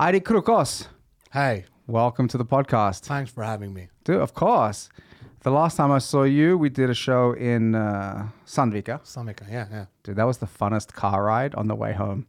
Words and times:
Eirik 0.00 0.22
Krokås, 0.24 0.88
Hey, 1.32 1.64
welcome 1.86 2.26
to 2.28 2.38
the 2.38 2.44
podcast. 2.44 3.04
thanks 3.04 3.30
for 3.30 3.44
having 3.44 3.72
me. 3.74 3.88
Dude, 4.04 4.20
of 4.20 4.32
course. 4.34 4.88
The 5.42 5.50
last 5.50 5.76
time 5.76 5.90
I 5.92 5.98
saw 5.98 6.22
you, 6.24 6.56
we 6.58 6.68
did 6.70 6.90
a 6.90 6.94
show 6.94 7.32
in 7.32 7.74
uh, 7.74 8.28
Sandvika. 8.46 9.00
Samika, 9.04 9.46
yeah, 9.50 9.66
yeah. 9.70 9.84
Dude, 10.02 10.16
that 10.16 10.24
was 10.26 10.38
the 10.38 10.46
funnest 10.46 10.92
car 10.94 11.24
ride 11.24 11.54
on 11.54 11.68
the 11.68 11.74
way 11.74 11.92
home. 11.92 12.26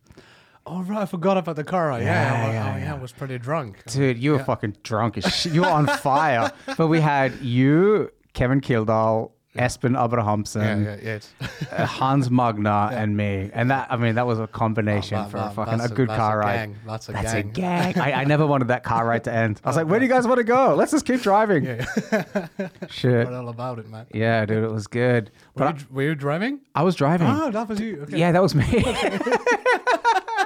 Oh, 0.66 0.84
right, 0.84 1.00
I 1.02 1.06
forgot 1.06 1.38
about 1.38 1.56
the 1.56 1.64
car. 1.64 1.88
ride. 1.88 2.04
Yeah, 2.04 2.08
Yeah, 2.08 2.46
yeah, 2.48 2.52
yeah, 2.54 2.74
oh, 2.74 2.78
yeah. 2.86 2.94
I 2.96 2.98
was 3.02 3.12
pretty 3.12 3.38
drunk. 3.38 3.84
Dude, 3.88 4.18
you 4.18 4.32
were 4.34 4.44
fucking 4.44 4.78
drunk 4.84 5.18
as 5.18 5.34
shit. 5.34 5.54
You 5.54 5.62
were 5.62 5.68
on 5.70 5.88
fire. 5.88 6.52
But 6.78 6.88
we 6.88 7.00
had 7.02 7.34
you, 7.42 8.12
Kevin 8.34 8.62
Kildal, 8.62 9.32
Espen 9.58 9.94
Yeah, 9.94 10.04
Abrahamsen, 10.06 10.62
yeah, 10.86 10.96
yeah. 11.04 11.16
it's- 11.16 11.34
uh, 11.74 11.86
Hans 11.86 12.32
Magna, 12.32 12.90
and 12.94 13.18
me. 13.18 13.50
And 13.54 13.70
that, 13.70 13.88
I 13.92 13.98
mean, 13.98 14.16
that 14.16 14.26
was 14.26 14.40
a 14.40 14.48
combination 14.48 15.18
Oh, 15.18 15.24
that- 15.24 15.30
for 15.32 15.38
that- 15.38 15.52
a 15.52 15.54
fucking 15.56 15.74
a 15.74 15.78
that's 15.78 15.92
a- 15.92 15.96
good 15.96 16.08
car 16.08 16.42
a 16.42 16.46
ride. 16.46 16.56
gang. 16.56 16.76
That's 16.88 17.10
a 17.10 17.12
That's 17.12 17.34
gang. 17.34 17.50
a 17.50 17.52
gang. 17.52 18.00
I, 18.00 18.14
I 18.22 18.24
never 18.24 18.48
wanted 18.48 18.70
that 18.70 18.84
car 18.84 19.06
ride 19.06 19.26
to 19.26 19.34
end. 19.34 19.60
I 19.66 19.68
was 19.70 19.76
like, 19.80 19.88
where 19.88 20.00
do 20.00 20.06
you 20.06 20.12
guys 20.12 20.26
want 20.26 20.38
to 20.38 20.46
go? 20.46 20.74
Let's 20.76 20.92
just 20.92 21.06
keep 21.06 21.22
driving. 21.22 21.66
yeah, 21.66 21.86
Shit. 22.90 23.26
Forgot 23.28 23.34
all 23.34 23.50
about 23.50 23.80
it, 23.80 23.90
man. 23.90 24.06
Yeah, 24.14 24.46
dude, 24.46 24.64
it 24.64 24.72
was 24.72 24.88
good. 24.88 25.32
Were, 25.56 25.66
But 25.66 25.80
you, 25.82 25.86
were 25.92 26.04
you 26.04 26.16
driving? 26.16 26.62
I, 26.74 26.80
I 26.80 26.84
was 26.84 26.96
driving. 26.96 27.28
Oh, 27.28 27.52
that 27.52 27.68
was 27.68 27.80
you. 27.82 28.02
Okay. 28.04 28.20
Yeah, 28.20 28.32
that 28.32 28.42
was 28.42 28.56
me. 28.56 28.64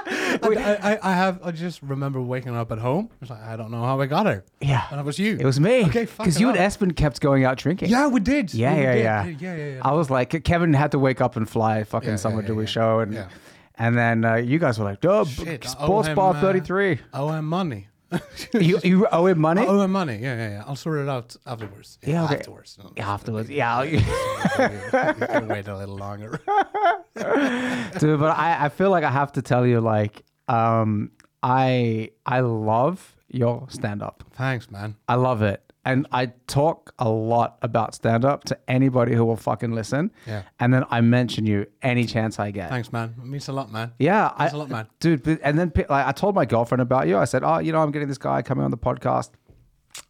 I, 0.42 0.78
I, 0.82 0.98
I 1.10 1.12
have. 1.14 1.40
I 1.44 1.50
just 1.50 1.82
remember 1.82 2.20
waking 2.20 2.54
up 2.54 2.70
at 2.70 2.78
home. 2.78 3.08
I 3.12 3.16
was 3.20 3.30
like, 3.30 3.42
I 3.42 3.56
don't 3.56 3.70
know 3.70 3.82
how 3.82 4.00
I 4.00 4.06
got 4.06 4.26
here. 4.26 4.44
yeah. 4.60 4.86
And 4.90 5.00
it 5.00 5.04
was 5.04 5.18
you. 5.18 5.36
It 5.38 5.44
was 5.44 5.58
me. 5.58 5.84
Okay, 5.86 6.04
Because 6.04 6.38
you 6.40 6.48
and 6.48 6.56
fucking 6.58 6.88
Espen 6.90 6.96
kept 6.96 7.20
going 7.20 7.44
out 7.44 7.58
drinking. 7.58 7.90
Yeah, 7.90 8.06
we 8.08 8.20
did. 8.20 8.54
Yeah, 8.54 8.74
we 8.76 8.82
yeah, 8.82 8.94
did. 8.94 9.02
yeah. 9.02 9.24
yeah, 9.24 9.56
yeah, 9.56 9.74
yeah. 9.74 9.80
I 9.84 9.92
was 9.92 10.08
like, 10.10 10.44
Kevin 10.44 10.72
had 10.74 10.92
to 10.92 10.98
wake 10.98 11.20
up 11.20 11.36
and 11.36 11.48
fly 11.48 11.82
fucking 11.84 12.10
Yeah, 12.10 12.16
somewhere 12.16 12.42
yeah, 12.42 12.48
to 12.48 12.60
a 12.60 12.66
show. 12.66 13.00
And 13.00 13.12
Yeah. 13.14 13.28
and 13.76 13.96
then 13.98 14.24
uh, 14.24 14.34
you 14.36 14.58
guys 14.58 14.78
were 14.78 14.84
like, 14.84 15.04
oh, 15.04 15.24
Shit, 15.24 15.64
Sports 15.64 16.08
owe 16.08 16.10
him, 16.10 16.16
Bar 16.16 16.36
uh, 16.36 16.40
33. 16.40 17.00
I 17.12 17.18
owe 17.18 17.28
him 17.30 17.46
money. 17.46 17.88
you, 18.54 18.78
you 18.84 19.06
owe 19.08 19.26
him 19.26 19.40
money? 19.40 19.62
I 19.62 19.66
owe 19.66 19.80
him 19.80 19.92
money. 19.92 20.16
Yeah, 20.16 20.36
yeah, 20.36 20.48
yeah. 20.50 20.64
I'll 20.66 20.76
sort 20.76 21.00
it 21.00 21.08
out 21.08 21.36
afterwards. 21.46 21.98
Yeah, 22.06 22.24
okay. 22.24 22.36
Afterwards. 22.36 22.78
No, 22.82 22.92
Yeah, 22.96 23.10
afterwards. 23.12 23.50
Yeah. 23.50 23.82
you 23.82 24.00
can 24.00 25.48
wait 25.48 25.66
a 25.68 25.76
little 25.76 25.96
longer. 25.96 26.40
Dude, 27.98 28.20
but 28.20 28.36
I, 28.36 28.66
I 28.66 28.68
feel 28.68 28.90
like 28.90 29.04
I 29.04 29.10
have 29.10 29.32
to 29.32 29.42
tell 29.42 29.66
you, 29.66 29.80
like, 29.80 30.22
um, 30.48 31.10
I 31.42 32.10
I 32.24 32.40
love 32.40 33.16
your 33.28 33.66
stand 33.70 34.02
up. 34.02 34.24
Thanks, 34.34 34.70
man. 34.70 34.96
I 35.08 35.16
love 35.16 35.42
it. 35.42 35.62
And 35.86 36.06
I 36.10 36.26
talk 36.48 36.92
a 36.98 37.08
lot 37.08 37.58
about 37.62 37.94
stand 37.94 38.24
up 38.24 38.42
to 38.44 38.58
anybody 38.68 39.14
who 39.14 39.24
will 39.24 39.36
fucking 39.36 39.70
listen. 39.72 40.10
Yeah. 40.26 40.42
And 40.58 40.74
then 40.74 40.84
I 40.90 41.00
mention 41.00 41.46
you 41.46 41.66
any 41.80 42.04
chance 42.06 42.40
I 42.40 42.50
get. 42.50 42.70
Thanks, 42.70 42.92
man. 42.92 43.14
It 43.16 43.24
means 43.24 43.46
a 43.48 43.52
lot, 43.52 43.70
man. 43.70 43.92
Yeah, 43.98 44.32
I, 44.34 44.38
Thanks 44.38 44.54
a 44.54 44.56
lot, 44.58 44.68
man. 44.68 44.86
dude. 44.98 45.22
but- 45.22 45.38
And 45.44 45.56
then 45.58 45.72
like, 45.88 46.06
I 46.06 46.10
told 46.12 46.34
my 46.34 46.44
girlfriend 46.44 46.82
about 46.82 47.06
you. 47.06 47.16
I 47.16 47.24
said, 47.24 47.44
"Oh, 47.44 47.58
you 47.58 47.70
know, 47.72 47.80
I'm 47.82 47.92
getting 47.92 48.08
this 48.08 48.18
guy 48.18 48.42
coming 48.42 48.64
on 48.64 48.70
the 48.72 48.76
podcast, 48.76 49.30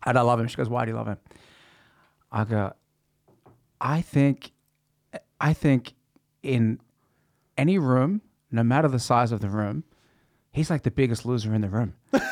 and 0.06 0.18
I 0.18 0.22
love 0.22 0.40
him." 0.40 0.48
She 0.48 0.56
goes, 0.56 0.68
"Why 0.70 0.84
do 0.86 0.92
you 0.92 0.96
love 0.96 1.08
him?" 1.08 1.18
I 2.32 2.44
go, 2.44 2.72
"I 3.80 4.00
think, 4.00 4.52
I 5.40 5.52
think, 5.52 5.92
in 6.42 6.80
any 7.58 7.76
room, 7.78 8.22
no 8.50 8.62
matter 8.62 8.88
the 8.88 8.98
size 8.98 9.30
of 9.30 9.40
the 9.40 9.50
room, 9.50 9.84
he's 10.52 10.70
like 10.70 10.84
the 10.84 10.90
biggest 10.90 11.26
loser 11.26 11.52
in 11.54 11.60
the 11.60 11.68
room." 11.68 11.94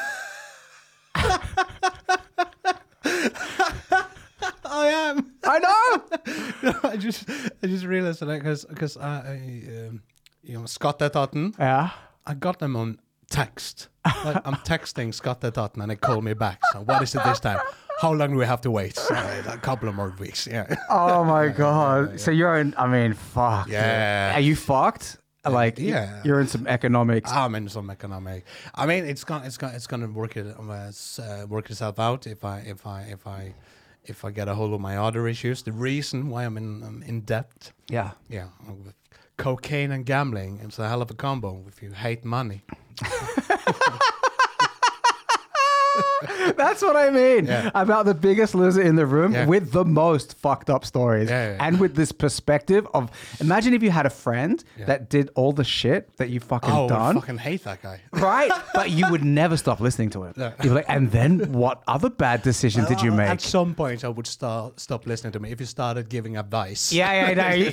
I 4.67 4.89
am. 4.89 5.34
I 5.47 5.59
know. 5.59 6.81
I 6.91 6.97
just, 6.97 7.29
I 7.63 7.67
just 7.67 7.85
realized 7.85 8.21
that 8.21 8.27
because, 8.27 8.65
because 8.65 8.97
I, 8.97 9.09
I 9.09 9.87
um, 9.89 10.03
you 10.43 10.59
know, 10.59 10.67
Scott 10.67 10.99
Totten, 10.99 11.55
yeah. 11.59 11.91
I 12.27 12.35
got 12.35 12.59
them 12.59 12.77
on 12.77 12.99
text. 13.31 13.89
Like, 14.25 14.47
I'm 14.47 14.57
texting 14.57 15.13
Scott 15.15 15.41
Totten, 15.41 15.83
and 15.83 15.91
they 15.91 15.97
call 15.97 16.21
me 16.21 16.35
back. 16.35 16.61
So 16.73 16.81
what 16.81 17.03
is 17.03 17.15
it 17.15 17.25
this 17.25 17.41
time? 17.41 17.59
How 18.01 18.13
long 18.13 18.31
do 18.33 18.37
we 18.37 18.45
have 18.45 18.61
to 18.63 18.71
wait? 18.71 18.99
Uh, 19.11 19.43
a 19.47 19.59
couple 19.59 19.89
of 19.89 19.95
more 19.95 20.15
weeks. 20.19 20.47
Yeah. 20.47 20.75
Oh 20.91 21.25
my 21.25 21.49
god. 21.49 22.21
So 22.21 22.31
you're 22.31 22.57
in. 22.57 22.75
I 22.77 22.87
mean, 22.87 23.15
fuck. 23.15 23.69
Yeah. 23.69 24.35
Are 24.35 24.41
you 24.41 24.57
fucked? 24.57 25.19
Like, 25.47 25.79
yeah. 25.79 26.23
You're 26.25 26.41
in 26.41 26.47
some 26.47 26.67
economics. 26.67 27.31
I'm 27.31 27.55
in 27.55 27.69
some 27.69 27.91
economic. 27.91 28.45
I 28.75 28.87
mean, 28.87 29.05
it's 29.05 29.25
gonna, 29.25 29.45
it's 29.45 29.59
gonna, 29.59 29.75
it's 29.75 29.87
gonna 29.87 30.09
work 30.09 30.37
it, 30.37 30.47
uh, 30.59 30.91
uh, 31.23 31.47
work 31.49 31.71
itself 31.71 31.99
out 31.99 32.27
if 32.27 32.45
I, 32.45 32.61
if 32.61 32.87
I, 32.87 33.03
if 33.03 33.27
I, 33.27 33.55
if 34.07 34.25
I 34.25 34.31
get 34.31 34.49
a 34.49 34.55
hold 34.55 34.75
of 34.75 34.81
my 34.81 34.97
other 34.97 35.27
issues. 35.29 35.63
The 35.63 35.73
reason 35.73 36.29
why 36.29 36.45
I'm 36.45 36.57
in, 36.57 36.83
um, 36.83 37.03
in 37.07 37.23
debt, 37.23 37.73
yeah. 37.89 38.13
yeah, 38.29 38.49
cocaine 39.37 39.91
and 39.93 40.05
gambling, 40.07 40.61
it's 40.63 40.79
a 40.79 40.89
hell 40.89 41.03
of 41.03 41.11
a 41.11 41.15
combo. 41.15 41.65
If 41.67 41.83
you 41.83 41.93
hate 41.93 42.25
money, 42.25 42.63
That's 46.75 46.83
what 46.83 46.97
I 46.97 47.11
mean 47.11 47.47
Yeah. 47.47 47.71
about 47.75 48.05
the 48.05 48.15
biggest 48.15 48.53
loser 48.55 48.83
in 48.83 48.97
the 48.97 49.07
room 49.07 49.33
Yeah. 49.33 49.47
with 49.47 49.71
the 49.71 49.85
most 49.85 50.37
fucked 50.39 50.69
up 50.71 50.85
stories. 50.85 51.31
Yeah. 51.31 51.57
And 51.61 51.79
with 51.79 51.95
this 51.95 52.11
perspective 52.11 52.87
of 52.95 53.11
imagine 53.41 53.75
if 53.75 53.83
you 53.83 53.91
had 53.91 54.07
a 54.07 54.11
friend 54.11 54.63
that 54.87 55.09
did 55.09 55.31
all 55.37 55.53
the 55.53 55.63
shit 55.65 56.17
that 56.17 56.31
you 56.31 56.41
fucking 56.41 56.71
oh, 56.73 56.87
I 56.87 56.89
done. 56.89 57.15
fucking 57.21 57.39
hate 57.39 57.63
that 57.65 57.81
guy. 57.83 58.01
Right, 58.13 58.51
but 58.75 58.91
you 58.91 59.05
would 59.11 59.25
never 59.25 59.57
stop 59.57 59.79
listening 59.81 60.11
to 60.11 60.25
him. 60.25 60.35
You'd 60.37 60.59
be 60.63 60.69
like, 60.71 60.87
and 60.89 61.11
then 61.13 61.53
what 61.53 61.83
other 61.87 62.11
bad 62.11 62.43
decision 62.43 62.85
did 62.87 63.01
you 63.03 63.13
Uh, 63.13 63.17
make? 63.21 63.29
At 63.29 63.41
some 63.41 63.75
point, 63.83 64.05
I 64.05 64.09
would 64.09 64.27
start 64.27 64.81
stop 64.81 65.07
listening 65.07 65.33
to 65.37 65.41
me 65.41 65.53
if 65.55 65.61
you 65.61 65.67
started 65.67 66.09
giving 66.09 66.37
advice. 66.37 66.93
yeah, 66.93 67.13
yeah, 67.21 67.35
no, 67.43 67.49
you- 67.55 67.73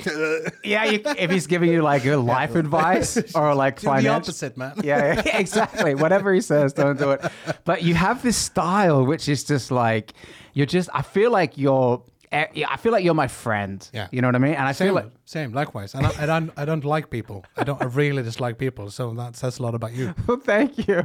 yeah. 0.74 0.84
You, 0.92 1.00
if 1.24 1.30
he's 1.34 1.46
giving 1.54 1.70
you 1.74 1.82
like 1.82 2.04
a 2.06 2.16
life 2.16 2.54
advice 2.64 3.10
or 3.34 3.54
like 3.64 3.80
Do 3.80 3.86
the 4.00 4.08
opposite, 4.18 4.54
man. 4.56 4.74
yeah, 4.84 5.22
yeah, 5.26 5.38
exactly. 5.44 5.94
Whatever 6.04 6.28
he 6.38 6.40
says, 6.40 6.72
don't 6.72 6.98
do 6.98 7.08
it. 7.16 7.20
But 7.64 7.78
you 7.82 7.94
have 8.06 8.22
this 8.22 8.36
style, 8.36 8.91
which 9.00 9.28
is 9.28 9.44
just 9.50 9.70
like 9.70 10.12
you're 10.54 10.66
just. 10.74 10.88
I 10.94 11.02
feel 11.02 11.30
like 11.40 11.52
you're. 11.58 12.02
eh, 12.32 12.64
I 12.74 12.76
feel 12.78 12.92
like 12.92 13.04
you're 13.04 13.14
my 13.24 13.28
friend. 13.28 13.78
Yeah. 13.94 14.08
you 14.10 14.20
know 14.20 14.28
what 14.28 14.36
I 14.36 14.38
mean. 14.38 14.54
And 14.54 14.68
I 14.68 14.72
Same, 14.74 14.86
feel 14.88 14.94
like 14.94 15.10
same, 15.24 15.50
likewise. 15.60 15.94
And 15.94 16.06
I, 16.06 16.10
I 16.22 16.26
don't, 16.26 16.50
I 16.56 16.64
don't 16.64 16.84
like 16.84 17.06
people. 17.10 17.44
I 17.60 17.64
don't, 17.64 17.80
I 17.82 17.86
really 18.02 18.22
dislike 18.22 18.56
people. 18.58 18.90
So 18.90 19.14
that 19.14 19.36
says 19.36 19.58
a 19.60 19.62
lot 19.62 19.74
about 19.74 19.92
you. 19.92 20.14
well, 20.26 20.40
thank 20.44 20.88
you, 20.88 21.02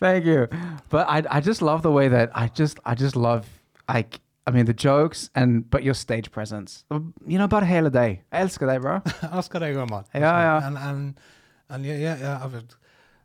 thank 0.00 0.24
you. 0.26 0.48
But 0.90 1.06
I, 1.08 1.22
I 1.36 1.40
just 1.40 1.62
love 1.62 1.80
the 1.82 1.90
way 1.90 2.08
that 2.08 2.30
I 2.34 2.48
just, 2.58 2.78
I 2.84 2.94
just 2.94 3.16
love 3.16 3.44
like. 3.88 4.20
I 4.46 4.50
mean 4.50 4.64
the 4.64 4.72
jokes 4.88 5.30
and 5.34 5.70
but 5.70 5.82
your 5.82 5.94
stage 5.94 6.30
presence. 6.30 6.84
You 7.26 7.38
know 7.38 7.48
bara 7.48 7.66
hela 7.66 7.90
dig. 7.90 8.22
Jag 8.32 8.40
älskar 8.40 8.66
dig 8.66 8.80
bro. 8.80 9.00
Oscar 9.32 9.60
Egerman. 9.62 10.04
Ja, 10.12 10.20
ja. 10.20 10.66
And 10.66 10.78
and 10.78 11.20
and 11.68 11.84
yeah, 11.84 11.98
yeah, 12.00 12.20
yeah. 12.20 12.44
I've, 12.44 12.62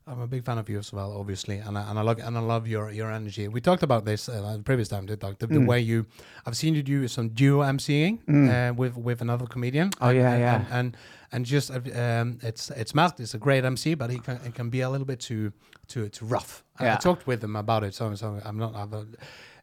I'm 0.06 0.20
a 0.20 0.28
big 0.28 0.44
fan 0.44 0.58
of 0.58 0.68
you 0.70 0.80
as 0.80 0.92
well, 0.92 1.14
obviously, 1.18 1.58
and 1.60 1.78
I, 1.78 1.90
and 1.90 1.98
I 1.98 2.02
love 2.02 2.20
and 2.20 2.38
I 2.38 2.42
love 2.42 2.68
your 2.68 2.92
your 2.92 3.10
energy. 3.12 3.48
We 3.48 3.62
talked 3.62 3.84
about 3.84 4.04
this 4.06 4.28
uh, 4.28 4.56
the 4.58 4.64
previous 4.64 4.90
time. 4.90 5.06
We 5.06 5.16
talked 5.16 5.40
the, 5.40 5.48
the 5.48 5.60
Mm. 5.60 5.68
way 5.68 5.80
you. 5.80 6.06
I've 6.46 6.58
seen 6.58 6.76
you 6.76 6.84
do 6.84 7.08
some 7.08 7.30
duo 7.30 7.64
MCing 7.64 8.20
uh, 8.28 8.74
with 8.74 8.98
with 8.98 9.22
another 9.22 9.46
comedian. 9.48 9.92
Oh, 10.02 10.10
and, 10.10 10.18
yeah, 10.18 10.32
and, 10.34 10.40
yeah. 10.42 10.78
And 10.80 10.98
and, 11.32 11.46
just 11.46 11.72
uh, 11.72 11.80
um, 11.96 12.38
it's 12.44 12.70
it's 12.72 12.94
Matt 12.94 13.20
is 13.20 13.34
a 13.34 13.38
great 13.38 13.64
MC, 13.64 13.96
but 13.96 14.10
he 14.10 14.20
can 14.20 14.40
it 14.46 14.54
can 14.56 14.70
be 14.70 14.82
a 14.82 14.90
little 14.90 15.08
bit 15.08 15.20
too 15.22 15.52
too 15.88 16.10
too 16.10 16.26
rough. 16.26 16.64
I- 16.80 16.92
I 16.92 16.96
talked 16.98 17.26
with 17.26 17.42
him 17.44 17.56
about 17.56 17.84
it, 17.84 17.94
so 17.94 18.14
so 18.16 18.40
I'm 18.44 18.58
not. 18.58 18.76
I've, 18.76 18.94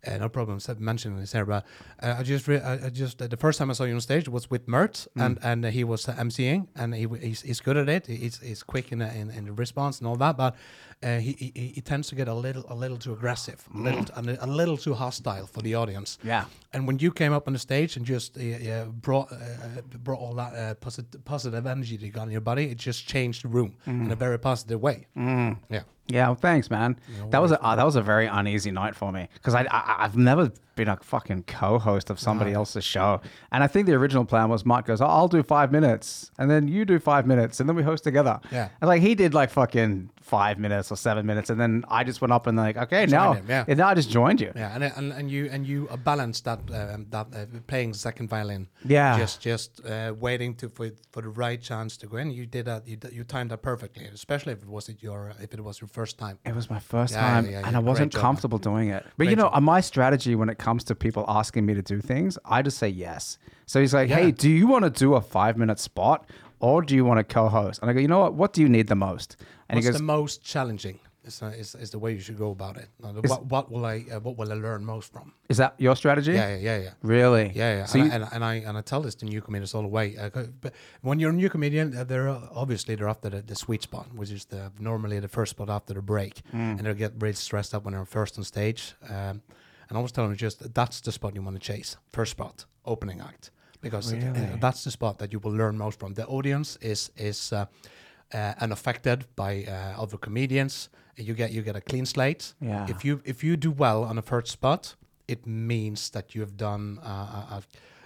uh, 0.06 0.16
no 0.18 0.28
problem 0.28 0.56
s- 0.56 0.68
mentioning 0.78 1.18
this 1.20 1.32
here, 1.32 1.44
but 1.46 1.64
uh, 2.02 2.16
I 2.18 2.22
just, 2.22 2.48
re- 2.48 2.60
I, 2.60 2.86
I 2.86 2.90
just 2.90 3.20
uh, 3.20 3.26
the 3.26 3.36
first 3.36 3.58
time 3.58 3.70
I 3.70 3.74
saw 3.74 3.84
you 3.84 3.94
on 3.94 4.00
stage 4.00 4.28
was 4.28 4.50
with 4.50 4.66
Mert, 4.68 5.06
Mm. 5.16 5.24
and 5.26 5.38
and 5.42 5.64
he 5.74 5.84
was 5.84 6.08
uh, 6.08 6.14
MCing, 6.14 6.68
and 6.76 6.94
he 6.94 7.02
w- 7.04 7.22
he's, 7.22 7.42
he's 7.42 7.60
good 7.60 7.76
at 7.76 7.88
it. 7.88 8.06
He's, 8.06 8.38
he's 8.40 8.62
quick 8.62 8.92
in, 8.92 9.00
in 9.02 9.30
in 9.30 9.44
the 9.46 9.52
response 9.52 9.98
and 9.98 10.06
all 10.08 10.16
that, 10.16 10.36
but 10.36 10.54
uh, 11.02 11.18
he, 11.18 11.32
he 11.54 11.72
he 11.74 11.80
tends 11.80 12.08
to 12.08 12.14
get 12.14 12.28
a 12.28 12.34
little 12.34 12.64
a 12.68 12.74
little 12.74 12.98
too 12.98 13.12
aggressive, 13.12 13.64
a 13.74 13.78
little 13.78 14.04
t- 14.04 14.12
a, 14.16 14.44
a 14.44 14.46
little 14.46 14.76
too 14.76 14.94
hostile 14.94 15.46
for 15.46 15.62
the 15.62 15.74
audience. 15.74 16.18
Yeah. 16.22 16.44
And 16.72 16.86
when 16.86 16.98
you 16.98 17.10
came 17.10 17.32
up 17.32 17.46
on 17.46 17.52
the 17.54 17.58
stage 17.58 17.96
and 17.96 18.04
just 18.06 18.36
uh, 18.36 18.42
yeah, 18.42 18.84
brought 18.84 19.32
uh, 19.32 19.36
uh, 19.36 19.98
brought 20.04 20.20
all 20.20 20.34
that 20.34 20.52
uh, 20.54 20.74
positive 21.24 21.66
energy 21.66 21.96
that 21.96 22.04
you 22.06 22.12
got 22.12 22.24
in 22.24 22.30
your 22.32 22.40
body, 22.42 22.64
it 22.70 22.76
just 22.78 23.06
changed 23.06 23.44
the 23.44 23.48
room 23.48 23.74
Mm. 23.86 24.04
in 24.06 24.10
a 24.10 24.16
very 24.16 24.38
positive 24.38 24.80
way. 24.80 25.06
Yeah. 25.16 25.82
Yeah, 26.08 26.26
well, 26.26 26.34
thanks, 26.34 26.70
man. 26.70 26.96
that 27.30 27.40
was 27.40 27.52
a 27.52 27.62
uh, 27.62 27.76
that 27.76 27.84
was 27.86 27.94
a 27.94 28.02
very 28.02 28.26
uneasy 28.26 28.72
night 28.72 28.96
for 28.96 29.12
me 29.12 29.28
because 29.34 29.54
I, 29.54 29.62
I 29.70 29.96
I've 30.04 30.16
never 30.16 30.50
been 30.74 30.88
a 30.88 30.96
fucking 30.96 31.44
co-host 31.44 32.10
of 32.10 32.18
somebody 32.18 32.52
else's 32.52 32.82
show, 32.84 33.20
and 33.52 33.62
I 33.62 33.68
think 33.68 33.86
the 33.86 33.94
original 33.94 34.24
plan 34.24 34.48
was 34.48 34.64
Mike 34.64 34.86
goes, 34.86 35.00
oh, 35.00 35.06
"I'll 35.06 35.28
do 35.28 35.44
five 35.44 35.70
minutes, 35.70 36.32
and 36.36 36.50
then 36.50 36.66
you 36.66 36.84
do 36.84 36.98
five 36.98 37.28
minutes, 37.28 37.60
and 37.60 37.68
then 37.68 37.76
we 37.76 37.84
host 37.84 38.02
together." 38.02 38.40
Yeah. 38.50 38.70
and 38.80 38.88
like 38.88 39.02
he 39.02 39.14
did 39.14 39.34
like 39.34 39.50
fucking 39.50 40.10
five 40.36 40.56
minutes 40.58 40.90
or 40.92 40.96
seven 40.96 41.22
minutes, 41.30 41.50
and 41.50 41.58
then 41.62 41.72
I 41.98 42.00
just 42.10 42.20
went 42.22 42.32
up 42.32 42.46
and 42.48 42.56
like, 42.66 42.76
okay, 42.84 43.06
now, 43.06 43.32
him, 43.34 43.46
yeah. 43.48 43.64
and 43.68 43.76
now 43.78 43.88
I 43.92 43.94
just 44.00 44.10
joined 44.18 44.40
you. 44.40 44.52
Yeah, 44.54 44.74
and 44.74 44.82
and, 44.98 45.12
and 45.18 45.26
you 45.34 45.42
and 45.54 45.66
you 45.70 45.88
balanced 46.04 46.42
that 46.48 46.60
um, 46.80 47.06
that 47.14 47.26
uh, 47.34 47.46
playing 47.66 47.94
second 47.94 48.28
violin. 48.34 48.68
Yeah. 48.84 49.18
just 49.22 49.36
just 49.50 49.70
uh, 49.84 50.14
waiting 50.26 50.54
to 50.60 50.68
for, 50.76 50.90
for 51.12 51.22
the 51.26 51.32
right 51.44 51.60
chance 51.70 51.96
to 52.00 52.06
go 52.06 52.16
in. 52.22 52.30
You 52.30 52.46
did 52.56 52.64
that. 52.70 52.86
You, 52.90 52.96
you 53.16 53.24
timed 53.24 53.50
that 53.50 53.62
perfectly, 53.62 54.04
especially 54.06 54.52
if 54.52 54.62
it 54.62 54.68
was 54.76 54.84
your 55.06 55.20
if 55.44 55.50
it 55.54 55.60
was 55.68 55.80
your 55.80 55.88
first 55.88 56.14
time. 56.24 56.36
It 56.50 56.54
was 56.54 56.68
my 56.76 56.80
first 56.94 57.12
Yeah, 57.14 57.20
time, 57.30 57.44
yeah, 57.50 57.66
and 57.66 57.74
I 57.76 57.80
wasn't 57.90 58.12
job, 58.12 58.22
comfortable 58.26 58.58
doing 58.70 58.88
it. 58.96 59.02
But 59.04 59.24
Great 59.24 59.30
you 59.30 59.36
know, 59.36 59.50
job. 59.50 59.56
uh, 59.58 59.74
my 59.74 59.80
strategy 59.80 60.34
when 60.40 60.48
it 60.48 60.58
comes 60.66 60.84
to 60.84 60.94
people 60.94 61.24
asking 61.40 61.62
me 61.66 61.74
to 61.74 61.82
do 61.94 62.00
things, 62.00 62.38
I 62.44 62.62
just 62.62 62.78
say 62.78 62.88
yes. 62.88 63.38
So 63.66 63.80
he's 63.80 63.94
like. 63.94 64.08
"Hey, 64.10 64.30
do 64.44 64.50
you 64.60 64.66
want 64.72 64.84
to 64.84 64.90
do 64.90 65.14
a 65.14 65.20
five-minute 65.20 65.78
spot, 65.78 66.18
or 66.58 66.82
do 66.82 66.94
you 66.98 67.04
want 67.04 67.18
to 67.18 67.24
co-host?" 67.24 67.80
And 67.80 67.90
I 67.90 67.92
go, 67.94 68.00
"You 68.00 68.08
know 68.08 68.20
what? 68.24 68.34
What 68.34 68.52
do 68.54 68.60
you 68.64 68.68
need 68.68 68.86
the 68.88 68.96
most?" 68.96 69.36
And 69.70 69.76
What's 69.76 69.86
goes, 69.86 69.96
the 69.98 70.02
most 70.02 70.42
challenging? 70.44 70.98
is, 71.24 71.42
uh, 71.42 71.46
is, 71.62 71.74
is 71.74 71.90
the 71.90 71.98
way 71.98 72.12
you 72.12 72.18
should 72.20 72.38
go 72.38 72.50
about 72.50 72.76
it. 72.76 72.88
What, 72.98 73.44
what 73.46 73.70
will 73.70 73.84
I 73.84 74.04
uh, 74.10 74.20
what 74.20 74.36
will 74.38 74.50
I 74.52 74.54
learn 74.56 74.84
most 74.84 75.12
from? 75.12 75.32
Is 75.48 75.58
that 75.58 75.74
your 75.78 75.94
strategy? 75.96 76.32
Yeah, 76.32 76.48
yeah, 76.56 76.56
yeah, 76.68 76.78
yeah. 76.84 76.90
Really? 77.02 77.52
Yeah, 77.54 77.76
yeah. 77.78 77.84
So 77.86 77.98
and, 77.98 78.06
you- 78.06 78.12
I, 78.12 78.14
and, 78.16 78.24
and 78.32 78.44
I 78.44 78.54
and 78.68 78.78
I 78.78 78.80
tell 78.80 79.02
this 79.02 79.14
to 79.16 79.26
new 79.26 79.40
comedians 79.42 79.74
all 79.74 79.82
the 79.82 79.88
way. 79.98 80.16
Uh, 80.16 80.30
but 80.62 80.72
when 81.02 81.20
you're 81.20 81.30
a 81.30 81.40
new 81.42 81.50
comedian, 81.50 81.94
uh, 81.96 82.04
they're 82.04 82.28
uh, 82.30 82.40
obviously 82.62 82.94
they're 82.96 83.08
after 83.08 83.28
the, 83.30 83.42
the 83.42 83.54
sweet 83.54 83.82
spot, 83.82 84.06
which 84.14 84.30
is 84.30 84.46
the 84.46 84.72
normally 84.78 85.20
the 85.20 85.28
first 85.28 85.50
spot 85.50 85.68
after 85.68 85.94
the 85.94 86.02
break, 86.02 86.34
Mm. 86.54 86.78
and 86.78 86.80
they 86.86 86.94
get 86.94 87.12
really 87.18 87.34
stressed 87.34 87.74
up 87.74 87.84
when 87.84 87.92
they're 87.94 88.06
first 88.20 88.38
on 88.38 88.44
stage. 88.44 88.94
Um, 89.08 89.42
and 89.88 89.92
I 89.92 89.96
always 89.96 90.12
tell 90.12 90.26
them 90.26 90.36
just 90.36 90.74
that's 90.74 91.00
the 91.02 91.12
spot 91.12 91.34
you 91.34 91.42
want 91.42 91.56
to 91.62 91.72
chase, 91.72 91.96
first 92.12 92.30
spot, 92.30 92.64
opening 92.84 93.20
act, 93.20 93.50
because 93.82 94.12
Really? 94.14 94.58
that's 94.60 94.84
the 94.84 94.90
spot 94.90 95.18
that 95.18 95.32
you 95.32 95.38
will 95.44 95.52
learn 95.56 95.76
most 95.76 95.98
from. 96.00 96.14
The 96.14 96.26
audience 96.26 96.78
is 96.80 97.10
is 97.16 97.52
uh, 98.34 98.54
unaffected 98.60 99.24
by 99.36 99.64
uh, 99.64 100.02
other 100.02 100.18
comedians. 100.18 100.88
You 101.16 101.34
get 101.34 101.52
you 101.52 101.62
get 101.62 101.76
a 101.76 101.80
clean 101.80 102.06
slate. 102.06 102.54
Yeah. 102.60 102.86
If 102.88 103.04
you 103.04 103.20
if 103.24 103.44
you 103.44 103.56
do 103.56 103.70
well 103.70 104.04
on 104.04 104.16
the 104.16 104.22
first 104.22 104.48
spot, 104.48 104.96
it 105.28 105.46
means 105.46 106.10
that 106.10 106.34
you 106.34 106.40
have 106.40 106.56
done. 106.56 106.98
Uh, 107.02 107.08
uh, 107.50 107.56
uh, 107.56 107.60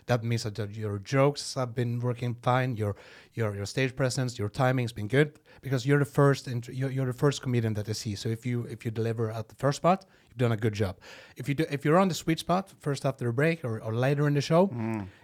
that 0.07 0.23
means 0.23 0.43
that 0.43 0.59
your 0.77 0.99
jokes 0.99 1.55
have 1.55 1.75
been 1.75 2.01
working 2.01 2.37
fine. 2.43 2.77
Your 2.77 2.95
your 3.35 3.55
your 3.55 3.67
stage 3.67 3.95
presence, 3.97 4.39
your 4.39 4.51
timing's 4.51 4.93
been 4.93 5.09
good 5.09 5.39
because 5.63 5.87
you're 5.89 5.99
the 6.05 6.11
first. 6.11 6.47
int- 6.49 6.69
You're, 6.69 6.91
you're 6.91 7.07
the 7.07 7.19
first 7.19 7.41
comedian 7.43 7.75
that 7.75 7.85
they 7.87 7.95
see. 7.95 8.15
So 8.17 8.29
if 8.29 8.45
you 8.45 8.67
if 8.71 8.85
you 8.85 8.91
deliver 8.91 9.31
at 9.31 9.49
the 9.49 9.55
first 9.55 9.77
spot, 9.77 10.05
you've 10.29 10.39
done 10.39 10.53
a 10.53 10.57
good 10.57 10.75
job. 10.75 10.97
If 11.37 11.49
you 11.49 11.55
do, 11.55 11.65
if 11.71 11.85
you're 11.85 11.99
on 12.01 12.09
the 12.09 12.15
sweet 12.15 12.39
spot 12.39 12.73
first 12.81 13.05
after 13.07 13.29
a 13.29 13.33
break 13.33 13.65
or, 13.65 13.81
or 13.81 13.95
later 13.95 14.27
in 14.27 14.35
the 14.35 14.41
show, 14.43 14.71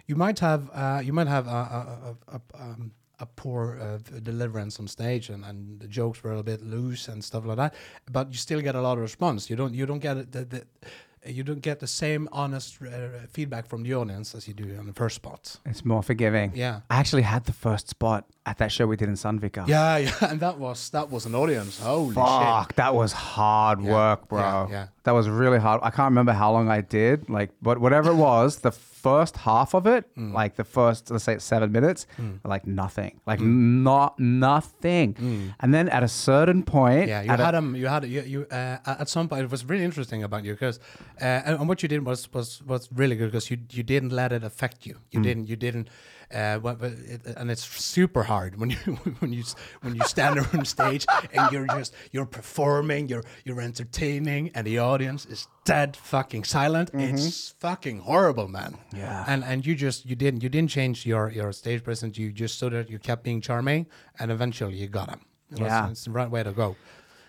you 0.07 0.15
might 0.15 0.39
have 0.39 0.61
uh, 0.73 1.01
you 1.03 1.13
might 1.13 1.27
have 1.27 1.45
a 1.47 1.49
a, 1.49 2.15
a, 2.31 2.35
a, 2.37 2.63
um, 2.63 2.91
a 3.21 3.25
poor 3.25 3.63
uh, 3.79 4.19
deliverance 4.31 4.79
on 4.81 4.87
stage 4.87 5.29
and, 5.33 5.41
and 5.45 5.79
the 5.79 5.87
jokes 5.87 6.23
were 6.23 6.33
a 6.33 6.43
bit 6.51 6.61
loose 6.75 7.07
and 7.11 7.23
stuff 7.23 7.43
like 7.45 7.57
that 7.63 7.73
but 8.11 8.25
you 8.31 8.37
still 8.47 8.61
get 8.67 8.75
a 8.75 8.81
lot 8.81 8.93
of 8.97 9.03
response 9.09 9.49
you 9.49 9.55
don't 9.61 9.73
you 9.79 9.85
don't 9.85 9.99
get 10.07 10.15
the, 10.35 10.43
the 10.53 10.61
you 11.23 11.43
don't 11.43 11.61
get 11.61 11.79
the 11.79 11.85
same 12.03 12.27
honest 12.31 12.79
uh, 12.81 12.87
feedback 13.29 13.67
from 13.67 13.83
the 13.83 13.93
audience 13.93 14.33
as 14.33 14.47
you 14.47 14.55
do 14.55 14.75
on 14.79 14.87
the 14.87 14.93
first 14.93 15.15
spot 15.21 15.57
It's 15.67 15.85
more 15.85 16.01
forgiving. 16.01 16.51
Yeah. 16.55 16.79
I 16.89 16.95
actually 17.01 17.21
had 17.21 17.43
the 17.45 17.53
first 17.53 17.85
spot 17.89 18.25
at 18.47 18.57
that 18.57 18.71
show 18.71 18.87
we 18.87 18.95
did 18.95 19.07
in 19.07 19.13
Sandvika. 19.25 19.67
yeah 19.67 19.97
yeah 20.05 20.15
and 20.31 20.39
that 20.39 20.57
was 20.57 20.89
that 20.89 21.11
was 21.11 21.27
an 21.27 21.35
audience 21.35 21.79
holy 21.79 22.15
Fuck, 22.15 22.73
that 22.75 22.95
was 22.95 23.11
hard 23.13 23.79
work, 23.83 24.29
bro. 24.29 24.39
yeah, 24.39 24.67
yeah. 24.71 24.87
That 25.03 25.11
was 25.19 25.29
really 25.29 25.59
hard. 25.59 25.79
I 25.83 25.91
can't 25.91 26.09
remember 26.09 26.31
how 26.33 26.51
long 26.53 26.69
I 26.69 26.81
did, 26.81 27.29
like, 27.29 27.49
but 27.61 27.75
whatever 27.79 28.09
it 28.11 28.15
was, 28.15 28.49
the 28.67 28.71
first 29.03 29.33
half 29.47 29.73
of 29.79 29.83
it, 29.95 30.03
Mm. 30.17 30.33
like 30.39 30.53
the 30.61 30.63
first, 30.77 31.01
let's 31.11 31.23
say, 31.29 31.37
seven 31.39 31.69
minutes, 31.77 32.01
like 32.53 32.63
nothing, 32.81 33.13
like 33.31 33.41
not 33.41 34.11
nothing. 34.19 35.09
And 35.61 35.69
then 35.75 35.89
at 35.97 36.03
a 36.03 36.07
certain 36.07 36.61
point, 36.63 37.05
Mm. 37.05 37.13
yeah 37.13 37.21
you 37.25 37.31
at 37.33 37.39
a- 37.39 37.45
had 37.45 37.53
them 37.59 37.75
you 37.81 37.87
had 37.93 38.03
you, 38.15 38.21
you 38.33 38.39
uh, 38.51 38.77
at 39.03 39.09
some 39.09 39.25
point 39.29 39.41
it 39.47 39.51
was 39.51 39.63
really 39.71 39.85
interesting 39.89 40.23
about 40.23 40.41
you 40.45 40.53
because 40.53 40.77
uh, 41.21 41.45
and, 41.45 41.53
and 41.59 41.65
what 41.69 41.81
you 41.83 41.89
did 41.89 42.01
was 42.05 42.19
was 42.33 42.61
was 42.71 42.81
really 43.01 43.15
good 43.19 43.29
because 43.31 43.47
you 43.51 43.57
you 43.77 43.83
didn't 43.93 44.11
let 44.21 44.31
it 44.37 44.43
affect 44.43 44.77
you 44.87 44.95
you 45.13 45.19
didn't 45.27 45.45
you 45.51 45.55
didn't 45.67 45.87
uh, 46.33 46.59
it, 46.81 47.21
and 47.37 47.51
it's 47.51 47.63
super 47.63 48.23
hard 48.23 48.59
when 48.59 48.69
you 48.69 48.77
when 49.19 49.31
you 49.33 49.43
when 49.81 49.95
you 49.95 50.03
stand 50.03 50.39
on 50.53 50.65
stage 50.65 51.05
and 51.33 51.51
you're 51.51 51.67
just 51.67 51.93
you're 52.11 52.25
performing 52.25 53.07
you're 53.09 53.23
you're 53.45 53.61
entertaining 53.61 54.51
and 54.55 54.65
the 54.67 54.79
audience 54.79 55.25
is 55.25 55.47
dead 55.65 55.95
fucking 55.95 56.43
silent. 56.43 56.89
It's 56.93 57.53
fucking 57.59 57.99
horrible 57.99 58.47
man. 58.47 58.77
Yeah. 58.95 59.25
and 59.27 59.43
and 59.43 59.65
you 59.65 59.75
just 59.75 60.05
you 60.05 60.15
didn't 60.15 60.41
you 60.43 60.49
didn't 60.49 60.69
change 60.71 61.05
your 61.05 61.29
your 61.31 61.51
stage 61.53 61.83
presence. 61.83 62.17
You 62.17 62.31
just 62.31 62.57
so 62.59 62.69
that 62.69 62.89
you 62.89 62.99
kept 62.99 63.23
being 63.23 63.41
charming 63.41 63.87
and 64.19 64.31
eventually 64.31 64.75
you 64.75 64.87
got 64.87 65.09
him 65.09 65.21
Yeah. 65.55 65.89
it's 65.89 66.05
the 66.05 66.11
right 66.11 66.29
way 66.29 66.43
to 66.43 66.51
go 66.51 66.75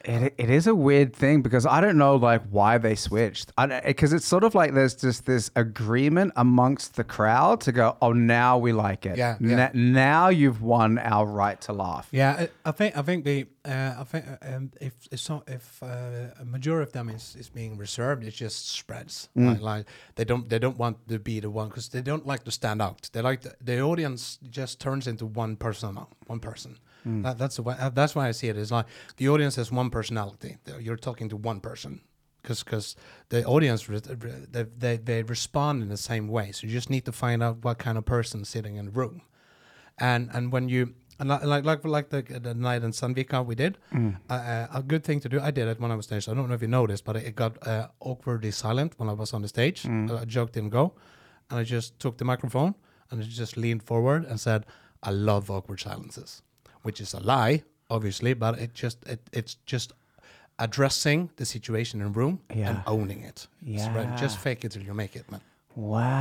It, 0.05 0.35
it 0.39 0.51
is 0.51 0.67
a 0.67 0.75
weird 0.75 1.15
thing 1.15 1.43
because 1.43 1.67
I 1.67 1.81
don't 1.81 1.97
know 1.97 2.17
like 2.17 2.43
why 2.51 2.79
they 2.79 2.95
switched. 2.95 3.53
I 3.57 3.81
because 3.81 4.13
it's 4.13 4.27
sort 4.27 4.45
of 4.45 4.55
like 4.55 4.75
there's 4.75 4.95
just 4.95 5.27
this 5.27 5.51
agreement 5.57 6.33
amongst 6.37 6.97
the 6.97 7.05
crowd 7.05 7.61
to 7.63 7.73
go, 7.73 7.97
oh 8.03 8.13
now 8.13 8.59
we 8.59 8.73
like 8.73 9.07
it. 9.07 9.17
Yeah, 9.17 9.37
yeah. 9.41 9.71
N- 9.73 9.93
now 9.93 10.29
you've 10.29 10.63
won 10.63 10.99
our 10.99 11.27
right 11.27 11.61
to 11.63 11.73
laugh. 11.73 12.09
Yeah, 12.11 12.47
I, 12.65 12.73
think 12.73 12.97
I 12.97 13.03
think 13.03 13.25
the 13.25 13.47
uh, 13.65 13.95
I 13.99 14.05
think 14.05 14.25
uh, 14.27 14.57
um, 14.57 14.71
if 14.81 14.93
if, 15.11 15.21
so, 15.21 15.43
if 15.47 15.83
uh, 15.83 16.35
a 16.41 16.45
majority 16.45 16.89
of 16.89 16.93
them 16.93 17.09
is, 17.09 17.37
is 17.39 17.49
being 17.49 17.77
reserved, 17.77 18.25
it 18.25 18.33
just 18.33 18.71
spreads. 18.71 19.29
Like, 19.35 19.61
like 19.61 19.87
they 20.17 20.25
don't 20.25 20.49
they 20.49 20.59
don't 20.59 20.79
want 20.79 21.09
to 21.09 21.19
be 21.19 21.41
the 21.41 21.51
one 21.51 21.69
because 21.69 21.89
they 21.91 22.03
don't 22.03 22.27
like 22.27 22.45
to 22.45 22.51
stand 22.51 22.83
out. 22.83 23.09
They 23.13 23.23
like 23.23 23.43
the, 23.43 23.55
the 23.61 23.81
audience 23.81 24.39
just 24.51 24.81
turns 24.81 25.07
into 25.07 25.27
one 25.27 25.57
persona, 25.57 26.07
one 26.27 26.41
person. 26.41 26.79
That, 27.05 27.39
that's 27.39 27.57
the 27.57 27.63
way, 27.63 27.75
uh, 27.79 27.91
that's 27.91 28.15
why 28.15 28.29
I 28.29 28.33
see 28.33 28.49
it. 28.49 28.57
It's 28.57 28.71
like 28.71 28.87
the 29.17 29.29
audience 29.29 29.57
has 29.57 29.73
one 29.73 29.91
personality. 29.91 30.57
You're 30.81 30.97
talking 31.09 31.29
to 31.31 31.37
one 31.37 31.61
person 31.61 32.01
because 32.43 32.63
because 32.65 32.97
the 33.29 33.45
audience 33.45 33.87
they, 34.53 34.65
they 34.79 34.97
they 34.99 35.23
respond 35.23 35.83
in 35.83 35.89
the 35.89 35.97
same 35.97 36.27
way. 36.29 36.53
So 36.53 36.67
you 36.67 36.73
just 36.73 36.91
need 36.91 37.05
to 37.05 37.13
find 37.13 37.43
out 37.43 37.65
what 37.65 37.79
kind 37.79 37.97
of 37.99 38.05
person 38.05 38.45
sitting 38.45 38.77
in 38.77 38.85
the 38.87 38.93
room 38.93 39.23
and 39.99 40.31
and 40.33 40.53
when 40.53 40.69
you 40.69 40.95
and 41.19 41.29
like 41.29 41.65
like 41.65 41.85
like 41.85 42.09
the 42.11 42.23
the 42.41 42.55
night 42.55 42.83
in 42.83 42.93
Sandvika 42.93 43.45
we 43.45 43.55
did 43.55 43.79
Mm. 43.93 44.17
uh, 44.31 44.35
uh, 44.35 44.67
a 44.81 44.83
good 44.83 45.05
thing 45.05 45.21
to 45.21 45.29
do 45.29 45.39
I 45.41 45.51
did 45.51 45.69
it 45.69 45.79
when 45.81 45.91
I 45.91 45.97
was 45.97 46.07
there 46.07 46.21
so 46.21 46.33
I 46.33 46.35
don't 46.35 46.49
know 46.49 46.55
if 46.55 46.63
you 46.63 46.69
noticed 46.69 47.05
but 47.05 47.17
it 47.17 47.35
got 47.37 47.53
uh, 47.67 47.89
awkwardly 48.01 48.51
silent 48.51 48.95
when 48.99 49.09
I 49.09 49.13
was 49.13 49.33
on 49.35 49.43
the 49.43 49.49
stage 49.49 49.83
Mm. 49.83 50.23
a 50.23 50.27
joke 50.27 50.53
didn't 50.53 50.71
go 50.71 50.95
and 51.51 51.61
I 51.61 51.65
just 51.65 51.99
took 51.99 52.17
the 52.19 52.25
microphone 52.25 52.75
and 53.11 53.21
I 53.23 53.25
just 53.27 53.57
leaned 53.57 53.83
forward 53.83 54.25
and 54.25 54.41
said 54.41 54.65
I 55.03 55.11
love 55.11 55.51
awkward 55.51 55.81
silences 55.81 56.43
which 56.83 57.01
is 57.01 57.15
a 57.15 57.21
lie 57.21 57.63
obviously 57.91 58.33
but 58.35 58.59
it 58.59 58.73
just 58.75 58.99
it, 59.07 59.21
it's 59.33 59.55
just 59.67 59.93
addressing 60.59 61.31
the 61.37 61.45
situation 61.45 62.01
in 62.01 62.07
the 62.13 62.19
room 62.21 62.41
and 62.51 62.81
owning 62.87 63.21
it 63.23 63.47
It's 63.67 63.87
right. 63.97 64.17
just 64.17 64.39
fake 64.39 64.65
it 64.65 64.73
till 64.73 64.83
you 64.83 64.95
make 64.95 65.17
it 65.17 65.31
man 65.31 65.41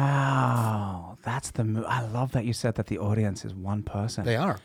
Wow, 0.01 1.17
that's 1.23 1.51
the. 1.51 1.63
Mo- 1.65 1.83
I 1.87 2.01
love 2.07 2.31
that 2.31 2.45
you 2.45 2.53
said 2.53 2.75
that 2.75 2.87
the 2.87 2.97
audience 2.99 3.43
is 3.43 3.53
one 3.53 3.83
person. 3.83 4.23
they 4.23 4.37
are 4.37 4.57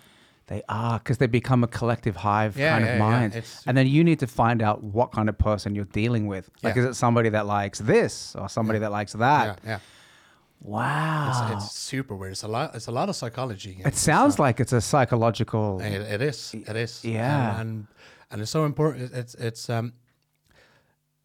They 0.47 0.63
are 0.69 0.99
because 1.01 1.19
they 1.19 1.27
become 1.27 1.65
a 1.65 1.67
collective 1.67 2.15
hive 2.17 2.57
Yeah, 2.57 2.71
kind 2.75 2.85
yeah, 2.85 2.93
of 2.93 2.99
mind, 3.01 3.35
It's- 3.35 3.65
and 3.67 3.77
then 3.77 3.87
you 3.89 4.05
need 4.05 4.21
to 4.21 4.29
find 4.29 4.63
out 4.63 4.85
what 4.85 5.11
kind 5.11 5.29
of 5.29 5.37
person 5.39 5.75
you're 5.75 5.93
dealing 6.03 6.29
with. 6.29 6.49
Like, 6.63 6.77
Yeah. 6.77 6.83
is 6.83 6.89
it 6.91 6.95
somebody 6.95 7.31
that 7.31 7.47
likes 7.47 7.79
this 7.81 8.37
or 8.37 8.49
somebody 8.49 8.79
that 8.79 8.93
likes 8.93 9.13
that? 9.15 9.45
yeah 9.65 9.71
yeah 9.73 9.79
Wow, 10.61 11.53
It's, 11.53 11.64
it's 11.64 11.73
super 11.76 12.17
weird. 12.17 12.32
It's 12.32 12.43
a 12.43 12.49
lot. 12.49 12.75
It's 12.75 12.88
a 12.88 12.93
lot 12.93 13.08
of 13.08 13.17
psychology. 13.17 13.81
it 13.85 13.94
sounds 13.97 14.38
like 14.38 14.58
it's 14.61 14.73
a 14.73 14.81
psychological. 14.81 15.81
It, 15.81 15.93
it 15.93 16.23
is. 16.23 16.55
It 16.55 16.76
is. 16.76 17.05
Yeah. 17.05 17.61
And, 17.61 17.61
and 17.61 17.87
and 18.31 18.42
it's 18.42 18.50
so 18.50 18.64
important. 18.64 19.12
It's 19.12 19.35
it's 19.35 19.71
um. 19.71 19.92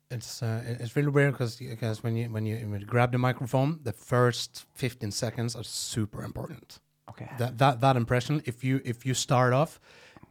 It's 0.10 0.44
uh, 0.44 0.62
it's 0.80 0.96
really 0.98 1.08
weird 1.08 1.32
because 1.34 1.56
because 1.56 2.04
when 2.04 2.18
you 2.18 2.26
when 2.30 2.46
you 2.46 2.58
when 2.70 2.82
you 2.82 2.86
grab 2.86 3.14
the 3.14 3.18
microphone, 3.18 3.80
the 3.84 3.94
first 3.94 4.66
fifteen 4.74 5.12
seconds 5.12 5.56
are 5.56 5.64
super 5.64 6.22
important. 6.24 6.80
Okay. 7.10 7.30
That 7.40 7.58
that 7.58 7.80
that 7.80 7.96
impression. 7.96 8.42
If 8.46 8.62
you 8.64 8.82
if 8.84 9.06
you 9.06 9.14
start 9.14 9.54
off, 9.54 9.80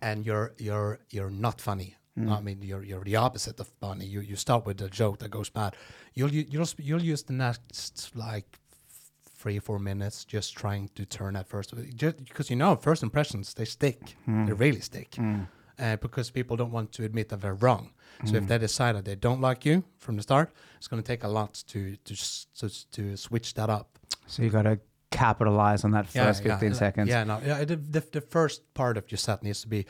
and 0.02 0.26
you're 0.26 0.52
you're 0.58 0.98
you're 1.10 1.30
not 1.30 1.60
funny. 1.60 1.96
I 2.28 2.38
mean, 2.42 2.60
you're 2.60 2.82
you're 2.82 3.02
the 3.02 3.16
opposite 3.16 3.58
of 3.60 3.68
funny. 3.80 4.04
You 4.04 4.20
you 4.20 4.36
start 4.36 4.66
with 4.66 4.78
a 4.82 4.90
joke 4.90 5.20
that 5.20 5.30
goes 5.30 5.48
bad. 5.48 5.74
You'll 6.12 6.30
you'll 6.30 6.68
you'll 6.76 7.02
use 7.02 7.22
the 7.22 7.32
next 7.32 8.10
like 8.14 8.59
three 9.40 9.58
four 9.68 9.78
minutes 9.90 10.16
just 10.34 10.48
trying 10.62 10.84
to 10.98 11.02
turn 11.18 11.32
at 11.40 11.46
first 11.52 11.68
just 12.02 12.16
because 12.28 12.50
you 12.52 12.56
know 12.62 12.72
first 12.88 13.02
impressions 13.02 13.54
they 13.54 13.66
stick 13.78 14.00
they 14.46 14.54
really 14.64 14.80
stick 14.90 15.10
uh, 15.84 15.96
because 16.06 16.26
people 16.38 16.56
don't 16.60 16.72
want 16.78 16.88
to 16.96 17.00
admit 17.08 17.26
that 17.30 17.40
they're 17.42 17.60
wrong 17.64 17.84
so 18.28 18.36
if 18.40 18.46
they 18.50 18.58
decide 18.58 18.92
that 18.96 19.04
they 19.04 19.16
don't 19.28 19.40
like 19.48 19.60
you 19.68 19.76
from 20.04 20.14
the 20.16 20.22
start 20.22 20.48
it's 20.78 20.88
going 20.90 21.02
to 21.02 21.06
take 21.12 21.24
a 21.24 21.32
lot 21.38 21.52
to 21.72 21.80
to 22.06 22.14
to, 22.58 22.66
to 22.96 23.02
switch 23.16 23.48
that 23.54 23.70
up 23.78 23.86
So 24.26 24.42
you 24.44 24.50
got 24.50 24.66
to 24.72 24.78
capitalize 25.10 25.84
on 25.86 25.90
that 25.92 26.06
first 26.06 26.42
15 26.42 26.70
yeah, 26.70 26.76
seconds. 26.84 27.08
Yeah, 27.08 27.24
no, 27.24 27.40
yeah. 27.44 27.64
The, 27.64 27.76
the, 27.76 28.02
the 28.12 28.20
first 28.20 28.62
part 28.74 28.96
of 28.96 29.04
your 29.10 29.18
set 29.18 29.42
needs 29.42 29.60
to 29.62 29.68
be. 29.68 29.80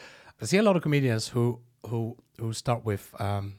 I 0.42 0.47
see 0.47 0.59
a 0.59 0.62
lot 0.62 0.76
of 0.76 0.83
comedians 0.83 1.28
who 1.35 1.61
who 1.90 2.16
who 2.40 2.52
start 2.52 2.85
with 2.85 3.04
um, 3.21 3.54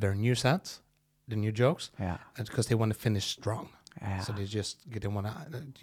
their 0.00 0.14
new 0.14 0.34
set, 0.34 0.80
the 1.28 1.36
new 1.36 1.52
jokes, 1.52 1.90
Yeah. 1.98 2.18
because 2.36 2.66
they 2.68 2.76
want 2.76 2.92
to 2.94 2.98
finish 2.98 3.24
strong. 3.38 3.68
Yeah. 4.02 4.20
So 4.20 4.32
they 4.32 4.44
just 4.44 4.78
they 4.90 5.08
want 5.08 5.26
to. 5.26 5.32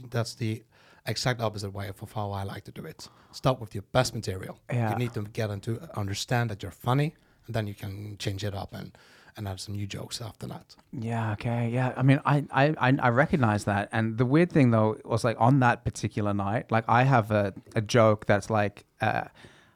That's 0.09 0.35
the 0.35 0.63
exact 1.05 1.41
opposite 1.41 1.73
way 1.73 1.87
of 1.89 2.11
how 2.13 2.31
I 2.31 2.43
like 2.43 2.63
to 2.65 2.71
do 2.71 2.85
it. 2.87 3.09
Start 3.31 3.59
with 3.59 3.73
your 3.75 3.83
best 3.91 4.13
material. 4.15 4.59
Yeah. 4.71 4.91
You 4.91 4.97
need 4.97 5.13
to 5.13 5.23
get 5.23 5.47
them 5.47 5.59
to 5.61 5.79
understand 5.99 6.49
that 6.49 6.61
you're 6.63 6.71
funny, 6.71 7.15
and 7.45 7.55
then 7.55 7.67
you 7.67 7.73
can 7.73 8.17
change 8.17 8.43
it 8.43 8.53
up 8.55 8.73
and 8.73 8.91
and 9.37 9.47
add 9.47 9.59
some 9.59 9.75
new 9.75 9.85
jokes 9.87 10.21
after 10.21 10.47
that. 10.47 10.75
Yeah. 10.91 11.33
Okay. 11.33 11.69
Yeah. 11.69 11.93
I 11.95 12.01
mean, 12.03 12.19
I, 12.25 12.43
I, 12.51 12.75
I 12.89 12.97
I 12.99 13.09
recognize 13.09 13.65
that, 13.65 13.89
and 13.91 14.17
the 14.17 14.25
weird 14.25 14.51
thing 14.51 14.71
though 14.71 14.97
was 15.05 15.23
like 15.23 15.37
on 15.39 15.59
that 15.59 15.83
particular 15.83 16.33
night, 16.33 16.71
like 16.71 16.85
I 16.87 17.03
have 17.03 17.31
a, 17.31 17.53
a 17.75 17.81
joke 17.81 18.25
that's 18.25 18.49
like, 18.49 18.85
uh, 19.01 19.23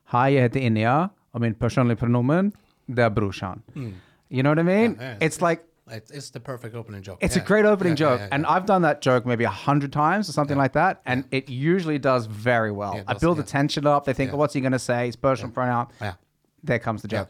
"Hi, 0.05 0.31
heter 0.31 0.59
Inja. 0.61 1.09
Och 1.33 1.41
min 1.41 1.53
personliga 1.55 1.95
pronomen 1.97 2.51
det 2.85 3.03
är 3.03 3.09
brorsan." 3.09 3.61
You 4.29 4.43
know 4.43 4.51
what 4.51 4.59
I 4.59 4.63
mean? 4.63 4.95
Yeah, 4.99 5.11
yeah. 5.11 5.17
It's 5.27 5.41
like 5.49 5.61
It, 5.91 6.09
it's 6.13 6.29
the 6.29 6.39
perfect 6.39 6.73
opening 6.75 7.01
joke. 7.03 7.19
it's 7.21 7.35
Yeah. 7.35 7.41
a 7.43 7.45
great 7.45 7.65
opening 7.65 7.91
Yeah, 7.93 7.95
joke, 7.97 8.19
yeah, 8.21 8.27
and. 8.31 8.45
I've 8.45 8.65
done 8.65 8.81
that 8.83 9.01
joke 9.01 9.25
maybe 9.25 9.43
a 9.43 9.49
hundred 9.49 9.91
times 9.93 10.27
or 10.29 10.31
something 10.31 10.57
like 10.57 10.73
that, 10.73 11.01
and 11.05 11.25
it 11.31 11.49
usually 11.49 11.99
does 11.99 12.25
very 12.27 12.71
well. 12.71 12.95
It 12.97 13.03
I 13.07 13.13
build 13.15 13.37
the 13.37 13.43
tension 13.43 13.85
up. 13.85 14.05
They 14.05 14.13
think. 14.13 14.33
"Oh, 14.33 14.37
what's 14.37 14.53
he 14.53 14.61
going 14.61 14.71
to 14.71 14.79
say? 14.79 15.05
His 15.07 15.15
personal 15.15 15.51
pronoun." 15.51 15.87
yeah. 16.01 16.13
There 16.63 16.79
comes 16.79 17.01
the 17.01 17.07
joke. 17.07 17.29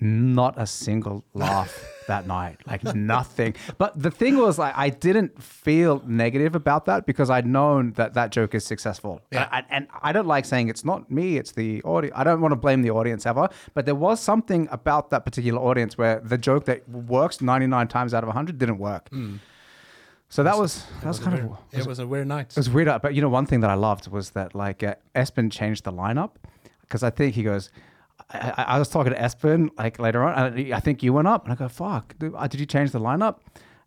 not 0.00 0.54
a 0.58 0.66
single 0.66 1.24
laugh 1.34 1.72
that 2.08 2.26
night, 2.26 2.60
like 2.66 2.84
nothing. 2.94 3.54
But 3.78 4.00
the 4.00 4.10
thing 4.10 4.36
was, 4.38 4.58
like, 4.58 4.74
I 4.76 4.90
didn't 4.90 5.42
feel 5.42 6.02
negative 6.06 6.54
about 6.54 6.84
that 6.86 7.06
because 7.06 7.30
I'd 7.30 7.46
known 7.46 7.92
that 7.92 8.14
that 8.14 8.30
joke 8.30 8.54
is 8.54 8.64
successful. 8.64 9.20
Yeah. 9.30 9.48
And, 9.52 9.66
and 9.70 9.88
I 10.02 10.12
don't 10.12 10.26
like 10.26 10.44
saying 10.44 10.68
it's 10.68 10.84
not 10.84 11.10
me, 11.10 11.36
it's 11.36 11.52
the 11.52 11.82
audience. 11.82 12.16
I 12.16 12.24
don't 12.24 12.40
want 12.40 12.52
to 12.52 12.56
blame 12.56 12.82
the 12.82 12.90
audience 12.90 13.26
ever, 13.26 13.48
but 13.74 13.86
there 13.86 13.94
was 13.94 14.20
something 14.20 14.68
about 14.70 15.10
that 15.10 15.24
particular 15.24 15.60
audience 15.60 15.98
where 15.98 16.20
the 16.20 16.38
joke 16.38 16.64
that 16.66 16.88
works 16.88 17.40
99 17.40 17.88
times 17.88 18.14
out 18.14 18.22
of 18.22 18.28
100 18.28 18.58
didn't 18.58 18.78
work. 18.78 19.08
So 20.28 20.42
that 20.42 20.58
was 20.58 20.84
that 21.02 21.06
was. 21.06 21.20
It 21.20 21.22
kind 21.22 21.36
weird, 21.36 21.50
of 21.50 21.80
it 21.80 21.86
was 21.86 21.98
a 21.98 22.06
weird 22.06 22.26
night. 22.26 22.50
it 22.50 22.56
was 22.56 22.68
weird, 22.68 22.88
but 23.00 23.14
you 23.14 23.22
know, 23.22 23.28
one 23.28 23.46
thing 23.46 23.60
that 23.60 23.70
I 23.70 23.74
loved 23.74 24.08
was 24.08 24.30
that 24.30 24.54
like 24.54 24.82
uh, 24.82 24.96
Espen 25.14 25.52
changed 25.52 25.84
the 25.84 25.92
lineup 25.92 26.32
because 26.80 27.02
I 27.02 27.10
think 27.10 27.34
he 27.34 27.42
goes. 27.42 27.70
I, 28.30 28.38
I- 28.56 28.62
I 28.74 28.78
was 28.78 28.88
talking 28.88 29.12
to 29.12 29.18
Espen 29.18 29.70
like 29.78 29.98
later 29.98 30.22
on, 30.24 30.32
and 30.56 30.74
I 30.74 30.80
think 30.80 31.02
you 31.02 31.12
went 31.12 31.28
up, 31.28 31.44
and 31.44 31.52
I 31.52 31.56
go, 31.56 31.68
"Fuck, 31.68 32.18
dude, 32.18 32.34
uh, 32.36 32.46
did 32.48 32.60
you 32.60 32.66
change 32.66 32.90
the 32.90 33.00
lineup?" 33.00 33.36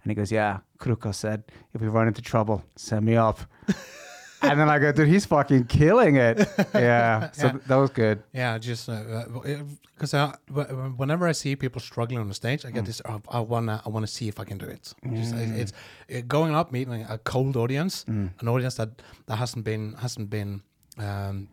And 0.04 0.12
he 0.12 0.16
goes, 0.16 0.32
"Yeah." 0.32 0.60
Krokås 0.80 1.16
said, 1.16 1.44
"If 1.74 1.82
we 1.82 1.88
run 1.88 2.08
into 2.08 2.22
trouble, 2.22 2.64
send 2.78 3.06
me 3.06 3.16
up." 3.18 3.40
and 4.42 4.58
then 4.60 4.70
I 4.70 4.80
go, 4.80 4.92
"Dude, 4.94 5.10
he's 5.10 5.26
fucking 5.26 5.66
killing 5.66 6.16
it." 6.16 6.38
Yeah, 6.74 7.32
so 7.32 7.48
Yeah. 7.48 7.54
that 7.68 7.76
was 7.76 7.90
good. 7.90 8.24
Yeah, 8.34 8.58
just 8.58 8.86
because 8.88 10.14
uh, 10.14 10.32
wh- 10.48 10.98
whenever 10.98 11.28
I 11.28 11.34
see 11.34 11.56
people 11.58 11.82
struggling 11.82 12.20
on 12.22 12.30
the 12.30 12.34
stage, 12.34 12.66
I 12.66 12.72
get 12.72 12.86
this. 12.86 13.02
Oh, 13.06 13.22
I 13.28 13.42
wanna, 13.42 13.82
I 13.86 13.90
wanna 13.90 14.08
see 14.08 14.30
if 14.30 14.40
I 14.40 14.46
can 14.46 14.58
do 14.58 14.66
it. 14.66 14.94
Just, 15.14 15.36
it- 15.36 15.60
it's 15.62 15.74
it, 16.08 16.28
going 16.30 16.56
up 16.56 16.72
meeting 16.72 17.06
a 17.10 17.18
cold 17.18 17.58
audience, 17.58 18.06
an 18.08 18.48
audience 18.48 18.76
that 18.76 19.02
that 19.26 19.36
hasn't 19.36 19.66
been 19.66 19.96
hasn't 20.00 20.30
been 20.30 20.62
um, 20.98 21.50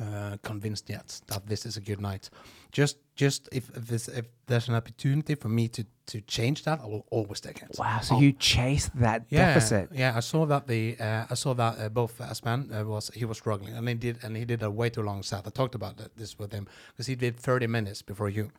uh, 0.00 0.36
convinced 0.42 0.88
yet 0.90 1.20
that 1.26 1.46
this 1.46 1.66
is 1.66 1.76
a 1.76 1.80
good 1.80 2.00
night. 2.00 2.30
Just, 2.72 2.96
just 3.16 3.48
if, 3.52 3.68
if, 3.76 3.86
this, 3.88 4.08
if 4.08 4.26
there's 4.46 4.68
an 4.68 4.74
opportunity 4.74 5.34
for 5.34 5.48
me 5.48 5.68
to 5.68 5.84
to 6.06 6.20
change 6.22 6.62
that, 6.62 6.80
I 6.80 6.86
will 6.86 7.04
always 7.10 7.38
take 7.40 7.60
it. 7.62 7.76
Wow, 7.78 8.00
so 8.00 8.14
Oh. 8.16 8.20
you 8.20 8.32
chased 8.32 8.90
that 9.00 9.22
Yeah, 9.28 9.46
deficit. 9.54 9.90
Yeah, 9.92 10.16
I 10.16 10.20
saw 10.20 10.46
that 10.46 10.66
the 10.66 10.96
uh, 10.98 11.26
I 11.30 11.34
saw 11.34 11.54
that 11.54 11.78
uh, 11.78 11.88
both 11.90 12.18
Asman 12.18 12.70
uh, 12.72 12.84
was 12.86 13.10
he 13.14 13.26
was 13.26 13.36
struggling 13.36 13.74
and 13.76 13.86
he 13.88 13.94
did 13.94 14.16
and 14.24 14.34
he 14.36 14.44
did 14.46 14.62
a 14.62 14.70
way 14.70 14.88
too 14.90 15.02
long 15.02 15.22
set. 15.22 15.46
I 15.46 15.50
talked 15.50 15.74
about 15.74 15.96
that, 15.98 16.16
this 16.16 16.38
with 16.38 16.52
him 16.52 16.66
because 16.92 17.06
he 17.06 17.14
did 17.16 17.36
30 17.36 17.66
minutes 17.66 18.00
before 18.02 18.30
you, 18.30 18.50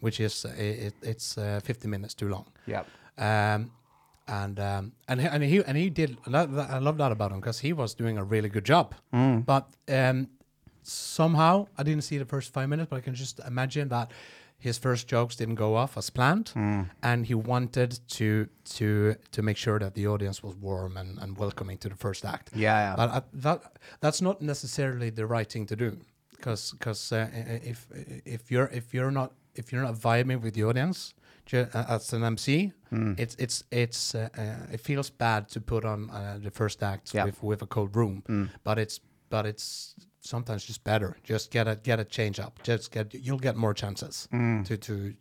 which 0.00 0.20
is 0.20 0.44
uh, 0.46 0.54
it, 0.56 0.94
it's 1.02 1.36
uh, 1.38 1.60
50 1.62 1.88
minutes 1.88 2.14
too 2.14 2.28
long. 2.30 2.46
Yeah. 2.66 2.84
Um, 3.18 3.70
and 4.28 4.58
um, 4.58 4.92
and 5.08 5.20
he, 5.20 5.26
and 5.28 5.42
he 5.44 5.62
and 5.64 5.76
he 5.76 5.90
did. 5.90 6.16
and 6.24 6.34
that- 6.34 6.50
that- 6.54 6.70
I 6.70 6.78
love 6.78 6.96
that 6.98 7.12
about 7.12 7.30
him 7.32 7.40
because 7.40 7.60
he 7.60 7.72
was 7.74 7.94
doing 7.94 8.18
a 8.18 8.24
really 8.24 8.48
good 8.48 8.64
job. 8.64 8.94
But 9.12 9.66
um, 9.88 10.28
somehow 10.86 11.66
I 11.78 11.82
didn't 11.82 12.04
see 12.04 12.18
the 12.18 12.24
first 12.24 12.52
five 12.52 12.68
minutes, 12.68 12.88
but 12.90 12.96
I 12.96 13.00
can 13.00 13.14
just 13.14 13.40
imagine 13.46 13.88
that 13.88 14.10
his 14.58 14.78
first 14.78 15.06
jokes 15.06 15.36
didn't 15.36 15.56
go 15.56 15.74
off 15.76 15.96
as 15.98 16.10
planned, 16.10 16.52
and 17.02 17.26
he 17.26 17.34
wanted 17.34 18.00
to 18.08 18.48
to 18.76 19.14
to 19.32 19.42
make 19.42 19.56
sure 19.58 19.78
that 19.78 19.94
the 19.94 20.06
audience 20.06 20.42
was 20.42 20.54
warm 20.56 20.96
and, 20.96 21.18
and 21.18 21.36
welcoming 21.38 21.78
to 21.78 21.88
the 21.88 21.96
first 21.96 22.24
act. 22.24 22.50
Yeah, 22.54 22.78
yeah. 22.90 22.96
But 22.96 23.10
uh, 23.10 23.20
that 23.42 23.60
that's 24.00 24.20
not 24.22 24.40
necessarily 24.40 25.10
the 25.10 25.26
right 25.26 25.50
thing 25.52 25.66
to 25.66 25.76
do, 25.76 25.98
because 26.30 26.72
because 26.72 27.12
uh, 27.12 27.28
if 27.64 27.86
if 28.24 28.50
you're 28.50 28.70
if 28.72 28.94
you're 28.94 29.10
not 29.10 29.32
if 29.54 29.72
you're 29.72 29.82
not 29.84 29.94
vibing 29.94 30.40
with 30.42 30.54
the 30.54 30.64
audience 30.64 31.14
uh, 31.52 31.66
as 31.88 32.12
an 32.12 32.24
MC, 32.24 32.72
it's 33.18 33.34
it's 33.38 33.62
it's 33.70 34.14
uh, 34.14 34.28
uh, 34.38 34.72
it 34.74 34.80
feels 34.80 35.10
bad 35.10 35.48
to 35.50 35.60
put 35.60 35.84
on 35.84 36.10
uh, 36.10 36.38
the 36.42 36.50
first 36.50 36.82
act 36.82 37.12
Yeah. 37.14 37.26
with 37.26 37.42
with 37.42 37.62
a 37.62 37.66
cold 37.66 37.94
room, 37.96 38.22
but 38.64 38.78
it's 38.78 39.00
but 39.28 39.44
it's 39.46 39.94
sometimes 40.26 40.64
just 40.64 40.84
better. 40.84 41.16
Just 41.24 41.50
get 41.50 41.66
a 41.68 41.76
get 41.76 42.00
a 42.00 42.04
change 42.04 42.38
up. 42.40 42.60
Just 42.62 42.90
get 42.90 43.14
you'll 43.14 43.38
get 43.38 43.56
more 43.56 43.74
chances 43.74 44.28
mm. 44.32 44.64
to 44.66 44.76
to 44.76 45.14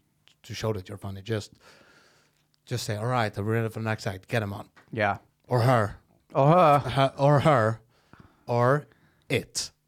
to 0.43 0.53
show 0.53 0.73
that 0.73 0.89
you're 0.89 0.97
funny. 0.97 1.21
Just 1.21 1.53
just 2.65 2.85
say, 2.85 2.95
all 2.95 3.05
right, 3.05 3.35
I'm 3.37 3.45
ready 3.45 3.69
for 3.69 3.79
the 3.79 3.85
next 3.85 4.07
act. 4.07 4.27
Get 4.27 4.41
him 4.43 4.53
on 4.53 4.67
Yeah. 4.91 5.17
or 5.47 5.61
her 5.61 5.97
Or 6.33 6.47
her. 6.47 6.79
her, 6.79 7.13
or 7.17 7.39
her 7.41 7.79
or 8.47 8.87
it. 9.29 9.71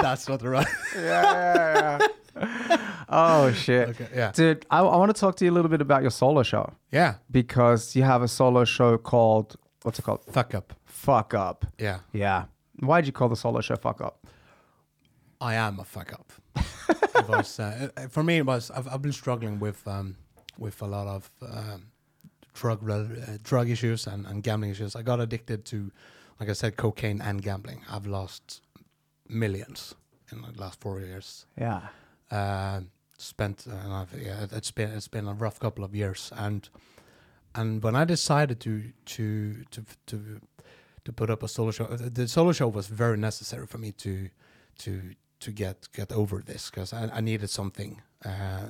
That's 0.00 0.28
not 0.28 0.40
the 0.40 0.48
right. 0.48 0.66
yeah, 0.96 1.98
yeah, 1.98 2.08
yeah. 2.36 2.92
oh 3.08 3.52
shit. 3.52 3.88
Okay, 3.90 4.08
yeah. 4.14 4.32
Dude, 4.32 4.66
I, 4.70 4.78
I 4.80 4.96
want 4.96 5.14
to 5.14 5.20
talk 5.20 5.36
to 5.36 5.44
you 5.44 5.50
a 5.50 5.54
little 5.54 5.70
bit 5.70 5.80
about 5.80 6.02
your 6.02 6.10
solo 6.10 6.42
show 6.42 6.72
Yeah. 6.90 7.14
because 7.30 7.94
you 7.96 8.02
have 8.02 8.22
a 8.22 8.28
solo 8.28 8.64
show 8.64 8.98
called 8.98 9.56
what's 9.82 9.98
it 9.98 10.02
called? 10.02 10.24
Fuck 10.30 10.54
up. 10.54 10.72
Fuck 10.84 11.34
Up. 11.34 11.66
Yeah. 11.78 11.98
Yeah. 12.12 12.44
Why'd 12.80 13.06
you 13.06 13.12
call 13.12 13.28
the 13.28 13.36
solo 13.36 13.60
show 13.60 13.76
Fuck 13.76 14.00
Up? 14.00 14.26
I 15.40 15.54
am 15.54 15.80
a 15.80 15.84
fuck 15.84 16.12
up. 16.12 16.32
it 16.88 17.28
was 17.28 17.58
uh, 17.58 17.88
uh, 17.96 18.08
for 18.08 18.22
me. 18.22 18.38
It 18.38 18.46
was. 18.46 18.70
I've, 18.70 18.86
I've 18.86 19.02
been 19.02 19.12
struggling 19.12 19.58
with 19.58 19.86
um, 19.88 20.16
with 20.56 20.80
a 20.82 20.86
lot 20.86 21.06
of 21.08 21.30
um, 21.42 21.86
drug 22.54 22.88
uh, 22.88 23.04
drug 23.42 23.68
issues 23.68 24.06
and, 24.06 24.24
and 24.26 24.42
gambling 24.42 24.70
issues. 24.70 24.94
I 24.94 25.02
got 25.02 25.20
addicted 25.20 25.64
to, 25.66 25.90
like 26.38 26.48
I 26.48 26.52
said, 26.52 26.76
cocaine 26.76 27.20
and 27.20 27.42
gambling. 27.42 27.80
I've 27.90 28.06
lost 28.06 28.62
millions 29.28 29.94
in 30.30 30.42
the 30.42 30.52
last 30.60 30.80
four 30.80 31.00
years. 31.00 31.46
Yeah. 31.58 31.80
uh, 32.30 32.80
spent 33.18 33.66
uh, 33.70 33.74
and 33.84 33.92
I've, 33.92 34.20
yeah, 34.20 34.46
it's 34.52 34.70
been 34.70 34.90
it's 34.90 35.08
been 35.08 35.28
a 35.28 35.34
rough 35.34 35.60
couple 35.60 35.84
of 35.84 35.94
years 35.94 36.32
and 36.36 36.68
and 37.54 37.82
when 37.82 37.94
I 37.94 38.04
decided 38.04 38.60
to 38.60 38.92
to 39.06 39.64
to 39.70 39.84
to 40.06 40.40
to 41.04 41.12
put 41.12 41.30
up 41.30 41.42
a 41.42 41.48
solo 41.48 41.70
show 41.70 41.84
uh, 41.84 41.98
the 42.00 42.28
solo 42.28 42.52
show 42.52 42.68
was 42.68 42.86
very 42.86 43.16
necessary 43.16 43.66
for 43.66 43.78
me 43.78 43.92
to 43.92 44.28
to 44.78 45.14
to 45.40 45.50
get 45.50 45.88
get 45.92 46.12
over 46.12 46.42
this 46.44 46.70
because 46.70 46.92
I, 46.92 47.10
I 47.12 47.20
needed 47.20 47.50
something 47.50 48.00
uh, 48.24 48.66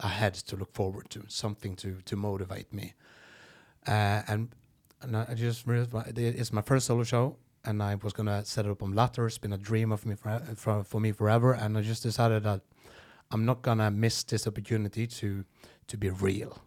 had 0.00 0.34
to 0.34 0.56
look 0.56 0.72
forward 0.74 1.10
to 1.10 1.24
something 1.28 1.76
to 1.76 2.00
to 2.04 2.16
motivate 2.16 2.72
me 2.72 2.94
uh, 3.86 4.22
and 4.28 4.48
and 5.00 5.16
I 5.16 5.34
just 5.34 5.66
realized 5.66 6.18
it's 6.18 6.52
my 6.52 6.62
first 6.62 6.86
solo 6.86 7.02
show 7.02 7.36
and 7.64 7.82
I 7.82 7.94
was 7.96 8.12
gonna 8.12 8.44
set 8.44 8.66
it 8.66 8.70
up 8.70 8.82
on 8.82 8.92
Latter. 8.92 9.26
It's 9.26 9.38
been 9.38 9.52
a 9.52 9.58
dream 9.58 9.92
of 9.92 10.04
me 10.06 10.14
for, 10.14 10.40
for 10.56 10.84
for 10.84 11.00
me 11.00 11.12
forever, 11.12 11.52
and 11.52 11.76
I 11.78 11.82
just 11.82 12.02
decided 12.02 12.42
that 12.44 12.62
I'm 13.30 13.44
not 13.44 13.62
gonna 13.62 13.90
miss 13.90 14.24
this 14.24 14.46
opportunity 14.46 15.06
to 15.06 15.44
to 15.88 15.96
be 15.96 16.10
real. 16.10 16.62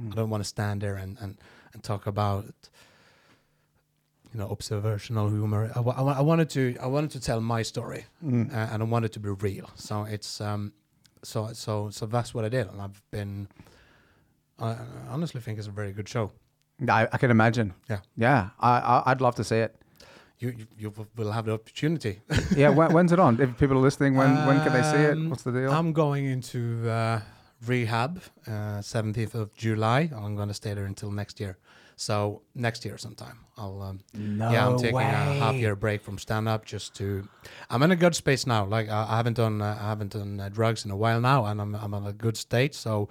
I 0.00 0.14
don't 0.14 0.30
want 0.30 0.44
to 0.44 0.48
stand 0.48 0.80
there 0.80 0.94
and, 0.94 1.18
and, 1.20 1.38
and 1.72 1.82
talk 1.82 2.06
about 2.06 2.54
you 4.32 4.38
know 4.40 4.48
observational 4.50 5.28
humor. 5.30 5.70
I, 5.74 5.80
I, 5.80 6.02
I 6.18 6.20
wanted 6.20 6.50
to 6.50 6.76
I 6.80 6.86
wanted 6.86 7.10
to 7.12 7.20
tell 7.20 7.40
my 7.40 7.62
story, 7.62 8.04
Mm. 8.24 8.52
uh, 8.52 8.72
and 8.72 8.82
I 8.82 8.86
wanted 8.86 9.12
to 9.12 9.20
be 9.20 9.30
real. 9.30 9.70
So 9.74 10.04
it's 10.04 10.40
um 10.40 10.72
so 11.22 11.52
so 11.52 11.90
so 11.90 12.06
that's 12.06 12.34
what 12.34 12.44
I 12.44 12.48
did, 12.48 12.66
and 12.70 12.80
I've 12.80 13.02
been. 13.10 13.48
I 14.58 14.68
I 14.70 14.76
honestly 15.10 15.40
think 15.40 15.58
it's 15.58 15.68
a 15.68 15.72
very 15.72 15.92
good 15.92 16.08
show. 16.08 16.30
I, 16.88 17.08
I 17.12 17.18
can 17.18 17.30
imagine. 17.30 17.74
Yeah. 17.90 18.00
Yeah. 18.16 18.50
I, 18.60 18.70
I 18.78 19.02
I'd 19.10 19.20
love 19.20 19.34
to 19.36 19.44
see 19.44 19.58
it. 19.58 19.74
You 20.38 20.50
you, 20.50 20.66
you 20.78 20.92
will 21.16 21.32
have 21.32 21.44
the 21.46 21.52
opportunity. 21.54 22.20
Yeah. 22.56 22.70
when, 22.70 22.92
when's 22.92 23.12
it 23.12 23.18
on? 23.18 23.40
If 23.40 23.56
people 23.58 23.76
are 23.76 23.82
listening, 23.88 24.14
when 24.16 24.30
when 24.46 24.60
can 24.62 24.72
they 24.72 24.82
see 24.82 25.02
it? 25.10 25.12
Um, 25.16 25.30
What's 25.30 25.42
the 25.42 25.52
deal? 25.52 25.70
I'm 25.72 25.92
going 25.92 26.26
into 26.26 26.88
uh, 26.88 27.20
rehab 27.66 28.20
uh, 28.46 28.80
17th 28.80 29.34
of 29.34 29.52
July. 29.54 30.10
I'm 30.14 30.36
going 30.36 30.48
to 30.48 30.54
stay 30.54 30.74
there 30.74 30.84
until 30.86 31.10
next 31.10 31.40
year. 31.40 31.56
So 31.98 32.42
next 32.54 32.84
year 32.84 32.96
sometime, 32.96 33.40
I'll. 33.56 33.82
Um, 33.82 34.00
no 34.14 34.52
yeah, 34.52 34.66
I'm 34.68 34.78
taking 34.78 34.94
way. 34.94 35.04
a 35.04 35.34
half 35.42 35.56
year 35.56 35.74
break 35.74 36.00
from 36.00 36.16
stand 36.16 36.48
up 36.48 36.64
just 36.64 36.94
to. 36.96 37.28
I'm 37.68 37.82
in 37.82 37.90
a 37.90 37.96
good 37.96 38.14
space 38.14 38.46
now. 38.46 38.64
Like 38.64 38.88
I, 38.88 39.06
I 39.10 39.16
haven't 39.16 39.36
done 39.36 39.60
uh, 39.60 39.76
I 39.80 39.88
haven't 39.88 40.12
done 40.12 40.38
uh, 40.38 40.48
drugs 40.48 40.84
in 40.84 40.92
a 40.92 40.96
while 40.96 41.20
now, 41.20 41.44
and 41.46 41.60
I'm 41.60 41.74
I'm 41.74 41.92
in 41.94 42.06
a 42.06 42.12
good 42.12 42.36
state. 42.36 42.76
So, 42.76 43.08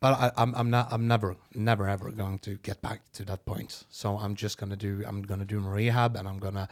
but 0.00 0.14
I, 0.14 0.32
I'm 0.36 0.56
I'm 0.56 0.70
not 0.70 0.92
I'm 0.92 1.06
never 1.06 1.36
never 1.54 1.88
ever 1.88 2.10
going 2.10 2.40
to 2.40 2.56
get 2.56 2.82
back 2.82 3.00
to 3.12 3.24
that 3.26 3.46
point. 3.46 3.84
So 3.90 4.18
I'm 4.18 4.34
just 4.34 4.58
gonna 4.58 4.76
do 4.76 5.04
I'm 5.06 5.22
gonna 5.22 5.44
do 5.44 5.60
my 5.60 5.70
rehab, 5.70 6.16
and 6.16 6.26
I'm 6.26 6.40
gonna 6.40 6.68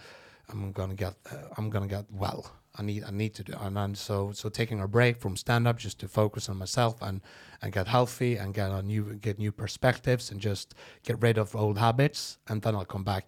I'm 0.48 0.72
gonna 0.72 0.94
get 0.94 1.14
uh, 1.30 1.36
I'm 1.56 1.70
gonna 1.70 1.86
get 1.86 2.06
well. 2.10 2.50
I 2.76 2.82
need 2.82 3.04
I 3.04 3.10
need 3.10 3.34
to 3.34 3.44
do 3.44 3.52
and 3.60 3.76
then 3.76 3.94
so 3.94 4.32
so 4.32 4.48
taking 4.48 4.80
a 4.80 4.88
break 4.88 5.18
from 5.20 5.36
stand 5.36 5.68
up 5.68 5.78
just 5.78 6.00
to 6.00 6.08
focus 6.08 6.48
on 6.48 6.56
myself 6.58 7.00
and 7.02 7.20
and 7.62 7.72
get 7.72 7.86
healthy 7.86 8.36
and 8.36 8.52
get 8.52 8.70
a 8.70 8.82
new 8.82 9.14
get 9.14 9.38
new 9.38 9.52
perspectives 9.52 10.30
and 10.30 10.40
just 10.40 10.74
get 11.04 11.20
rid 11.22 11.38
of 11.38 11.54
old 11.54 11.78
habits 11.78 12.38
and 12.48 12.62
then 12.62 12.74
I'll 12.74 12.84
come 12.84 13.04
back 13.04 13.26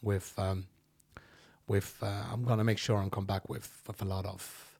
with 0.00 0.32
um 0.38 0.66
with 1.66 1.96
uh, 2.02 2.24
I'm 2.32 2.44
gonna 2.44 2.64
make 2.64 2.78
sure 2.78 2.96
I'm 2.98 3.10
come 3.10 3.26
back 3.26 3.48
with 3.48 3.82
with 3.88 4.00
a 4.02 4.04
lot 4.04 4.26
of 4.26 4.70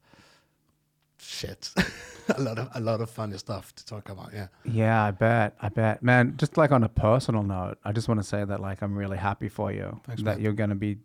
shit 1.18 1.70
a 2.36 2.40
lot 2.40 2.58
of 2.58 2.68
a 2.74 2.80
lot 2.80 3.00
of 3.00 3.10
funny 3.10 3.38
stuff 3.38 3.74
to 3.74 3.84
talk 3.86 4.10
about 4.10 4.30
yeah 4.32 4.48
Yeah, 4.64 5.02
I 5.04 5.10
bet. 5.10 5.56
I 5.60 5.68
bet. 5.70 6.02
Man, 6.02 6.34
just 6.36 6.56
like 6.56 6.70
on 6.72 6.84
a 6.84 6.88
personal 6.88 7.42
note, 7.42 7.78
I 7.84 7.92
just 7.92 8.08
want 8.08 8.20
to 8.20 8.26
say 8.26 8.44
that 8.44 8.60
like 8.60 8.82
I'm 8.82 8.94
really 8.94 9.16
happy 9.16 9.48
for 9.48 9.72
you 9.72 10.00
Thanks, 10.06 10.22
that 10.22 10.36
man. 10.36 10.40
you're 10.44 10.52
going 10.52 10.70
to 10.70 10.76
be 10.76 10.98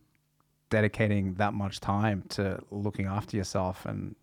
dedicating 0.69 1.33
that 1.35 1.53
much 1.53 1.79
time 1.79 2.23
to 2.29 2.59
looking 2.71 3.05
after 3.05 3.35
yourself 3.37 3.85
and 3.85 4.15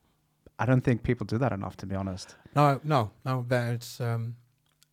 I 0.58 0.64
don't 0.64 0.80
think 0.80 1.02
people 1.02 1.26
do 1.26 1.38
that 1.38 1.52
enough 1.52 1.76
to 1.78 1.86
be 1.86 1.94
honest. 1.94 2.34
No, 2.54 2.80
no, 2.82 3.10
no. 3.24 3.44
But 3.46 3.74
it's 3.74 4.00
um, 4.00 4.36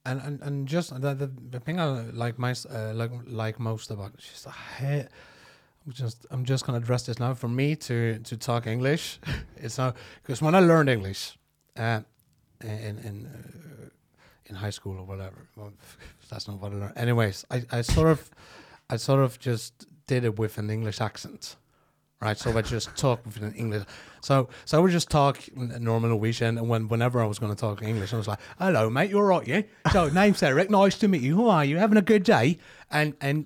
and 0.05 0.21
and, 0.21 0.41
and 0.41 0.67
just 0.67 0.89
the, 1.01 1.13
the 1.13 1.31
the 1.51 1.59
thing 1.59 1.79
I 1.79 1.85
like 2.11 2.37
my 2.37 2.53
uh, 2.69 2.93
like 2.93 3.11
like 3.25 3.59
most 3.59 3.91
about 3.91 4.17
just 4.17 4.47
I 4.47 4.51
hate. 4.51 5.07
I'm 5.85 5.91
just 5.91 6.25
I'm 6.31 6.45
just 6.45 6.65
gonna 6.65 6.79
address 6.79 7.05
this 7.05 7.19
now. 7.19 7.33
For 7.33 7.47
me 7.47 7.75
to 7.75 8.19
to 8.19 8.37
talk 8.37 8.67
English, 8.67 9.19
it's 9.57 9.77
not 9.77 9.95
because 10.21 10.41
when 10.41 10.55
I 10.55 10.59
learned 10.59 10.89
English, 10.89 11.37
uh, 11.77 12.01
in 12.61 12.97
in 12.99 13.25
uh, 13.27 13.89
in 14.47 14.55
high 14.55 14.69
school 14.69 14.97
or 14.97 15.05
whatever. 15.05 15.47
Well, 15.55 15.73
that's 16.29 16.47
not 16.47 16.59
what 16.59 16.73
I 16.73 16.75
learned. 16.75 16.97
Anyways, 16.97 17.45
I, 17.49 17.63
I 17.71 17.81
sort 17.81 18.09
of 18.09 18.29
I 18.89 18.97
sort 18.97 19.21
of 19.21 19.39
just 19.39 19.87
did 20.13 20.23
it 20.25 20.37
with 20.37 20.57
an 20.57 20.69
English 20.69 21.01
accent. 21.01 21.55
Right, 22.21 22.37
so 22.37 22.57
I 22.57 22.61
just 22.61 22.95
talk 22.95 23.25
with 23.25 23.35
an 23.41 23.53
English. 23.53 23.83
So, 24.21 24.47
so 24.63 24.77
I 24.77 24.81
would 24.81 24.91
just 24.91 25.09
talk 25.09 25.39
normal 25.57 26.09
Norwegian, 26.09 26.57
and 26.57 26.69
when 26.69 26.87
whenever 26.87 27.21
I 27.21 27.25
was 27.25 27.37
going 27.37 27.53
to 27.53 27.59
talk 27.59 27.83
English, 27.83 28.13
I 28.13 28.17
was 28.17 28.29
like, 28.29 28.39
"Hello, 28.57 28.89
mate, 28.89 29.09
you're 29.09 29.25
right, 29.25 29.45
yeah." 29.45 29.63
So, 29.91 30.07
name's 30.21 30.41
Eric. 30.41 30.69
Nice 30.69 30.97
to 30.99 31.09
meet 31.09 31.21
you. 31.21 31.35
Who 31.35 31.47
are 31.49 31.65
you? 31.65 31.79
Having 31.79 31.97
a 31.97 32.07
good 32.13 32.23
day? 32.23 32.59
And 32.89 33.13
and 33.19 33.45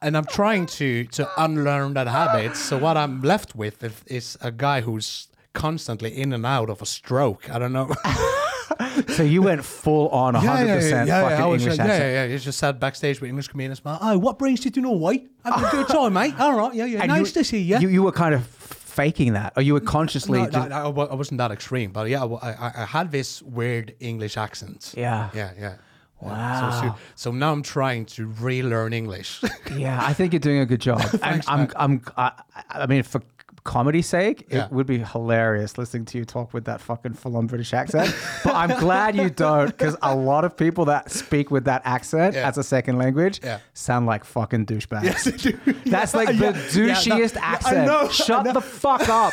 and 0.00 0.16
I'm 0.16 0.24
trying 0.24 0.64
to 0.78 1.04
to 1.16 1.28
unlearn 1.36 1.92
that 1.92 2.06
habit. 2.06 2.56
So 2.56 2.78
what 2.78 2.96
I'm 2.96 3.20
left 3.20 3.54
with 3.54 3.84
is, 3.84 4.02
is 4.06 4.38
a 4.40 4.50
guy 4.50 4.80
who's 4.80 5.28
constantly 5.52 6.10
in 6.16 6.32
and 6.32 6.46
out 6.46 6.70
of 6.70 6.80
a 6.80 6.86
stroke. 6.86 7.50
I 7.50 7.58
don't 7.58 7.74
know. 7.74 7.92
So 9.08 9.22
you 9.22 9.42
went 9.42 9.64
full 9.64 10.08
on 10.08 10.34
100% 10.34 10.42
yeah, 10.42 10.64
yeah, 10.64 11.04
yeah, 11.04 11.22
fucking 11.22 11.52
English 11.52 11.66
accent. 11.66 11.88
yeah, 11.88 11.98
yeah, 11.98 12.24
yeah. 12.24 12.32
He 12.32 12.38
just 12.38 12.58
sat 12.58 12.78
backstage 12.80 13.20
with 13.20 13.28
English 13.28 13.48
comedians. 13.48 13.84
Man, 13.84 13.98
oh, 14.00 14.18
what 14.18 14.38
brings 14.38 14.64
you 14.64 14.70
to 14.70 14.80
Norway? 14.80 15.24
Having 15.44 15.64
a 15.64 15.70
good 15.70 15.88
time, 15.88 16.12
mate. 16.12 16.38
All 16.38 16.54
right, 16.54 16.74
yeah, 16.74 16.84
yeah. 16.84 17.00
And 17.00 17.08
nice 17.08 17.28
you, 17.28 17.42
to 17.42 17.44
see 17.44 17.60
you. 17.60 17.78
You, 17.78 17.88
you 17.88 18.02
were 18.02 18.12
kind 18.12 18.34
of 18.34 18.46
faking 18.46 19.32
that, 19.34 19.52
or 19.56 19.62
you 19.62 19.74
were 19.74 19.80
consciously 19.80 20.38
no, 20.38 20.44
no, 20.44 20.50
just. 20.50 20.68
no, 20.68 20.76
I 20.76 21.04
I 21.06 21.14
wasn't 21.14 21.38
that 21.38 21.50
extreme, 21.50 21.92
but 21.92 22.08
yeah, 22.08 22.24
I, 22.24 22.50
I, 22.50 22.72
I 22.82 22.84
had 22.84 23.10
this 23.10 23.42
weird 23.42 23.94
English 24.00 24.36
accent. 24.36 24.94
Yeah. 24.96 25.30
yeah, 25.34 25.52
yeah. 25.58 25.74
Wow. 26.20 26.70
So, 26.70 26.86
so, 26.88 26.94
so 27.14 27.32
now 27.32 27.52
I'm 27.52 27.62
trying 27.62 28.04
to 28.06 28.26
relearn 28.40 28.92
English. 28.92 29.42
Yeah, 29.76 30.04
I 30.04 30.14
think 30.14 30.32
you're 30.32 30.40
doing 30.40 30.58
a 30.58 30.66
good 30.66 30.80
job. 30.80 31.00
and 31.22 31.44
I'm, 31.46 31.70
I'm, 31.76 32.02
I, 32.16 32.32
I 32.70 32.86
mean, 32.86 33.04
for 33.04 33.22
comedy's 33.64 34.06
sake, 34.08 34.46
Yeah. 34.50 34.64
it 34.66 34.72
would 34.72 34.86
be 34.86 34.98
hilarious 34.98 35.76
listening 35.78 36.04
to 36.06 36.18
you 36.18 36.24
talk 36.24 36.52
with 36.54 36.64
that 36.64 36.80
fucking 36.80 37.14
full-on 37.14 37.46
British 37.46 37.72
accent. 37.74 38.14
but 38.44 38.54
I'm 38.54 38.78
glad 38.80 39.16
you 39.16 39.30
don't, 39.30 39.66
because 39.66 39.96
a 40.02 40.14
lot 40.14 40.44
of 40.44 40.56
people 40.56 40.84
that 40.86 41.10
speak 41.10 41.50
with 41.50 41.64
that 41.64 41.82
accent 41.84 42.34
Yeah. 42.34 42.48
as 42.48 42.58
a 42.58 42.62
second 42.64 42.98
language 42.98 43.40
Yeah. 43.42 43.58
sound 43.74 44.06
like 44.06 44.24
fucking 44.24 44.66
douchebags. 44.66 45.04
Yes, 45.04 45.24
do. 45.24 45.52
That's 45.86 46.14
like 46.14 46.28
the 46.28 46.52
douchiest 46.52 47.06
no, 47.08 47.16
yeah, 47.16 47.28
I 47.42 47.52
accent. 47.54 48.12
Shut 48.12 48.44
the 48.54 48.60
fuck 48.60 49.08
up. 49.08 49.32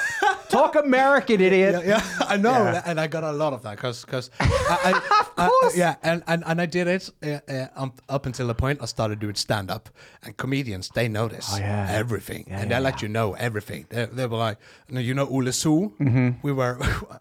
Talk 0.50 0.76
American, 0.76 1.42
idiot. 1.42 1.84
yeah, 1.86 2.02
I 2.22 2.38
know, 2.38 2.82
and 2.86 3.00
I 3.00 3.08
got 3.08 3.24
a 3.24 3.32
lot 3.32 3.54
of 3.54 3.64
that 3.64 3.76
because, 3.76 4.06
because, 4.06 4.30
I, 4.40 5.02
I, 5.38 5.50
I- 5.50 5.72
yeah, 5.76 5.96
and, 6.04 6.24
and 6.28 6.44
and 6.46 6.62
I 6.62 6.66
did 6.66 6.88
it 6.88 7.10
uh, 7.24 7.40
uh, 7.52 7.68
um, 7.76 7.94
up 8.08 8.26
until 8.26 8.48
the 8.48 8.56
point 8.56 8.80
I 8.82 8.86
started 8.86 9.20
doing 9.20 9.36
stand 9.36 9.70
up, 9.70 9.90
and 10.24 10.36
comedians 10.38 10.90
they 10.96 11.08
notice 11.10 11.50
Oh, 11.54 11.62
everything, 11.62 12.46
and 12.50 12.72
they 12.72 12.80
let 12.80 13.02
you 13.02 13.10
know 13.10 13.34
everything. 13.34 13.86
They, 13.90 14.06
they 14.18 14.26
were 14.26 14.38
like, 14.38 14.58
"No, 14.90 15.00
you 15.00 15.14
know 15.14 15.28
Ole 15.28 15.52
Su? 15.52 15.94
Mm-hmm. 16.00 16.30
We 16.42 16.52
were, 16.52 16.78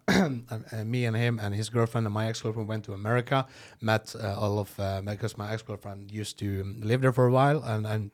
me 0.85 1.05
and 1.05 1.17
him 1.17 1.39
and 1.41 1.55
his 1.55 1.69
girlfriend 1.69 2.07
and 2.07 2.15
my 2.15 2.27
ex 2.27 2.41
girlfriend 2.43 2.69
went 2.69 2.85
to 2.85 2.93
America, 2.93 3.47
met 3.81 4.15
uh, 4.23 4.35
all 4.39 4.59
of 4.59 4.79
uh, 4.81 5.03
because 5.03 5.37
my 5.37 5.53
ex 5.53 5.63
girlfriend 5.63 6.11
used 6.11 6.39
to 6.39 6.75
live 6.81 7.01
there 7.03 7.13
for 7.13 7.27
a 7.27 7.33
while, 7.33 7.63
and 7.63 7.87
and 7.87 8.11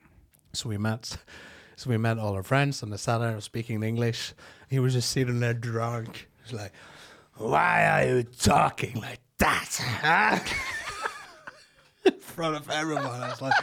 so 0.53 0.69
we 0.69 0.77
met. 0.77 1.17
So 1.75 1.89
we 1.89 1.97
met 1.97 2.19
all 2.19 2.35
our 2.35 2.43
friends, 2.43 2.83
and 2.83 2.93
they 2.93 2.97
sat 2.97 3.17
there 3.17 3.41
speaking 3.41 3.81
English. 3.81 4.33
He 4.69 4.77
was 4.77 4.93
just 4.93 5.09
sitting 5.09 5.39
there 5.39 5.55
drunk. 5.55 6.29
He's 6.43 6.53
like, 6.53 6.71
"Why 7.35 7.87
are 7.89 8.17
you 8.17 8.23
talking 8.23 9.01
like 9.01 9.21
that?" 9.39 9.81
huh?" 9.81 10.39
In 12.05 12.19
front 12.19 12.55
of 12.57 12.69
everyone, 12.69 13.21
I 13.21 13.29
was 13.29 13.41
like, 13.41 13.55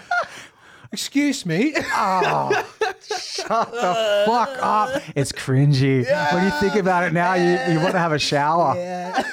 "Excuse 0.92 1.44
me." 1.46 1.74
Ah, 1.92 2.66
shut 3.00 3.70
the 3.72 4.22
fuck 4.26 4.50
up. 4.60 5.02
It's 5.14 5.32
cringy. 5.32 6.04
When 6.34 6.44
you 6.44 6.50
think 6.60 6.74
about 6.76 7.04
it 7.04 7.12
now, 7.12 7.34
you, 7.34 7.72
you 7.72 7.78
want 7.80 7.92
to 7.92 7.98
have 7.98 8.12
a 8.12 8.18
shower. 8.18 8.74
Yeah. 8.76 9.22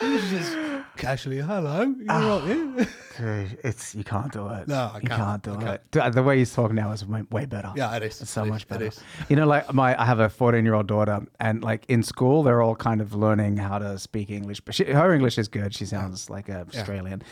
just 0.00 0.56
casually, 0.96 1.38
"Hello, 1.40 1.82
you're 1.82 2.06
right, 2.06 2.76
yeah?" 2.78 2.84
Dude, 3.16 3.58
it's 3.62 3.94
you 3.94 4.02
can't 4.04 4.32
do 4.32 4.48
it. 4.48 4.66
No, 4.66 4.90
I 4.92 4.98
you 5.00 5.08
can't. 5.08 5.22
can't 5.22 5.42
do 5.42 5.54
it. 5.54 5.60
can't. 5.60 5.90
Dude, 5.92 6.12
the 6.14 6.22
way 6.22 6.38
he's 6.38 6.52
talking 6.52 6.74
now 6.76 6.90
is 6.90 7.04
way, 7.06 7.46
better. 7.46 7.72
Yeah, 7.76 7.94
it 7.96 8.02
is. 8.02 8.20
It's 8.20 8.30
so 8.30 8.42
It 8.42 8.46
is. 8.46 8.50
much 8.50 8.62
It 8.62 8.68
better. 8.68 8.86
is. 8.86 9.00
You 9.28 9.36
know, 9.36 9.46
like 9.46 9.72
my, 9.72 10.00
I 10.00 10.04
have 10.04 10.18
a 10.18 10.28
14 10.28 10.64
year 10.64 10.74
old 10.74 10.88
daughter, 10.88 11.20
and 11.38 11.62
like 11.62 11.84
in 11.88 12.02
school, 12.02 12.42
they're 12.42 12.60
all 12.60 12.74
kind 12.74 13.00
of 13.00 13.14
learning 13.14 13.56
how 13.58 13.78
to 13.78 13.98
speak 13.98 14.30
English. 14.30 14.60
But 14.60 14.74
she, 14.74 14.84
her 14.84 15.14
English 15.14 15.38
is 15.38 15.46
good. 15.48 15.74
She 15.74 15.86
sounds 15.86 16.28
like 16.28 16.48
a 16.48 16.66
Australian, 16.74 17.22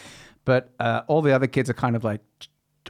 but 0.45 0.71
uh, 0.81 1.03
all 1.09 1.23
the 1.23 1.33
other 1.35 1.47
kids 1.47 1.69
are 1.71 1.75
kind 1.75 1.97
of 1.97 2.05
like 2.05 2.21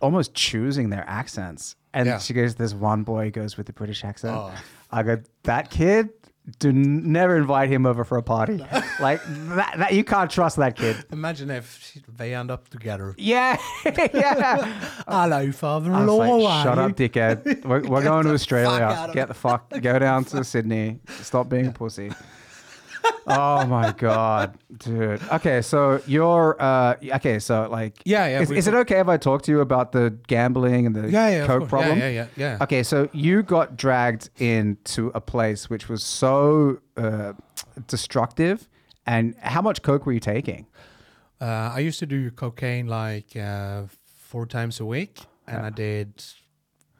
almost 0.00 0.34
choosing 0.34 0.90
their 0.90 1.04
accents. 1.08 1.76
And 1.94 2.06
Yeah. 2.06 2.18
she 2.18 2.32
goes, 2.32 2.54
"This 2.54 2.72
one 2.74 3.02
boy 3.02 3.30
goes 3.30 3.56
with 3.56 3.66
the 3.66 3.72
British 3.72 4.04
accent." 4.04 4.34
Oh. 4.36 4.52
I 4.90 5.02
go, 5.02 5.18
"That 5.44 5.70
kid." 5.70 6.10
Do 6.58 6.70
n- 6.70 7.12
never 7.12 7.36
invite 7.36 7.68
him 7.70 7.86
over 7.86 8.02
for 8.02 8.18
a 8.18 8.22
party. 8.22 8.56
like 9.00 9.20
that, 9.24 9.74
that, 9.78 9.92
you 9.92 10.02
can't 10.02 10.28
trust 10.28 10.56
that 10.56 10.74
kid. 10.76 10.96
Imagine 11.12 11.52
if 11.52 11.96
they 12.08 12.34
end 12.34 12.50
up 12.50 12.68
together. 12.68 13.14
Yeah, 13.16 13.58
yeah. 14.12 14.64
Hello, 15.06 15.52
father-in-law. 15.52 16.16
like, 16.16 16.64
shut 16.64 16.78
up, 16.80 16.96
dickhead. 16.96 17.64
We're, 17.64 17.82
we're 17.82 18.02
going 18.02 18.24
to 18.26 18.32
Australia. 18.32 18.80
fuck 18.80 18.98
out 18.98 19.08
of 19.10 19.14
Get 19.14 19.28
the 19.28 19.34
fuck, 19.34 19.70
go 19.82 20.00
down 20.00 20.24
to 20.24 20.42
Sydney. 20.42 20.98
Stop 21.20 21.48
being 21.48 21.68
a 21.68 21.70
pussy. 21.70 22.10
Oh 23.26 23.66
my 23.66 23.92
god, 23.92 24.58
dude. 24.78 25.20
Okay, 25.32 25.62
so 25.62 26.00
you're 26.06 26.56
uh, 26.60 26.94
okay. 27.16 27.38
So 27.38 27.68
like, 27.70 28.00
Yeah, 28.04 28.26
yeah, 28.26 28.40
Is, 28.40 28.50
we- 28.50 28.58
is 28.58 28.66
it 28.66 28.74
okay 28.74 29.00
if 29.00 29.08
I 29.08 29.16
talk 29.16 29.42
to 29.42 29.52
you 29.52 29.60
about 29.60 29.92
the 29.92 30.16
gambling 30.26 30.86
and 30.86 30.94
the 30.94 31.10
Yeah, 31.10 31.28
yeah, 31.28 31.46
coke 31.46 31.68
problem? 31.68 31.98
Yeah, 31.98 32.08
yeah, 32.08 32.26
yeah, 32.36 32.56
yeah. 32.58 32.62
Okay, 32.62 32.82
so 32.82 33.08
you 33.12 33.42
got 33.42 33.76
dragged 33.76 34.30
into 34.38 35.10
a 35.14 35.20
place 35.20 35.68
which 35.70 35.88
was 35.88 36.02
so 36.02 36.80
uh, 36.96 37.32
destructive. 37.86 38.68
And 39.06 39.34
how 39.40 39.62
much 39.62 39.82
coke 39.82 40.06
were 40.06 40.12
you 40.12 40.20
taking? 40.20 40.66
Uh, 41.40 41.72
I 41.74 41.80
used 41.80 41.98
to 41.98 42.06
do 42.06 42.30
cocaine 42.30 42.86
like 42.86 43.36
uh, 43.36 43.82
four 44.16 44.46
times 44.46 44.78
a 44.78 44.84
week, 44.84 45.18
and 45.48 45.66
I 45.66 45.70
did 45.70 46.22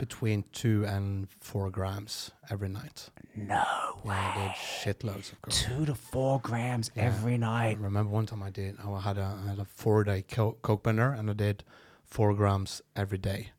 between 0.07 0.43
two 0.53 0.85
and 0.85 1.29
four 1.41 1.71
grams 1.71 2.33
every 2.51 2.69
night. 2.69 3.09
No, 3.37 3.63
Yeah, 4.05 4.11
I 4.35 4.35
did 4.41 4.53
shitloads 4.57 5.31
of 5.33 5.41
coke. 5.43 5.55
two 5.55 5.87
to 5.87 5.95
four 5.95 6.41
grams 6.41 6.91
every 6.97 7.35
I 7.35 7.37
night. 7.55 7.79
remember 7.79 8.11
one 8.11 8.27
time 8.27 8.43
I 8.43 8.51
did. 8.51 8.73
I 8.85 9.01
had 9.01 9.17
a, 9.17 9.29
I 9.45 9.51
had 9.51 9.61
a 9.61 9.65
four 9.65 10.03
day 10.03 10.23
co- 10.23 10.57
coke 10.61 10.83
bender, 10.83 11.11
and 11.13 11.31
I 11.31 11.35
did 11.35 11.63
four 12.05 12.35
grams 12.35 12.83
every 12.97 13.19
day. 13.19 13.51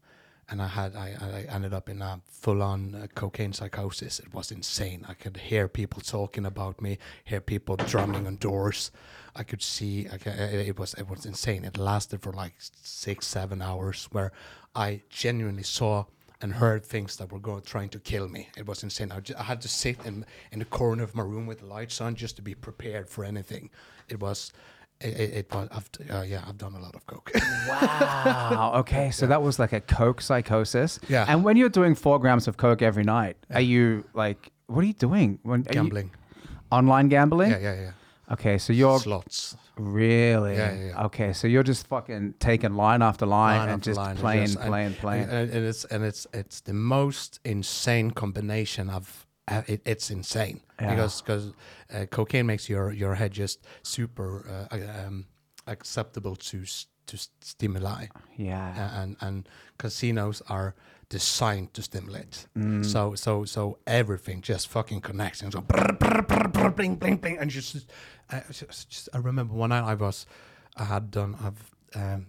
And 0.49 0.61
I 0.61 0.67
had 0.67 0.95
I, 0.97 1.07
I 1.47 1.55
ended 1.55 1.73
up 1.73 1.87
in 1.87 2.01
a 2.01 2.19
full 2.29 2.61
on 2.61 2.93
uh, 2.93 3.07
cocaine 3.15 3.53
psychosis. 3.53 4.19
It 4.19 4.33
was 4.33 4.51
insane. 4.51 5.05
I 5.07 5.13
could 5.13 5.37
hear 5.37 5.69
people 5.69 6.01
talking 6.01 6.45
about 6.45 6.81
me, 6.81 6.97
hear 7.23 7.39
people 7.39 7.77
drumming 7.77 8.27
on 8.27 8.35
doors. 8.35 8.91
I 9.33 9.43
could 9.43 9.61
see. 9.61 10.07
I 10.11 10.15
it 10.29 10.67
it 10.71 10.77
was 10.77 10.93
it 10.95 11.07
was 11.09 11.25
insane. 11.25 11.63
It 11.63 11.77
lasted 11.77 12.21
for 12.21 12.33
like 12.33 12.55
six 12.59 13.27
seven 13.27 13.61
hours, 13.61 14.09
where 14.11 14.31
I 14.75 15.01
genuinely 15.09 15.63
saw 15.63 16.03
and 16.43 16.53
heard 16.53 16.85
things 16.85 17.15
that 17.15 17.31
were 17.31 17.39
going 17.39 17.61
trying 17.61 17.89
to 17.89 17.99
kill 17.99 18.27
me. 18.27 18.49
It 18.57 18.67
was 18.67 18.83
insane. 18.83 19.11
I, 19.11 19.43
had 19.43 19.61
to 19.61 19.67
sit 19.69 19.97
in 20.05 20.25
in 20.51 20.59
the 20.59 20.65
corner 20.65 21.01
of 21.03 21.15
my 21.15 21.23
room 21.23 21.47
with 21.47 21.59
the 21.61 21.65
lights 21.65 22.01
on 22.01 22.15
just 22.15 22.35
to 22.35 22.41
be 22.41 22.53
prepared 22.53 23.09
for 23.09 23.23
anything. 23.23 23.69
It 24.09 24.19
was. 24.19 24.51
It, 24.99 25.19
it, 25.19 25.33
it 25.33 25.53
was. 25.53 25.67
I've, 25.71 25.89
uh, 26.11 26.21
yeah, 26.21 26.43
I've 26.47 26.57
done 26.57 26.75
a 26.75 26.79
lot 26.79 26.95
of 26.95 27.05
coke. 27.07 27.31
Wow. 27.67 28.73
Okay, 28.81 29.09
so 29.11 29.25
that 29.27 29.41
was 29.41 29.57
like 29.57 29.73
a 29.73 29.79
coke 29.81 30.21
psychosis. 30.21 30.99
Yeah. 31.09 31.25
And 31.27 31.43
when 31.45 31.55
you're 31.57 31.69
doing 31.69 31.95
four 31.95 32.19
grams 32.19 32.47
of 32.47 32.57
coke 32.57 32.81
every 32.81 33.03
night, 33.03 33.37
are 33.53 33.61
you 33.61 34.03
like, 34.13 34.51
what 34.67 34.83
are 34.83 34.87
you 34.87 34.93
doing? 34.93 35.39
When 35.43 35.61
are 35.61 35.63
you- 35.63 35.71
Gambling. 35.71 36.11
online 36.71 37.07
gambling. 37.09 37.51
Yeah, 37.51 37.59
yeah, 37.59 37.81
yeah. 37.81 37.91
Okay, 38.33 38.57
so 38.57 38.73
you're 38.73 38.99
Slots. 38.99 39.55
Really 39.77 40.55
Yeah, 40.55 40.73
yeah, 40.73 40.85
yeah. 40.87 41.05
okay. 41.05 41.33
So 41.33 41.47
you're 41.47 41.63
just 41.63 41.87
fucking 41.87 42.35
taking 42.39 42.75
line 42.75 43.01
after 43.01 43.25
line, 43.25 43.57
line 43.57 43.69
and 43.69 43.79
after 43.79 43.89
just 43.91 43.97
line 43.97 44.11
and 44.11 44.19
playing, 44.19 44.45
just- 44.45 44.57
and- 44.59 44.67
playing, 44.67 44.93
playing. 44.95 45.23
And, 45.29 45.49
and 45.51 45.65
it's 45.65 45.85
and 45.85 46.03
it's 46.03 46.27
it's 46.33 46.61
the 46.61 46.73
most 46.73 47.39
insane 47.45 48.11
combination 48.11 48.89
of. 48.89 49.25
Uh, 49.45 49.61
it, 49.67 49.81
it's 49.83 50.09
insane 50.09 50.61
Yeah. 50.79 50.91
because 50.91 51.21
because 51.21 51.51
uh, 51.93 52.05
cocaine 52.09 52.45
makes 52.45 52.69
your 52.69 52.93
your 52.93 53.15
head 53.15 53.33
just 53.33 53.59
super 53.81 54.67
uh, 54.71 54.77
um, 55.05 55.25
acceptable 55.67 56.37
to 56.37 56.63
to 57.07 57.17
stimuli, 57.41 58.05
yeah. 58.37 59.01
And 59.03 59.17
and 59.19 59.49
casinos 59.77 60.41
are 60.47 60.75
designed 61.13 61.69
to 61.75 61.81
stimulate. 61.81 62.47
Mm. 62.57 62.83
So 62.93 63.01
so 63.25 63.45
so 63.45 63.77
everything 63.85 64.41
just 64.41 64.67
fucking 64.67 65.01
connects 65.01 65.41
and 65.43 65.53
so 65.53 65.61
brr, 65.61 65.93
brr, 65.99 66.21
brr, 66.55 66.69
bling 66.77 66.95
bling 66.95 67.17
bling 67.21 67.37
and 67.37 67.51
just, 67.51 67.85
uh, 68.31 68.41
just, 68.51 68.89
just 68.89 69.09
I 69.13 69.19
remember 69.19 69.53
one 69.53 69.69
night 69.69 69.85
I 69.93 69.95
was 70.05 70.25
I 70.75 70.85
had 70.85 71.11
done 71.11 71.31
I've 71.45 71.61
um, 72.01 72.25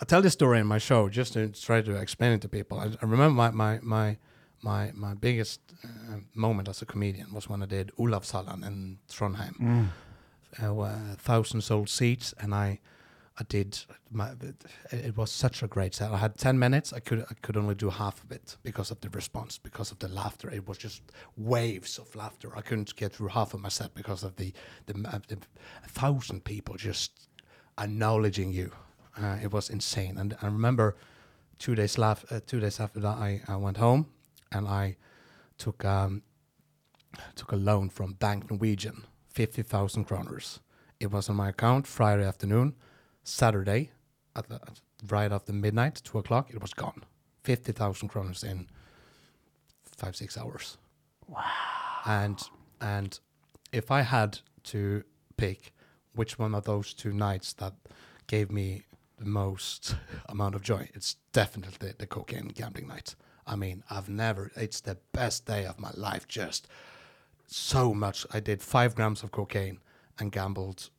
I 0.00 0.04
tell 0.06 0.22
this 0.22 0.32
story 0.32 0.58
in 0.58 0.66
my 0.66 0.78
show 0.78 1.10
just 1.10 1.34
to 1.34 1.48
try 1.48 1.82
to 1.82 1.94
explain 2.04 2.32
it 2.32 2.40
to 2.40 2.48
people. 2.48 2.76
I, 2.84 2.86
I 3.02 3.06
remember 3.14 3.36
my 3.42 3.50
my 3.50 3.72
my 3.82 4.16
my 4.62 4.82
my 4.94 5.14
biggest 5.14 5.60
uh, 5.84 6.20
moment 6.34 6.68
as 6.68 6.82
a 6.82 6.86
comedian 6.86 7.28
was 7.36 7.48
when 7.50 7.62
I 7.62 7.66
did 7.66 7.92
Olavshallen 7.98 8.60
in 8.68 8.98
Trondheim. 9.16 9.54
Mm. 9.60 9.88
Uh, 10.58 11.16
thousand 11.16 11.62
sold 11.62 11.88
seats, 11.88 12.34
and 12.42 12.54
I 12.54 12.80
I 13.38 13.44
did. 13.44 13.78
My, 14.10 14.32
it, 14.90 15.16
was 15.16 15.30
such 15.30 15.62
a 15.62 15.66
great 15.66 15.94
set. 15.94 16.10
I 16.10 16.18
had 16.18 16.36
ten 16.36 16.58
minutes. 16.58 16.92
I 16.92 17.00
could 17.00 17.20
I 17.30 17.34
could 17.40 17.56
only 17.56 17.74
do 17.74 17.88
half 17.88 18.22
of 18.22 18.30
it 18.30 18.56
because 18.62 18.90
of 18.90 19.00
the 19.00 19.08
response, 19.10 19.58
because 19.58 19.90
of 19.90 19.98
the 20.00 20.08
laughter. 20.08 20.50
It 20.50 20.68
was 20.68 20.76
just 20.78 21.02
waves 21.36 21.98
of 21.98 22.14
laughter. 22.14 22.54
I 22.54 22.60
couldn't 22.60 22.94
get 22.94 23.12
through 23.14 23.28
half 23.28 23.54
of 23.54 23.60
my 23.60 23.70
set 23.70 23.94
because 23.94 24.22
of 24.22 24.36
the 24.36 24.52
the, 24.86 24.94
uh, 25.08 25.18
the 25.28 25.38
thousand 25.88 26.44
people 26.44 26.76
just 26.76 27.28
acknowledging 27.78 28.52
you. 28.52 28.70
Uh, 29.16 29.38
it 29.42 29.52
was 29.52 29.70
insane. 29.70 30.18
And 30.18 30.36
I 30.42 30.46
remember 30.46 30.96
two 31.58 31.74
days 31.74 31.96
laf- 31.96 32.30
uh, 32.30 32.40
two 32.46 32.60
days 32.60 32.80
after 32.80 33.00
that, 33.00 33.16
I, 33.16 33.40
I 33.48 33.56
went 33.56 33.78
home 33.78 34.06
and 34.50 34.68
I 34.68 34.96
took 35.56 35.84
um, 35.84 36.22
took 37.34 37.52
a 37.52 37.56
loan 37.56 37.88
from 37.88 38.12
Bank 38.14 38.50
Norwegian, 38.50 39.04
fifty 39.28 39.62
thousand 39.62 40.06
kroners. 40.06 40.60
It 41.00 41.10
was 41.10 41.28
on 41.28 41.36
my 41.36 41.48
account 41.48 41.86
Friday 41.86 42.24
afternoon, 42.24 42.74
Saturday, 43.24 43.90
at 44.34 44.46
right 45.08 45.32
after 45.32 45.52
midnight, 45.52 46.00
two 46.04 46.18
o'clock. 46.18 46.50
It 46.50 46.60
was 46.60 46.74
gone. 46.74 47.04
Fifty 47.42 47.72
thousand 47.72 48.08
kroners 48.10 48.44
in 48.44 48.68
five 49.84 50.16
six 50.16 50.36
hours. 50.36 50.78
Wow. 51.28 51.42
And 52.04 52.42
and 52.80 53.18
if 53.72 53.90
I 53.90 54.02
had 54.02 54.40
to 54.64 55.04
pick 55.36 55.72
which 56.14 56.38
one 56.38 56.54
of 56.54 56.64
those 56.64 56.94
two 56.94 57.12
nights 57.12 57.52
that 57.54 57.74
gave 58.26 58.50
me 58.50 58.82
the 59.18 59.24
most 59.24 59.96
amount 60.28 60.54
of 60.54 60.62
joy, 60.62 60.88
it's 60.94 61.16
definitely 61.32 61.92
the 61.96 62.06
cocaine 62.06 62.48
gambling 62.48 62.88
night. 62.88 63.14
I 63.46 63.56
mean, 63.56 63.82
I've 63.90 64.08
never. 64.08 64.50
It's 64.56 64.80
the 64.80 64.98
best 65.12 65.46
day 65.46 65.64
of 65.66 65.80
my 65.80 65.90
life. 65.94 66.28
Just 66.28 66.68
so 67.46 67.92
much. 67.92 68.26
I 68.32 68.40
did 68.40 68.62
five 68.62 68.94
grams 68.94 69.22
of 69.22 69.30
cocaine 69.32 69.78
and 70.18 70.30
gambled 70.30 70.90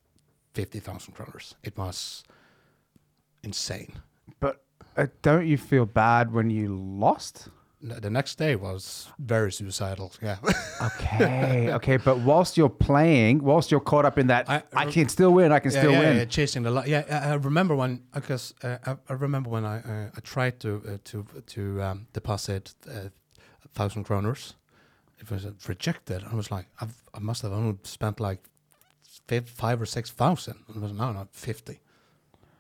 fifty 0.53 0.79
thousand 0.79 1.15
kroners. 1.15 1.55
It 1.63 1.77
was 1.77 2.23
insane. 3.43 3.93
But 4.39 4.63
uh, 4.97 5.07
don't 5.21 5.47
you 5.47 5.57
feel 5.57 5.85
bad 5.85 6.31
when 6.33 6.49
you 6.49 6.75
lost? 6.99 7.49
N- 7.83 7.99
The 8.01 8.09
next 8.09 8.37
day 8.37 8.55
was 8.55 9.09
very 9.19 9.51
suicidal. 9.51 10.11
Yeah. 10.21 10.37
Okay, 10.83 11.71
okay. 11.73 11.97
But 11.97 12.17
whilst 12.19 12.57
you're 12.57 12.67
playing, 12.87 13.41
whilst 13.43 13.71
you're 13.71 13.79
caught 13.91 14.03
up 14.05 14.17
in 14.17 14.27
that, 14.27 14.49
I, 14.49 14.63
I- 14.75 14.91
can 14.91 15.07
still 15.07 15.31
win. 15.31 15.51
I 15.53 15.59
can 15.59 15.71
yeah, 15.71 15.79
still 15.79 15.91
yeah, 15.93 15.99
win. 15.99 16.17
yeah, 16.17 16.25
chasing 16.25 16.63
the 16.63 16.71
light. 16.71 16.87
Yeah, 16.87 17.03
I, 17.09 17.31
I 17.31 17.33
remember 17.35 17.73
when 17.75 18.01
because 18.13 18.53
uh, 18.63 18.77
I, 18.85 18.95
I 19.09 19.13
remember 19.13 19.49
when 19.49 19.63
I 19.65 19.77
uh, 19.77 20.09
I 20.17 20.19
tried 20.21 20.59
to 20.59 20.69
uh, 20.85 20.97
to 21.05 21.25
to 21.55 21.61
um, 21.81 22.07
deposit 22.13 22.75
uh, 22.87 23.09
thousand 23.73 24.05
kroners. 24.05 24.55
It 25.19 25.31
was 25.31 25.45
rejected. 25.69 26.23
I 26.29 26.35
was 26.35 26.51
like, 26.51 26.65
I've, 26.81 26.95
I 27.13 27.19
must 27.19 27.41
have 27.43 27.53
only 27.53 27.77
spent 27.83 28.19
like 28.19 28.41
five, 29.27 29.49
five 29.49 29.81
or 29.81 29.85
six 29.85 30.11
thousand. 30.11 30.59
It 30.69 30.79
was 30.79 30.91
no, 30.91 31.11
not 31.11 31.33
fifty. 31.33 31.79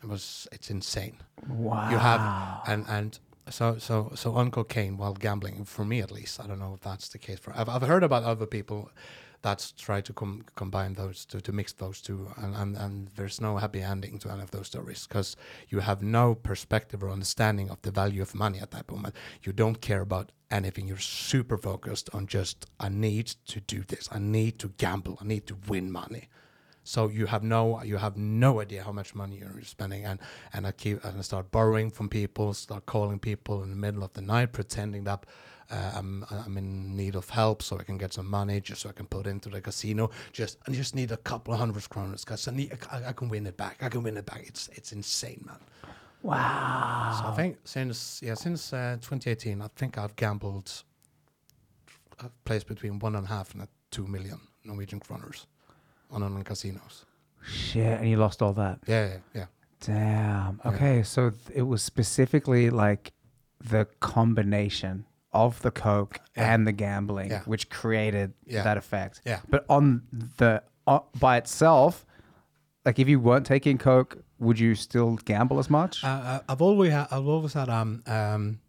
It 0.01 0.09
was 0.09 0.47
it's 0.51 0.69
insane. 0.69 1.17
Wow. 1.47 1.89
You 1.89 1.97
have 1.97 2.61
and 2.67 2.85
and 2.87 3.19
so 3.49 3.77
so 3.77 4.11
so 4.15 4.33
on 4.35 4.51
cocaine 4.51 4.97
while 4.97 5.13
gambling 5.13 5.65
for 5.65 5.85
me 5.85 6.01
at 6.01 6.11
least. 6.11 6.39
I 6.39 6.47
don't 6.47 6.59
know 6.59 6.73
if 6.73 6.81
that's 6.81 7.09
the 7.09 7.17
case 7.17 7.39
for. 7.39 7.53
I've 7.55 7.69
I've 7.69 7.81
heard 7.83 8.03
about 8.03 8.23
other 8.23 8.45
people 8.45 8.91
that 9.43 9.73
try 9.77 10.01
to 10.01 10.13
com- 10.13 10.45
combine 10.55 10.93
those 10.93 11.25
to, 11.25 11.39
to 11.41 11.51
mix 11.51 11.73
those 11.73 12.01
two 12.01 12.29
and, 12.37 12.55
and 12.55 12.75
and 12.75 13.09
there's 13.15 13.39
no 13.39 13.57
happy 13.57 13.81
ending 13.81 14.17
to 14.17 14.31
any 14.31 14.41
of 14.41 14.51
those 14.51 14.67
stories 14.67 15.05
because 15.05 15.35
you 15.69 15.79
have 15.79 16.01
no 16.01 16.33
perspective 16.33 17.03
or 17.03 17.09
understanding 17.09 17.69
of 17.69 17.81
the 17.81 17.91
value 17.91 18.21
of 18.21 18.33
money 18.33 18.59
at 18.59 18.71
that 18.71 18.89
moment 18.89 19.13
you 19.43 19.51
don't 19.51 19.81
care 19.81 20.01
about 20.01 20.31
anything 20.49 20.87
you're 20.87 20.97
super 20.97 21.57
focused 21.57 22.09
on 22.13 22.25
just 22.25 22.65
i 22.79 22.87
need 22.87 23.27
to 23.45 23.59
do 23.59 23.83
this 23.83 24.07
i 24.11 24.17
need 24.19 24.57
to 24.57 24.69
gamble 24.77 25.17
i 25.21 25.25
need 25.25 25.45
to 25.45 25.57
win 25.67 25.91
money 25.91 26.29
so 26.83 27.07
you 27.07 27.25
have 27.25 27.43
no 27.43 27.81
you 27.83 27.97
have 27.97 28.17
no 28.17 28.59
idea 28.61 28.83
how 28.83 28.91
much 28.91 29.15
money 29.15 29.37
you're 29.37 29.61
spending 29.63 30.05
and 30.05 30.19
and 30.51 30.67
I 30.67 30.71
keep 30.71 31.03
and 31.03 31.17
I 31.17 31.21
start 31.21 31.51
borrowing 31.51 31.89
from 31.89 32.09
people, 32.09 32.53
start 32.53 32.85
calling 32.85 33.19
people 33.19 33.63
in 33.63 33.69
the 33.69 33.75
middle 33.75 34.03
of 34.03 34.13
the 34.13 34.21
night, 34.21 34.51
pretending 34.51 35.05
that 35.05 35.25
uh, 35.71 35.91
I'm 35.95 36.25
I'm 36.29 36.57
in 36.57 36.95
need 36.95 37.15
of 37.15 37.29
help 37.29 37.63
so 37.63 37.77
I 37.79 37.83
can 37.83 37.97
get 37.97 38.13
some 38.13 38.29
money 38.29 38.59
just 38.59 38.81
so 38.81 38.89
I 38.89 38.91
can 38.91 39.05
put 39.05 39.27
into 39.27 39.49
the 39.49 39.61
casino. 39.61 40.11
Just 40.33 40.57
I 40.67 40.71
just 40.71 40.93
need 40.93 41.11
a 41.11 41.17
couple 41.17 41.53
of 41.53 41.59
hundred 41.59 41.83
kroners 41.83 42.25
because 42.25 42.47
I 42.47 42.51
need 42.51 42.77
I, 42.91 43.09
I 43.09 43.13
can 43.13 43.29
win 43.29 43.47
it 43.47 43.55
back. 43.55 43.81
I 43.81 43.89
can 43.89 44.03
win 44.03 44.17
it 44.17 44.25
back. 44.25 44.43
It's 44.45 44.67
it's 44.73 44.91
insane, 44.91 45.43
man. 45.45 45.59
wow. 46.21 47.17
So 47.21 47.31
I 47.31 47.35
think 47.35 47.59
since 47.63 48.21
yeah 48.21 48.33
since 48.33 48.73
uh, 48.73 48.97
2018, 48.99 49.61
I 49.61 49.67
think 49.75 49.97
I've 49.97 50.15
gambled. 50.17 50.83
I've 52.19 52.43
placed 52.45 52.67
between 52.67 52.99
one 52.99 53.15
and 53.15 53.25
a 53.25 53.29
half 53.29 53.53
and 53.53 53.63
a 53.63 53.67
two 53.89 54.05
million 54.05 54.39
Norwegian 54.65 54.99
kroners 54.99 55.45
on 56.13 56.23
on 56.23 56.43
casinos. 56.43 57.05
Shit, 57.45 57.99
and 57.99 58.09
you 58.09 58.17
lost 58.17 58.41
all 58.41 58.53
that. 58.53 58.79
Yeah, 58.87 59.07
yeah, 59.07 59.17
yeah. 59.35 59.45
Damn. 59.85 60.61
Yeah. 60.63 60.71
Okay, 60.71 61.03
so 61.03 61.29
th- 61.31 61.41
it 61.53 61.63
was 61.63 61.81
specifically 61.83 62.69
like 62.69 63.11
the 63.59 63.85
combination 63.99 65.05
of 65.33 65.61
the 65.61 65.71
coke 65.71 66.19
Yeah. 66.37 66.53
and 66.53 66.65
the 66.67 66.71
gambling, 66.71 67.31
Yeah. 67.31 67.41
which 67.45 67.69
created 67.69 68.33
Yeah. 68.45 68.63
that 68.63 68.77
effect. 68.77 69.21
Yeah. 69.25 69.39
But 69.49 69.65
on 69.69 70.03
the 70.37 70.63
uh, 70.87 70.99
by 71.19 71.37
itself, 71.37 72.05
like 72.85 72.99
if 72.99 73.07
you 73.09 73.19
weren't 73.19 73.45
taking 73.45 73.77
coke, 73.77 74.17
would 74.39 74.59
you 74.59 74.75
still 74.75 75.15
gamble 75.25 75.59
as 75.59 75.69
much? 75.69 76.03
Uh, 76.03 76.07
uh, 76.07 76.39
I've 76.49 76.61
always 76.61 76.91
had, 76.91 77.07
I've 77.11 77.27
always 77.27 77.53
had 77.53 77.69
um, 77.69 78.03
um, 78.05 78.59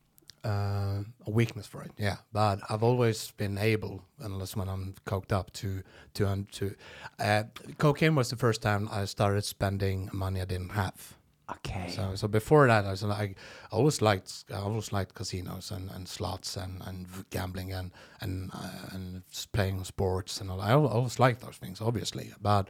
uh, 0.45 1.03
a 1.27 1.31
weakness 1.31 1.67
for 1.67 1.83
it. 1.83 1.93
Yeah, 1.99 2.17
but 2.33 2.61
I've 2.69 2.83
always 2.83 3.31
been 3.33 3.59
able, 3.59 4.03
unless 4.21 4.57
when 4.57 4.69
I'm 4.69 4.95
coked 5.07 5.33
up, 5.33 5.53
to 5.55 5.83
to 6.15 6.29
um, 6.29 6.47
to. 6.53 6.75
Uh, 7.19 7.45
cocaine 7.79 8.15
was 8.15 8.29
the 8.31 8.37
first 8.37 8.63
time 8.63 8.89
I 8.93 9.07
started 9.07 9.45
spending 9.45 10.11
money 10.13 10.41
I 10.41 10.45
didn't 10.45 10.73
have. 10.73 11.17
okay. 11.57 11.89
So 11.89 12.15
so 12.15 12.29
before 12.29 12.67
that, 12.69 12.85
I 12.85 12.91
was 12.91 13.03
like, 13.03 13.37
I 13.73 13.77
always 13.77 14.01
liked 14.03 14.45
I 14.53 14.59
always 14.59 14.93
liked 14.93 15.15
casinos 15.15 15.71
and, 15.71 15.91
and 15.91 16.09
slots 16.09 16.57
and, 16.57 16.83
and 16.87 17.07
gambling 17.31 17.73
and 17.73 17.91
and 18.21 18.51
uh, 18.53 18.95
and 18.95 19.23
playing 19.53 19.85
sports 19.85 20.41
and 20.41 20.51
all. 20.51 20.61
I 20.61 20.73
always 20.73 21.19
liked 21.19 21.41
those 21.41 21.57
things, 21.59 21.81
obviously. 21.81 22.33
But 22.41 22.69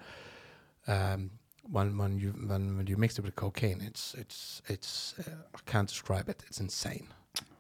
um, 0.87 1.31
when 1.71 1.97
when 1.99 2.19
you 2.19 2.31
when, 2.31 2.77
when 2.77 2.87
you 2.87 2.97
mix 2.97 3.19
it 3.19 3.25
with 3.25 3.37
cocaine, 3.37 3.81
it's 3.81 4.15
it's 4.15 4.63
it's 4.69 5.15
uh, 5.19 5.31
I 5.55 5.59
can't 5.71 5.89
describe 5.89 6.29
it. 6.29 6.45
It's 6.49 6.61
insane. 6.61 7.09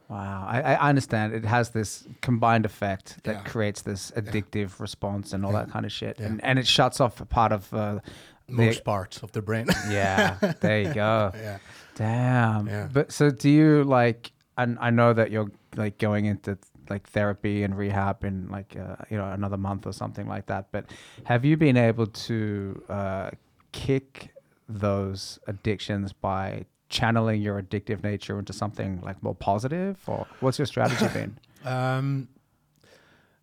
Wow, 0.08 0.46
I, 0.48 0.60
I 0.74 0.88
understand. 0.90 1.32
It 1.34 1.44
has 1.46 1.70
this 1.70 2.06
combined 2.20 2.66
effect 2.66 3.22
that 3.24 3.36
Yeah. 3.36 3.42
creates 3.42 3.82
this 3.82 4.10
addictive 4.12 4.78
response 4.78 5.32
and 5.32 5.44
all 5.46 5.52
Yeah. 5.52 5.60
that 5.64 5.70
kind 5.72 5.86
of 5.86 5.92
shit, 5.92 6.18
Yeah. 6.20 6.26
and 6.26 6.44
and 6.44 6.58
it 6.58 6.66
shuts 6.66 7.00
off 7.00 7.20
a 7.20 7.26
part 7.26 7.52
of 7.52 7.72
uh, 7.72 8.00
Most 8.48 8.84
parts 8.84 9.22
of 9.22 9.32
the 9.32 9.40
brain. 9.40 9.66
yeah. 9.88 10.36
There 10.60 10.80
you 10.82 10.92
go. 10.92 11.32
yeah. 11.42 11.58
Damn. 11.94 12.66
Yeah. 12.66 12.88
But 12.92 13.12
so 13.12 13.30
do 13.30 13.48
you 13.48 13.82
like? 13.84 14.32
And 14.58 14.76
I 14.80 14.90
know 14.90 15.14
that 15.14 15.30
you're 15.30 15.50
like 15.76 15.96
going 15.98 16.26
into 16.26 16.58
like 16.90 17.08
therapy 17.08 17.62
and 17.64 17.74
rehab 17.76 18.22
in 18.24 18.48
like 18.50 18.76
uh, 18.76 18.96
you 19.10 19.16
know 19.16 19.30
another 19.32 19.56
month 19.56 19.86
or 19.86 19.92
something 19.92 20.28
like 20.28 20.46
that. 20.46 20.66
But 20.70 20.84
have 21.24 21.46
you 21.46 21.56
been 21.56 21.78
able 21.78 22.06
to 22.28 22.82
uh, 22.90 23.30
kick 23.72 24.28
those 24.68 25.38
addictions 25.46 26.12
by 26.12 26.66
channeling 26.88 27.40
your 27.42 27.60
addictive 27.60 28.02
nature 28.02 28.38
into 28.38 28.52
something 28.52 29.00
like 29.02 29.22
more 29.22 29.34
positive, 29.34 29.98
or 30.06 30.26
what's 30.40 30.58
your 30.58 30.66
strategy 30.66 31.08
been? 31.12 31.38
Um, 31.64 32.28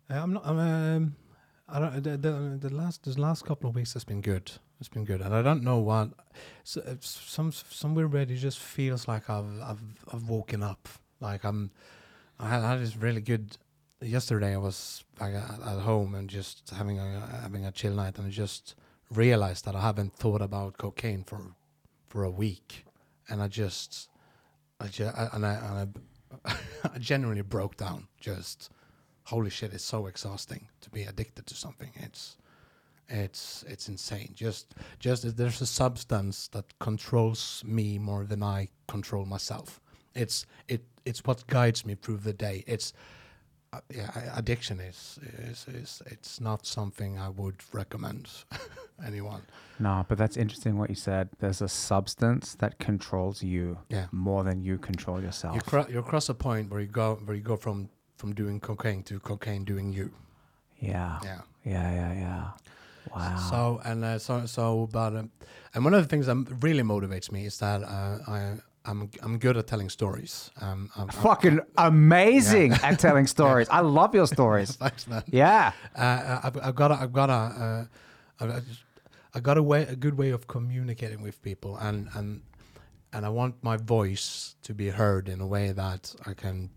I'm 0.08 0.32
not. 0.34 0.46
I'm, 0.46 0.58
um, 0.58 1.16
I 1.68 1.80
don't. 1.80 2.04
The, 2.04 2.16
the, 2.16 2.68
the 2.68 2.72
last 2.72 3.02
the 3.02 3.20
last 3.20 3.44
couple 3.44 3.68
of 3.68 3.74
weeks 3.74 3.94
has 3.94 4.04
been 4.04 4.20
good. 4.20 4.52
It's 4.78 4.88
been 4.88 5.04
good, 5.04 5.20
and 5.20 5.34
I 5.34 5.42
don't 5.42 5.62
know 5.62 5.78
what. 5.78 6.10
So, 6.62 6.82
it's 6.86 7.08
some 7.08 7.50
somewhere 7.50 8.06
where 8.06 8.22
it 8.22 8.28
just 8.36 8.58
feels 8.60 9.08
like 9.08 9.28
I've 9.28 9.60
I've 9.60 9.82
I've 10.12 10.28
woken 10.28 10.62
up. 10.62 10.88
Like 11.20 11.44
I'm. 11.44 11.72
I 12.38 12.48
had, 12.48 12.62
I 12.62 12.70
had 12.70 12.80
this 12.80 12.96
really 12.96 13.20
good. 13.20 13.56
Yesterday 14.00 14.54
I 14.54 14.58
was 14.58 15.04
like 15.20 15.34
at, 15.34 15.60
at 15.60 15.80
home 15.80 16.14
and 16.14 16.28
just 16.28 16.70
having 16.70 16.98
a 16.98 17.40
having 17.42 17.64
a 17.64 17.72
chill 17.72 17.94
night, 17.94 18.18
and 18.18 18.26
I 18.26 18.30
just 18.30 18.74
realized 19.10 19.64
that 19.64 19.74
I 19.74 19.80
haven't 19.80 20.14
thought 20.14 20.42
about 20.42 20.78
cocaine 20.78 21.24
for 21.24 21.54
for 22.08 22.24
a 22.24 22.30
week, 22.30 22.84
and 23.28 23.42
I 23.42 23.48
just. 23.48 24.08
I 24.80 24.88
just, 24.88 25.16
and 25.16 25.46
I, 25.46 25.52
and 25.54 25.94
I 26.44 26.54
I 26.94 26.98
genuinely 26.98 27.42
broke 27.42 27.76
down. 27.76 28.08
Just 28.20 28.70
holy 29.24 29.50
shit, 29.50 29.72
it's 29.72 29.84
so 29.84 30.06
exhausting 30.06 30.68
to 30.80 30.90
be 30.90 31.02
addicted 31.02 31.46
to 31.46 31.54
something. 31.54 31.90
It's 31.96 32.36
it's 33.08 33.64
it's 33.68 33.88
insane. 33.88 34.32
Just 34.34 34.74
just 34.98 35.36
there's 35.36 35.60
a 35.60 35.66
substance 35.66 36.48
that 36.48 36.78
controls 36.78 37.62
me 37.66 37.98
more 37.98 38.24
than 38.24 38.42
I 38.42 38.68
control 38.88 39.24
myself. 39.24 39.80
It's 40.14 40.46
it 40.68 40.84
it's 41.04 41.24
what 41.24 41.46
guides 41.46 41.84
me 41.84 41.94
through 41.94 42.18
the 42.18 42.32
day. 42.32 42.64
It's 42.66 42.92
uh, 43.72 43.80
yeah, 43.94 44.10
addiction 44.36 44.80
is, 44.80 45.18
is 45.48 45.66
is 45.68 46.02
it's 46.06 46.40
not 46.40 46.66
something 46.66 47.18
I 47.18 47.28
would 47.28 47.56
recommend 47.72 48.28
anyone. 49.06 49.42
No, 49.78 50.04
but 50.08 50.18
that's 50.18 50.36
interesting 50.36 50.76
what 50.78 50.90
you 50.90 50.96
said. 50.96 51.28
There's 51.40 51.62
a 51.62 51.68
substance 51.68 52.54
that 52.56 52.78
controls 52.78 53.42
you 53.42 53.78
Yeah. 53.88 54.06
more 54.12 54.44
than 54.44 54.60
you 54.62 54.78
control 54.78 55.20
yourself. 55.22 55.54
You 55.56 55.62
cro- 55.62 55.88
you 55.88 56.02
cross 56.02 56.28
a 56.28 56.34
point 56.34 56.70
where 56.70 56.80
you 56.80 56.88
go 56.88 57.14
where 57.24 57.36
you 57.36 57.42
go 57.42 57.56
from 57.56 57.88
from 58.16 58.34
doing 58.34 58.60
cocaine 58.60 59.02
to 59.04 59.18
cocaine 59.20 59.64
doing 59.64 59.92
you. 59.92 60.10
yeah. 60.80 61.18
Yeah. 61.24 61.40
Yeah, 61.64 61.90
yeah, 61.94 62.12
yeah. 62.14 62.50
Wow. 63.14 63.36
So 63.50 63.80
and 63.84 64.04
uh, 64.04 64.18
so 64.18 64.46
so 64.46 64.88
but 64.92 65.14
um, 65.16 65.30
and 65.74 65.84
one 65.84 65.94
of 65.94 66.02
the 66.02 66.08
things 66.08 66.26
that 66.26 66.36
really 66.60 66.82
motivates 66.82 67.30
me 67.32 67.46
is 67.46 67.58
that 67.58 67.82
uh, 67.82 68.18
I 68.28 68.58
I'm 68.84 69.10
I'm 69.22 69.38
good 69.38 69.56
at 69.56 69.66
telling 69.66 69.88
stories. 69.90 70.50
Um, 70.60 70.90
I'm, 70.96 71.02
I'm- 71.10 71.22
Fucking 71.22 71.60
amazing 71.78 72.72
at 72.72 72.98
telling 72.98 73.26
stories. 73.38 73.68
I 73.70 73.80
love 73.80 74.14
your 74.14 74.26
stories. 74.26 74.74
thanks, 74.82 75.06
man. 75.06 75.22
Yeah. 75.28 75.72
Uh, 75.94 76.40
I've, 76.44 76.56
I've 76.62 76.74
got 76.74 76.90
a, 76.90 76.94
I've 76.94 77.12
got 77.12 77.30
a, 77.30 77.32
uh, 77.32 77.84
I've, 78.40 78.64
I 79.34 79.40
got 79.40 79.56
a 79.56 79.62
way, 79.62 79.82
a 79.84 79.96
good 79.96 80.18
way 80.18 80.30
of 80.30 80.46
communicating 80.46 81.22
with 81.22 81.40
people, 81.42 81.76
and 81.76 82.08
and 82.14 82.42
and 83.12 83.24
I 83.24 83.28
want 83.28 83.62
my 83.62 83.76
voice 83.76 84.56
to 84.62 84.74
be 84.74 84.88
heard 84.90 85.28
in 85.28 85.40
a 85.40 85.46
way 85.46 85.70
that 85.72 86.14
I 86.26 86.32
can, 86.34 86.70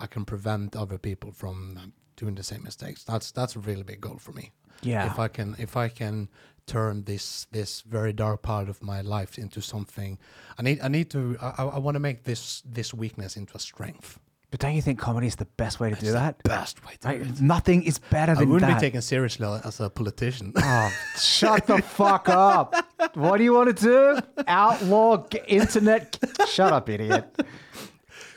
I 0.00 0.06
can 0.06 0.24
prevent 0.24 0.74
other 0.74 0.98
people 0.98 1.32
from 1.32 1.92
doing 2.16 2.34
the 2.34 2.42
same 2.42 2.62
mistakes. 2.62 3.04
That's 3.04 3.30
that's 3.30 3.54
a 3.56 3.60
really 3.60 3.82
big 3.82 4.00
goal 4.00 4.18
for 4.18 4.32
me. 4.32 4.52
Yeah. 4.82 5.06
If 5.06 5.18
I 5.18 5.28
can, 5.28 5.54
if 5.58 5.76
I 5.76 5.88
can 5.88 6.28
turn 6.66 7.04
this 7.04 7.46
this 7.52 7.82
very 7.82 8.12
dark 8.12 8.42
part 8.42 8.68
of 8.68 8.82
my 8.82 9.00
life 9.00 9.38
into 9.38 9.60
something, 9.60 10.18
I 10.58 10.62
need 10.62 10.80
I 10.82 10.88
need 10.88 11.10
to 11.10 11.36
I, 11.40 11.64
I 11.64 11.78
want 11.78 11.94
to 11.94 12.00
make 12.00 12.24
this 12.24 12.62
this 12.64 12.92
weakness 12.94 13.36
into 13.36 13.54
a 13.56 13.60
strength. 13.60 14.18
But 14.54 14.60
don't 14.60 14.74
you 14.74 14.82
think 14.82 15.00
comedy 15.00 15.26
is 15.26 15.34
the 15.34 15.46
best 15.56 15.80
way 15.80 15.90
to 15.90 15.96
do 15.96 16.12
that? 16.12 16.40
Best 16.44 16.84
way 16.86 16.92
to 17.00 17.08
do 17.08 17.24
it. 17.24 17.40
Nothing 17.40 17.82
is 17.82 17.98
better 17.98 18.36
than 18.36 18.44
that. 18.44 18.48
I 18.48 18.52
wouldn't 18.52 18.70
that. 18.70 18.80
be 18.80 18.86
taken 18.86 19.02
seriously 19.02 19.48
as 19.64 19.80
a 19.80 19.90
politician. 19.90 20.52
Oh, 20.62 20.92
shut 21.18 21.66
the 21.66 21.82
fuck 21.82 22.28
up. 22.28 22.72
What 23.14 23.38
do 23.38 23.42
you 23.42 23.52
want 23.52 23.76
to 23.76 23.84
do? 23.84 24.44
Outlaw 24.46 25.26
internet? 25.48 26.16
Shut 26.46 26.72
up, 26.72 26.88
idiot. 26.88 27.24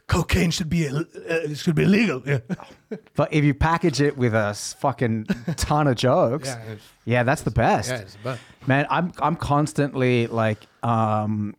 Cocaine 0.08 0.52
should 0.52 0.70
be 0.70 0.88
uh, 0.88 1.04
should 1.54 1.76
be 1.76 1.84
illegal. 1.84 2.22
Yeah. 2.26 2.40
But 3.16 3.34
if 3.34 3.44
you 3.44 3.54
package 3.54 4.00
it 4.00 4.18
with 4.18 4.34
a 4.34 4.54
fucking 4.54 5.26
ton 5.58 5.88
of 5.88 5.98
jokes, 5.98 6.48
Yeah, 6.48 6.76
yeah, 7.04 7.24
that's 7.24 7.42
the 7.42 7.52
best. 7.52 7.90
Yeah, 7.90 7.98
it's 7.98 8.16
bad. 8.18 8.40
Man, 8.66 8.88
I'm 8.90 9.12
I'm 9.22 9.36
constantly 9.36 10.28
like 10.28 10.66
um 10.84 11.56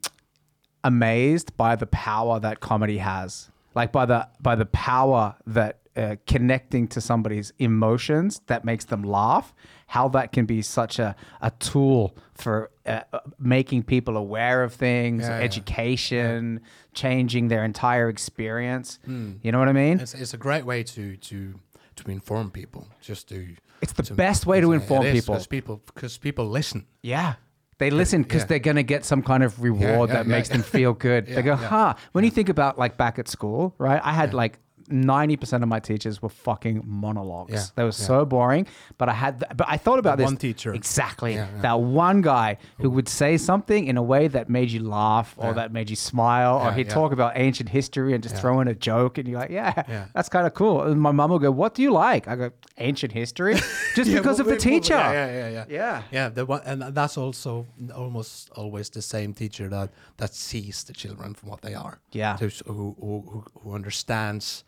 amazed 0.84 1.56
by 1.56 1.76
the 1.76 1.86
power 1.86 2.40
that 2.40 2.60
comedy 2.60 2.98
has. 2.98 3.50
Like 3.74 3.92
by 3.92 4.06
the 4.06 4.28
by 4.40 4.54
the 4.54 4.66
power 4.66 5.36
that 5.46 5.80
uh, 5.96 6.16
connecting 6.26 6.88
to 6.88 7.00
somebody's 7.00 7.52
emotions 7.58 8.40
that 8.46 8.64
makes 8.64 8.84
them 8.86 9.02
laugh, 9.02 9.52
how 9.88 10.06
that 10.08 10.32
can 10.32 10.44
be 10.46 10.60
such 10.62 10.98
a, 10.98 11.16
a 11.40 11.50
tool 11.52 12.14
for 12.34 12.70
uh, 12.86 13.00
making 13.38 13.82
people 13.82 14.16
aware 14.18 14.62
of 14.62 14.72
things, 14.74 15.22
Yeah, 15.22 15.38
yeah. 15.38 15.44
education, 15.44 16.60
changing 16.92 17.48
their 17.48 17.64
entire 17.64 18.08
experience. 18.08 18.98
Hmm. 19.06 19.32
You 19.42 19.50
know 19.50 19.58
what 19.58 19.68
I 19.68 19.72
mean? 19.72 19.98
It's, 20.00 20.14
it's 20.14 20.34
a 20.34 20.38
great 20.38 20.64
way 20.64 20.82
to 20.84 21.16
to 21.16 21.54
to 21.96 22.10
inform 22.10 22.50
people. 22.50 22.86
Just 23.00 23.28
to 23.30 23.56
It's 23.80 23.92
the 23.94 24.02
to- 24.04 24.14
best 24.14 24.46
way 24.46 24.60
to 24.60 24.72
inform 24.72 25.06
is, 25.06 25.12
people. 25.14 25.34
because 25.34 25.46
people 25.46 25.82
because 25.86 26.18
people 26.18 26.46
listen. 26.48 26.86
Yeah. 27.02 27.34
They 27.78 27.90
listen 27.90 28.22
because 28.24 28.42
yeah. 28.42 28.46
they're 28.48 28.58
going 28.58 28.76
to 28.76 28.82
get 28.94 29.04
some 29.04 29.22
kind 29.22 29.42
of 29.44 29.62
reward 29.62 30.08
yeah, 30.10 30.16
that 30.16 30.26
yeah, 30.26 30.32
makes 30.36 30.48
yeah. 30.50 30.56
them 30.56 30.64
feel 30.64 30.92
good. 30.94 31.26
they 31.26 31.42
go, 31.50 31.50
yeah. 31.52 31.68
huh. 31.68 31.94
When 32.12 32.24
you 32.24 32.30
think 32.30 32.48
about 32.48 32.76
like 32.76 32.96
back 32.96 33.18
at 33.20 33.28
school, 33.28 33.72
right? 33.78 34.00
I 34.04 34.12
had 34.12 34.34
like 34.34 34.58
90% 34.90 35.62
of 35.62 35.68
my 35.68 35.80
teachers 35.80 36.20
were 36.22 36.28
fucking 36.28 36.82
monologues. 36.86 37.52
Yeah, 37.52 37.64
They 37.74 37.82
were 37.82 37.88
yeah. 37.88 38.06
so 38.10 38.24
boring. 38.24 38.66
But 38.96 39.08
I 39.08 39.12
had, 39.12 39.40
th- 39.40 39.52
but 39.56 39.66
I 39.68 39.76
thought 39.76 39.98
about 39.98 40.12
That 40.18 40.24
this. 40.24 40.32
one 40.32 40.36
teacher. 40.36 40.74
Exactly. 40.74 41.34
Yeah. 41.34 41.46
That 41.62 41.80
one 41.80 42.20
guy 42.22 42.58
who 42.78 42.90
would 42.90 43.08
say 43.08 43.36
something 43.36 43.86
in 43.86 43.96
a 43.96 44.02
way 44.02 44.28
that 44.28 44.48
made 44.48 44.70
you 44.70 44.82
laugh 44.82 45.34
or 45.36 45.52
that 45.54 45.72
made 45.72 45.90
you 45.90 45.96
smile 45.96 46.56
or 46.58 46.72
he'd 46.72 46.88
talk 46.90 47.12
about 47.12 47.32
ancient 47.36 47.68
history 47.68 48.14
and 48.14 48.22
just 48.22 48.36
throw 48.36 48.60
in 48.60 48.68
a 48.68 48.74
joke 48.74 49.18
and 49.18 49.28
you're 49.28 49.38
like, 49.40 49.50
yeah, 49.50 49.72
Yeah. 49.88 50.06
that's 50.14 50.28
kind 50.28 50.46
of 50.46 50.54
cool. 50.54 50.82
And 50.82 51.00
my 51.00 51.12
mum 51.12 51.30
will 51.30 51.38
go, 51.38 51.50
what 51.50 51.74
do 51.74 51.82
you 51.82 51.90
like? 51.92 52.26
I 52.28 52.36
go, 52.36 52.50
ancient 52.78 53.12
history? 53.12 53.54
Just 53.96 54.10
because 54.12 54.24
well, 54.24 54.30
of 54.32 54.36
the 54.38 54.44
well, 54.44 54.50
well, 54.50 54.58
teacher. 54.80 54.94
Yeah, 54.94 55.12
yeah, 55.12 55.48
yeah, 55.48 55.48
yeah. 55.48 55.64
Yeah. 55.68 56.02
Yeah, 56.12 56.28
the 56.28 56.46
one, 56.46 56.62
and 56.64 56.82
that's 56.94 57.16
also 57.18 57.66
almost 57.94 58.50
always 58.50 58.90
the 58.90 59.02
same 59.02 59.32
teacher 59.34 59.68
that 59.68 59.90
that 60.18 60.34
sees 60.34 60.84
the 60.84 60.92
children 60.92 61.34
for 61.34 61.46
what 61.46 61.62
they 61.62 61.74
are. 61.74 61.98
Yeah. 62.12 62.36
Who 62.38 62.48
who 62.66 62.96
who, 63.00 63.44
who 63.62 63.72
understands 63.74 64.64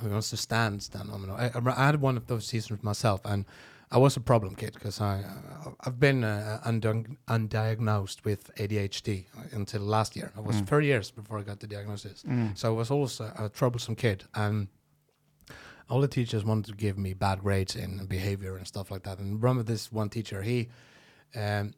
who 0.00 0.08
understands. 0.08 0.90
I, 0.98 1.02
mean, 1.04 1.30
I, 1.30 1.50
I 1.54 1.86
had 1.86 2.00
one 2.00 2.16
of 2.16 2.26
those 2.26 2.46
seasons 2.46 2.82
myself, 2.82 3.20
and 3.24 3.44
I 3.90 3.98
was 3.98 4.16
a 4.16 4.20
problem 4.20 4.54
kid 4.54 4.72
because 4.74 5.00
I 5.00 5.20
uh, 5.20 5.70
I've 5.80 6.00
been 6.00 6.24
uh, 6.24 6.60
undiagnosed 6.64 8.24
with 8.24 8.50
ADHD 8.56 9.26
until 9.52 9.82
last 9.82 10.16
year. 10.16 10.32
I 10.36 10.40
was 10.40 10.56
30 10.62 10.86
years 10.86 11.10
before 11.10 11.38
I 11.38 11.42
got 11.42 11.60
the 11.60 11.66
diagnosis, 11.66 12.24
so 12.54 12.68
I 12.68 12.76
was 12.76 12.90
always 12.90 13.20
a, 13.20 13.32
a 13.38 13.48
troublesome 13.50 13.96
kid 13.96 14.24
and 14.34 14.68
all 15.90 16.00
the 16.00 16.08
teachers 16.08 16.42
wanted 16.44 16.66
to 16.66 16.72
give 16.74 16.96
me 16.96 17.12
bad 17.12 17.40
grades 17.40 17.76
in 17.76 18.06
behavior 18.06 18.56
and 18.56 18.66
stuff 18.66 18.90
like 18.90 19.02
that. 19.02 19.18
And 19.18 19.42
remember 19.42 19.62
this 19.62 19.92
one 19.92 20.08
teacher, 20.08 20.40
he 20.42 20.68
um, 21.36 21.74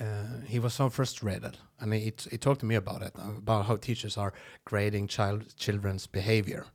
uh, 0.00 0.44
he 0.46 0.58
was 0.58 0.74
so 0.74 0.88
frustrated, 0.88 1.56
and 1.80 1.92
he, 1.92 2.12
he 2.30 2.38
talked 2.38 2.60
to 2.60 2.66
me 2.66 2.76
about 2.76 3.02
it, 3.02 3.12
about 3.16 3.66
how 3.66 3.76
teachers 3.76 4.16
are 4.16 4.32
grading 4.64 5.08
child 5.08 5.56
children's 5.56 6.06
behavior 6.06 6.66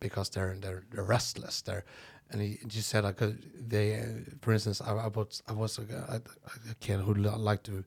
because 0.00 0.28
they're 0.30 0.56
they're, 0.60 0.84
they're 0.90 1.04
restless. 1.04 1.62
They're 1.62 1.84
and 2.30 2.40
he 2.40 2.58
just 2.66 2.88
said 2.88 3.04
like 3.04 3.20
uh, 3.22 3.30
they, 3.58 3.98
uh, 3.98 4.04
for 4.40 4.52
instance, 4.52 4.80
I, 4.80 4.92
I 4.92 5.08
was 5.08 5.42
I 5.48 5.52
was 5.52 5.78
a, 5.78 6.22
a, 6.70 6.74
kid 6.80 7.00
who 7.00 7.14
liked 7.14 7.64
to, 7.66 7.84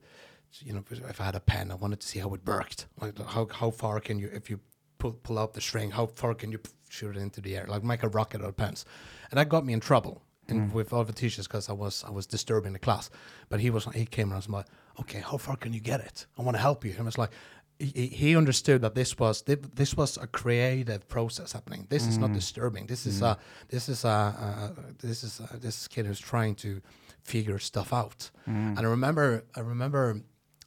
you 0.60 0.72
know, 0.72 0.84
if 0.90 1.20
I 1.20 1.24
had 1.24 1.34
a 1.34 1.40
pen, 1.40 1.70
I 1.70 1.74
wanted 1.74 2.00
to 2.00 2.06
see 2.06 2.18
how 2.18 2.32
it 2.34 2.40
worked. 2.46 2.86
Like 3.00 3.18
how 3.18 3.46
how 3.52 3.70
far 3.70 4.00
can 4.00 4.18
you 4.18 4.30
if 4.32 4.48
you 4.50 4.60
pull 4.98 5.12
pull 5.12 5.38
out 5.38 5.54
the 5.54 5.60
string, 5.60 5.90
how 5.90 6.06
far 6.06 6.34
can 6.34 6.52
you 6.52 6.60
shoot 6.88 7.16
it 7.16 7.20
into 7.20 7.40
the 7.40 7.56
air, 7.56 7.66
like 7.68 7.84
make 7.84 8.02
a 8.02 8.08
rocket 8.08 8.40
out 8.40 8.48
of 8.48 8.56
pens, 8.56 8.84
and 9.30 9.38
that 9.38 9.48
got 9.48 9.64
me 9.64 9.72
in 9.72 9.80
trouble. 9.80 10.22
In, 10.48 10.70
mm. 10.70 10.72
with 10.72 10.94
all 10.94 11.04
the 11.04 11.12
teachers 11.12 11.46
because 11.46 11.68
I 11.68 11.74
was 11.74 12.04
I 12.08 12.10
was 12.10 12.26
disturbing 12.26 12.72
the 12.72 12.78
class, 12.78 13.10
but 13.50 13.60
he 13.60 13.68
was 13.70 13.84
he 13.94 14.06
came 14.06 14.28
and 14.28 14.32
I 14.34 14.36
was 14.36 14.48
like, 14.48 14.66
okay, 15.00 15.20
how 15.20 15.36
far 15.36 15.56
can 15.56 15.72
you 15.74 15.80
get 15.80 16.00
it? 16.00 16.26
I 16.38 16.42
want 16.42 16.56
to 16.56 16.62
help 16.62 16.84
you. 16.84 16.92
And 16.92 17.00
I 17.00 17.04
was 17.04 17.18
like, 17.18 17.30
he, 17.78 18.06
he 18.06 18.36
understood 18.36 18.80
that 18.82 18.94
this 18.94 19.18
was 19.18 19.42
this 19.42 19.96
was 19.96 20.16
a 20.16 20.26
creative 20.26 21.08
process 21.08 21.52
happening. 21.52 21.86
This 21.88 22.06
is 22.06 22.18
not 22.18 22.30
mm. 22.30 22.34
disturbing. 22.34 22.86
This 22.86 23.06
is 23.06 23.20
mm. 23.20 23.26
a 23.26 23.38
this 23.68 23.88
is 23.88 24.04
a, 24.04 24.08
a 24.08 25.06
this 25.06 25.22
is 25.22 25.40
a, 25.40 25.56
this 25.56 25.86
kid 25.86 26.06
who's 26.06 26.18
trying 26.18 26.54
to 26.56 26.80
figure 27.22 27.58
stuff 27.58 27.92
out. 27.92 28.30
And 28.46 28.78
I 28.78 28.82
remember 28.82 29.44
I 29.54 29.60
remember 29.60 30.22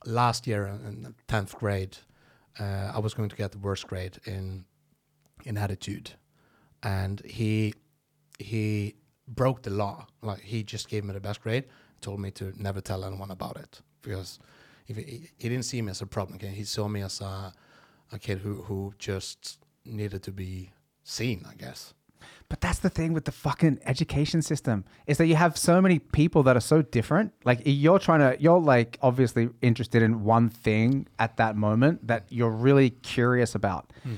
last 0.06 0.48
year 0.48 0.68
in 0.68 1.14
tenth 1.28 1.56
grade, 1.56 1.98
uh, 2.60 2.92
I 2.96 3.00
was 3.00 3.14
going 3.14 3.30
to 3.30 3.36
get 3.36 3.52
the 3.52 3.60
worst 3.60 3.88
grade 3.88 4.20
in 4.26 4.66
in 5.44 5.58
attitude, 5.58 6.12
and 6.84 7.22
he 7.26 7.74
he 8.40 8.96
broke 9.36 9.64
the 9.64 9.70
law. 9.70 10.08
Like 10.22 10.42
he 10.42 10.64
just 10.64 10.90
gave 10.90 11.04
me 11.04 11.14
the 11.14 11.20
best 11.20 11.42
grade, 11.42 11.66
told 12.02 12.20
me 12.20 12.32
to 12.32 12.54
never 12.56 12.82
tell 12.82 13.04
anyone 13.04 13.32
about 13.32 13.58
it 13.58 13.82
because 14.02 14.40
if 14.88 14.98
he, 14.98 15.30
he 15.38 15.50
didn't 15.50 15.66
see 15.66 15.82
me 15.82 15.92
as 15.92 16.02
a 16.02 16.08
problem. 16.08 16.36
Okay? 16.36 16.50
He 16.50 16.64
saw 16.64 16.88
me 16.88 17.02
as 17.02 17.22
a 17.22 17.54
a 18.12 18.20
kid 18.20 18.40
who 18.40 18.64
who 18.64 18.94
just 19.00 19.60
needed 19.86 20.24
to 20.24 20.32
be 20.32 20.72
seen, 21.04 21.46
I 21.50 21.56
guess. 21.56 21.94
But 22.50 22.60
that's 22.60 22.80
the 22.80 22.90
thing 22.90 23.14
with 23.14 23.26
the 23.26 23.32
fucking 23.32 23.80
education 23.86 24.42
system 24.42 24.84
is 25.08 25.18
that 25.18 25.28
you 25.28 25.36
have 25.36 25.58
so 25.58 25.82
many 25.82 26.00
people 26.00 26.44
that 26.44 26.58
are 26.58 26.62
so 26.62 26.82
different. 26.82 27.34
Like 27.46 27.62
you're 27.64 27.98
trying 27.98 28.20
to, 28.20 28.42
you're 28.42 28.60
like 28.60 28.98
obviously 29.02 29.50
interested 29.62 30.04
in 30.04 30.24
one 30.24 30.50
thing 30.50 31.08
at 31.18 31.38
that 31.38 31.56
moment 31.56 32.08
that 32.08 32.26
you're 32.30 32.52
really 32.52 32.90
curious 32.90 33.56
about. 33.56 33.92
Hmm. 34.04 34.16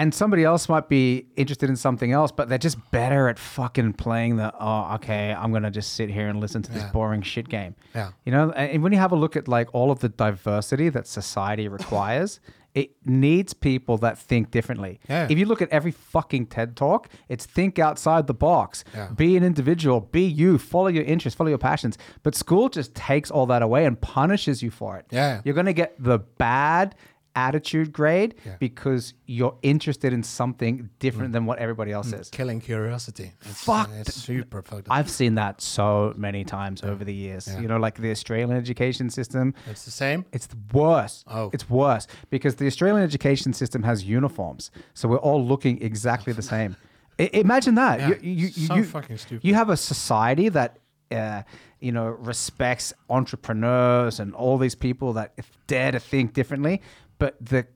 And 0.00 0.14
somebody 0.14 0.44
else 0.44 0.66
might 0.68 0.88
be 0.88 1.26
interested 1.36 1.68
in 1.68 1.76
something 1.76 2.10
else, 2.10 2.32
but 2.32 2.48
they're 2.48 2.56
just 2.56 2.78
better 2.90 3.28
at 3.28 3.38
fucking 3.38 3.92
playing 3.94 4.36
the, 4.36 4.50
oh, 4.58 4.94
okay, 4.94 5.32
I'm 5.34 5.52
to 5.62 5.70
just 5.70 5.92
sit 5.92 6.08
here 6.08 6.28
and 6.28 6.40
listen 6.40 6.62
to 6.62 6.72
this 6.72 6.82
Yeah. 6.84 6.90
boring 6.92 7.20
shit 7.20 7.50
game. 7.50 7.74
Yeah. 7.94 8.12
You 8.24 8.32
know, 8.32 8.50
and 8.52 8.82
when 8.82 8.92
you 8.92 8.98
have 8.98 9.12
a 9.12 9.16
look 9.16 9.36
at 9.36 9.46
like 9.46 9.68
all 9.74 9.90
of 9.90 9.98
the 9.98 10.08
diversity 10.08 10.88
that 10.88 11.06
society 11.06 11.68
requires, 11.78 12.40
it 12.74 12.92
needs 13.04 13.52
people 13.52 13.98
that 13.98 14.16
think 14.16 14.50
differently. 14.50 15.00
Yeah. 15.08 15.26
If 15.28 15.36
you 15.38 15.44
look 15.44 15.60
at 15.60 15.68
every 15.68 15.90
fucking 15.90 16.46
TED 16.46 16.76
talk, 16.76 17.08
it's 17.28 17.44
think 17.44 17.78
outside 17.78 18.26
the 18.26 18.32
box. 18.32 18.84
Yeah. 18.94 19.08
Be 19.14 19.36
an 19.36 19.44
individual, 19.44 20.00
be 20.00 20.22
you, 20.22 20.56
follow 20.56 20.86
your 20.86 21.04
interests, 21.04 21.36
follow 21.36 21.50
your 21.50 21.58
passions. 21.58 21.98
But 22.22 22.34
school 22.34 22.70
just 22.70 22.94
takes 22.94 23.30
all 23.30 23.44
that 23.46 23.60
away 23.60 23.84
and 23.84 24.00
punishes 24.00 24.62
you 24.62 24.70
for 24.70 24.96
it. 24.96 25.04
Yeah. 25.10 25.42
You're 25.44 25.54
going 25.54 25.66
to 25.66 25.74
get 25.74 26.02
the 26.02 26.20
bad 26.20 26.94
attitude 27.34 27.92
grade 27.92 28.34
Yeah. 28.44 28.56
because 28.58 29.14
you're 29.26 29.56
interested 29.62 30.12
in 30.12 30.22
something 30.22 30.90
different 30.98 31.30
mm. 31.30 31.34
than 31.34 31.46
what 31.46 31.58
everybody 31.58 31.92
else 31.92 32.10
mm. 32.10 32.20
is. 32.20 32.28
Killing 32.30 32.60
curiosity. 32.60 33.32
It's, 33.42 33.68
uh, 33.68 33.84
Fuck 33.84 33.90
It's 33.94 34.14
super 34.14 34.62
fucked 34.62 34.88
up. 34.88 34.96
I've 34.96 35.10
seen 35.10 35.34
that 35.36 35.60
so 35.60 36.12
many 36.16 36.44
times 36.44 36.82
over 36.82 37.04
the 37.04 37.14
years. 37.14 37.48
Yeah. 37.48 37.60
You 37.60 37.68
know, 37.68 37.78
like 37.78 37.98
the 37.98 38.10
Australian 38.10 38.52
education 38.56 39.10
system. 39.10 39.54
It's 39.68 39.84
the 39.84 39.90
same. 39.90 40.24
It's 40.32 40.46
the 40.46 40.58
worst. 40.72 41.24
Oh. 41.28 41.50
It's 41.52 41.68
worse 41.68 42.06
because 42.30 42.56
the 42.56 42.66
Australian 42.66 43.02
education 43.02 43.52
system 43.52 43.82
has 43.82 44.04
uniforms, 44.04 44.70
so 44.94 45.08
we're 45.08 45.18
all 45.18 45.44
looking 45.44 45.82
exactly 45.82 46.32
the 46.32 46.42
same. 46.42 46.76
I- 47.18 47.30
imagine 47.34 47.74
that. 47.74 48.00
Yeah, 48.00 48.08
You, 48.08 48.16
you, 48.22 48.46
you, 48.54 48.66
so 48.66 48.74
you- 48.76 48.84
fucking 48.84 49.18
stupid. 49.18 49.46
You 49.46 49.54
have 49.54 49.68
a 49.68 49.76
society 49.76 50.48
that, 50.48 50.78
uh, 51.10 51.42
you 51.80 51.92
know, 51.92 52.06
respects 52.06 52.92
entrepreneurs 53.08 54.20
and 54.20 54.34
all 54.34 54.58
these 54.58 54.74
people 54.74 55.12
that 55.14 55.38
dare 55.66 55.92
to 55.92 56.00
think 56.00 56.32
differently, 56.32 56.80
but 57.20 57.36
the 57.40 57.66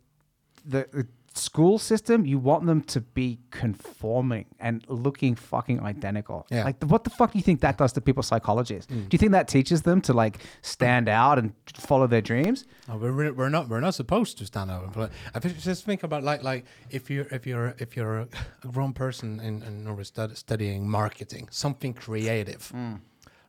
the, 0.66 0.88
the 0.92 1.07
school 1.35 1.78
system, 1.78 2.24
you 2.24 2.38
want 2.38 2.64
them 2.64 2.80
to 2.80 3.00
be 3.00 3.38
conforming 3.50 4.46
and 4.61 4.85
looking 4.88 5.35
fucking 5.35 5.80
identical. 5.80 6.46
Yeah. 6.50 6.64
Like, 6.64 6.83
what 6.85 7.04
the 7.04 7.11
fuck 7.11 7.33
do 7.33 7.38
you 7.38 7.42
think 7.42 7.61
that 7.61 7.76
does 7.76 7.92
to 7.94 8.00
people's 8.00 8.30
psychologies? 8.30 8.87
Mm. 8.87 9.09
Do 9.09 9.14
you 9.14 9.18
think 9.18 9.33
that 9.33 9.48
teaches 9.48 9.83
them 9.83 10.00
to 10.02 10.12
like 10.12 10.38
stand 10.62 11.09
out 11.09 11.38
and 11.38 11.52
follow 11.74 12.07
their 12.07 12.20
dreams? 12.20 12.64
No, 12.88 12.96
we're, 12.96 13.33
we're 13.33 13.48
not 13.48 13.68
we're 13.68 13.80
not 13.80 13.94
supposed 13.94 14.38
to 14.38 14.46
stand 14.46 14.70
out. 14.70 14.92
But 14.92 15.11
I 15.35 15.38
just 15.40 15.85
think 15.85 16.02
about 16.02 16.22
like 16.22 16.42
like 16.42 16.64
if 16.90 17.11
you're 17.11 17.26
if 17.30 17.46
you're 17.46 17.74
if 17.78 17.96
you're 17.96 18.20
a 18.20 18.28
grown 18.72 18.92
person 18.92 19.40
in, 19.40 19.62
in 19.62 19.85
Norway 19.85 20.04
stud, 20.04 20.37
studying 20.37 20.88
marketing, 20.88 21.48
something 21.50 21.92
creative, 21.94 22.72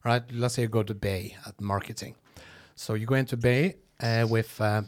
right? 0.03 0.23
Let's 0.31 0.55
say 0.55 0.63
you 0.63 0.67
go 0.67 0.84
to 0.84 0.95
Bay 0.95 1.38
at 1.45 1.62
marketing. 1.62 2.15
So 2.75 2.93
you 2.95 3.05
go 3.05 3.15
into 3.15 3.38
Bay 3.38 3.77
uh, 4.01 4.27
with 4.29 4.60
uh, 4.60 4.81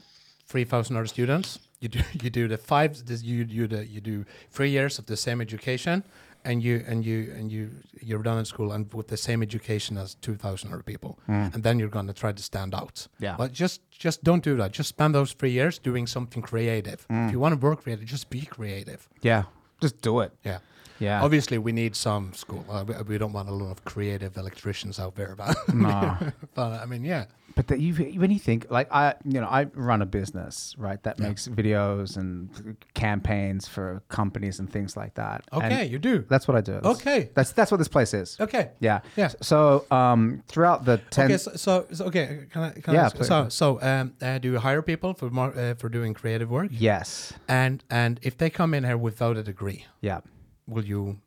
three 0.48 0.64
thousand 0.66 0.96
other 0.98 1.08
students. 1.08 1.60
You 1.80 1.90
do 1.90 2.00
you 2.24 2.30
do 2.30 2.48
the 2.48 2.58
five 2.58 2.98
you 3.24 3.46
you 3.46 3.68
the, 3.68 3.86
you 3.86 4.02
do 4.02 4.26
three 4.52 4.70
years 4.70 5.00
of 5.00 5.06
the 5.06 5.18
same 5.18 5.42
education. 5.42 6.04
And 6.46 6.64
you 6.64 6.82
and 6.88 7.04
you 7.04 7.34
and 7.38 7.52
you 7.52 7.72
you're 8.02 8.24
done 8.24 8.38
in 8.40 8.46
school 8.46 8.72
and 8.72 8.94
with 8.94 9.08
the 9.08 9.18
same 9.18 9.42
education 9.44 9.98
as 9.98 10.16
two 10.16 10.36
thousand 10.36 10.72
other 10.74 10.84
people, 10.84 11.20
and 11.28 11.62
then 11.64 11.78
you're 11.80 11.90
gonna 11.90 12.14
try 12.14 12.32
to 12.32 12.42
stand 12.44 12.74
out. 12.74 13.08
Yeah. 13.20 13.36
But 13.38 13.52
just 13.52 13.82
just 13.92 14.24
don't 14.24 14.44
do 14.44 14.56
that. 14.58 14.72
Just 14.72 14.88
spend 14.90 15.14
those 15.14 15.34
three 15.34 15.52
years 15.52 15.78
doing 15.80 16.08
something 16.08 16.42
creative. 16.42 17.06
If 17.10 17.32
you 17.34 17.40
want 17.40 17.54
to 17.60 17.60
work 17.68 17.84
creative, 17.84 18.06
just 18.06 18.30
be 18.30 18.42
creative. 18.46 19.10
Yeah. 19.22 19.44
Just 19.82 20.00
do 20.02 20.22
it. 20.22 20.32
Yeah. 20.46 20.60
Yeah. 21.00 21.22
Obviously, 21.26 21.58
we 21.58 21.72
need 21.74 21.96
some 21.96 22.32
school. 22.34 22.64
Uh, 22.70 22.86
we, 22.88 22.94
we 23.04 23.18
don't 23.18 23.34
want 23.34 23.50
a 23.50 23.54
lot 23.54 23.72
of 23.72 23.84
creative 23.84 24.38
electricians 24.38 25.00
out 25.00 25.16
there, 25.16 25.36
but, 25.36 25.56
No. 25.74 26.18
but 26.56 26.82
I 26.82 26.86
mean, 26.86 27.04
yeah, 27.04 27.26
But 27.58 27.68
that 27.68 27.80
you, 27.80 27.94
when 28.22 28.30
you 28.32 28.40
think 28.40 28.70
like 28.70 28.88
I, 28.94 29.16
you 29.26 29.42
know, 29.42 29.48
I 29.48 29.64
run 29.74 30.02
a 30.02 30.06
business, 30.06 30.76
right? 30.78 31.02
That 31.04 31.18
makes 31.20 31.48
videos 31.48 32.16
and 32.16 32.78
campaigns 32.94 33.68
for 33.68 34.04
companies 34.10 34.60
and 34.60 34.72
things 34.72 34.96
like 34.96 35.16
that. 35.16 35.44
And 35.52 35.64
okay, 35.74 35.86
you 35.86 35.98
do. 36.00 36.24
that's 36.30 36.48
what 36.48 36.56
I 36.56 36.62
do. 36.62 36.74
That's- 36.74 36.96
Okay. 36.98 37.30
that's 37.34 37.52
that's 37.54 37.72
what 37.72 37.78
this 37.78 37.88
place 37.88 38.14
is. 38.14 38.38
Okay, 38.40 38.70
Yeah. 38.80 39.00
Yeah. 39.16 39.30
So 39.42 39.86
um, 39.92 40.44
throughout 40.48 40.86
the 40.86 40.98
ten, 41.10 41.26
okay. 41.26 41.38
So, 41.38 41.52
so, 41.56 41.86
so 41.92 42.06
okay, 42.06 42.46
can 42.52 42.62
I? 42.64 42.70
Can 42.84 42.94
Yeah, 42.94 43.02
I 43.02 43.06
ask, 43.06 43.24
so, 43.24 43.50
so 43.50 43.82
um, 43.82 44.14
uh, 44.22 44.38
do 44.38 44.52
you 44.52 44.60
hire 44.60 44.82
people 44.82 45.14
for 45.16 45.30
mar- 45.30 45.58
uh, 45.58 45.74
for 45.76 45.90
doing 45.90 46.14
creative 46.14 46.50
work? 46.50 46.70
yes, 46.72 47.34
And 47.48 47.84
and 47.90 48.20
if 48.22 48.38
they 48.38 48.50
come 48.50 48.74
in 48.78 48.84
here 48.84 48.98
without 48.98 49.36
a 49.38 49.44
degree, 49.44 49.86
yeah, 50.02 50.20
will 50.68 50.86
you 50.86 51.18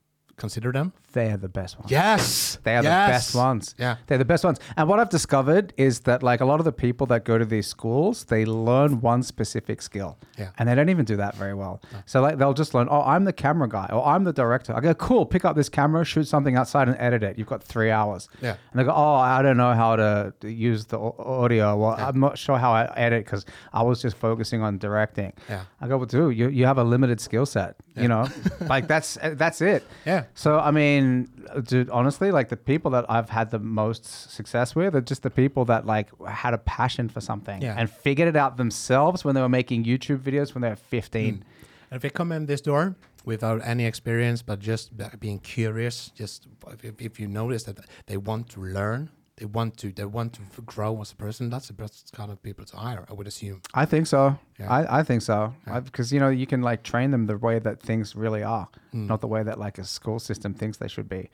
consider 0.40 0.72
them? 0.72 0.92
they 1.12 1.31
are 1.31 1.37
the 1.37 1.48
best 1.48 1.79
ones. 1.79 1.90
Yes, 1.90 2.59
They 2.62 2.76
are 2.76 2.83
the 2.83 2.88
best 2.88 3.35
ones. 3.35 3.74
Yeah. 3.79 3.96
They're 4.07 4.18
the 4.18 4.24
best 4.24 4.44
ones. 4.44 4.59
And 4.76 4.88
what 4.88 5.00
I've 5.00 5.09
discovered 5.11 5.72
is 5.76 6.00
that 6.00 6.22
like 6.22 6.40
a 6.40 6.44
lot 6.44 6.61
of 6.61 6.64
the 6.64 6.72
people 6.72 7.07
that 7.09 7.24
go 7.24 7.38
to 7.38 7.44
these 7.44 7.66
schools, 7.66 8.24
they 8.24 8.44
learn 8.44 9.00
one 9.00 9.22
specific 9.22 9.83
skill. 9.83 10.18
Yeah. 10.38 10.50
And 10.59 10.68
they 10.68 10.74
don't 10.74 10.88
even 10.88 11.05
do 11.05 11.16
that 11.16 11.35
very 11.35 11.55
well. 11.55 11.81
So 12.07 12.20
like 12.20 12.38
they'll 12.38 12.55
just 12.55 12.74
learn, 12.74 12.88
oh, 12.90 13.03
I'm 13.03 13.24
the 13.24 13.33
camera 13.33 13.68
guy 13.68 13.88
or 13.92 14.07
I'm 14.07 14.24
the 14.24 14.33
director. 14.33 14.74
I 14.74 14.81
go, 14.81 14.94
cool, 14.94 15.26
pick 15.26 15.44
up 15.44 15.57
this 15.57 15.68
camera, 15.68 16.05
shoot 16.05 16.24
something 16.29 16.57
outside 16.57 16.88
and 16.88 16.96
edit 16.98 17.22
it. 17.22 17.38
You've 17.38 17.48
got 17.48 17.62
three 17.62 17.90
hours. 17.90 18.29
Yeah. 18.40 18.57
And 18.70 18.81
they 18.81 18.85
go, 18.85 18.92
oh, 18.94 19.14
I 19.14 19.42
don't 19.42 19.57
know 19.57 19.74
how 19.74 19.96
to 19.96 20.33
use 20.42 20.87
the 20.87 20.98
audio. 21.00 21.76
Well, 21.76 21.96
I'm 21.98 22.20
not 22.20 22.38
sure 22.38 22.59
how 22.59 22.72
I 22.72 22.92
edit 22.96 23.24
because 23.24 23.44
I 23.72 23.83
was 23.83 24.00
just 24.00 24.16
focusing 24.16 24.62
on 24.62 24.79
directing. 24.79 25.33
Yeah. 25.48 25.64
I 25.81 25.88
go, 25.88 25.96
well, 25.96 26.07
dude, 26.07 26.37
you, 26.37 26.48
you 26.48 26.66
have 26.66 26.79
a 26.79 26.85
limited 26.85 27.20
skill 27.20 27.46
set. 27.46 27.76
You 27.96 28.09
know, 28.09 28.29
like 28.62 28.87
that's 28.88 29.18
eh, 29.20 29.35
that's 29.35 29.61
it. 29.61 29.85
Yeah. 30.07 30.24
So 30.35 30.59
I 30.59 30.71
mean, 30.71 31.29
dude, 31.64 31.90
honestly, 31.90 32.31
like 32.31 32.49
the 32.49 32.57
people 32.57 32.90
that 32.93 33.05
I've 33.09 33.29
had 33.31 33.51
the 33.51 33.59
most 33.59 34.05
success 34.33 34.75
with 34.75 34.95
are 34.95 35.01
just 35.01 35.23
the 35.23 35.31
people 35.31 35.64
that 35.66 35.87
like 35.87 36.09
had 36.27 36.55
a 36.55 36.59
passion 36.59 37.09
for 37.09 37.21
something 37.21 37.61
Yeah. 37.62 37.75
and 37.77 37.90
figured 37.90 38.29
it 38.29 38.37
out 38.37 38.57
themselves 38.57 39.25
when 39.25 39.35
they 39.35 39.40
were 39.40 39.49
making 39.49 39.85
YouTube 39.85 40.19
videos 40.19 40.55
when 40.55 40.62
they 40.62 40.69
were 40.71 40.77
15. 40.77 41.35
Hmm. 41.35 41.43
And 41.90 41.97
if 41.97 42.03
they 42.03 42.11
come 42.11 42.31
in 42.33 42.47
this 42.47 42.61
door 42.61 42.95
without 43.25 43.61
any 43.64 43.85
experience, 43.85 44.43
but 44.43 44.61
just 44.61 44.93
being 45.19 45.40
curious, 45.40 46.11
just 46.14 46.47
if, 46.83 47.01
if 47.01 47.21
you 47.21 47.27
notice 47.27 47.64
that 47.64 47.79
they 48.07 48.16
want 48.16 48.49
to 48.51 48.61
learn, 48.61 49.11
they 49.40 49.46
want 49.46 49.76
to, 49.79 49.90
they 49.90 50.05
want 50.05 50.35
to 50.35 50.62
grow 50.62 51.00
as 51.00 51.12
a 51.12 51.16
person. 51.16 51.48
That's 51.50 51.68
the 51.68 51.72
best 51.72 52.12
kind 52.14 52.31
of 52.31 52.40
people 52.42 52.64
to 52.66 52.76
hire, 52.76 53.05
I 53.09 53.14
would 53.14 53.26
assume. 53.26 53.62
I 53.74 53.87
think 53.87 54.07
so. 54.07 54.38
Yeah. 54.59 54.70
I, 54.70 55.00
I 55.00 55.03
think 55.03 55.22
so. 55.22 55.55
Because, 55.85 56.12
you 56.12 56.20
know, 56.20 56.29
you 56.29 56.46
can 56.46 56.61
like 56.62 56.83
train 56.83 57.11
them 57.11 57.26
the 57.26 57.38
way 57.38 57.59
that 57.59 57.81
things 57.81 58.14
really 58.14 58.42
are, 58.42 58.68
Hmm. 58.92 59.07
not 59.07 59.20
the 59.22 59.26
way 59.26 59.42
that 59.42 59.59
like 59.59 59.79
a 59.79 59.85
school 59.85 60.18
system 60.20 60.53
thinks 60.55 60.76
they 60.76 60.88
should 60.88 61.09
be. 61.09 61.31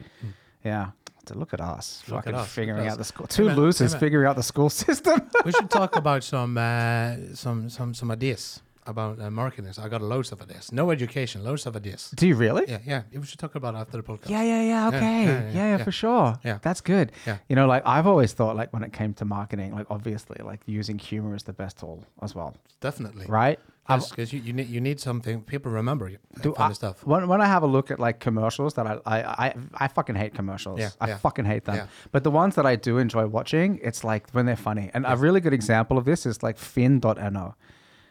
Yeah. 0.64 0.90
So 1.28 1.34
look 1.34 1.52
at 1.52 1.60
us, 1.60 2.04
Look 2.08 2.28
at 2.28 2.34
us, 2.34 2.48
figuring 2.48 2.86
out 2.86 2.98
the 2.98 3.04
school. 3.04 3.26
Two 3.26 3.48
losers 3.50 3.94
figuring 3.96 4.28
out 4.28 4.36
the 4.36 4.44
school 4.44 4.70
system. 4.70 5.28
we 5.44 5.50
should 5.50 5.68
talk 5.70 5.96
about 5.96 6.22
some, 6.22 6.56
uh, 6.56 7.16
some, 7.34 7.68
some, 7.68 7.92
some 7.94 8.10
ideas 8.12 8.62
about 8.86 9.20
uh, 9.20 9.30
marketing. 9.30 9.72
I 9.82 9.88
got 9.88 10.02
loads 10.02 10.32
of 10.32 10.40
ideas. 10.42 10.72
No 10.72 10.90
education, 10.90 11.44
loads 11.44 11.66
of 11.66 11.76
ideas. 11.76 12.10
Do 12.14 12.26
you 12.26 12.34
really? 12.36 12.64
Yeah, 12.68 12.78
yeah. 12.86 13.02
We 13.12 13.26
should 13.26 13.38
talk 13.38 13.54
about 13.54 13.74
it 13.74 13.78
after 13.78 13.96
the 13.96 14.02
podcast. 14.02 14.28
Yeah, 14.28 14.42
yeah, 14.42 14.62
yeah. 14.62 14.88
Okay. 14.88 15.00
yeah, 15.00 15.26
Yeah, 15.26 15.50
yeah, 15.54 15.76
yeah, 15.78 15.84
for 15.84 15.92
sure. 15.92 16.38
Yeah. 16.44 16.58
That's 16.62 16.80
good. 16.80 17.12
Yeah. 17.26 17.38
You 17.48 17.56
know, 17.56 17.66
like 17.66 17.82
I've 17.86 18.06
always 18.06 18.32
thought, 18.32 18.56
like 18.56 18.72
when 18.72 18.82
it 18.82 18.92
came 18.92 19.14
to 19.14 19.24
marketing, 19.24 19.74
like 19.74 19.86
obviously, 19.90 20.38
like 20.44 20.60
using 20.66 20.98
humor 20.98 21.34
is 21.34 21.42
the 21.44 21.52
best 21.52 21.78
tool 21.78 22.04
as 22.22 22.34
well, 22.34 22.56
Definitely. 22.80 23.26
right? 23.28 23.58
I've- 23.88 24.04
Because 24.10 24.32
you, 24.32 24.40
you, 24.40 24.52
need, 24.52 24.68
you 24.68 24.80
need 24.80 24.98
something, 24.98 25.42
people 25.42 25.70
remember 25.70 26.08
you. 26.08 26.18
Do 26.42 26.54
I- 26.58 26.72
stuff. 26.72 27.06
When, 27.06 27.28
when 27.28 27.40
I 27.40 27.46
have 27.46 27.62
a 27.62 27.68
look 27.68 27.90
at 27.92 28.00
like 28.00 28.18
commercials 28.18 28.74
that 28.74 28.86
I 28.86 28.98
I, 29.06 29.18
I, 29.46 29.54
I 29.74 29.88
fucking 29.88 30.16
hate 30.16 30.34
commercials. 30.34 30.80
Yeah, 30.80 30.90
I 31.00 31.08
yeah. 31.08 31.16
fucking 31.18 31.44
hate 31.44 31.64
them. 31.66 31.76
Yeah. 31.76 31.86
But 32.10 32.24
the 32.24 32.30
ones 32.32 32.56
that 32.56 32.66
I 32.66 32.74
do 32.76 32.98
enjoy 32.98 33.26
watching, 33.26 33.78
it's 33.82 34.02
like 34.02 34.28
when 34.32 34.44
they're 34.46 34.56
funny. 34.56 34.90
And 34.92 35.04
a 35.06 35.16
really 35.16 35.40
good 35.40 35.52
example 35.54 35.98
of 35.98 36.04
this 36.04 36.26
is 36.26 36.42
like 36.42 36.58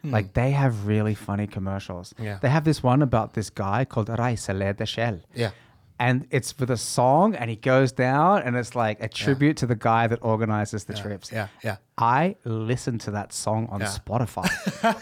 Finn.no. 0.05 0.17
Like 0.17 0.33
they 0.33 0.51
have 0.51 0.87
really 0.87 1.15
funny 1.15 1.47
commercials. 1.47 2.13
Yeah. 2.19 2.37
They 2.41 2.49
have 2.49 2.63
this 2.63 2.81
one 2.83 3.01
about 3.01 3.33
this 3.33 3.49
guy 3.49 3.85
called 3.85 4.07
Reisele 4.09 4.75
de 4.77 4.85
Shell. 4.85 5.19
Yeah. 5.33 5.51
and 5.97 6.27
it's 6.29 6.51
for 6.51 6.65
the 6.65 6.75
song 6.75 7.35
and 7.39 7.49
he 7.49 7.55
goes 7.55 7.91
down 7.93 8.41
and 8.45 8.57
it's 8.57 8.75
like 8.75 8.97
a 9.01 9.07
tribute 9.07 9.55
to 9.61 9.65
the 9.65 9.75
guy 9.91 10.07
that 10.11 10.19
organizes 10.21 10.83
the 10.83 10.93
trips 10.93 11.31
Yeah, 11.31 11.47
yeah. 11.63 11.77
i 11.97 12.35
listen 12.43 12.97
to 13.05 13.11
that 13.11 13.31
song 13.31 13.61
on 13.73 13.79
Yeah. 13.79 13.93
spotify 13.99 14.47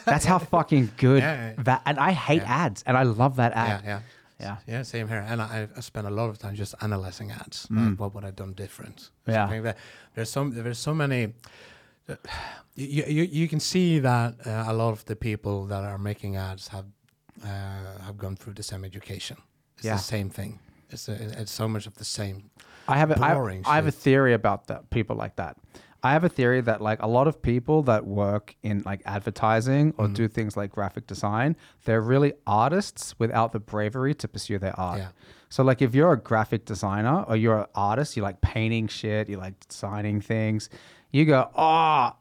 that's 0.09 0.25
how 0.31 0.37
fucking 0.37 0.85
good 0.97 1.21
Yeah, 1.23 1.35
yeah. 1.57 1.63
that 1.69 1.81
and 1.87 1.97
i 2.09 2.11
hate 2.11 2.43
ads 2.65 2.83
and 2.85 2.95
i 2.95 3.03
love 3.21 3.33
that 3.37 3.53
ad 3.53 3.81
yeah. 3.83 3.89
Yeah. 3.91 3.99
Yeah, 4.39 4.57
Yeah, 4.73 4.83
same 4.83 5.07
here. 5.07 5.23
And 5.31 5.41
I, 5.41 5.67
I 5.77 5.81
spend 5.81 6.05
a 6.05 6.15
lot 6.19 6.27
of 6.29 6.37
time 6.37 6.53
just 6.63 6.73
analyzing 6.81 7.31
ads. 7.31 7.57
Like 7.71 7.97
what 7.99 8.13
would 8.13 8.25
I 8.25 8.31
done 8.31 8.53
different? 8.53 8.97
Mm. 9.27 9.33
Yeah. 9.35 9.73
There's 10.15 10.29
so 10.35 10.41
there's 10.49 10.79
so 10.89 10.93
many. 10.93 11.21
You, 12.75 13.03
you, 13.07 13.23
you 13.23 13.47
can 13.47 13.59
see 13.59 13.99
that 13.99 14.35
uh, 14.47 14.65
a 14.67 14.73
lot 14.73 14.91
of 14.91 15.05
the 15.05 15.15
people 15.15 15.65
that 15.67 15.83
are 15.83 15.97
making 15.97 16.35
ads 16.37 16.67
have 16.69 16.85
uh, 17.43 17.47
have 18.05 18.17
gone 18.17 18.35
through 18.35 18.53
the 18.53 18.63
same 18.63 18.83
education. 18.85 19.37
It's 19.77 19.85
Yeah. 19.85 19.95
the 19.97 20.01
same 20.03 20.29
thing. 20.29 20.59
It's 20.89 21.07
a, 21.09 21.13
it's 21.41 21.51
so 21.51 21.67
much 21.67 21.87
of 21.87 21.95
the 21.95 22.05
same. 22.05 22.49
I 22.87 22.97
have 22.97 23.11
a, 23.11 23.19
I, 23.21 23.33
boring 23.33 23.63
I 23.65 23.75
have 23.75 23.87
a 23.87 23.91
theory 23.91 24.33
about 24.33 24.67
that 24.67 24.89
people 24.89 25.15
like 25.15 25.35
that. 25.37 25.57
I 26.03 26.11
have 26.11 26.23
a 26.25 26.29
theory 26.29 26.61
that 26.61 26.81
like 26.81 27.01
a 27.01 27.07
lot 27.07 27.27
of 27.27 27.41
people 27.41 27.81
that 27.83 28.05
work 28.05 28.55
in 28.61 28.83
like 28.85 29.01
advertising 29.05 29.93
or 29.97 30.07
Mm. 30.07 30.13
do 30.15 30.27
things 30.27 30.57
like 30.57 30.69
graphic 30.71 31.07
design, 31.07 31.55
they're 31.85 32.01
really 32.01 32.33
artists 32.45 33.15
without 33.19 33.51
the 33.53 33.59
bravery 33.59 34.13
to 34.15 34.27
pursue 34.27 34.59
their 34.59 34.77
art. 34.79 34.99
Yeah. 34.99 35.09
So 35.49 35.63
like 35.63 35.81
if 35.81 35.95
you're 35.95 36.11
a 36.13 36.19
graphic 36.19 36.65
designer 36.65 37.23
or 37.27 37.35
you're 37.37 37.59
an 37.61 37.67
artist, 37.73 38.17
you 38.17 38.23
like 38.23 38.41
painting 38.41 38.87
shit, 38.87 39.29
you 39.29 39.37
like 39.37 39.53
designing 39.67 40.19
things, 40.21 40.69
you 41.13 41.23
go, 41.23 41.49
"Oh, 41.55 42.11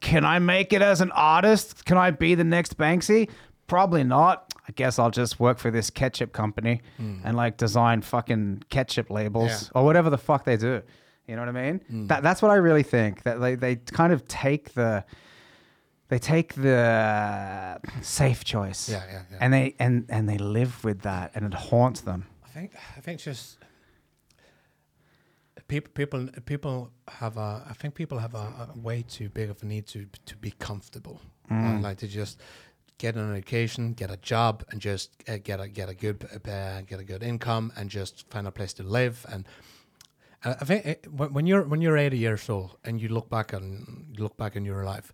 can 0.00 0.24
I 0.24 0.38
make 0.38 0.72
it 0.72 0.82
as 0.82 1.00
an 1.00 1.10
artist? 1.12 1.84
Can 1.84 1.96
I 1.96 2.12
be 2.12 2.34
the 2.36 2.44
next 2.44 2.76
Banksy? 2.76 3.28
Probably 3.66 4.04
not. 4.04 4.52
I 4.68 4.72
guess 4.72 4.98
I'll 4.98 5.10
just 5.10 5.40
work 5.40 5.58
for 5.58 5.70
this 5.70 5.90
ketchup 5.90 6.32
company 6.32 6.82
and 6.98 7.36
like 7.36 7.56
design 7.56 8.02
fucking 8.02 8.64
ketchup 8.68 9.10
labels. 9.10 9.50
Yeah. 9.64 9.80
or 9.80 9.84
whatever 9.84 10.10
the 10.10 10.18
fuck 10.18 10.44
they 10.44 10.56
do. 10.56 10.82
You 11.26 11.34
know 11.34 11.42
what 11.42 11.48
I 11.48 11.52
mean? 11.52 11.80
Hmm. 11.88 12.06
That 12.06 12.22
that's 12.22 12.42
what 12.42 12.50
I 12.52 12.56
really 12.56 12.84
think. 12.84 13.22
That 13.24 13.40
they, 13.40 13.54
they 13.56 13.76
kind 13.76 14.12
of 14.12 14.26
take 14.28 14.74
the 14.74 15.04
they 16.08 16.18
take 16.20 16.54
the 16.54 17.80
safe 18.02 18.44
choice. 18.44 18.88
Yeah, 18.88 19.02
yeah, 19.10 19.22
yeah. 19.30 19.38
And 19.40 19.52
they 19.52 19.74
and 19.80 20.04
and 20.08 20.28
they 20.28 20.38
live 20.38 20.84
with 20.84 21.00
that 21.02 21.32
and 21.34 21.44
it 21.44 21.54
haunts 21.54 22.02
them. 22.02 22.26
I 22.44 22.48
think 22.48 22.72
I 22.96 23.00
think 23.00 23.20
just 23.20 23.58
people 25.68 25.92
people 25.94 26.28
people 26.44 26.90
have 27.08 27.36
a 27.36 27.64
I 27.68 27.72
think 27.74 27.94
people 27.94 28.18
have 28.18 28.34
a, 28.34 28.72
a 28.74 28.78
way 28.78 29.02
too 29.02 29.28
big 29.28 29.50
of 29.50 29.62
a 29.62 29.66
need 29.66 29.86
to 29.88 30.06
to 30.26 30.36
be 30.36 30.52
comfortable. 30.52 31.20
Uh, 31.50 31.78
like 31.80 31.98
to 31.98 32.08
just 32.08 32.40
get 32.98 33.14
an 33.14 33.30
education, 33.32 33.92
get 33.92 34.10
a 34.10 34.16
job, 34.16 34.64
and 34.70 34.80
just 34.80 35.10
uh, 35.28 35.38
get 35.42 35.60
a 35.60 35.68
get 35.68 35.88
a 35.88 35.94
good 35.94 36.28
uh, 36.48 36.80
get 36.82 36.98
a 37.00 37.04
good 37.04 37.22
income, 37.22 37.72
and 37.76 37.90
just 37.90 38.28
find 38.30 38.46
a 38.46 38.50
place 38.50 38.72
to 38.74 38.82
live. 38.82 39.24
And 39.28 39.46
uh, 40.44 40.54
I 40.60 40.64
think 40.64 40.86
it, 40.86 41.12
when 41.12 41.32
when 41.32 41.46
you're 41.46 41.62
when 41.62 41.80
you're 41.80 41.96
80 41.96 42.18
years 42.18 42.48
old 42.50 42.76
and 42.84 43.00
you 43.00 43.08
look 43.08 43.30
back 43.30 43.54
on 43.54 44.06
look 44.18 44.36
back 44.36 44.56
in 44.56 44.64
your 44.64 44.84
life, 44.84 45.12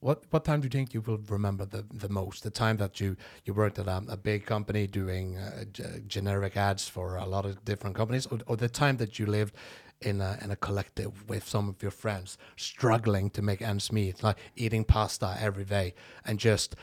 what 0.00 0.24
what 0.30 0.44
time 0.44 0.60
do 0.60 0.66
you 0.66 0.70
think 0.70 0.94
you 0.94 1.00
will 1.00 1.20
remember 1.28 1.64
the, 1.64 1.84
the 1.92 2.08
most? 2.08 2.42
The 2.42 2.50
time 2.50 2.76
that 2.78 3.00
you 3.00 3.16
you 3.44 3.54
worked 3.54 3.78
at 3.78 3.88
a, 3.88 4.02
a 4.08 4.16
big 4.16 4.46
company 4.46 4.86
doing 4.86 5.36
uh, 5.36 5.64
g- 5.72 5.84
generic 6.06 6.56
ads 6.56 6.88
for 6.88 7.16
a 7.16 7.26
lot 7.26 7.44
of 7.44 7.64
different 7.64 7.96
companies, 7.96 8.26
or, 8.26 8.38
or 8.46 8.56
the 8.56 8.68
time 8.68 8.96
that 8.98 9.18
you 9.18 9.26
lived 9.26 9.54
in 10.00 10.20
a 10.20 10.38
in 10.42 10.50
a 10.50 10.56
collective 10.56 11.28
with 11.28 11.48
some 11.48 11.68
of 11.68 11.82
your 11.82 11.90
friends, 11.90 12.38
struggling 12.56 13.30
to 13.30 13.42
make 13.42 13.62
ends 13.62 13.90
meet, 13.92 14.22
like 14.22 14.38
eating 14.56 14.84
pasta 14.84 15.36
every 15.40 15.64
day 15.64 15.94
and 16.24 16.38
just 16.38 16.76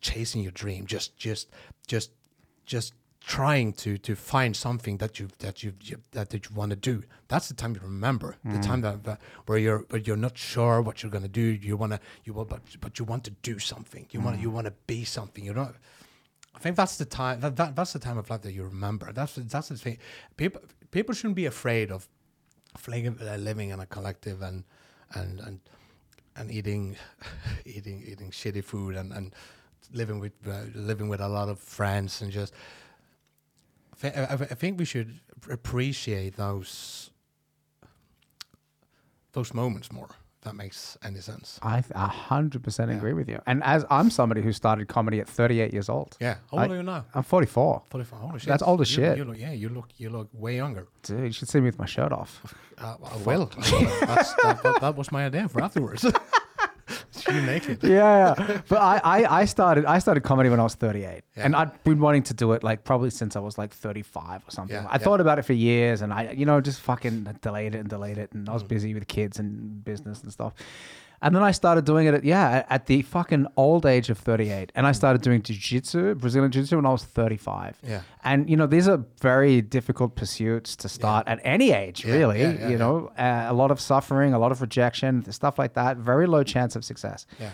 chasing 0.00 0.42
your 0.42 0.52
dream, 0.52 0.86
just 0.86 1.16
just 1.16 1.48
just 1.86 2.10
just 2.64 2.94
trying 3.20 3.72
to 3.72 3.98
to 3.98 4.14
find 4.14 4.54
something 4.54 4.98
that 4.98 5.18
you 5.18 5.28
that 5.40 5.62
you, 5.62 5.72
you 5.82 5.96
that, 6.12 6.30
that 6.30 6.48
you 6.48 6.54
want 6.54 6.70
to 6.70 6.76
do. 6.76 7.02
That's 7.28 7.48
the 7.48 7.54
time 7.54 7.74
you 7.74 7.80
remember. 7.82 8.36
The 8.44 8.58
mm. 8.58 8.62
time 8.62 8.80
that, 8.82 9.04
that 9.04 9.20
where 9.46 9.58
you're 9.58 9.84
where 9.90 10.00
you're 10.00 10.16
not 10.16 10.38
sure 10.38 10.80
what 10.80 11.02
you're 11.02 11.10
gonna 11.10 11.28
do. 11.28 11.40
You 11.40 11.76
wanna 11.76 12.00
you 12.24 12.32
want 12.32 12.48
but 12.48 12.60
but 12.80 12.98
you 12.98 13.04
want 13.04 13.24
to 13.24 13.30
do 13.42 13.58
something. 13.58 14.06
You 14.10 14.20
want 14.20 14.40
you 14.40 14.50
mm. 14.50 14.52
want 14.52 14.66
to 14.66 14.74
be 14.86 15.04
something. 15.04 15.44
You 15.44 15.54
know. 15.54 15.72
I 16.54 16.58
think 16.58 16.76
that's 16.76 16.96
the 16.96 17.04
time. 17.04 17.40
That, 17.40 17.56
that 17.56 17.76
that's 17.76 17.92
the 17.92 17.98
time 17.98 18.16
of 18.16 18.30
life 18.30 18.42
that 18.42 18.52
you 18.52 18.64
remember. 18.64 19.12
That's 19.12 19.34
that's 19.34 19.68
the 19.68 19.76
thing. 19.76 19.98
People 20.36 20.62
people 20.90 21.14
shouldn't 21.14 21.36
be 21.36 21.46
afraid 21.46 21.90
of 21.90 22.08
living, 22.88 23.18
uh, 23.20 23.36
living 23.36 23.70
in 23.70 23.80
a 23.80 23.86
collective 23.86 24.42
and 24.42 24.64
and 25.14 25.40
and 25.40 25.60
and 26.36 26.50
eating 26.50 26.96
eating 27.64 28.02
eating 28.06 28.30
shitty 28.30 28.64
food 28.64 28.96
and 28.96 29.12
and 29.12 29.34
living 29.92 30.20
with 30.20 30.32
uh, 30.46 30.62
living 30.74 31.08
with 31.08 31.20
a 31.20 31.28
lot 31.28 31.48
of 31.48 31.58
friends 31.58 32.22
and 32.22 32.32
just. 32.32 32.52
I, 34.02 34.34
I 34.34 34.36
think 34.36 34.78
we 34.78 34.84
should 34.84 35.20
appreciate 35.50 36.36
those 36.36 37.10
those 39.32 39.54
moments 39.54 39.90
more. 39.90 40.10
That 40.46 40.54
makes 40.54 40.96
any 41.02 41.20
sense. 41.20 41.58
I 41.60 41.82
hundred 42.30 42.62
percent 42.62 42.90
Yeah. 42.90 42.98
agree 42.98 43.14
with 43.14 43.28
you. 43.28 43.40
And 43.46 43.64
as 43.64 43.84
I'm 43.90 44.10
somebody 44.10 44.42
who 44.42 44.52
started 44.52 44.86
comedy 44.86 45.18
at 45.20 45.28
38 45.28 45.72
years 45.72 45.88
old, 45.88 46.16
Yeah. 46.20 46.36
How 46.52 46.58
I- 46.58 46.62
old 46.62 46.72
are 46.72 46.76
you 46.76 46.82
now? 46.84 47.04
I'm 47.14 47.24
44. 47.24 47.82
Forty-five. 47.90 48.20
Holy 48.20 48.38
shit. 48.38 48.48
That's 48.48 48.62
old 48.62 48.80
as 48.80 48.88
You- 48.96 49.02
shit. 49.04 49.18
You 49.18 49.24
look, 49.24 49.38
yeah, 49.38 49.50
you 49.62 49.68
look 49.68 49.88
you 49.96 50.08
look 50.10 50.28
way 50.32 50.54
younger. 50.56 50.86
Dude, 51.02 51.24
you 51.24 51.32
should 51.32 51.48
see 51.48 51.58
me 51.58 51.66
with 51.66 51.78
my 51.80 51.86
shirt 51.86 52.12
off. 52.12 52.30
Uh, 52.78 52.94
I 53.12 53.16
will. 53.28 53.50
I 53.58 53.70
will. 53.72 54.06
That, 54.06 54.78
that 54.80 54.94
was 54.96 55.10
my 55.10 55.26
idea 55.26 55.48
for 55.48 55.60
afterwards. 55.62 56.06
you 57.28 57.40
naked. 57.42 57.78
yeah, 57.82 58.34
yeah. 58.38 58.60
but 58.68 58.78
I, 58.80 59.00
I, 59.04 59.40
I 59.40 59.44
started 59.44 59.84
I 59.84 59.98
started 59.98 60.22
comedy 60.22 60.48
when 60.50 60.60
I 60.60 60.62
was 60.62 60.74
38, 60.74 61.22
Yeah. 61.36 61.44
and 61.44 61.54
I'd 61.56 61.82
been 61.84 62.00
wanting 62.00 62.22
to 62.24 62.34
do 62.34 62.52
it 62.52 62.62
like 62.62 62.84
probably 62.84 63.10
since 63.10 63.36
I 63.36 63.40
was 63.40 63.58
like 63.58 63.72
35 63.72 64.42
or 64.46 64.50
something. 64.50 64.74
Yeah, 64.76 64.86
I 64.88 64.94
yeah. 64.94 64.98
thought 64.98 65.20
about 65.20 65.38
it 65.38 65.42
for 65.44 65.52
years, 65.54 66.02
and 66.02 66.12
I 66.12 66.30
you 66.32 66.46
know 66.46 66.60
just 66.60 66.80
fucking 66.80 67.24
delayed 67.42 67.74
it 67.74 67.78
and 67.78 67.88
delayed 67.88 68.18
it, 68.18 68.32
and 68.32 68.48
I 68.48 68.52
was 68.52 68.62
Mm. 68.64 68.68
busy 68.68 68.94
with 68.94 69.06
kids 69.08 69.38
and 69.38 69.84
business 69.84 70.22
and 70.22 70.32
stuff. 70.32 70.52
And 71.22 71.34
then 71.34 71.42
I 71.42 71.50
started 71.50 71.84
doing 71.84 72.06
it 72.06 72.14
at 72.14 72.24
yeah 72.24 72.64
at- 72.68 72.86
the 72.86 73.02
fucking 73.02 73.46
old 73.56 73.86
age 73.86 74.10
of 74.10 74.18
38, 74.18 74.70
and 74.74 74.86
I 74.86 74.92
started 74.92 75.22
doing 75.22 75.40
jiu-jitsu, 75.42 76.14
Brazilian 76.16 76.52
jiu-jitsu 76.52 76.76
when 76.76 76.86
I 76.86 76.90
was 76.90 77.04
35. 77.04 77.78
Yeah. 77.82 78.02
And 78.22 78.48
you 78.50 78.56
know 78.56 78.66
these 78.66 78.86
are 78.86 79.02
very 79.22 79.62
difficult 79.62 80.14
pursuits 80.14 80.76
to 80.76 80.88
start 80.88 81.26
at 81.26 81.40
any 81.42 81.72
age, 81.72 82.04
Yeah, 82.04 82.14
really. 82.14 82.40
yeah, 82.40 82.52
yeah, 82.52 82.68
you 82.68 82.78
know, 82.78 83.10
uh, 83.18 83.46
a 83.48 83.54
lot 83.54 83.70
of 83.70 83.80
suffering, 83.80 84.34
a 84.34 84.38
lot 84.38 84.52
of 84.52 84.60
rejection, 84.60 85.30
stuff 85.32 85.58
like 85.58 85.72
that. 85.74 85.96
Very 85.96 86.26
low 86.26 86.42
chance 86.42 86.76
of 86.76 86.84
success. 86.84 87.26
Yeah. 87.40 87.50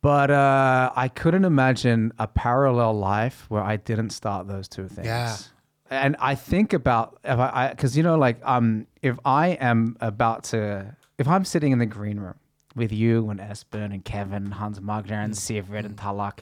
But 0.00 0.30
uh, 0.30 0.90
I 0.94 1.08
couldn't 1.08 1.44
imagine 1.46 2.12
a 2.18 2.26
parallel 2.26 2.92
life 2.98 3.46
where 3.48 3.62
I 3.62 3.76
didn't 3.76 4.10
start 4.10 4.46
those 4.46 4.68
two 4.68 4.86
things. 4.88 5.06
Yeah. 5.06 5.36
And 5.90 6.16
I 6.18 6.34
think 6.34 6.72
about 6.72 7.18
if 7.24 7.38
I, 7.38 7.68
because 7.70 7.96
you 7.96 8.02
know, 8.02 8.16
like, 8.16 8.38
um, 8.44 8.86
if 9.02 9.18
I 9.24 9.48
am 9.48 9.96
about 10.00 10.44
to, 10.44 10.94
if 11.18 11.26
I'm 11.26 11.44
sitting 11.44 11.72
in 11.72 11.78
the 11.78 11.86
green 11.86 12.18
room 12.20 12.34
with 12.74 12.92
you 12.92 13.30
and 13.30 13.40
Espen 13.40 13.92
and 13.92 14.04
Kevin, 14.04 14.50
Hans 14.50 14.80
Magner 14.80 15.24
and 15.24 15.34
mm. 15.34 15.36
Sivrid 15.36 15.84
and 15.84 15.96
mm. 15.96 16.02
Talak, 16.02 16.40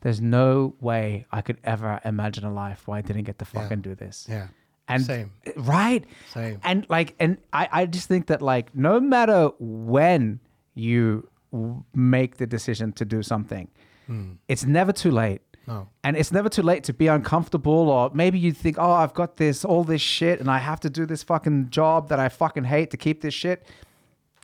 there's 0.00 0.20
no 0.20 0.74
way 0.80 1.26
I 1.32 1.40
could 1.40 1.58
ever 1.64 2.00
imagine 2.04 2.44
a 2.44 2.52
life 2.52 2.86
where 2.86 2.98
I 2.98 3.00
didn't 3.00 3.24
get 3.24 3.38
to 3.38 3.44
fucking 3.44 3.80
do 3.80 3.94
this. 3.94 4.26
Yeah. 4.28 4.48
And 4.86 5.02
Same. 5.02 5.32
right? 5.56 6.04
Same. 6.30 6.60
And 6.62 6.86
like, 6.90 7.14
and 7.18 7.38
I, 7.52 7.68
I 7.72 7.86
just 7.86 8.06
think 8.06 8.26
that 8.26 8.42
like, 8.42 8.74
no 8.76 9.00
matter 9.00 9.50
when 9.58 10.40
you 10.74 11.26
w- 11.52 11.82
make 11.94 12.36
the 12.36 12.46
decision 12.46 12.92
to 12.92 13.06
do 13.06 13.22
something, 13.22 13.68
mm. 14.08 14.36
it's 14.46 14.66
never 14.66 14.92
too 14.92 15.10
late. 15.10 15.40
No. 15.66 15.88
And 16.02 16.18
it's 16.18 16.30
never 16.30 16.50
too 16.50 16.60
late 16.60 16.84
to 16.84 16.92
be 16.92 17.06
uncomfortable, 17.06 17.88
or 17.88 18.10
maybe 18.12 18.38
you 18.38 18.52
think, 18.52 18.76
oh, 18.78 18.92
I've 18.92 19.14
got 19.14 19.38
this, 19.38 19.64
all 19.64 19.84
this 19.84 20.02
shit, 20.02 20.38
and 20.38 20.50
I 20.50 20.58
have 20.58 20.80
to 20.80 20.90
do 20.90 21.06
this 21.06 21.22
fucking 21.22 21.70
job 21.70 22.10
that 22.10 22.20
I 22.20 22.28
fucking 22.28 22.64
hate 22.64 22.90
to 22.90 22.98
keep 22.98 23.22
this 23.22 23.32
shit. 23.32 23.66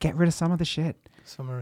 Get 0.00 0.16
rid 0.16 0.28
of 0.28 0.34
some 0.34 0.50
of 0.50 0.58
the 0.58 0.64
shit. 0.64 0.96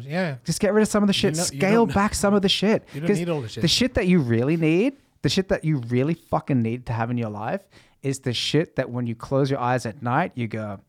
Yeah. 0.07 0.37
Just 0.45 0.61
get 0.61 0.73
rid 0.73 0.83
of 0.83 0.89
some 0.89 1.03
of 1.03 1.07
the 1.07 1.13
shit. 1.13 1.35
know- 1.37 1.43
you 1.43 1.59
Scale 1.59 1.87
don't- 1.87 1.95
back 1.95 2.15
some 2.15 2.35
of 2.35 2.43
the 2.43 2.49
shit. 2.49 2.87
You 2.95 3.01
don't 3.01 3.09
'Cause 3.09 3.19
need 3.19 3.29
all 3.29 3.41
the 3.41 3.49
shit. 3.49 3.63
The 3.63 3.69
shit 3.69 3.95
that 3.95 4.07
you 4.07 4.21
really 4.21 4.57
need, 4.57 4.95
the 5.23 5.29
shit 5.29 5.49
that 5.49 5.65
you 5.65 5.79
really 5.89 6.15
fucking 6.15 6.61
need 6.63 6.87
to 6.87 6.93
have 6.93 7.11
in 7.11 7.19
your 7.19 7.31
life, 7.31 7.63
is 8.03 8.21
the 8.21 8.33
shit 8.33 8.77
that 8.77 8.91
when 8.91 9.07
you 9.07 9.15
close 9.15 9.51
your 9.51 9.59
eyes 9.61 9.85
at 9.85 10.03
night, 10.03 10.33
you 10.35 10.47
go, 10.47 10.81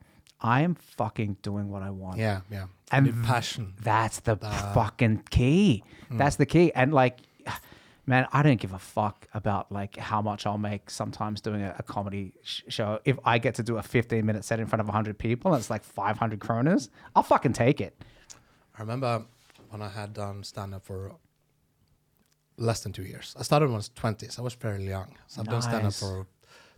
I 0.41 0.61
am 0.61 0.75
fucking 0.75 1.37
doing 1.41 1.69
what 1.69 1.81
I 1.83 1.89
want. 1.89 2.17
Yeah. 2.17 2.41
Yeah. 2.51 2.65
And 2.91 3.23
passion. 3.25 3.73
That's 3.81 4.19
the 4.21 4.37
fucking 4.37 5.23
key. 5.29 5.83
Mm. 6.11 6.17
That's 6.17 6.37
the 6.37 6.45
key. 6.45 6.71
And 6.73 6.93
like, 6.93 7.19
man, 8.05 8.27
I 8.31 8.41
don't 8.41 8.59
give 8.59 8.73
a 8.73 8.79
fuck 8.79 9.27
about 9.33 9.71
like 9.71 9.97
how 9.97 10.21
much 10.21 10.45
I'll 10.45 10.57
make 10.57 10.89
sometimes 10.89 11.41
doing 11.41 11.61
a, 11.61 11.75
a 11.77 11.83
comedy 11.83 12.33
sh- 12.43 12.61
show. 12.69 12.99
If 13.05 13.17
I 13.25 13.37
get 13.37 13.55
to 13.55 13.63
do 13.63 13.77
a 13.77 13.83
15 13.83 14.25
minute 14.25 14.43
set 14.45 14.59
in 14.59 14.65
front 14.67 14.79
of 14.81 14.87
100 14.87 15.17
people 15.19 15.53
and 15.53 15.59
it's 15.59 15.69
like 15.69 15.83
500 15.83 16.39
kroners, 16.39 16.89
I'll 17.15 17.23
fucking 17.23 17.53
take 17.53 17.81
it. 17.81 18.01
I 18.79 18.81
remember 18.81 19.25
when 19.69 19.81
I 19.81 19.89
had 19.89 20.13
done 20.13 20.41
stand 20.43 20.73
up 20.73 20.85
for 20.85 21.11
less 22.57 22.79
than 22.79 22.93
two 22.93 23.03
years. 23.03 23.35
I 23.37 23.43
started 23.43 23.65
when 23.65 23.75
I 23.75 23.77
was 23.77 23.89
20, 23.89 24.29
so 24.29 24.41
I 24.41 24.43
was 24.45 24.53
fairly 24.53 24.87
young. 24.87 25.15
So 25.27 25.41
I've 25.41 25.49
done 25.49 25.61
stand 25.61 25.85
up 25.85 25.93
for 25.93 26.25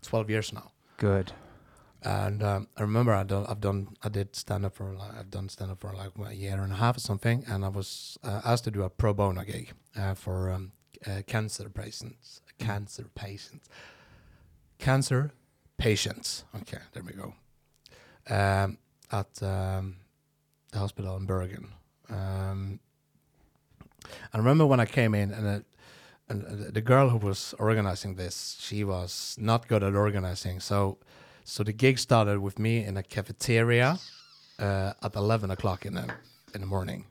12 0.01 0.29
years 0.31 0.51
now. 0.51 0.71
Good. 0.97 1.31
And 2.01 2.41
um, 2.41 2.67
I 2.75 2.81
remember 2.81 3.13
I 3.13 3.21
done, 3.21 3.45
I've 3.47 3.61
done 3.61 3.89
I 4.01 4.09
did 4.09 4.35
stand 4.35 4.65
up 4.65 4.73
for 4.73 4.95
like, 4.95 5.15
I've 5.15 5.29
done 5.29 5.47
stand 5.49 5.69
up 5.69 5.81
for 5.81 5.93
like 5.93 6.09
a 6.27 6.33
year 6.33 6.59
and 6.63 6.73
a 6.73 6.75
half 6.75 6.97
or 6.97 6.99
something, 6.99 7.45
and 7.47 7.63
I 7.63 7.67
was 7.67 8.17
uh, 8.23 8.41
asked 8.43 8.63
to 8.63 8.71
do 8.71 8.81
a 8.81 8.89
pro 8.89 9.13
bono 9.13 9.43
gig 9.43 9.71
uh, 9.95 10.15
for 10.15 10.49
um, 10.49 10.71
uh, 11.05 11.21
cancer 11.27 11.69
patients, 11.69 12.41
cancer 12.57 13.05
patients, 13.13 13.69
cancer 14.79 15.31
patients. 15.77 16.45
Okay, 16.61 16.79
there 16.93 17.03
we 17.03 17.13
go. 17.13 17.35
Um, 18.27 18.79
at 19.11 19.43
um, 19.43 19.97
the 20.71 20.79
hospital 20.79 21.15
in 21.17 21.27
Bergen. 21.27 21.67
Um, 22.11 22.79
I 24.33 24.37
remember 24.37 24.65
when 24.65 24.79
I 24.79 24.85
came 24.85 25.15
in 25.15 25.31
and. 25.33 25.47
Uh, 25.47 25.59
and 26.29 26.45
uh, 26.45 26.71
the 26.71 26.81
girl 26.81 27.09
who 27.09 27.17
was 27.17 27.53
organizing 27.59 28.15
this, 28.15 28.55
she 28.59 28.85
was 28.85 29.35
not 29.37 29.67
good 29.67 29.83
at 29.83 29.95
organizing. 29.95 30.61
So 30.61 30.97
so 31.43 31.63
the 31.63 31.73
gig 31.73 31.99
started 31.99 32.39
with 32.39 32.57
me 32.57 32.85
in 32.85 32.97
a 32.97 33.03
cafeteria 33.03 33.99
uh, 34.59 34.93
at 35.03 35.15
eleven 35.15 35.51
o'clock 35.51 35.85
in 35.85 35.95
the 35.95 36.07
in 36.53 36.61
the 36.61 36.67
morning, 36.67 37.05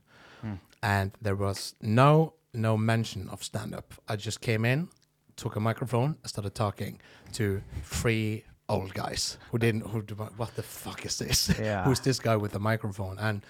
and 0.82 1.11
there 1.20 1.36
was 1.36 1.74
no 1.82 2.32
no 2.55 2.76
mention 2.76 3.28
of 3.28 3.42
stand 3.42 3.74
up. 3.74 3.92
I 4.09 4.16
just 4.16 4.40
came 4.40 4.64
in, 4.64 4.88
took 5.36 5.57
a 5.57 5.61
microphone, 5.61 6.16
I 6.24 6.28
started 6.28 6.55
talking 6.55 7.01
to 7.32 7.62
three 7.84 8.44
old 8.68 8.94
guys 8.94 9.36
who 9.51 9.59
didn't 9.59 9.82
who 9.90 10.01
what 10.36 10.55
the 10.57 10.62
fuck 10.62 11.05
is 11.05 11.18
this? 11.18 11.51
Yeah. 11.59 11.84
Who's 11.84 12.01
this 12.01 12.18
guy 12.20 12.36
with 12.36 12.53
the 12.53 12.61
microphone? 12.61 13.18
And 13.18 13.42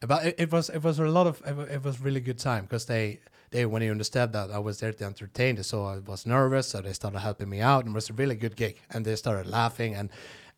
but 0.00 0.26
it, 0.26 0.34
it 0.38 0.52
was 0.52 0.70
it 0.70 0.82
was 0.82 0.98
a 0.98 1.04
lot 1.06 1.26
of 1.26 1.40
it, 1.44 1.72
it 1.72 1.84
was 1.84 2.00
really 2.00 2.20
good 2.20 2.38
time 2.38 2.64
because 2.64 2.86
they 2.86 3.20
they 3.50 3.66
when 3.66 3.80
they 3.80 3.90
understood 3.90 4.32
that 4.32 4.50
I 4.50 4.58
was 4.58 4.80
there 4.80 4.92
to 4.92 5.04
entertain, 5.04 5.62
saw 5.62 5.94
I 5.94 5.98
was 5.98 6.26
nervous, 6.26 6.68
so 6.68 6.80
they 6.80 6.92
started 6.92 7.20
helping 7.20 7.48
me 7.48 7.60
out, 7.60 7.84
and 7.84 7.92
it 7.92 7.94
was 7.94 8.10
a 8.10 8.12
really 8.12 8.34
good 8.34 8.56
gig. 8.56 8.76
And 8.90 9.04
they 9.04 9.16
started 9.16 9.46
laughing, 9.46 9.94
and 9.94 10.10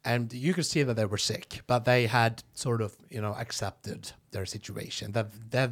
and 0.07 0.33
you 0.33 0.55
could 0.55 0.65
see 0.65 0.85
that 0.85 0.95
they 0.95 1.05
were 1.05 1.19
sick, 1.19 1.63
but 1.67 1.85
they 1.85 2.07
had 2.07 2.45
sort 2.55 2.81
of 2.81 2.97
you 3.11 3.21
know 3.21 3.35
accepted 3.35 4.13
their 4.31 4.47
situation. 4.47 5.13
That 5.13 5.29
that 5.51 5.71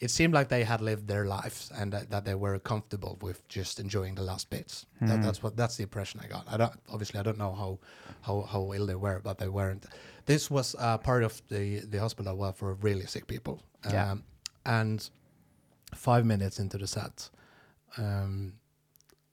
it 0.00 0.10
seemed 0.10 0.32
like 0.32 0.48
they 0.48 0.64
had 0.64 0.80
lived 0.80 1.06
their 1.06 1.26
lives, 1.26 1.70
and 1.78 1.92
that, 1.92 2.10
that 2.10 2.24
they 2.24 2.34
were 2.34 2.58
comfortable 2.58 3.18
with 3.20 3.46
just 3.48 3.78
enjoying 3.78 4.14
the 4.14 4.22
last 4.22 4.48
bits. 4.48 4.86
That, 5.02 5.22
that's 5.22 5.42
what 5.42 5.54
that's 5.54 5.76
the 5.76 5.82
impression 5.82 6.20
I 6.24 6.28
got. 6.28 6.44
I 6.50 6.56
don't 6.56 6.72
obviously 6.88 7.20
I 7.20 7.22
don't 7.22 7.36
know 7.38 7.52
how 7.52 7.78
how 8.22 8.48
how 8.50 8.72
ill 8.72 8.86
they 8.86 8.94
were, 8.94 9.20
but 9.22 9.36
they 9.38 9.48
weren't. 9.48 9.84
This 10.24 10.50
was 10.50 10.74
uh, 10.78 10.96
part 10.96 11.22
of 11.22 11.42
the 11.48 11.80
the 11.80 12.00
hospital 12.00 12.34
well 12.36 12.52
for 12.52 12.72
really 12.74 13.06
sick 13.06 13.26
people. 13.26 13.60
Yeah. 13.90 14.12
Um, 14.12 14.24
and 14.64 15.10
five 15.94 16.24
minutes 16.24 16.58
into 16.58 16.78
the 16.78 16.86
set, 16.86 17.28
um, 17.98 18.54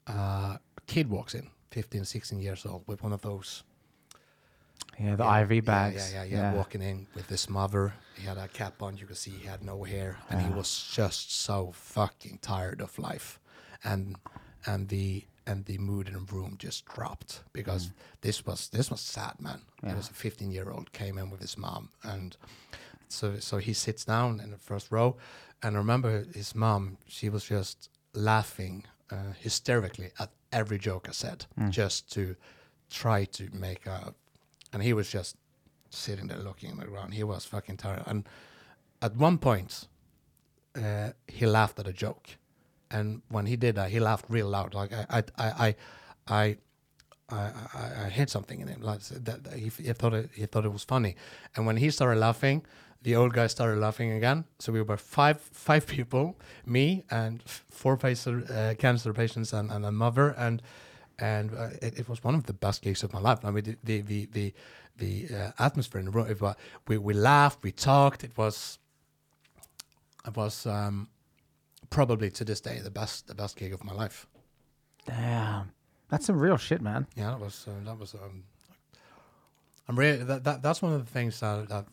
a 0.08 0.60
kid 0.88 1.10
walks 1.10 1.36
in, 1.36 1.48
15, 1.72 2.04
16 2.04 2.42
years 2.42 2.66
old, 2.66 2.84
with 2.86 3.02
one 3.02 3.14
of 3.14 3.22
those 3.22 3.64
Yeah, 5.00 5.16
the 5.16 5.24
yeah, 5.24 5.42
IV 5.42 5.52
yeah, 5.52 5.62
bags. 5.62 6.14
Yeah, 6.14 6.24
yeah, 6.24 6.38
yeah, 6.38 6.54
Walking 6.54 6.82
in 6.82 7.08
with 7.16 7.28
this 7.28 7.50
mother, 7.50 7.94
he 8.16 8.26
had 8.26 8.38
a 8.38 8.48
cap 8.48 8.82
on. 8.82 8.98
You 8.98 9.06
could 9.06 9.18
see 9.18 9.32
he 9.32 9.48
had 9.48 9.64
no 9.64 9.84
hair, 9.84 10.18
and 10.30 10.42
he 10.42 10.50
was 10.52 10.92
just 10.94 11.34
so 11.34 11.72
fucking 11.74 12.40
tired 12.42 12.82
of 12.82 12.98
life, 13.00 13.40
and 13.84 14.16
and 14.66 14.90
the 14.90 15.26
and 15.48 15.66
the 15.66 15.78
mood 15.78 16.08
in 16.08 16.14
the 16.14 16.20
room 16.20 16.56
just 16.60 16.86
dropped 16.86 17.44
because 17.52 17.92
this 18.22 18.46
was 18.46 18.70
this 18.70 18.92
was 18.92 19.02
sad, 19.02 19.34
man. 19.40 19.62
Mm. 19.84 19.88
Yeah. 19.88 19.92
It 19.94 19.98
was 19.98 20.10
a 20.10 20.14
15 20.14 20.52
year 20.52 20.70
old 20.70 20.92
came 20.92 21.18
in 21.18 21.30
with 21.30 21.42
his 21.42 21.58
mom, 21.58 21.90
and 22.04 22.38
so 23.08 23.40
so 23.40 23.58
he 23.58 23.74
sits 23.74 24.06
down 24.06 24.40
in 24.40 24.52
the 24.52 24.58
first 24.58 24.92
row, 24.92 25.18
and 25.64 25.76
I 25.76 25.80
remember 25.80 26.26
his 26.34 26.54
mom. 26.56 26.98
She 27.08 27.30
was 27.30 27.46
just 27.46 27.90
laughing 28.14 28.86
uh, 29.10 29.34
hysterically 29.40 30.12
at 30.20 30.30
every 30.52 30.78
joke 30.78 31.08
I 31.10 31.14
said, 31.14 31.46
just 31.70 32.12
to 32.14 32.36
try 32.90 33.26
to 33.26 33.50
make 33.54 33.86
a. 33.86 34.14
And 34.74 34.82
he 34.82 34.94
was 34.94 35.10
just 35.10 35.36
sitting 35.90 36.28
there 36.28 36.40
looking 36.40 36.72
at 36.72 36.78
the 36.80 36.86
ground. 36.86 37.14
He 37.14 37.24
was 37.24 37.46
fucking 37.46 37.78
tired. 37.78 38.04
And 38.06 38.28
at 39.02 39.16
one 39.16 39.38
point, 39.38 39.88
uh, 40.76 41.10
he 41.28 41.46
laughed 41.46 41.80
at 41.80 41.88
a 41.88 41.94
joke, 41.94 42.38
and 42.90 43.22
when 43.30 43.46
he 43.46 43.56
did 43.56 43.76
that, 43.76 43.90
he 43.90 44.00
laughed 44.00 44.26
real 44.30 44.48
loud. 44.48 44.74
Like 44.74 44.94
I, 44.94 45.06
I, 45.10 45.24
I, 45.38 45.76
I, 46.28 46.58
I, 47.30 47.38
I, 47.74 48.06
I, 48.06 48.10
hit 48.10 48.30
something 48.30 48.60
in 48.62 48.68
him. 48.68 48.82
Like 48.82 49.02
that, 49.02 49.44
that 49.44 49.54
he, 49.54 49.70
he 49.70 49.94
thought 49.94 50.14
it, 50.14 50.30
he 50.34 50.46
thought 50.46 50.66
it 50.66 50.72
was 50.72 50.84
funny, 50.84 51.16
and 51.56 51.66
when 51.66 51.78
he 51.78 51.90
started 51.90 52.20
laughing, 52.20 52.66
the 53.02 53.16
old 53.16 53.34
guy 53.34 53.48
started 53.48 53.80
laughing 53.80 54.12
again. 54.12 54.46
So 54.60 54.72
we 54.72 54.82
were 54.82 54.98
five 54.98 55.42
five 55.42 55.88
people, 55.96 56.40
me 56.66 57.04
and 57.10 57.42
four 57.44 58.00
uh, 58.04 58.76
cancer 58.78 59.14
patients 59.14 59.54
and, 59.54 59.72
and 59.72 59.86
a 59.86 59.92
mother, 59.92 60.30
and 60.30 60.62
and 61.22 61.52
uh, 61.54 61.70
it, 61.82 62.00
it 62.00 62.10
was 62.10 62.24
one 62.24 62.36
of 62.36 62.46
the 62.46 62.54
best 62.54 62.82
gigs 62.82 63.04
of 63.04 63.14
my 63.14 63.20
life. 63.20 63.46
I 63.46 63.52
mean, 63.52 63.64
the 63.64 63.78
the 63.84 64.02
the 64.02 64.26
the, 64.32 64.54
the 64.98 65.36
uh, 65.36 65.52
atmosphere 65.60 66.00
in 66.00 66.06
the 66.06 66.12
room. 66.12 66.28
It 66.30 66.42
was, 66.42 66.56
we 66.88 66.98
we 66.98 67.14
laughed, 67.14 67.64
we 67.64 67.72
talked. 67.72 68.24
It 68.24 68.38
was 68.38 68.80
it 70.28 70.36
was 70.36 70.66
um, 70.66 71.08
probably 71.90 72.30
to 72.32 72.44
this 72.44 72.60
day 72.60 72.80
the 72.80 72.92
best 72.92 73.28
the 73.28 73.36
best 73.36 73.56
gig 73.56 73.74
of 73.74 73.84
my 73.84 73.94
life. 73.94 74.28
Damn. 75.06 75.72
That's 76.10 76.26
some 76.26 76.40
real 76.40 76.58
shit, 76.58 76.82
man. 76.82 77.08
Yeah, 77.16 77.32
that 77.32 77.40
was 77.40 77.66
uh, 77.68 77.86
that 77.86 77.98
was. 77.98 78.14
Um, 78.16 78.44
I'm 79.88 79.98
really 79.98 80.24
that, 80.24 80.44
that 80.44 80.62
that's 80.62 80.82
one 80.82 80.94
of 80.94 81.06
the 81.06 81.12
things 81.12 81.40
that 81.40 81.70
that, 81.70 81.86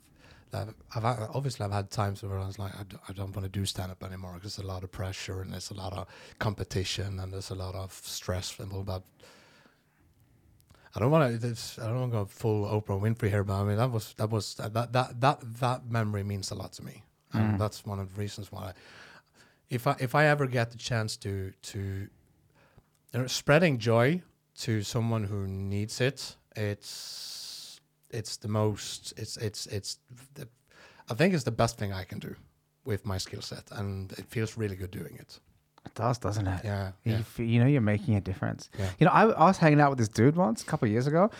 that 0.51 0.69
I've 0.95 1.05
obviously 1.05 1.65
I've 1.65 1.73
had 1.73 1.91
times 1.91 2.23
where 2.23 2.39
I 2.39 2.47
was 2.47 2.59
like 2.59 2.75
I, 2.79 2.83
d- 2.85 2.97
I 3.09 3.13
don't 3.13 3.35
want 3.35 3.45
to 3.45 3.49
do 3.49 3.65
stand 3.65 3.91
up 3.91 4.03
anymore 4.03 4.35
because 4.35 4.57
there's 4.57 4.65
a 4.65 4.69
lot 4.69 4.85
of 4.85 4.91
pressure 4.91 5.41
and 5.43 5.53
there's 5.53 5.71
a 5.71 5.75
lot 5.75 5.93
of 5.93 6.07
competition 6.39 7.21
and 7.21 7.33
there's 7.33 7.51
a 7.51 7.55
lot 7.55 7.75
of 7.75 7.93
stress 7.93 8.59
involved. 8.59 8.87
But 8.87 9.03
I 10.95 11.01
don't 11.01 11.11
want 11.11 11.41
to. 11.41 11.57
I 11.81 11.87
don't 11.87 12.01
want 12.01 12.13
to 12.13 12.19
go 12.19 12.25
full 12.25 12.67
Oprah 12.67 13.01
Winfrey 13.01 13.29
here, 13.29 13.45
but 13.45 13.61
I 13.61 13.65
mean 13.65 13.77
that 13.77 13.91
was 13.91 14.15
that 14.15 14.31
was 14.31 14.55
that 14.55 14.73
that 14.93 15.21
that 15.21 15.39
that 15.61 15.91
memory 15.91 16.25
means 16.25 16.51
a 16.51 16.55
lot 16.55 16.73
to 16.75 16.85
me, 16.85 17.05
and 17.33 17.55
mm. 17.55 17.59
that's 17.59 17.85
one 17.85 18.01
of 18.01 18.15
the 18.15 18.21
reasons 18.21 18.51
why. 18.51 18.69
I, 18.69 18.73
if 19.71 19.87
I 19.87 19.97
if 20.01 20.15
I 20.15 20.27
ever 20.27 20.47
get 20.47 20.71
the 20.71 20.79
chance 20.79 21.17
to 21.19 21.53
to 21.63 21.79
you 21.79 23.21
know, 23.21 23.27
spreading 23.27 23.79
joy 23.79 24.23
to 24.61 24.83
someone 24.83 25.25
who 25.25 25.47
needs 25.47 26.01
it, 26.01 26.37
it's 26.57 27.38
it's 28.11 28.37
the 28.39 28.49
most 28.49 29.13
it's 29.17 29.37
it's 29.37 29.67
it's 29.67 29.99
the, 30.35 30.49
I 31.11 31.15
think 31.15 31.35
it's 31.35 31.45
the 31.45 31.51
best 31.63 31.79
thing 31.79 31.93
I 31.93 32.05
can 32.05 32.19
do 32.19 32.35
with 32.85 33.05
my 33.07 33.19
skill 33.19 33.43
set, 33.43 33.65
and 33.73 34.13
it 34.13 34.27
feels 34.29 34.57
really 34.57 34.77
good 34.77 34.91
doing 34.91 35.17
it. 35.19 35.41
It 35.87 35.95
does, 35.95 36.19
doesn't 36.19 36.47
it? 36.47 36.61
Yeah, 36.65 36.93
You, 37.05 37.13
yeah. 37.13 37.19
f- 37.19 37.39
you 37.39 37.61
know 37.61 37.67
you're 37.67 37.81
making 37.81 38.15
a 38.17 38.21
difference. 38.21 38.69
Yeah. 38.79 38.91
You 38.99 39.07
know, 39.07 39.13
I, 39.13 39.23
I 39.27 39.45
was 39.45 39.59
hanging 39.59 39.81
out 39.81 39.91
with 39.91 39.99
this 39.99 40.09
dude 40.09 40.37
once 40.37 40.63
a 40.63 40.67
couple 40.67 40.87
of 40.87 40.93
years 40.93 41.07
ago, 41.07 41.31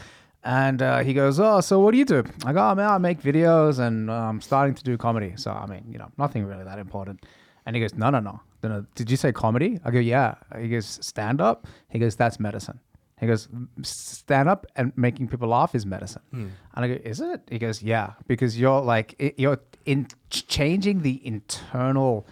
and 0.45 0.81
uh, 0.83 0.99
he 1.01 1.13
goes, 1.15 1.39
"Oh, 1.41 1.61
so 1.61 1.81
what 1.81 1.93
do 1.93 1.99
you 1.99 2.05
do?" 2.05 2.23
I 2.47 2.53
go, 2.53 2.71
"Oh 2.71 2.75
man, 2.75 2.89
I 2.89 2.99
make 2.99 3.21
videos, 3.23 3.79
and 3.79 4.09
uh, 4.11 4.15
I'm 4.15 4.41
starting 4.41 4.75
to 4.75 4.85
do 4.85 4.97
comedy. 4.97 5.35
So 5.37 5.51
I 5.53 5.67
mean, 5.67 5.85
you 5.91 5.99
know, 5.99 6.11
nothing 6.19 6.45
really 6.47 6.65
that 6.65 6.79
important." 6.79 7.25
And 7.67 7.77
he 7.77 7.81
goes, 7.83 7.95
"No, 7.95 8.09
no, 8.11 8.21
no, 8.21 8.41
no, 8.63 8.69
no. 8.69 8.87
Did 8.95 9.11
you 9.11 9.17
say 9.17 9.33
comedy?" 9.33 9.79
I 9.85 9.91
go, 9.91 9.99
"Yeah." 9.99 10.37
He 10.59 10.69
goes, 10.69 10.87
"Stand 11.03 11.41
up." 11.41 11.67
He 11.91 11.99
goes, 11.99 12.17
"That's 12.17 12.39
medicine." 12.41 12.81
He 13.21 13.27
goes, 13.27 13.49
"Stand 13.83 14.49
up 14.49 14.67
and 14.77 14.93
making 14.97 15.29
people 15.29 15.49
laugh 15.49 15.75
is 15.75 15.85
medicine." 15.85 16.23
Hmm. 16.31 16.49
And 16.75 16.85
I 16.85 16.89
go, 16.89 16.95
"Is 17.05 17.21
it?" 17.21 17.43
He 17.51 17.59
goes, 17.59 17.83
"Yeah, 17.83 18.13
because 18.27 18.59
you're 18.59 18.81
like 18.81 19.35
you're 19.37 19.61
in 19.85 20.09
changing 20.31 21.03
the 21.03 21.27
internal." 21.27 22.27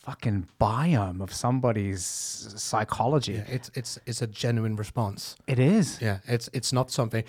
fucking 0.00 0.48
biome 0.58 1.20
of 1.20 1.30
somebody's 1.32 2.02
psychology. 2.02 3.34
Yeah, 3.34 3.44
it's 3.48 3.70
it's 3.74 3.98
it's 4.06 4.22
a 4.22 4.26
genuine 4.26 4.74
response. 4.76 5.36
It 5.46 5.58
is. 5.58 6.00
Yeah, 6.00 6.18
it's 6.26 6.48
it's 6.52 6.72
not 6.72 6.90
something, 6.90 7.22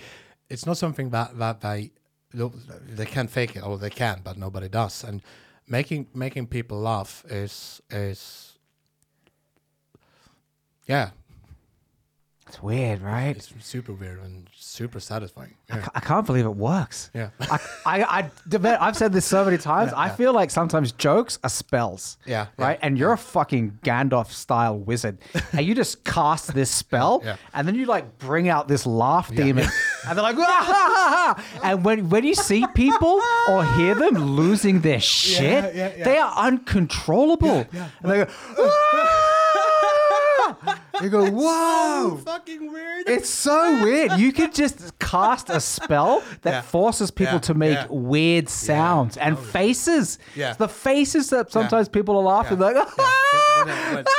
it's 0.48 0.66
not 0.66 0.78
something 0.78 1.10
that 1.10 1.38
that 1.38 1.60
they 1.60 1.90
they 2.32 3.06
can't 3.06 3.30
fake 3.30 3.56
it, 3.56 3.62
or 3.62 3.78
they 3.78 3.90
can, 3.90 4.20
but 4.24 4.36
nobody 4.38 4.68
does. 4.68 5.04
And 5.04 5.22
making 5.68 6.06
making 6.14 6.46
people 6.46 6.78
laugh 6.78 7.24
is 7.28 7.80
is 7.90 8.58
yeah, 10.86 11.10
It's 12.52 12.62
weird, 12.62 13.00
right? 13.00 13.34
it's 13.34 13.50
super 13.60 13.94
weird 13.94 14.20
and 14.22 14.46
super 14.54 15.00
satisfying. 15.00 15.54
Yeah, 15.70 15.88
I 15.94 16.00
can't 16.00 16.26
believe 16.26 16.44
it 16.44 16.54
works. 16.54 17.10
yeah, 17.14 17.30
I, 17.40 17.58
I, 17.86 18.02
I, 18.02 18.76
I've 18.78 18.94
said 18.94 19.10
this 19.14 19.24
so 19.24 19.42
many 19.42 19.56
times. 19.72 19.90
I 19.96 20.10
feel 20.10 20.34
like 20.34 20.50
sometimes 20.50 20.92
jokes 20.92 21.38
are 21.42 21.48
spells. 21.48 22.18
Yeah, 22.26 22.48
Right? 22.58 22.78
yeah, 22.78 22.86
and 22.86 22.98
you're 22.98 23.12
a 23.12 23.16
fucking 23.16 23.78
Gandalf 23.82 24.30
style 24.32 24.76
wizard. 24.78 25.16
and 25.54 25.64
you 25.64 25.74
just 25.74 26.04
cast 26.04 26.52
this 26.52 26.70
spell, 26.70 27.22
Yeah. 27.24 27.36
and 27.54 27.66
then 27.66 27.74
you 27.74 27.86
like 27.86 28.18
bring 28.18 28.50
out 28.50 28.68
this 28.68 28.84
laugh 28.84 29.34
demon. 29.34 29.64
and 30.06 30.18
they're 30.18 30.22
like, 30.22 30.36
"Ah, 30.36 30.42
ha, 30.44 31.34
ha, 31.34 31.34
ha." 31.40 31.60
and 31.70 31.82
when, 31.86 32.10
when 32.10 32.22
you 32.24 32.34
see 32.34 32.66
people 32.74 33.18
or 33.48 33.64
hear 33.76 33.94
them 33.94 34.16
losing 34.36 34.82
their 34.82 35.00
shit, 35.00 35.74
yeah, 35.74 35.90
yeah. 35.96 36.04
they 36.04 36.18
are 36.18 36.34
uncontrollable. 36.36 37.66
yeah. 37.72 37.88
And 38.02 38.12
they 38.12 38.24
go, 38.26 38.30
"Ah!" 38.58 39.21
You 41.00 41.08
go, 41.08 41.30
whoa. 41.30 42.16
fucking 42.24 42.72
weird. 42.72 43.08
It's 43.08 43.30
so 43.30 43.82
weird. 43.82 44.12
You 44.18 44.32
could 44.32 44.52
just 44.54 44.98
cast 44.98 45.48
a 45.50 45.60
spell 45.60 46.22
that 46.42 46.50
Yeah. 46.50 46.60
forces 46.62 47.10
people 47.10 47.34
Yeah, 47.34 47.40
to 47.40 47.54
make 47.54 47.78
yeah. 47.78 47.86
weird 47.90 48.48
sounds 48.48 49.16
and 49.16 49.38
faces. 49.38 50.18
Yeah. 50.36 50.54
The 50.54 50.68
faces 50.68 51.30
that 51.30 51.50
sometimes 51.52 51.88
people 51.88 52.16
are 52.18 52.22
laughing 52.24 52.58
Yeah. 52.60 52.66
like, 52.66 52.76
Yeah. 52.76 52.84
ah, 52.98 53.64
When 53.94 54.04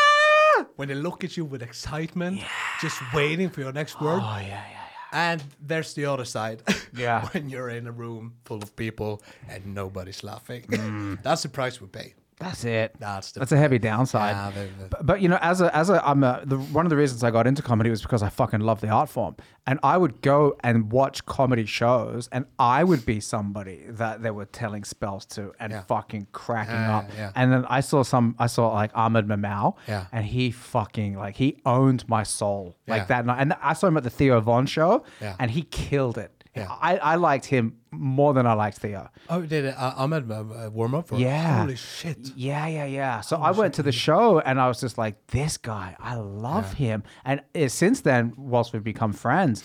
ah." 0.57 0.65
when 0.75 0.87
they 0.87 0.95
look 0.95 1.23
at 1.23 1.37
you 1.37 1.45
with 1.45 1.61
excitement, 1.61 2.39
just 2.81 2.97
waiting 3.13 3.49
for 3.49 3.61
your 3.61 3.71
next 3.73 3.99
word. 4.01 4.21
Oh 4.23 4.37
yeah, 4.39 4.47
yeah, 4.47 4.79
And 5.11 5.43
there's 5.61 5.93
the 5.93 6.05
other 6.05 6.25
side. 6.25 6.61
Yeah. 6.95 7.27
when 7.33 7.49
you're 7.49 7.69
in 7.69 7.87
a 7.87 7.91
room 7.91 8.33
full 8.45 8.61
of 8.61 8.75
people 8.75 9.21
and 9.49 9.65
nobody's 9.73 10.23
laughing. 10.23 10.61
Mm. 10.69 11.23
That's 11.23 11.41
the 11.43 11.49
price 11.49 11.81
we 11.81 11.87
pay. 11.87 12.13
That's 12.39 12.63
it. 12.65 12.95
That's 12.99 13.31
the 13.31 13.39
That's 13.39 13.51
a 13.51 13.57
heavy 13.57 13.79
downside. 13.79 14.35
Yeah, 14.35 14.51
the- 14.51 14.83
the- 14.83 14.89
But, 14.89 15.05
but 15.05 15.21
you 15.21 15.29
know, 15.29 15.37
as 15.41 15.61
a 15.61 15.75
as 15.75 15.89
a, 15.89 16.05
I'm 16.05 16.23
a 16.23 16.41
the, 16.45 16.57
one 16.57 16.85
of 16.85 16.89
the 16.89 16.97
reasons 16.97 17.23
I 17.23 17.31
got 17.31 17.47
into 17.47 17.61
comedy 17.61 17.89
was 17.89 18.01
because 18.01 18.23
I 18.23 18.29
fucking 18.29 18.59
love 18.59 18.81
the 18.81 18.89
art 18.89 19.09
form, 19.09 19.35
and 19.67 19.79
I 19.83 19.97
would 19.97 20.21
go 20.21 20.57
and 20.63 20.91
watch 20.91 21.25
comedy 21.25 21.65
shows, 21.65 22.27
and 22.31 22.45
I 22.59 22.83
would 22.83 23.05
be 23.05 23.19
somebody 23.19 23.83
that 23.89 24.21
they 24.23 24.31
were 24.31 24.45
telling 24.45 24.83
spells 24.83 25.25
to 25.27 25.53
and 25.59 25.71
Yeah. 25.71 25.81
fucking 25.83 26.27
cracking 26.31 26.73
Yeah, 26.75 26.97
up. 26.97 27.09
And 27.35 27.51
then 27.53 27.65
I 27.69 27.81
saw 27.81 28.03
some, 28.03 28.35
I 28.39 28.47
saw 28.47 28.73
like 28.73 28.91
Ahmed 28.95 29.27
Mamau, 29.27 29.75
Yeah. 29.87 30.05
and 30.11 30.25
he 30.25 30.51
fucking 30.51 31.15
like 31.17 31.35
he 31.37 31.57
owned 31.65 32.07
my 32.09 32.23
soul 32.23 32.75
like 32.87 33.07
that 33.07 33.25
night. 33.25 33.37
And 33.39 33.53
I 33.61 33.73
saw 33.73 33.87
him 33.87 33.97
at 33.97 34.03
the 34.03 34.09
Theo 34.09 34.41
Von 34.41 34.65
show, 34.65 35.03
Yeah. 35.21 35.35
and 35.39 35.51
he 35.51 35.61
killed 35.63 36.17
it. 36.17 36.42
Yeah. 36.55 36.67
I, 36.69 36.97
I 36.97 37.15
liked 37.15 37.45
him 37.45 37.77
more 37.91 38.33
than 38.33 38.45
I 38.45 38.53
liked 38.53 38.77
Theo. 38.77 39.09
Oh, 39.29 39.41
did 39.41 39.65
it, 39.65 39.75
uh, 39.77 39.93
Ahmed 39.97 40.29
uh, 40.29 40.35
uh, 40.41 40.69
warm 40.71 40.93
up 40.93 41.07
for? 41.07 41.17
Yeah. 41.17 41.61
Holy 41.61 41.75
shit. 41.75 42.31
Yeah, 42.35 42.67
yeah, 42.67 42.85
yeah. 42.85 43.21
So 43.21 43.37
I 43.37 43.51
went 43.51 43.73
to 43.75 43.83
the 43.83 43.91
show 43.91 44.39
and 44.39 44.59
I 44.61 44.67
was 44.67 44.79
just 44.79 44.97
like, 44.97 45.25
this 45.27 45.57
guy, 45.57 45.95
I 45.99 46.15
love 46.15 46.73
him. 46.73 47.03
And 47.25 47.41
uh, 47.55 47.67
since 47.69 48.01
then, 48.01 48.33
whilst 48.37 48.71
we've 48.73 48.83
become 48.83 49.13
friends, 49.13 49.63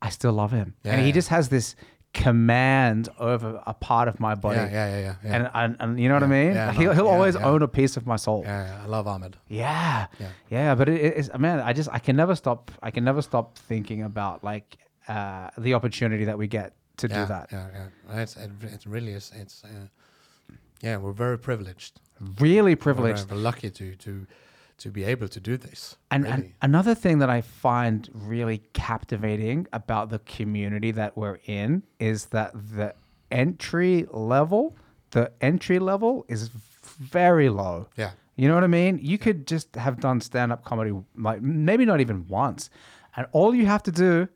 I 0.00 0.10
still 0.10 0.32
love 0.32 0.52
him. 0.52 0.74
Yeah, 0.84 0.92
and 0.92 1.00
he 1.00 1.08
Yeah. 1.08 1.14
just 1.14 1.28
has 1.28 1.48
this 1.48 1.74
command 2.14 3.08
over 3.18 3.62
a 3.66 3.74
part 3.74 4.08
of 4.08 4.18
my 4.20 4.34
body. 4.34 4.56
Yeah, 4.56 4.70
yeah, 4.70 4.88
yeah, 4.88 5.00
yeah. 5.00 5.14
yeah. 5.24 5.34
And, 5.36 5.50
and, 5.54 5.76
and 5.80 6.00
you 6.00 6.08
know 6.08 6.14
what 6.14 6.22
I 6.22 6.26
mean? 6.28 6.54
yeah, 6.54 6.72
he'll 6.72 6.92
he'll 6.94 7.04
yeah, 7.04 7.10
always 7.10 7.34
yeah. 7.34 7.44
own 7.44 7.62
a 7.62 7.68
piece 7.68 7.96
of 7.96 8.06
my 8.06 8.16
soul. 8.16 8.42
Yeah. 8.44 8.64
yeah, 8.64 8.76
yeah, 8.76 8.82
I 8.84 8.86
love 8.86 9.06
Ahmed. 9.06 9.36
Yeah. 9.48 10.06
Yeah. 10.48 10.74
but 10.74 10.88
it, 10.88 11.00
it's, 11.18 11.30
man, 11.38 11.60
I 11.60 11.72
just, 11.72 11.88
I 11.92 11.98
can 11.98 12.16
never 12.16 12.34
stop, 12.34 12.70
I 12.82 12.90
can 12.90 13.04
never 13.04 13.22
stop 13.22 13.58
thinking 13.58 14.02
about 14.02 14.42
like 14.42 14.76
uh, 15.08 15.50
the 15.58 15.74
opportunity 15.74 16.24
that 16.24 16.38
we 16.38 16.46
get 16.46 16.74
to 16.98 17.08
yeah, 17.08 17.20
do 17.20 17.26
that. 17.26 17.48
Yeah, 17.52 17.68
yeah. 17.74 18.20
It's, 18.22 18.36
it, 18.36 18.50
it 18.62 18.84
really 18.86 19.12
is. 19.12 19.32
It's, 19.34 19.64
uh, 19.64 19.86
yeah, 20.82 20.96
we're 20.96 21.12
very 21.12 21.38
privileged. 21.38 22.00
Really 22.38 22.74
privileged. 22.74 23.30
we're 23.30 23.36
lucky 23.36 23.70
to, 23.70 23.94
to, 23.96 24.26
to 24.78 24.90
be 24.90 25.04
able 25.04 25.28
to 25.28 25.40
do 25.40 25.56
this. 25.56 25.96
And, 26.10 26.24
really. 26.24 26.34
and 26.34 26.52
another 26.62 26.94
thing 26.94 27.18
that 27.18 27.30
I 27.30 27.40
find 27.40 28.08
really 28.12 28.62
captivating 28.72 29.66
about 29.72 30.10
the 30.10 30.18
community 30.20 30.90
that 30.92 31.16
we're 31.16 31.38
in 31.46 31.82
is 31.98 32.26
that 32.26 32.52
the 32.52 32.94
entry 33.30 34.06
level, 34.10 34.76
the 35.10 35.32
entry 35.40 35.78
level 35.78 36.24
is 36.28 36.48
very 36.48 37.48
low. 37.48 37.88
Yeah. 37.96 38.12
You 38.36 38.48
know 38.48 38.54
what 38.54 38.64
I 38.64 38.68
mean? 38.68 38.98
You 39.02 39.16
could 39.16 39.46
just 39.46 39.74
have 39.76 39.98
done 39.98 40.20
stand 40.20 40.52
up 40.52 40.64
comedy, 40.64 40.92
like 41.16 41.40
maybe 41.40 41.86
not 41.86 42.00
even 42.00 42.28
once. 42.28 42.68
And 43.16 43.26
all 43.32 43.54
you 43.54 43.64
have 43.64 43.82
to 43.84 43.92
do, 43.92 44.28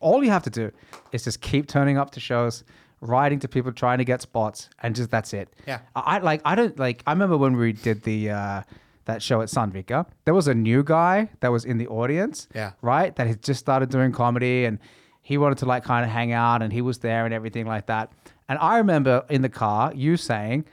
all- 0.00 0.24
you 0.24 0.30
have 0.30 0.42
to 0.44 0.50
do 0.50 0.70
is 1.12 1.24
just 1.24 1.40
keep 1.40 1.66
turning 1.68 1.98
up 1.98 2.10
to 2.12 2.20
shows, 2.20 2.64
writing 3.00 3.38
to 3.40 3.48
people, 3.48 3.72
trying 3.72 3.98
to 3.98 4.04
get 4.04 4.22
spots, 4.22 4.68
and 4.82 4.94
just 4.96 5.10
that's 5.10 5.32
it. 5.34 5.54
Yeah. 5.66 5.80
I 5.94 6.16
I- 6.16 6.18
like, 6.18 6.40
I 6.44 6.54
don't 6.54 6.78
like, 6.78 7.02
I 7.06 7.12
remember 7.12 7.36
when 7.36 7.56
we 7.56 7.72
did 7.72 8.02
the, 8.02 8.30
uh, 8.30 8.62
that 9.04 9.22
show 9.22 9.40
at 9.40 9.48
Sandvika, 9.48 10.06
there 10.24 10.34
was 10.34 10.48
a 10.48 10.54
new 10.54 10.82
guy 10.82 11.28
that 11.40 11.52
was 11.52 11.64
in 11.64 11.78
the 11.78 11.86
audience, 11.86 12.48
Yeah. 12.54 12.72
right? 12.82 13.14
That 13.14 13.26
had 13.28 13.42
just 13.42 13.60
started 13.60 13.88
doing 13.90 14.10
comedy 14.12 14.64
and 14.64 14.78
he 15.22 15.38
wanted 15.38 15.58
to 15.58 15.66
like 15.66 15.84
kind 15.84 16.04
of 16.04 16.10
hang 16.10 16.32
out 16.32 16.60
and 16.62 16.72
he 16.72 16.82
was 16.82 16.98
there 16.98 17.24
and 17.24 17.32
everything 17.32 17.66
like 17.66 17.86
that. 17.86 18.10
And 18.48 18.58
I 18.60 18.78
remember 18.78 19.24
in 19.28 19.42
the 19.42 19.48
car 19.48 19.92
you 19.94 20.16
saying, 20.16 20.64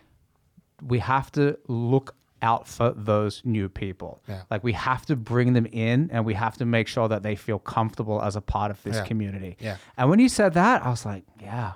we 0.81 0.99
have 0.99 1.31
to 1.33 1.57
look 1.67 2.15
out 2.43 2.67
for 2.67 2.91
those 2.95 3.41
new 3.45 3.69
people. 3.69 4.21
Yeah. 4.27 4.41
Like 4.51 4.63
we 4.63 4.73
have 4.73 5.05
to 5.05 5.15
bring 5.15 5.53
them 5.53 5.65
in 5.71 6.09
and 6.11 6.25
we 6.25 6.33
have 6.35 6.55
to 6.57 6.65
make 6.65 6.87
sure 6.87 7.07
that 7.07 7.23
they 7.23 7.35
feel 7.35 7.59
comfortable 7.59 8.21
as 8.21 8.35
a 8.35 8.41
part 8.41 8.69
of 8.71 8.81
this 8.83 8.95
Yeah. 8.95 9.05
community. 9.07 9.55
Yeah. 9.59 9.77
And 9.97 10.09
when 10.09 10.19
you 10.19 10.29
said 10.29 10.53
that, 10.53 10.85
I 10.85 10.89
was 10.89 11.05
like, 11.05 11.23
yeah, 11.41 11.71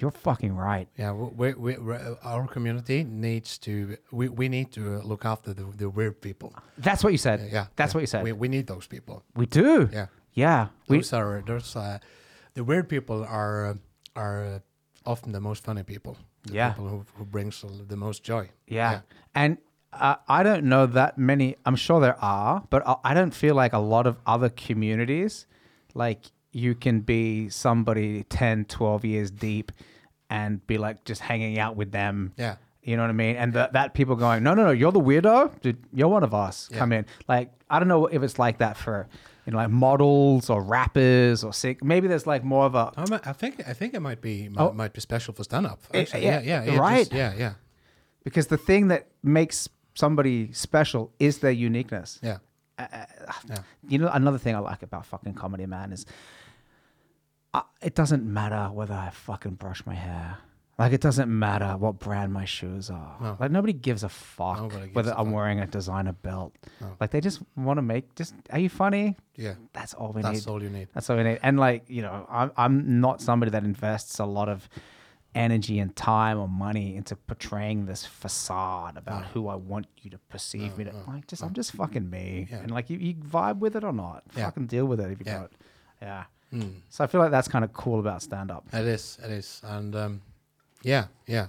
You're 0.00 0.10
fucking 0.28 0.54
right. 0.54 0.88
Yeah, 0.98 1.12
we, 1.12 1.54
we, 1.54 1.72
we, 1.78 1.94
our 2.22 2.46
community 2.46 3.02
needs 3.04 3.58
to. 3.58 3.96
We, 4.12 4.28
we 4.28 4.46
need 4.48 4.68
to 4.72 4.82
look 5.10 5.24
after 5.24 5.54
the, 5.54 5.64
the 5.82 5.88
weird 5.88 6.20
people. 6.20 6.50
That's 6.76 7.02
what 7.02 7.12
you 7.12 7.18
said. 7.18 7.38
Yeah, 7.40 7.66
That's 7.76 7.92
yeah. 7.92 7.96
what 7.96 8.00
you 8.02 8.06
said. 8.06 8.22
We, 8.24 8.32
We, 8.32 8.48
need 8.48 8.66
those 8.66 8.86
people. 8.86 9.22
We 9.34 9.46
do. 9.46 9.88
Yeah, 9.92 10.06
Yeah. 10.34 10.68
We, 10.88 10.98
are 11.12 11.42
those. 11.46 11.74
Uh, 11.76 11.98
the 12.54 12.62
weird 12.62 12.88
people 12.88 13.24
are 13.24 13.78
are 14.14 14.60
often 15.04 15.32
the 15.32 15.40
most 15.40 15.64
funny 15.64 15.82
people. 15.82 16.14
The 16.46 16.52
Yeah. 16.54 16.70
people 16.72 16.88
who, 16.88 17.04
who 17.18 17.24
brings 17.24 17.64
the 17.88 17.96
most 17.96 18.22
joy. 18.22 18.50
Yeah. 18.68 19.00
And 19.34 19.56
uh, 20.00 20.16
I 20.28 20.42
don't 20.42 20.64
know 20.64 20.86
that 20.86 21.18
many, 21.18 21.56
I'm 21.64 21.76
sure 21.76 22.00
there 22.00 22.22
are, 22.22 22.62
but 22.70 22.86
I, 22.86 22.96
I 23.04 23.14
don't 23.14 23.32
feel 23.34 23.54
like 23.54 23.72
a 23.72 23.78
lot 23.78 24.06
of 24.06 24.18
other 24.26 24.48
communities, 24.48 25.46
like 25.94 26.26
you 26.52 26.74
can 26.74 27.00
be 27.00 27.48
somebody 27.48 28.22
10, 28.24 28.64
12 28.66 29.04
years 29.04 29.30
deep 29.30 29.72
and 30.30 30.64
be 30.66 30.78
like 30.78 31.04
just 31.04 31.20
hanging 31.20 31.58
out 31.58 31.76
with 31.76 31.92
them. 31.92 32.32
Yeah. 32.36 32.56
You 32.82 32.96
know 32.96 33.02
what 33.02 33.10
I 33.10 33.14
mean? 33.14 33.36
And 33.36 33.52
the, 33.52 33.68
that 33.72 33.94
people 33.94 34.14
going, 34.16 34.42
no, 34.44 34.54
no, 34.54 34.64
no, 34.64 34.70
you're 34.70 34.92
the 34.92 35.00
weirdo. 35.00 35.60
Dude, 35.60 35.76
you're 35.92 36.08
one 36.08 36.22
of 36.22 36.32
us. 36.34 36.68
Yeah. 36.70 36.78
Come 36.78 36.92
in. 36.92 37.06
Like, 37.28 37.50
I 37.68 37.78
don't 37.80 37.88
know 37.88 38.06
if 38.06 38.22
it's 38.22 38.38
like 38.38 38.58
that 38.58 38.76
for, 38.76 39.08
you 39.44 39.52
know, 39.52 39.58
like 39.58 39.70
models 39.70 40.48
or 40.48 40.62
rappers 40.62 41.42
or 41.42 41.52
sick. 41.52 41.82
Maybe 41.82 42.06
there's 42.06 42.26
like 42.28 42.44
more 42.44 42.64
of 42.64 42.74
a, 42.76 42.92
Um, 42.96 43.12
I 43.24 43.32
think 43.32 43.60
I 43.66 43.72
think 43.72 43.94
it 43.94 44.00
might 44.00 44.20
be 44.20 44.48
might, 44.48 44.62
Oh. 44.62 44.72
might 44.72 44.92
be 44.92 45.00
special 45.00 45.34
for 45.34 45.42
stand 45.44 45.66
up. 45.66 45.80
Eh, 45.92 46.06
Yeah, 46.12 46.18
yeah, 46.18 46.40
yeah, 46.40 46.64
yeah, 46.64 46.78
right. 46.78 46.98
just- 46.98 47.12
yeah, 47.12 47.34
yeah, 47.36 47.52
because 48.22 48.46
the 48.46 48.56
thing 48.58 48.88
that 48.88 49.08
makes 49.22 49.68
somebody 49.96 50.52
special 50.52 51.10
is 51.18 51.38
their 51.38 51.50
uniqueness. 51.50 52.20
yeah, 52.22 52.38
uh, 52.78 52.86
yeah. 53.48 53.56
You 53.88 53.98
know, 53.98 54.10
another 54.12 54.38
thing 54.38 54.54
I 54.54 54.60
like 54.60 54.82
about 54.82 55.06
fucking 55.06 55.34
comedy, 55.34 55.66
man, 55.66 55.92
is 55.92 56.06
uh, 57.54 57.62
it 57.82 57.94
doesn't 57.94 58.24
matter 58.24 58.70
whether 58.72 58.94
I 58.94 59.10
fucking 59.10 59.54
brush 59.54 59.84
my 59.86 59.94
hair. 59.94 60.38
Like, 60.78 60.92
it 60.92 61.00
doesn't 61.00 61.30
matter 61.30 61.74
what 61.78 61.98
brand 61.98 62.34
my 62.34 62.44
shoes 62.44 62.90
are. 62.90 63.16
No. 63.18 63.36
Like, 63.40 63.50
nobody 63.50 63.72
gives 63.72 64.04
a 64.04 64.10
fuck 64.10 64.70
gives 64.70 64.94
whether 64.94 65.12
I'm 65.16 65.26
fuck. 65.28 65.34
wearing 65.34 65.60
a 65.60 65.66
designer 65.66 66.12
belt. 66.12 66.52
No. 66.82 66.94
Like, 67.00 67.12
they 67.12 67.22
just 67.22 67.40
want 67.56 67.78
to 67.78 67.82
make, 67.82 68.14
just, 68.14 68.34
are 68.50 68.58
you 68.58 68.68
funny? 68.68 69.16
yeah. 69.36 69.54
That's 69.72 69.94
all 69.94 70.12
we 70.12 70.20
That's 70.20 70.32
need. 70.32 70.36
That's 70.40 70.46
all 70.48 70.62
you 70.62 70.68
need. 70.68 70.88
That's 70.92 71.08
all 71.08 71.16
we 71.16 71.22
need. 71.22 71.38
And, 71.42 71.58
like, 71.58 71.84
you 71.88 72.02
know, 72.02 72.26
I'm, 72.28 72.52
I'm 72.58 73.00
not 73.00 73.22
somebody 73.22 73.50
that 73.52 73.64
invests 73.64 74.18
a 74.18 74.26
lot 74.26 74.50
of 74.50 74.68
energy 75.36 75.78
and 75.78 75.94
time 75.94 76.38
or 76.38 76.48
money 76.48 76.96
into 76.96 77.14
portraying 77.16 77.86
this 77.86 78.04
facade 78.06 78.96
about 78.96 79.24
who 79.26 79.48
I 79.48 79.54
want 79.54 79.86
you 80.02 80.10
to 80.10 80.18
perceive 80.18 80.76
me 80.78 80.84
to. 80.84 80.92
Like, 81.06 81.26
just, 81.26 81.42
I'm 81.42 81.52
just 81.52 81.72
fucking 81.72 82.08
me. 82.10 82.48
Yeah. 82.50 82.58
And, 82.58 82.70
like, 82.70 82.88
you, 82.90 82.98
you 82.98 83.14
vibe 83.14 83.58
with 83.58 83.76
it 83.76 83.84
or 83.84 83.92
not. 83.92 84.24
Yeah. 84.36 84.46
Fucking 84.46 84.66
deal 84.66 84.86
with 84.86 85.00
it 85.00 85.10
if 85.10 85.18
you 85.20 85.24
Yeah. 85.26 85.38
don't. 85.40 85.52
Yeah. 86.02 86.24
Mm. 86.52 86.74
So 86.88 87.04
I 87.04 87.06
feel 87.06 87.20
like 87.20 87.30
that's 87.30 87.48
kind 87.48 87.64
of 87.64 87.72
cool 87.72 88.00
about 88.00 88.22
stand 88.22 88.50
up. 88.50 88.64
It 88.72 88.86
is, 88.86 89.18
it 89.22 89.30
is, 89.30 89.60
and 89.64 89.94
um, 89.96 90.22
yeah, 90.82 91.06
yeah. 91.26 91.48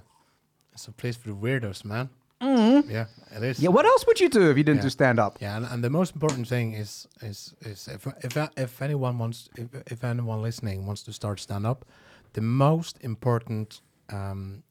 It's 0.72 0.86
a 0.88 0.92
place 0.92 1.16
for 1.16 1.28
the 1.28 1.34
weirdos, 1.34 1.84
man. 1.84 2.10
Mm. 2.42 2.88
Yeah, 2.90 3.06
it 3.36 3.42
is. 3.42 3.60
Yeah. 3.60 3.70
What 3.70 3.84
else 3.84 4.06
would 4.06 4.20
you 4.20 4.28
do 4.28 4.50
if 4.50 4.56
you 4.56 4.64
didn't 4.64 4.78
Yeah. 4.78 4.82
do 4.84 4.90
stand 4.90 5.18
up? 5.20 5.38
Yeah, 5.40 5.56
and, 5.56 5.66
and 5.66 5.82
the 5.84 5.90
most 5.90 6.14
important 6.14 6.46
thing 6.48 6.72
is 6.74 7.06
is 7.22 7.54
is 7.62 7.88
if 7.88 8.06
if 8.24 8.36
if 8.56 8.82
anyone 8.82 9.18
wants 9.18 9.48
if, 9.56 9.68
if 9.86 10.04
anyone 10.04 10.42
listening 10.42 10.86
wants 10.86 11.02
to 11.04 11.12
start 11.12 11.40
stand 11.40 11.66
up, 11.66 11.84
the 12.32 12.40
most 12.40 12.98
important 13.02 13.80
um, 14.10 14.62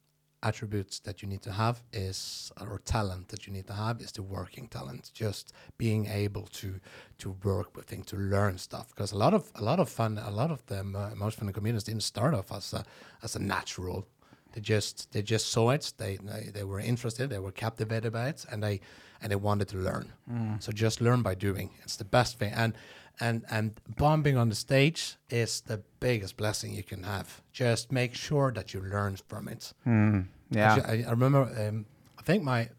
attributes 0.43 0.99
that 0.99 1.21
you 1.21 1.27
need 1.27 1.41
to 1.41 1.51
have 1.51 1.81
is 1.91 2.51
or 2.61 2.79
talent 2.85 3.29
that 3.29 3.47
you 3.47 3.53
need 3.53 3.67
to 3.67 3.73
have 3.73 4.01
is 4.01 4.11
the 4.11 4.21
working 4.21 4.67
talent. 4.67 5.11
Just 5.13 5.53
being 5.77 6.05
able 6.07 6.43
to 6.61 6.79
to 7.17 7.35
work 7.43 7.75
with 7.75 7.85
things, 7.85 8.05
to 8.07 8.17
learn 8.17 8.57
stuff. 8.57 8.89
Because 8.89 9.11
a 9.11 9.17
lot 9.17 9.33
of 9.33 9.51
a 9.55 9.63
lot 9.63 9.79
of 9.79 9.89
fun, 9.89 10.17
a 10.17 10.31
lot 10.31 10.51
of 10.51 10.65
them 10.67 10.95
uh, 10.95 11.15
most 11.15 11.37
funny 11.39 11.51
communities 11.53 11.83
didn't 11.83 12.03
start 12.03 12.33
off 12.33 12.51
as 12.51 12.73
a 12.73 12.83
as 13.23 13.35
a 13.35 13.39
natural. 13.39 14.07
They 14.53 14.61
just 14.61 15.11
they 15.11 15.21
just 15.21 15.47
saw 15.51 15.71
it. 15.71 15.93
They, 15.97 16.17
they 16.17 16.51
they 16.53 16.63
were 16.63 16.79
interested. 16.79 17.29
They 17.29 17.39
were 17.39 17.51
captivated 17.51 18.13
by 18.13 18.29
it, 18.29 18.45
and 18.51 18.61
they 18.63 18.79
and 19.21 19.31
they 19.31 19.35
wanted 19.35 19.67
to 19.69 19.77
learn. 19.77 20.13
So 20.59 20.71
just 20.71 21.01
learn 21.01 21.21
by 21.23 21.35
doing. 21.35 21.71
It's 21.83 21.97
the 21.97 22.05
best 22.05 22.37
thing. 22.39 22.53
And 22.53 22.73
and 23.19 23.43
and 23.49 23.71
bombing 23.97 24.37
on 24.37 24.49
the 24.49 24.55
stage 24.55 25.17
is 25.29 25.61
the 25.61 25.81
biggest 25.99 26.37
blessing 26.37 26.73
you 26.73 26.83
can 26.83 27.03
have. 27.03 27.41
Just 27.53 27.91
make 27.91 28.15
sure 28.15 28.51
that 28.51 28.73
you 28.73 28.81
learn 28.81 29.17
from 29.27 29.47
it. 29.47 29.73
Yeah. 29.85 30.73
Actually, 30.73 31.05
I, 31.05 31.07
I 31.07 31.11
remember. 31.11 31.41
Um, 31.67 31.85
I 32.19 32.23
think 32.23 32.43
my 32.43 32.69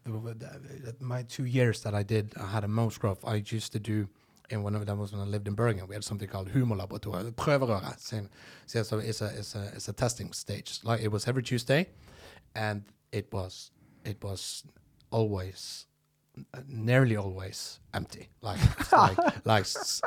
my 0.99 1.23
two 1.23 1.45
years 1.45 1.81
that 1.81 1.93
I 1.93 2.03
did, 2.03 2.33
I 2.37 2.47
had 2.47 2.63
a 2.63 2.67
most 2.67 2.99
growth. 2.99 3.19
I 3.25 3.35
used 3.35 3.71
to 3.73 3.79
do. 3.79 4.07
And 4.51 4.63
when 4.63 4.75
I, 4.75 4.83
that 4.83 4.97
was 4.97 5.11
when 5.11 5.21
I 5.21 5.25
lived 5.25 5.47
in 5.47 5.53
Bergen, 5.53 5.87
we 5.87 5.93
had 5.93 6.03
something 6.03 6.27
called 6.27 6.49
humorlaboratoriet, 6.49 7.35
prøverøret. 7.35 7.99
Same, 7.99 8.29
so 8.65 8.97
it's 8.97 9.21
a 9.21 9.25
it's 9.25 9.55
a 9.55 9.71
it's 9.75 9.89
a 9.89 9.93
testing 9.93 10.33
stage. 10.33 10.79
Like 10.83 11.01
it 11.01 11.11
was 11.11 11.27
every 11.27 11.43
Tuesday, 11.43 11.85
and 12.55 12.83
it 13.11 13.31
was 13.31 13.71
it 14.05 14.23
was 14.23 14.63
always 15.11 15.85
nearly 16.67 17.15
always 17.15 17.79
empty. 17.93 18.29
Like 18.41 18.59
like 18.91 19.17
like 19.45 19.61
s- 19.63 20.01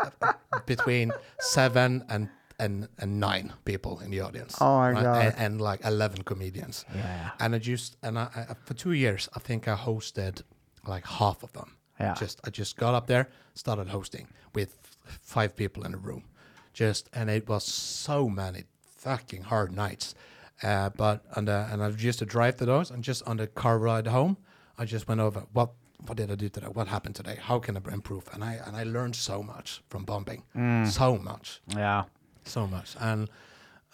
between 0.66 1.12
seven 1.40 2.04
and 2.08 2.28
and 2.58 2.88
and 2.98 3.18
nine 3.20 3.52
people 3.64 4.00
in 4.00 4.10
the 4.10 4.20
audience. 4.20 4.56
Oh 4.60 4.78
my 4.92 4.92
God. 5.02 5.24
And, 5.26 5.34
and 5.38 5.60
like 5.60 5.84
eleven 5.84 6.22
comedians. 6.22 6.84
Yeah. 6.94 7.30
And 7.40 7.54
I 7.54 7.58
just 7.58 7.96
and 8.02 8.18
I, 8.18 8.28
I 8.50 8.54
for 8.64 8.74
two 8.74 8.92
years 8.92 9.28
I 9.36 9.40
think 9.40 9.66
I 9.68 9.74
hosted 9.76 10.42
like 10.86 11.06
half 11.06 11.42
of 11.42 11.52
them. 11.52 11.76
Yeah. 12.00 12.14
Just 12.14 12.40
I 12.44 12.50
just 12.50 12.76
got 12.76 12.94
up 12.94 13.06
there, 13.06 13.28
started 13.54 13.88
hosting 13.88 14.28
with 14.54 14.76
five 15.20 15.54
people 15.56 15.84
in 15.84 15.94
a 15.94 15.98
room, 15.98 16.24
just 16.72 17.08
and 17.12 17.30
it 17.30 17.48
was 17.48 17.64
so 17.64 18.28
many 18.28 18.64
fucking 18.96 19.44
hard 19.44 19.72
nights. 19.72 20.14
Uh, 20.62 20.90
but 20.90 21.24
on 21.36 21.44
the 21.46 21.68
and 21.72 21.82
I 21.82 21.88
used 21.88 22.18
to 22.20 22.24
drive 22.26 22.56
to 22.58 22.64
those 22.66 22.90
and 22.90 23.02
just 23.04 23.22
on 23.26 23.36
the 23.38 23.46
car 23.46 23.78
ride 23.78 24.06
home, 24.06 24.36
I 24.78 24.84
just 24.84 25.08
went 25.08 25.20
over 25.20 25.44
what 25.52 25.70
what 26.06 26.16
did 26.16 26.30
I 26.30 26.34
do 26.34 26.48
today? 26.48 26.66
What 26.66 26.88
happened 26.88 27.14
today? 27.14 27.36
How 27.40 27.58
can 27.58 27.76
I 27.76 27.80
improve? 27.92 28.24
And 28.32 28.42
I 28.44 28.54
and 28.66 28.76
I 28.76 28.84
learned 28.84 29.16
so 29.16 29.42
much 29.42 29.82
from 29.88 30.04
bombing, 30.04 30.42
so 30.90 31.16
much 31.18 31.60
Yeah. 31.76 32.04
so 32.44 32.66
much 32.66 32.96
and 33.00 33.30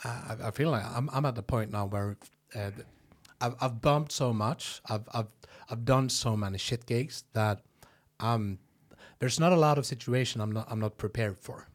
I, 0.04 0.36
I 0.44 0.50
feel 0.52 0.70
like 0.70 0.84
I'm, 0.96 1.10
I'm 1.12 1.26
at 1.26 1.34
the 1.34 1.42
point 1.42 1.70
now 1.72 1.86
where 1.86 2.16
uh, 2.54 2.70
I've, 3.40 3.54
I've 3.60 3.80
bumped 3.82 4.12
so 4.12 4.32
much 4.32 4.80
I've, 4.88 5.06
I've 5.12 5.26
I've 5.70 5.84
done 5.84 6.08
so 6.08 6.36
many 6.36 6.56
shit 6.58 6.86
gigs 6.86 7.24
that 7.34 7.60
um 8.20 8.58
there's 9.18 9.38
not 9.40 9.52
a 9.52 9.56
lot 9.56 9.76
of 9.78 9.84
situation 9.84 10.40
I'm 10.40 10.52
not 10.52 10.66
I'm 10.70 10.80
not 10.80 10.96
prepared 10.96 11.36
for 11.38 11.66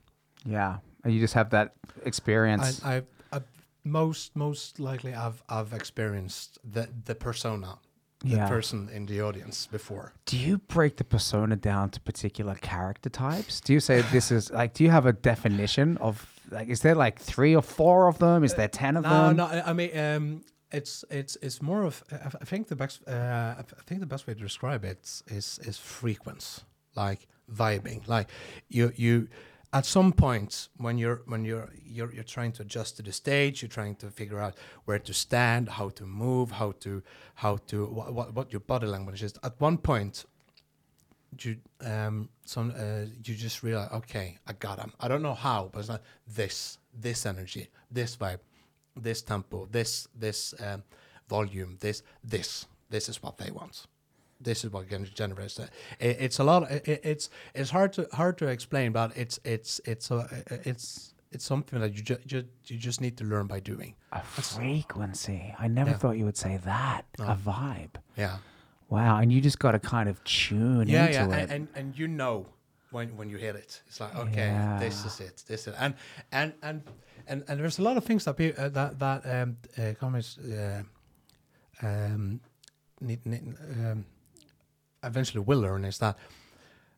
Yeah. 0.46 0.78
And 1.04 1.14
you 1.14 1.20
just 1.20 1.34
have 1.34 1.50
that 1.50 1.74
experience. 2.06 2.82
I, 2.84 2.96
I, 2.96 3.02
I 3.38 3.42
most 3.84 4.36
most 4.36 4.80
likely 4.80 5.14
I've 5.14 5.44
I've 5.50 5.74
experienced 5.74 6.58
the 6.74 6.88
the 7.06 7.14
persona 7.16 7.78
the 8.24 8.36
Yeah. 8.38 8.48
person 8.48 8.90
in 8.90 9.06
the 9.06 9.22
audience 9.22 9.68
before 9.72 10.14
do 10.26 10.38
you 10.38 10.58
break 10.58 10.96
the 10.96 11.04
persona 11.04 11.56
down 11.56 11.90
to 11.90 12.00
particular 12.00 12.56
character 12.56 13.10
types? 13.10 13.62
Do 13.62 13.74
you 13.74 13.80
say 13.80 14.02
this 14.12 14.32
is 14.32 14.50
like, 14.52 14.74
do 14.74 14.84
you 14.84 14.92
have 14.92 15.06
a 15.06 15.14
definition 15.14 15.98
of 15.98 16.26
like, 16.52 16.70
is 16.70 16.80
there 16.82 16.96
like 16.96 17.20
three 17.20 17.56
or 17.56 17.62
four 17.64 18.08
of 18.08 18.18
them? 18.20 18.44
Is 18.44 18.54
there 18.54 18.68
10 18.70 18.98
of 18.98 19.04
No, 19.04 19.10
them? 19.10 19.36
no. 19.38 19.46
I 19.46 19.70
I 19.70 19.74
mean, 19.74 19.98
um, 19.98 20.42
it's 20.72 21.06
it's 21.10 21.38
it's 21.42 21.62
more 21.62 21.84
of. 21.84 22.04
I 22.12 22.16
I 22.42 22.46
think 22.46 22.68
the 22.68 22.76
best. 22.76 23.02
Uh, 23.08 23.56
I 23.60 23.64
think 23.88 24.00
the 24.00 24.08
best 24.08 24.28
way 24.28 24.34
to 24.34 24.40
describe 24.40 24.84
it 24.86 25.00
is 25.28 25.60
is 25.70 25.78
frequency, 25.78 26.62
like 26.96 27.28
vibing. 27.52 28.08
Like 28.08 28.28
you 28.70 28.92
you. 28.96 29.28
At 29.74 29.86
some 29.88 30.14
point, 30.14 30.70
when 30.78 31.00
you're 31.00 31.24
when 31.26 31.44
you're 31.44 31.70
you're 31.84 32.14
you're 32.14 32.24
trying 32.24 32.52
to 32.54 32.62
adjust 32.62 32.98
to 32.98 33.04
the 33.04 33.12
stage, 33.12 33.64
you're 33.64 33.70
trying 33.70 33.96
to 33.96 34.12
figure 34.12 34.40
out 34.40 34.56
where 34.86 35.00
to 35.00 35.14
stand, 35.14 35.68
how 35.68 35.90
to 35.90 36.06
move, 36.06 36.52
how 36.52 36.74
to 36.82 37.02
how 37.36 37.58
to 37.68 37.88
what 37.88 38.14
what, 38.14 38.34
what 38.36 38.54
your 38.54 38.60
body 38.60 38.86
language 38.86 39.24
is. 39.24 39.34
At 39.44 39.60
one 39.60 39.78
point, 39.80 40.26
you 41.40 41.58
um 41.82 42.30
some 42.46 42.72
uh, 42.78 43.06
you 43.24 43.36
just 43.36 43.64
realize 43.64 43.90
okay 43.92 44.38
i 44.48 44.54
got 44.54 44.80
him 44.80 44.94
i 45.00 45.08
don't 45.08 45.22
know 45.22 45.34
how 45.34 45.70
but 45.72 45.80
it's 45.80 45.90
not 45.90 46.02
this 46.28 46.78
this 46.94 47.26
energy 47.26 47.70
this 47.90 48.16
vibe 48.16 48.40
this 48.96 49.22
tempo 49.22 49.68
this 49.72 50.08
this 50.16 50.54
um, 50.60 50.84
volume 51.28 51.78
this 51.80 52.04
this 52.24 52.66
this 52.90 53.10
is 53.10 53.22
what 53.24 53.38
they 53.38 53.52
want 53.52 53.88
this 54.44 54.64
is 54.64 54.72
what 54.72 54.90
gen- 54.90 55.10
generates 55.14 55.56
that 55.56 55.70
it, 56.00 56.18
it's 56.20 56.40
a 56.40 56.44
lot 56.44 56.70
it, 56.72 57.02
it's 57.04 57.30
it's 57.56 57.70
hard 57.72 57.92
to 57.94 58.08
hard 58.14 58.38
to 58.38 58.48
explain 58.48 58.92
but 58.92 59.12
it's 59.18 59.40
it's 59.44 59.82
it's 59.86 60.12
a, 60.12 60.28
it's 60.66 61.14
it's 61.32 61.46
something 61.46 61.80
that 61.80 61.94
you, 61.96 62.02
ju- 62.04 62.24
ju- 62.28 62.48
you 62.68 62.78
just 62.78 63.02
need 63.02 63.18
to 63.18 63.24
learn 63.24 63.48
by 63.48 63.60
doing 63.60 63.96
A 64.12 64.22
frequency. 64.22 65.54
I 65.58 65.68
never 65.68 65.92
Yeah. 65.92 65.98
thought 65.98 66.18
you 66.18 66.26
would 66.26 66.38
say 66.38 66.58
that. 66.58 67.06
A 67.20 67.36
vibe. 67.36 67.96
yeah 68.18 68.38
Wow. 68.90 69.18
And 69.18 69.32
you 69.34 69.42
just 69.42 69.58
got 69.58 69.72
to 69.72 69.80
kind 69.80 70.08
of 70.10 70.24
tune 70.24 70.88
yeah, 70.88 71.06
into 71.08 71.14
yeah, 71.14 71.26
it. 71.26 71.42
and, 71.42 71.52
and 71.52 71.68
and 71.76 71.98
you 72.00 72.08
know 72.08 72.46
when 72.92 73.18
when 73.18 73.30
you 73.30 73.38
hit 73.38 73.56
it, 73.56 73.82
it's 73.88 74.00
like 74.00 74.16
okay, 74.16 74.50
this 74.80 75.06
is 75.06 75.20
it, 75.20 75.44
this 75.48 75.68
is 75.68 75.74
and 75.80 75.96
and 76.32 76.54
and 76.62 76.84
and 77.28 77.44
and 77.48 77.60
there's 77.60 77.80
a 77.80 77.82
lot 77.82 77.98
of 77.98 78.04
things 78.04 78.26
that 78.26 78.38
people 78.38 78.64
uh, 78.64 78.70
that 78.70 79.00
that 79.00 79.20
um 79.26 79.58
uh, 79.80 79.94
uh, 80.54 80.84
um 81.82 82.40
need, 83.02 83.26
need 83.26 83.42
um 83.80 84.06
eventually 85.04 85.44
will 85.44 85.60
learn 85.60 85.86
is 85.86 85.98
that 86.00 86.18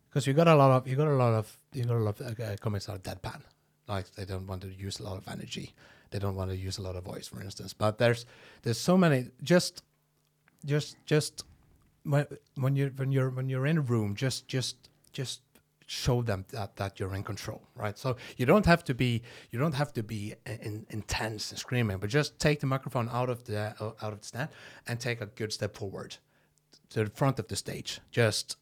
because 0.10 0.28
you 0.28 0.34
got 0.34 0.48
a 0.48 0.56
lot 0.56 0.72
of 0.72 0.88
you 0.88 0.96
got 0.96 1.08
a 1.08 1.16
lot 1.16 1.34
of 1.34 1.58
you 1.74 1.84
got 1.84 1.98
a 1.98 2.00
lot 2.00 2.20
of 2.22 2.40
uh, 2.40 2.44
uh, 2.44 2.56
comics 2.58 2.88
are 2.88 2.98
deadpan. 2.98 3.42
Like 3.88 4.12
they 4.16 4.26
don't 4.26 4.48
want 4.48 4.62
to 4.62 4.70
use 4.70 5.00
a 5.00 5.04
lot 5.04 5.18
of 5.18 5.28
energy. 5.28 5.74
They 6.12 6.20
don't 6.20 6.36
want 6.36 6.50
to 6.52 6.58
use 6.58 6.78
a 6.78 6.82
lot 6.82 6.96
of 6.96 7.04
voice, 7.04 7.28
for 7.28 7.42
instance. 7.42 7.74
But 7.74 7.98
there's 7.98 8.26
there's 8.64 8.80
so 8.80 8.98
many. 8.98 9.28
Just 9.44 9.84
just 10.66 10.96
just 11.06 11.44
when 12.04 12.26
when 12.56 12.76
you 12.76 12.92
when 12.96 13.12
you're 13.12 13.30
when 13.30 13.50
you're 13.50 13.66
in 13.66 13.78
a 13.78 13.82
room, 13.82 14.16
just 14.16 14.48
just 14.48 14.90
just 15.12 15.42
show 15.88 16.22
them 16.22 16.46
that 16.52 16.78
that 16.78 17.00
you're 17.00 17.14
in 17.14 17.24
control, 17.24 17.62
right? 17.76 17.98
So 17.98 18.16
you 18.38 18.46
don't 18.46 18.66
have 18.66 18.84
to 18.86 18.94
be 18.94 19.22
you 19.52 19.60
don't 19.60 19.76
have 19.76 19.92
to 19.94 20.04
be 20.04 20.34
in, 20.46 20.86
intense 20.90 21.52
and 21.52 21.60
screaming, 21.60 21.98
but 21.98 22.10
just 22.10 22.40
take 22.40 22.62
the 22.62 22.68
microphone 22.68 23.10
out 23.12 23.30
of 23.30 23.44
the 23.44 23.76
uh, 23.80 23.92
out 24.02 24.14
of 24.14 24.22
the 24.22 24.26
stand 24.26 24.50
and 24.88 25.00
take 25.00 25.22
a 25.22 25.26
good 25.26 25.52
step 25.52 25.76
forward 25.76 26.18
to 26.96 27.04
the 27.04 27.10
front 27.10 27.40
of 27.40 27.48
the 27.50 27.56
stage. 27.58 28.00
Just 28.10 28.56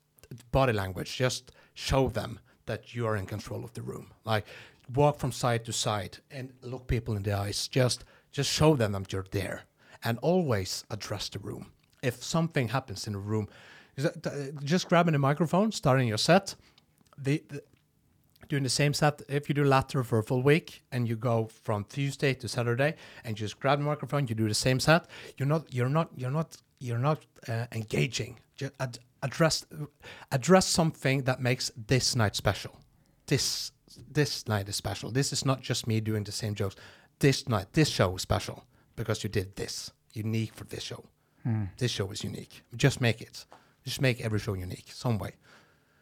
body 0.52 0.74
language. 0.74 1.16
Just 1.16 1.52
show 1.76 2.10
them 2.10 2.40
that 2.66 2.96
you 2.96 3.06
are 3.06 3.16
in 3.16 3.28
control 3.28 3.64
of 3.64 3.74
the 3.74 3.84
room. 3.84 4.08
Like 4.26 4.46
walk 4.94 5.20
from 5.20 5.32
side 5.32 5.64
to 5.66 5.72
side 5.72 6.18
and 6.32 6.52
look 6.64 6.88
people 6.88 7.16
in 7.16 7.24
the 7.24 7.34
eyes. 7.34 7.68
Just 7.68 8.04
just 8.32 8.50
show 8.52 8.76
them 8.76 8.94
that 8.94 9.14
you're 9.14 9.28
there, 9.30 9.62
and 10.04 10.18
always 10.24 10.84
address 10.90 11.30
the 11.30 11.38
room. 11.38 11.68
If 12.02 12.24
something 12.24 12.70
happens 12.70 13.06
in 13.06 13.14
the 13.14 13.20
room, 13.20 13.48
uh, 14.04 14.10
just 14.64 14.90
grabbing 14.90 15.14
a 15.14 15.20
microphone, 15.20 15.72
starting 15.72 16.08
your 16.08 16.18
set 16.18 16.56
the, 17.18 17.44
the 17.50 17.62
doing 18.50 18.64
the 18.64 18.70
same 18.70 18.94
set 18.94 19.22
if 19.30 19.48
you 19.48 19.56
do 19.56 19.64
latter 19.64 20.04
for 20.04 20.18
a 20.20 20.24
full 20.24 20.42
week 20.42 20.84
and 20.92 21.08
you 21.08 21.16
go 21.16 21.50
from 21.64 21.86
Tuesday 21.86 22.34
to 22.34 22.48
Saturday 22.48 22.96
and 23.24 23.38
just 23.38 23.60
grab 23.60 23.80
the 23.80 23.86
microphone, 23.86 24.28
you 24.28 24.36
do 24.36 24.48
the 24.48 24.54
same 24.54 24.80
set. 24.80 25.06
You're 25.38 25.48
not 25.48 25.72
you're 25.72 25.90
not 25.90 26.10
you're 26.16 26.32
not 26.32 26.58
you're 26.84 27.00
not 27.00 27.26
uh, 27.48 27.66
engaging. 27.72 28.40
Just 28.56 28.74
ad- 28.80 29.00
address 29.22 29.66
address 30.32 30.68
something 30.68 31.24
that 31.24 31.40
makes 31.40 31.72
this 31.88 32.16
night 32.16 32.36
special. 32.36 32.80
This 33.28 33.72
this 34.12 34.48
night 34.48 34.68
is 34.70 34.76
special. 34.76 35.12
This 35.12 35.32
is 35.34 35.46
not 35.46 35.62
just 35.62 35.88
me 35.88 36.02
doing 36.02 36.24
the 36.24 36.32
same 36.32 36.56
jokes. 36.56 36.76
This 37.20 37.48
night, 37.48 37.68
this 37.74 37.90
show 37.90 38.16
is 38.16 38.22
special 38.22 38.66
because 38.96 39.24
you 39.24 39.30
did 39.30 39.56
this 39.56 39.92
unique 40.14 40.54
for 40.54 40.66
this 40.66 40.84
show. 40.84 41.06
Hmm. 41.44 41.66
This 41.78 41.92
show 41.92 42.12
is 42.12 42.24
unique. 42.24 42.64
Just 42.76 43.02
make 43.02 43.22
it. 43.22 43.46
Just 43.86 44.02
make 44.02 44.22
every 44.22 44.40
show 44.40 44.54
unique 44.54 44.86
some 44.88 45.18
way. 45.18 45.32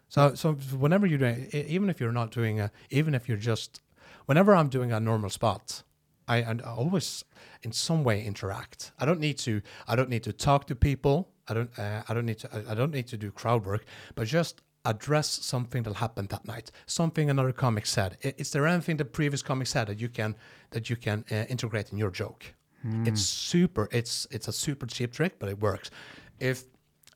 So, 0.09 0.35
so 0.35 0.53
whenever 0.77 1.05
you're 1.05 1.19
doing, 1.19 1.47
even 1.53 1.89
if 1.89 1.99
you're 1.99 2.11
not 2.11 2.31
doing 2.31 2.59
a, 2.59 2.71
even 2.89 3.15
if 3.15 3.27
you're 3.27 3.37
just, 3.37 3.81
whenever 4.25 4.53
I'm 4.55 4.67
doing 4.69 4.91
a 4.91 4.99
normal 4.99 5.29
spot, 5.29 5.83
I, 6.27 6.37
I 6.37 6.57
always 6.65 7.23
in 7.63 7.71
some 7.71 8.03
way 8.03 8.23
interact. 8.23 8.91
I 8.99 9.05
don't 9.05 9.19
need 9.19 9.37
to, 9.39 9.61
I 9.87 9.95
don't 9.95 10.09
need 10.09 10.23
to 10.23 10.33
talk 10.33 10.67
to 10.67 10.75
people. 10.75 11.29
I 11.47 11.53
don't, 11.53 11.79
uh, 11.79 12.03
I 12.07 12.13
don't 12.13 12.25
need 12.25 12.39
to, 12.39 12.63
I 12.69 12.73
don't 12.73 12.93
need 12.93 13.07
to 13.07 13.17
do 13.17 13.31
crowd 13.31 13.65
work, 13.65 13.85
but 14.15 14.27
just 14.27 14.61
address 14.85 15.27
something 15.27 15.83
that 15.83 15.95
happened 15.95 16.29
that 16.29 16.45
night, 16.45 16.71
something 16.85 17.29
another 17.29 17.51
comic 17.51 17.85
said. 17.85 18.17
Is 18.21 18.51
there 18.51 18.65
anything 18.67 18.97
the 18.97 19.05
previous 19.05 19.41
comic 19.41 19.67
said 19.67 19.87
that 19.87 19.99
you 19.99 20.09
can 20.09 20.35
that 20.71 20.89
you 20.89 20.95
can 20.95 21.25
uh, 21.31 21.45
integrate 21.49 21.91
in 21.91 21.97
your 21.97 22.11
joke? 22.11 22.53
Mm. 22.85 23.07
It's 23.07 23.21
super. 23.21 23.87
It's 23.91 24.27
it's 24.31 24.47
a 24.47 24.53
super 24.53 24.85
cheap 24.85 25.11
trick, 25.13 25.39
but 25.39 25.49
it 25.49 25.59
works. 25.59 25.91
If 26.39 26.65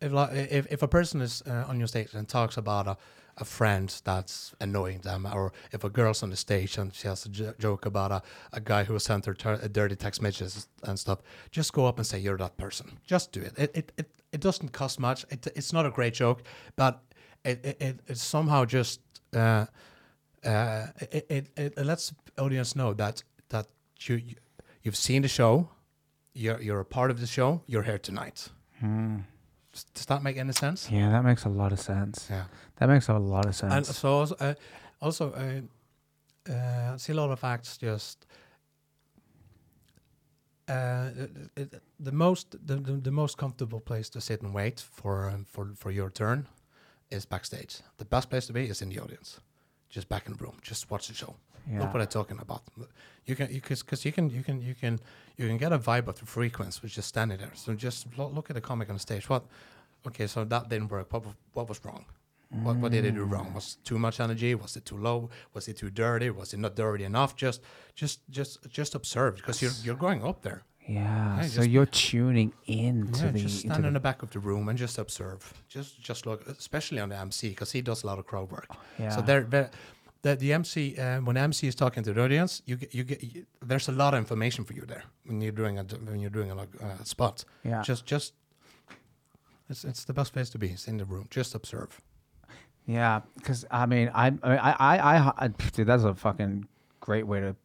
if 0.02 0.12
if, 0.14 0.72
if 0.72 0.84
a 0.84 0.88
person 0.88 1.22
is 1.22 1.42
uh, 1.48 1.66
on 1.68 1.80
your 1.80 1.88
stage 1.88 2.14
and 2.14 2.28
talks 2.28 2.58
about 2.58 2.88
a, 2.88 2.98
a 3.38 3.46
friend 3.46 4.02
that's 4.04 4.54
annoying 4.62 5.02
them, 5.02 5.26
or 5.26 5.52
if 5.72 5.84
a 5.84 5.90
girl's 5.90 6.24
on 6.24 6.30
the 6.30 6.36
stage 6.38 6.78
and 6.78 6.94
she 6.94 7.08
has 7.08 7.26
a 7.26 7.30
j- 7.30 7.54
joke 7.60 7.86
about 7.86 8.12
a, 8.12 8.22
a 8.54 8.62
guy 8.62 8.84
who 8.86 8.98
sent 9.00 9.26
her 9.26 9.34
ter- 9.34 9.68
dirty 9.68 9.96
text 9.96 10.22
messages 10.22 10.68
and 10.84 10.98
stuff, 10.98 11.20
just 11.52 11.74
go 11.74 11.86
up 11.86 11.98
and 11.98 12.08
say 12.08 12.18
you're 12.20 12.38
that 12.38 12.56
person. 12.58 12.98
Just 13.06 13.32
do 13.32 13.42
it. 13.42 13.54
It 13.58 13.72
it 13.76 13.92
it, 13.98 14.10
it 14.32 14.42
doesn't 14.42 14.72
cost 14.72 15.00
much. 15.00 15.26
It, 15.30 15.48
it's 15.56 15.74
not 15.74 15.86
a 15.86 15.92
great 15.92 16.14
joke, 16.14 16.44
but 16.76 17.02
it 17.44 17.78
it, 17.80 18.00
it, 18.08 18.18
somehow 18.18 18.66
just 18.66 19.02
uh, 19.34 19.66
uh, 20.46 20.88
it, 21.12 21.26
it, 21.30 21.48
it 21.58 21.86
lets 21.86 22.14
audience 22.38 22.76
know 22.76 22.94
that 22.94 23.24
that 23.50 23.68
you 24.02 24.22
you've 24.84 24.96
seen 24.96 25.22
the 25.22 25.28
show, 25.28 25.70
you're 26.34 26.62
you're 26.62 26.80
a 26.80 26.86
part 26.86 27.12
of 27.12 27.20
the 27.20 27.28
show, 27.28 27.62
you're 27.68 27.84
here 27.84 28.00
tonight. 28.00 28.50
Hmm. 28.80 29.20
Does 29.94 30.06
that 30.06 30.24
make 30.24 30.38
any 30.38 30.54
sense? 30.54 30.90
Yeah, 30.90 31.10
that 31.12 31.24
makes 31.24 31.46
a 31.46 31.50
lot 31.50 31.72
of 31.74 31.80
sense. 31.80 32.28
Yeah, 32.30 32.46
that 32.78 32.88
makes 32.88 33.10
a 33.10 33.18
lot 33.18 33.46
of 33.46 33.56
sense. 33.56 33.74
And 33.74 33.86
so 33.86 34.10
also, 34.10 34.36
uh, 34.40 34.54
also 35.02 35.32
uh, 35.34 36.52
uh, 36.52 36.94
I 36.94 36.98
see 36.98 37.14
a 37.14 37.16
lot 37.16 37.32
of 37.32 37.44
acts 37.44 37.78
just. 37.78 38.26
Uh, 40.68 41.10
it, 41.56 41.82
the 42.00 42.12
most 42.12 42.52
the, 42.66 42.76
the, 42.78 42.94
the, 42.94 43.12
most 43.12 43.38
comfortable 43.38 43.80
place 43.80 44.10
to 44.10 44.20
sit 44.20 44.42
and 44.42 44.52
wait 44.52 44.80
for 44.80 45.30
um, 45.30 45.46
for 45.46 45.74
for 45.76 45.92
your 45.92 46.10
turn 46.10 46.48
is 47.12 47.26
backstage. 47.26 47.82
The 47.98 48.06
best 48.06 48.30
place 48.30 48.48
to 48.48 48.54
be 48.54 48.66
is 48.68 48.82
in 48.82 48.90
the 48.90 49.00
audience, 49.00 49.40
just 49.96 50.08
back 50.14 50.24
in 50.28 50.34
the 50.34 50.42
room, 50.44 50.58
just 50.62 50.82
watch 50.92 51.08
the 51.08 51.14
show. 51.24 51.34
Yeah. 51.72 51.80
Look 51.80 51.94
what 51.94 52.02
I'm 52.02 52.08
talking 52.20 52.40
about. 52.46 52.64
You 53.26 53.36
can 53.38 53.48
because 53.60 53.82
because 53.82 54.02
you 54.06 54.12
can 54.18 54.26
you 54.30 54.44
can 54.48 54.58
you 54.70 54.76
can 54.82 54.94
you 55.38 55.48
can 55.50 55.58
get 55.58 55.72
a 55.72 55.80
vibe 55.80 56.08
of 56.12 56.16
the 56.20 56.28
frequency 56.38 56.80
which 56.84 56.98
is 57.02 57.06
standing 57.14 57.38
there. 57.44 57.56
So 57.56 57.74
just 57.88 58.00
lo- 58.18 58.34
look 58.36 58.48
at 58.52 58.56
the 58.60 58.66
comic 58.70 58.88
on 58.90 59.00
stage. 59.00 59.26
What? 59.34 59.44
Okay, 60.08 60.28
so 60.28 60.44
that 60.54 60.64
didn't 60.70 60.90
work. 60.92 61.08
What 61.14 61.24
what 61.54 61.66
was 61.70 61.80
wrong? 61.86 62.06
What, 62.64 62.76
what 62.78 62.92
did 62.92 63.06
it 63.06 63.16
do 63.16 63.26
mm. 63.26 63.32
wrong? 63.32 63.54
Was 63.54 63.78
too 63.84 63.98
much 63.98 64.20
energy? 64.20 64.54
Was 64.56 64.78
it 64.78 64.86
too 64.86 64.98
low? 64.98 65.30
Was 65.54 65.68
it 65.68 65.78
too 65.78 65.90
dirty? 65.90 66.30
Was 66.30 66.54
it 66.54 66.60
not 66.60 66.76
dirty 66.76 67.04
enough? 67.04 67.32
Just 67.36 67.60
just 67.96 68.20
just 68.30 68.52
just 68.70 68.96
observe 68.96 69.36
because 69.38 69.62
you're 69.62 69.78
you're 69.84 70.02
going 70.08 70.22
up 70.24 70.42
there. 70.42 70.62
Yeah. 70.88 71.42
so 71.42 71.64
you're 71.64 71.88
tuning 71.88 72.54
in 72.68 73.12
to 73.14 73.26
yeah, 73.26 73.32
the 73.32 73.40
just 73.40 73.60
stand 73.60 73.86
in 73.86 73.94
the 73.94 74.00
back 74.00 74.22
of 74.22 74.30
the 74.32 74.40
room 74.40 74.70
and 74.70 74.78
just 74.78 74.98
observe. 74.98 75.54
Just 75.68 76.02
just 76.02 76.26
look, 76.26 76.48
especially 76.48 77.00
on 77.00 77.10
the 77.10 77.18
MC 77.18 77.50
because 77.50 77.72
he 77.72 77.82
does 77.82 78.04
a 78.04 78.08
lot 78.08 78.20
of 78.20 78.26
crowd 78.28 78.52
work. 78.52 78.68
Yeah. 79.00 79.10
So 79.10 79.22
they're 79.22 79.70
the, 80.22 80.36
the 80.36 80.54
MC 80.54 80.98
uh, 80.98 81.20
when 81.22 81.38
MC 81.38 81.68
is 81.68 81.76
talking 81.76 82.04
to 82.04 82.14
the 82.14 82.22
audience, 82.24 82.62
you 82.66 82.76
get 82.76 82.94
you 82.94 83.04
get 83.04 83.24
you, 83.24 83.46
there's 83.62 83.88
a 83.88 83.92
lot 83.92 84.14
of 84.14 84.20
information 84.20 84.64
for 84.64 84.74
you 84.74 84.86
there 84.86 85.04
when 85.26 85.42
you're 85.42 85.52
doing 85.52 85.80
a 85.80 85.84
when 85.84 86.20
you're 86.20 86.30
doing 86.30 86.52
a 86.52 86.56
uh, 86.56 87.04
spot. 87.04 87.46
Yeah. 87.64 87.82
Just 87.82 88.06
just 88.06 88.34
it's 89.70 89.84
it's 89.84 90.04
the 90.04 90.14
best 90.14 90.34
place 90.34 90.50
to 90.52 90.58
be. 90.58 90.70
It's 90.70 90.88
in 90.88 90.98
the 90.98 91.06
room. 91.06 91.28
Just 91.30 91.56
observe. 91.56 92.02
Yeah, 92.88 93.22
because 93.36 93.66
I 93.72 93.86
mean, 93.86 94.12
I 94.14 94.28
I 94.44 94.58
I, 94.58 94.98
I, 94.98 95.32
I 95.38 95.48
dude, 95.48 95.88
that's 95.88 96.04
a 96.04 96.14
fucking 96.14 96.68
great 97.00 97.26
way 97.26 97.40
to. 97.40 97.56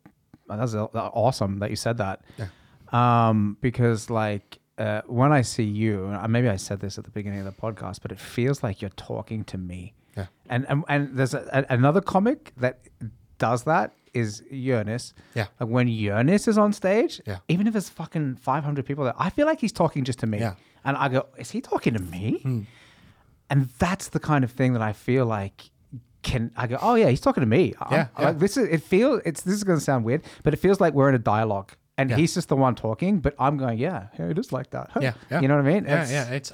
That's 0.49 0.75
awesome 0.75 1.59
that 1.61 1.71
you 1.71 1.77
said 1.77 1.99
that. 1.99 2.23
Yeah. 2.39 2.47
Um, 2.93 3.57
because 3.61 4.11
like 4.11 4.59
uh, 4.79 5.03
when 5.07 5.33
I 5.33 5.43
see 5.43 5.65
you, 5.65 6.17
maybe 6.29 6.49
I 6.49 6.57
said 6.57 6.81
this 6.81 6.99
at 6.99 7.05
the 7.05 7.11
beginning 7.11 7.41
of 7.41 7.45
the 7.45 7.53
podcast, 7.53 8.01
but 8.03 8.13
it 8.13 8.19
feels 8.19 8.63
like 8.63 8.81
you're 8.81 8.91
talking 8.91 9.45
to 9.45 9.59
me. 9.59 9.95
Yeah. 10.17 10.27
And 10.49 10.67
and, 10.69 10.85
and 10.89 11.17
there's 11.17 11.35
a, 11.35 11.49
a, 11.53 11.75
another 11.75 12.01
comic 12.01 12.53
that 12.57 12.81
does 13.39 13.65
that 13.65 13.93
is 14.13 14.43
Jonas. 14.53 15.15
Yeah. 15.35 15.47
Like 15.59 15.69
when 15.69 15.89
Jonas 15.89 16.49
is 16.49 16.59
on 16.59 16.73
stage, 16.73 17.21
yeah. 17.27 17.39
even 17.49 17.67
if 17.67 17.75
there's 17.75 17.89
fucking 17.89 18.37
500 18.37 18.85
people 18.85 19.05
there, 19.05 19.15
I 19.17 19.31
feel 19.31 19.47
like 19.47 19.61
he's 19.61 19.73
talking 19.73 20.05
just 20.05 20.19
to 20.21 20.27
me. 20.27 20.39
Yeah. 20.39 20.55
And 20.85 20.97
I 20.97 21.09
go, 21.09 21.27
is 21.39 21.51
he 21.51 21.61
talking 21.61 21.95
to 21.95 22.01
me? 22.01 22.41
Mm. 22.45 22.67
And 23.51 23.69
that's 23.79 24.09
the 24.09 24.21
kind 24.21 24.45
of 24.45 24.51
thing 24.51 24.73
that 24.73 24.83
I 24.83 24.93
feel 24.93 25.27
like 25.27 25.71
can 26.23 26.53
I 26.57 26.67
go, 26.67 26.79
oh 26.81 26.95
yeah, 26.95 27.09
he's 27.09 27.21
talking 27.21 27.41
to 27.41 27.47
me. 27.47 27.75
Yeah, 27.91 28.09
yeah. 28.19 28.25
Like 28.27 28.39
this 28.39 28.57
is 28.57 28.69
it 28.69 28.83
feels 28.83 29.23
it's 29.25 29.43
this 29.43 29.55
is 29.55 29.65
gonna 29.65 29.81
sound 29.81 30.05
weird, 30.05 30.23
but 30.43 30.53
it 30.53 30.59
feels 30.59 30.81
like 30.81 30.95
we're 30.95 31.09
in 31.09 31.15
a 31.15 31.19
dialogue. 31.19 31.73
And 32.01 32.09
yeah. 32.09 32.17
he's 32.17 32.33
just 32.33 32.49
the 32.49 32.57
one 32.57 32.75
talking, 32.75 33.21
but 33.21 33.35
I'm 33.39 33.59
going, 33.59 33.79
yeah, 33.79 34.07
it 34.19 34.39
is 34.39 34.53
like 34.53 34.71
that. 34.71 34.91
Yeah, 35.01 35.13
yeah. 35.31 35.43
You 35.43 35.49
know 35.49 35.57
what 35.57 35.67
I 35.67 35.73
mean? 35.75 35.85
Yeah, 35.85 36.03
it's, 36.03 36.11
yeah. 36.11 36.31
It's 36.31 36.53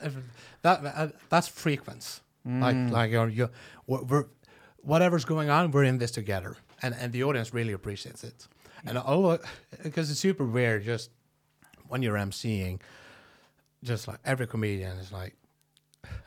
that 0.63 0.85
uh, 0.85 1.09
that's 1.29 1.47
frequency. 1.47 2.21
Mm. 2.45 2.61
Like 2.61 2.93
like 2.93 3.11
you're, 3.13 3.29
you're 3.29 3.51
we're, 3.87 4.27
whatever's 4.79 5.25
going 5.25 5.49
on, 5.49 5.71
we're 5.71 5.85
in 5.85 5.99
this 5.99 6.11
together, 6.11 6.57
and 6.83 6.97
and 7.01 7.13
the 7.13 7.23
audience 7.23 7.55
really 7.55 7.73
appreciates 7.73 8.25
it. 8.25 8.49
And 8.85 8.99
all 8.99 9.39
because 9.85 10.11
it's 10.11 10.19
super 10.19 10.45
weird, 10.45 10.85
just 10.85 11.11
when 11.89 12.03
you're 12.03 12.19
emceeing, 12.19 12.81
just 13.85 14.09
like 14.09 14.19
every 14.25 14.49
comedian 14.49 14.99
is 14.99 15.13
like, 15.13 15.37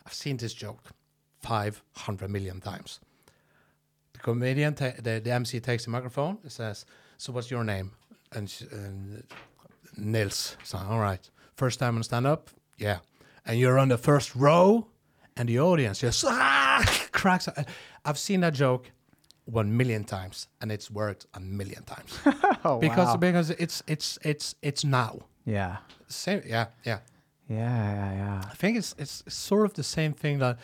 I've 0.06 0.14
seen 0.14 0.38
this 0.38 0.54
joke 0.54 0.80
five 1.42 1.84
hundred 1.94 2.30
million 2.30 2.62
times. 2.62 3.02
The 4.14 4.20
comedian, 4.20 4.76
ta- 4.76 4.94
the, 4.98 5.20
the 5.20 5.32
MC 5.32 5.60
takes 5.60 5.84
the 5.84 5.92
microphone, 5.92 6.38
and 6.44 6.52
says, 6.52 6.86
"So 7.18 7.34
what's 7.34 7.52
your 7.52 7.66
name?" 7.66 7.92
And, 8.32 8.50
she, 8.50 8.66
and 8.72 9.24
Nils. 9.98 10.58
So 10.64 10.78
all 10.78 11.00
right, 11.00 11.30
first 11.56 11.80
time 11.80 11.96
on 11.96 12.04
stand 12.04 12.28
up, 12.28 12.50
yeah. 12.78 13.00
And 13.46 13.60
you're 13.60 13.80
on 13.80 13.90
the 13.90 13.98
first 13.98 14.36
row 14.36 14.88
and 15.36 15.50
the 15.50 15.60
audience 15.60 16.00
just 16.00 16.24
ah, 16.26 16.84
cracks. 17.12 17.48
I've 18.06 18.18
seen 18.18 18.42
that 18.42 18.54
joke 18.54 18.92
one 19.46 19.76
million 19.76 20.04
times, 20.04 20.48
and 20.62 20.72
it's 20.72 20.92
worked 20.92 21.26
a 21.34 21.40
million 21.40 21.84
times. 21.84 22.20
oh, 22.66 22.80
because 22.80 23.08
wow. 23.08 23.18
because 23.18 23.50
it's 23.50 23.82
it's 23.88 24.20
it's 24.22 24.56
it's 24.62 24.84
now. 24.84 25.20
Yeah. 25.46 25.78
Same. 26.08 26.42
Yeah. 26.46 26.68
Yeah. 26.86 27.00
Yeah. 27.48 27.58
Yeah. 27.58 28.14
Yeah. 28.14 28.42
I 28.50 28.56
think 28.56 28.78
it's 28.78 28.94
it's 28.98 29.24
sort 29.28 29.66
of 29.66 29.74
the 29.74 29.84
same 29.84 30.14
thing 30.14 30.40
that 30.40 30.60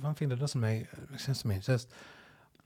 one 0.00 0.14
thing 0.14 0.28
that 0.28 0.38
doesn't 0.38 0.60
make, 0.60 0.86
make 1.10 1.20
sense 1.20 1.42
to 1.42 1.48
me. 1.48 1.56
is 1.56 1.66
just 1.66 1.88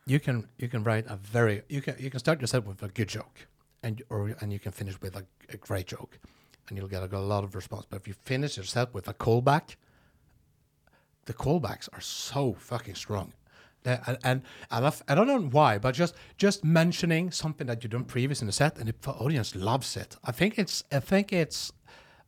you 0.06 0.20
can 0.20 0.48
you 0.58 0.68
can 0.68 0.82
write 0.84 1.06
a 1.08 1.16
very 1.16 1.62
you 1.68 1.80
can 1.80 1.96
you 1.98 2.10
can 2.10 2.20
start 2.20 2.40
yourself 2.40 2.66
with 2.66 2.82
a 2.82 2.88
good 2.88 3.08
joke, 3.08 3.46
and 3.86 4.02
or 4.10 4.34
and 4.40 4.52
you 4.52 4.58
can 4.58 4.72
finish 4.72 5.00
with 5.00 5.14
a, 5.16 5.24
a 5.50 5.56
great 5.56 5.86
joke, 5.86 6.18
and 6.68 6.76
you'll 6.76 6.88
get 6.88 7.02
a, 7.02 7.16
a 7.16 7.30
lot 7.34 7.44
of 7.44 7.54
response. 7.54 7.86
But 7.88 8.00
if 8.00 8.08
you 8.08 8.14
finish 8.24 8.56
yourself 8.56 8.92
with 8.92 9.06
a 9.08 9.14
callback, 9.14 9.76
the 11.26 11.34
callbacks 11.34 11.88
are 11.92 12.00
so 12.00 12.54
fucking 12.54 12.96
strong. 12.96 13.32
Uh, 13.84 13.98
and 14.08 14.18
and 14.24 14.42
I, 14.70 14.80
love, 14.80 15.02
don't 15.06 15.28
know 15.28 15.40
why, 15.40 15.78
but 15.78 15.94
just 15.94 16.16
just 16.36 16.64
mentioning 16.64 17.30
something 17.30 17.68
that 17.68 17.84
you 17.84 17.88
done 17.88 18.04
previous 18.04 18.40
in 18.40 18.48
the 18.48 18.52
set, 18.52 18.78
and 18.78 18.88
the 18.88 19.10
audience 19.12 19.54
loves 19.54 19.96
it. 19.96 20.16
I 20.24 20.32
think 20.32 20.58
it's 20.58 20.82
I 20.90 21.00
think 21.00 21.32
it's 21.32 21.72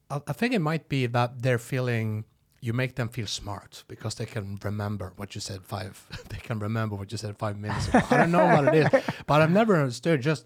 I 0.09 0.21
I 0.29 0.33
think 0.33 0.55
it 0.55 0.61
might 0.61 0.89
be 0.89 1.07
that 1.07 1.43
they're 1.43 1.59
feeling 1.59 2.25
you 2.61 2.73
make 2.73 2.95
them 2.97 3.09
feel 3.09 3.27
smart 3.27 3.85
because 3.87 4.17
they 4.17 4.27
can 4.27 4.59
remember 4.65 5.13
what 5.17 5.35
you 5.35 5.41
said 5.41 5.61
five. 5.65 6.07
they 6.29 6.39
can 6.39 6.61
remember 6.61 6.95
what 6.95 7.11
you 7.11 7.19
said 7.19 7.37
five 7.37 7.57
minutes 7.59 7.89
ago. 7.89 8.01
I 8.11 8.17
don't 8.19 8.33
know 8.33 8.47
what 8.47 8.65
it 8.73 8.75
is, 8.83 9.03
but 9.27 9.43
I've 9.43 9.51
never 9.51 9.75
understood. 9.77 10.21
Just 10.21 10.45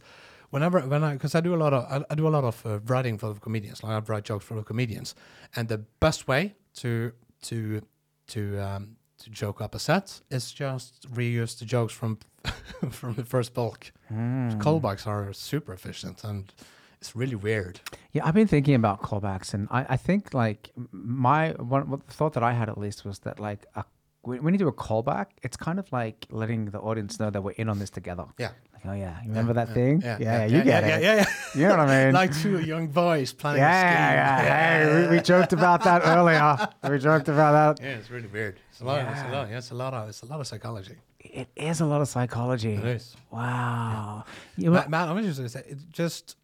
whenever 0.53 0.81
when 0.81 1.03
I 1.03 1.13
because 1.15 1.35
I 1.35 1.41
do 1.41 1.55
a 1.55 1.61
lot 1.65 1.73
of 1.73 1.83
I, 1.91 2.05
I 2.13 2.15
do 2.15 2.29
a 2.29 2.35
lot 2.37 2.45
of 2.45 2.65
uh, 2.65 2.79
writing 2.87 3.19
for 3.19 3.35
comedians. 3.35 3.83
Like 3.83 3.93
I 3.93 4.13
write 4.13 4.25
jokes 4.25 4.45
for 4.45 4.63
comedians, 4.63 5.15
and 5.57 5.69
the 5.69 5.79
best 5.79 6.29
way 6.29 6.55
to 6.77 7.13
to 7.43 7.83
to 8.29 8.41
um, 8.61 8.97
to 9.19 9.31
joke 9.31 9.61
up 9.61 9.75
a 9.75 9.79
set 9.79 10.21
is 10.31 10.53
just 10.53 11.11
reuse 11.13 11.59
the 11.59 11.65
jokes 11.65 11.93
from 11.93 12.19
from 12.91 13.15
the 13.15 13.25
first 13.25 13.55
bulk. 13.55 13.93
Callbacks 14.11 15.07
are 15.07 15.33
super 15.33 15.73
efficient 15.73 16.23
and 16.25 16.53
it's 17.01 17.17
really 17.17 17.35
weird. 17.35 17.81
Yeah, 18.13 18.25
I've 18.25 18.35
been 18.35 18.47
thinking 18.47 18.77
about 18.77 19.03
callbacks, 19.03 19.55
and 19.55 19.67
I, 19.73 19.87
I 19.89 19.97
think 19.97 20.35
like 20.35 20.71
my 20.93 21.51
one 21.53 22.01
thought 22.09 22.35
that 22.35 22.45
I 22.45 22.53
had 22.53 22.69
at 22.69 22.79
least 22.79 23.05
was 23.05 23.19
that 23.21 23.41
like 23.41 23.67
a, 23.75 23.85
when 24.21 24.43
when 24.45 24.55
you 24.55 24.59
do 24.59 24.69
a 24.69 24.73
callback, 24.73 25.27
it's 25.43 25.57
kind 25.57 25.79
of 25.81 25.91
like 25.91 26.27
letting 26.31 26.67
the 26.67 26.79
audience 26.79 27.19
know 27.19 27.31
that 27.31 27.43
we're 27.43 27.59
in 27.63 27.69
on 27.69 27.81
this 27.81 27.91
together. 27.91 28.27
Yeah. 28.39 28.51
Oh 28.85 28.93
yeah, 28.93 29.23
you 29.23 29.29
remember 29.29 29.53
that 29.53 29.73
thing? 29.75 30.01
Yeah, 30.01 30.19
yeah, 30.21 30.45
you 30.45 30.63
get 30.63 30.67
yeah, 30.67 30.97
it. 30.97 31.03
Yeah, 31.03 31.15
yeah, 31.15 31.27
You 31.55 31.69
know 31.69 31.77
what 31.77 31.89
I 31.89 32.05
mean? 32.05 32.15
like 32.23 32.37
two 32.37 32.59
young 32.61 32.89
boys 32.89 33.33
planning 33.33 33.63
a 33.63 33.67
yeah, 33.67 34.13
yeah, 34.13 34.43
yeah. 34.43 34.85
Hey, 34.85 35.09
we, 35.09 35.17
we 35.17 35.23
joked 35.23 35.53
about 35.53 35.85
that 35.85 36.03
earlier. 36.05 36.69
We 36.91 36.99
joked 36.99 37.29
about 37.29 37.77
that. 37.77 37.85
Yeah, 37.85 37.95
it's 37.99 38.11
really 38.11 38.27
weird. 38.27 38.59
It's 38.71 38.81
a 38.81 38.85
lot. 38.85 39.07
It's 39.13 39.23
a 39.23 39.29
lot. 39.29 39.51
Yeah, 39.51 39.59
it's 39.59 39.71
a 39.71 39.75
lot 39.75 39.95
of. 39.95 40.09
It's 40.09 40.23
a 40.23 40.27
lot 40.27 40.41
of 40.41 40.49
psychology. 40.49 40.97
It 41.21 41.49
is 41.55 41.81
a 41.81 41.87
lot 41.87 42.01
of 42.01 42.09
psychology. 42.09 42.75
It 42.75 42.85
is. 42.85 43.17
Wow. 43.31 44.25
You 44.57 44.73
Ma- 44.73 44.83
know, 44.83 44.89
Man, 44.89 45.09
I 45.09 45.13
was 45.13 45.27
just 45.27 45.39
gonna 45.39 45.49
say, 45.49 45.65
it 45.69 45.79
just 45.93 46.37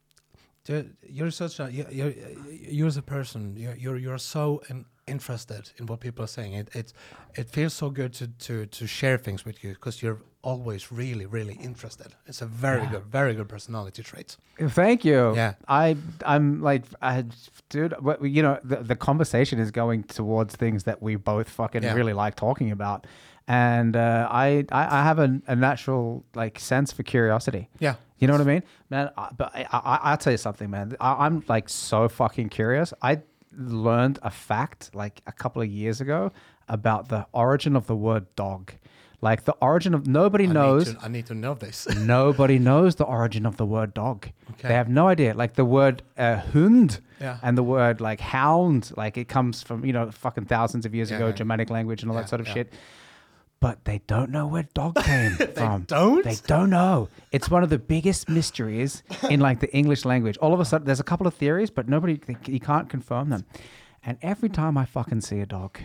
ju- 0.64 0.91
you're 1.09 1.32
such 1.32 1.59
a 1.59 1.68
you're 1.72 1.91
you're, 1.91 2.14
you're 2.49 2.86
as 2.86 2.97
a 2.97 3.03
person. 3.03 3.57
You're 3.57 3.74
you're, 3.74 3.97
you're 3.97 4.18
so 4.18 4.62
in, 4.70 4.84
interested 5.09 5.72
in 5.78 5.86
what 5.86 5.99
people 5.99 6.24
are 6.24 6.28
saying. 6.28 6.53
It 6.53 6.68
it 6.74 6.93
it 7.34 7.51
feels 7.51 7.74
so 7.74 7.91
good 7.91 8.12
to 8.14 8.28
to 8.28 8.66
to 8.66 8.86
share 8.86 9.18
things 9.18 9.45
with 9.45 9.64
you 9.64 9.70
because 9.70 10.03
you're 10.03 10.20
always 10.51 10.82
really 11.03 11.26
really 11.26 11.55
interested. 11.68 12.09
It's 12.26 12.42
a 12.42 12.46
very 12.46 12.86
good 12.92 13.05
very 13.18 13.34
good 13.38 13.49
personality 13.49 14.03
trait. 14.03 14.36
Thank 14.80 15.05
you. 15.05 15.20
Yeah. 15.36 15.53
I 15.84 15.96
I'm 16.34 16.46
like 16.70 16.82
I 17.03 17.24
dude, 17.68 17.94
you 18.36 18.42
know, 18.46 18.55
the, 18.70 18.76
the 18.90 18.96
conversation 18.96 19.59
is 19.64 19.70
going 19.70 20.01
towards 20.05 20.57
things 20.57 20.84
that 20.84 20.99
we 21.07 21.16
both 21.16 21.49
fucking 21.61 21.82
Yeah. 21.82 21.94
really 21.99 22.14
like 22.24 22.34
talking 22.46 22.70
about. 22.78 23.07
And 23.46 23.96
uh, 23.96 24.28
I, 24.44 24.46
I 24.80 24.82
I 24.99 25.03
have 25.09 25.18
a, 25.26 25.28
a 25.46 25.57
natural 25.68 26.24
like 26.34 26.55
sense 26.72 26.88
for 26.96 27.03
curiosity. 27.03 27.68
Yeah. 27.86 27.94
You 28.20 28.26
know 28.26 28.34
what 28.36 28.46
I 28.49 28.53
mean, 28.55 28.62
man? 28.90 29.07
I, 29.16 29.28
but 29.40 29.49
I, 29.55 29.62
I, 29.72 29.99
I'll 30.11 30.16
tell 30.24 30.32
you 30.36 30.42
something, 30.49 30.68
man. 30.76 30.86
I, 31.01 31.11
I'm 31.26 31.36
like 31.55 31.68
so 31.68 32.09
fucking 32.09 32.49
curious. 32.61 32.92
I 33.11 33.12
learned 33.57 34.18
a 34.22 34.30
fact 34.30 34.80
like 34.94 35.16
a 35.26 35.32
couple 35.42 35.62
of 35.62 35.68
years 35.68 36.01
ago 36.01 36.20
about 36.68 37.09
the 37.09 37.26
origin 37.32 37.76
of 37.76 37.86
the 37.86 37.96
word 37.96 38.24
dog. 38.36 38.72
Like 39.20 39.44
the 39.44 39.54
origin 39.60 39.94
of 39.94 40.06
nobody 40.06 40.44
I 40.46 40.52
knows. 40.52 40.86
Need 40.86 40.98
to, 41.00 41.04
I 41.04 41.08
need 41.08 41.26
to 41.26 41.34
know 41.34 41.54
this. 41.54 41.88
Nobody 41.96 42.58
knows 42.60 42.94
the 42.94 43.04
origin 43.04 43.46
of 43.46 43.56
the 43.56 43.66
word 43.66 43.92
dog. 43.92 44.28
Okay. 44.52 44.68
They 44.68 44.74
have 44.74 44.88
no 44.88 45.08
idea. 45.08 45.34
Like 45.34 45.54
the 45.54 45.64
word 45.64 46.02
uh, 46.16 46.36
hund 46.36 47.00
Yeah. 47.20 47.38
and 47.42 47.58
the 47.58 47.64
word 47.64 48.00
like 48.00 48.20
hound, 48.20 48.92
like 48.96 49.16
it 49.16 49.26
comes 49.26 49.60
from, 49.62 49.84
you 49.84 49.92
know, 49.92 50.08
fucking 50.12 50.44
thousands 50.44 50.86
of 50.86 50.94
years 50.94 51.10
Yeah, 51.10 51.16
ago, 51.16 51.26
yeah. 51.26 51.32
Germanic 51.32 51.68
language 51.68 52.02
and 52.02 52.12
all 52.12 52.16
that 52.16 52.28
sort 52.28 52.40
of 52.40 52.46
shit. 52.46 52.72
But 53.60 53.84
they 53.86 53.98
don't 54.06 54.30
know 54.30 54.46
where 54.46 54.68
dog 54.72 54.94
came 55.02 55.32
from. 55.32 55.82
don't? 55.88 56.22
They 56.24 56.36
don't 56.46 56.70
know. 56.70 57.08
It's 57.32 57.50
one 57.50 57.64
of 57.64 57.70
the 57.70 57.78
biggest 57.78 58.28
mysteries 58.28 59.02
in 59.28 59.40
like 59.40 59.58
the 59.58 59.74
English 59.76 60.04
language. 60.04 60.36
All 60.36 60.54
of 60.54 60.60
a 60.60 60.64
sudden, 60.64 60.86
there's 60.86 61.00
a 61.00 61.04
couple 61.04 61.26
of 61.26 61.34
theories, 61.34 61.70
but 61.70 61.88
nobody, 61.88 62.20
they, 62.24 62.36
you 62.46 62.60
can't 62.60 62.88
confirm 62.88 63.30
them. 63.30 63.44
And 64.09 64.16
every 64.22 64.48
time 64.48 64.78
I 64.78 64.86
fucking 64.86 65.20
see 65.20 65.40
a 65.40 65.44
dog, 65.44 65.78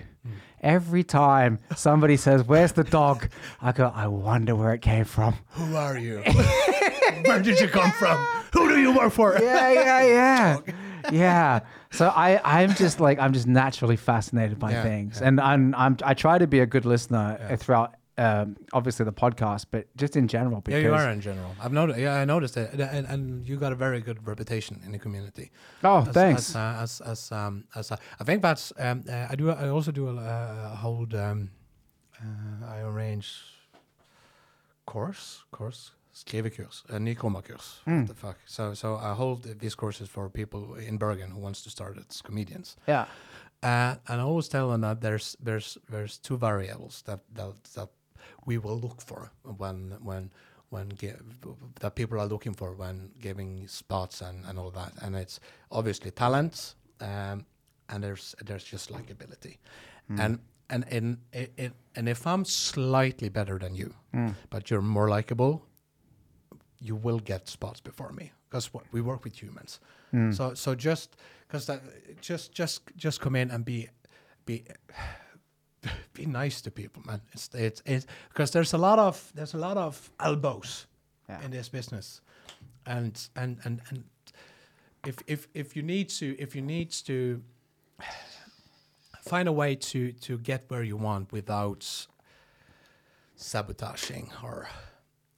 every 0.62 1.04
time 1.04 1.60
somebody 1.76 2.16
says, 2.16 2.42
Where's 2.46 2.72
the 2.72 2.86
dog? 2.86 3.28
I 3.62 3.74
go, 3.74 3.92
I 3.94 4.08
wonder 4.08 4.56
where 4.56 4.74
it 4.74 4.82
came 4.82 5.04
from. 5.04 5.34
Who 5.50 5.76
are 5.76 5.98
you? 5.98 6.20
Where 7.26 7.42
did 7.42 7.60
you 7.60 7.68
come 7.68 7.92
from? 7.92 8.18
Who 8.54 8.70
do 8.70 8.80
you 8.80 8.96
work 8.96 9.12
for? 9.12 9.38
yeah, 9.42 9.70
yeah, 9.74 10.04
yeah, 10.06 10.60
yeah. 11.12 11.60
So 11.92 12.08
I, 12.16 12.40
I'm 12.62 12.74
just 12.76 13.02
like, 13.02 13.20
I'm 13.20 13.34
just 13.34 13.46
naturally 13.46 13.98
fascinated 13.98 14.58
by 14.58 14.72
Yeah, 14.72 14.84
things, 14.84 15.20
yeah. 15.20 15.28
and 15.28 15.42
I'm, 15.42 15.76
I'm, 15.76 15.98
I 16.06 16.14
try 16.14 16.38
to 16.38 16.48
be 16.48 16.60
a 16.62 16.66
good 16.66 16.86
listener 16.86 17.38
uh 17.50 17.58
throughout, 17.58 17.96
um, 18.18 18.58
obviously 18.74 19.06
the 19.06 19.14
podcast, 19.14 19.66
but 19.72 19.88
just 19.96 20.16
in 20.16 20.28
general. 20.28 20.64
Yeah, 20.68 20.78
you 20.78 20.94
are 20.94 21.10
in 21.10 21.22
general. 21.22 21.56
I've 21.60 21.74
noticed. 21.74 22.00
Yeah, 22.00 22.16
I 22.16 22.26
noticed 22.26 22.58
it, 22.58 22.80
and, 22.80 23.08
and 23.08 23.48
you 23.48 23.58
got 23.58 23.72
a 23.72 23.76
very 23.76 24.02
good 24.02 24.28
reputation 24.28 24.82
in 24.86 24.92
the 24.92 25.00
community. 25.00 25.52
Oh, 25.84 26.00
as, 26.00 26.08
thanks. 26.10 26.50
As 26.50 26.56
uh, 26.56 26.80
as 26.82 27.02
as, 27.02 27.32
um, 27.32 27.64
as 27.76 27.92
uh, 27.92 27.98
I 28.20 28.24
think 28.24 28.42
that's 28.42 28.72
um, 28.78 29.04
uh, 29.10 29.28
I 29.30 29.36
do. 29.36 29.50
I 29.50 29.70
also 29.70 29.92
do 29.92 30.10
a, 30.10 30.16
uh, 30.16 30.76
hold. 30.76 31.14
Um, 31.14 31.52
uh, 32.20 32.72
I 32.72 32.80
arrange 32.82 33.42
course 34.86 35.44
course 35.52 35.92
skrivekurs, 36.14 36.84
a 36.90 37.00
nykommerkurs. 37.00 37.82
Hmm. 37.86 38.00
What 38.00 38.08
the 38.08 38.14
fuck? 38.14 38.38
So 38.46 38.74
so 38.74 38.98
I 38.98 39.14
hold 39.14 39.44
these 39.60 39.76
courses 39.76 40.10
for 40.10 40.30
people 40.30 40.76
in 40.76 40.98
Bergen 40.98 41.32
who 41.32 41.40
wants 41.40 41.64
to 41.64 41.70
start 41.70 41.98
as 41.98 42.22
comedians. 42.22 42.78
yeah. 42.88 43.06
Uh, 43.64 43.96
and 44.10 44.20
I 44.20 44.24
always 44.26 44.50
tell 44.50 44.70
them 44.70 44.82
that 44.82 45.00
there's 45.00 45.38
there's 45.40 45.78
there's 45.90 46.18
two 46.18 46.38
variables 46.38 47.02
that 47.06 47.22
that, 47.34 47.64
that 47.76 47.90
we 48.46 48.58
will 48.58 48.80
look 48.80 49.02
for 49.02 49.32
when 49.58 49.98
when 50.02 50.32
when 50.74 50.90
give, 50.90 51.22
that 51.82 51.94
people 51.96 52.20
are 52.20 52.26
looking 52.26 52.54
for 52.56 52.74
when 52.74 53.12
giving 53.22 53.68
spots 53.68 54.22
and, 54.22 54.44
and 54.48 54.58
all 54.58 54.72
that. 54.72 54.92
And 55.04 55.16
it's 55.16 55.40
obviously 55.72 56.10
talent, 56.10 56.74
um, 57.00 57.46
and 57.90 58.04
there's 58.04 58.36
there's 58.44 58.64
just 58.64 58.92
likability, 58.92 59.58
hmm. 60.08 60.20
and 60.20 60.40
and 60.70 60.86
in, 60.90 61.18
in 61.58 61.74
and 61.96 62.10
if 62.10 62.26
I'm 62.26 62.44
slightly 62.44 63.30
better 63.30 63.60
than 63.60 63.76
you, 63.76 63.94
hmm. 64.12 64.30
but 64.50 64.72
you're 64.72 64.82
more 64.82 65.10
likable, 65.10 65.64
you 66.80 66.96
will 66.96 67.20
get 67.20 67.48
spots 67.48 67.80
before 67.80 68.12
me. 68.12 68.32
Because 68.50 68.70
we 68.92 69.02
work 69.02 69.24
with 69.24 69.42
humans. 69.42 69.80
Hmm. 70.12 70.32
So 70.32 70.54
so 70.54 70.76
just 70.76 71.16
because 71.48 71.66
that 71.68 71.82
just 72.22 72.52
just 72.52 72.82
just 72.96 73.22
come 73.22 73.36
in 73.36 73.52
and 73.52 73.64
be 73.66 73.90
be 74.46 74.64
be 76.14 76.26
nice 76.26 76.62
to 76.62 76.72
people, 76.72 77.02
man. 77.06 77.22
It's 77.34 77.50
it's 77.54 77.82
it's 77.86 78.06
because 78.30 78.52
there's 78.52 78.74
a 78.74 78.78
lot 78.78 79.00
of 79.00 79.32
there's 79.36 79.54
a 79.54 79.58
lot 79.60 79.78
of 79.78 80.12
elbows 80.20 80.88
Yeah. 81.30 81.46
in 81.46 81.52
this 81.52 81.70
business, 81.70 82.22
and 82.86 83.30
and 83.36 83.58
and 83.66 83.82
and 83.90 84.04
if 85.08 85.16
if 85.28 85.48
if 85.54 85.76
you 85.76 85.84
need 85.84 86.10
to 86.20 86.26
if 86.40 86.56
you 86.56 86.62
need 86.62 86.92
to 87.06 87.42
find 89.30 89.48
a 89.48 89.52
way 89.52 89.76
to 89.76 90.12
to 90.28 90.38
get 90.38 90.64
where 90.70 90.84
you 90.84 90.98
want 90.98 91.32
without 91.32 92.08
sabotaging 93.36 94.32
or 94.44 94.68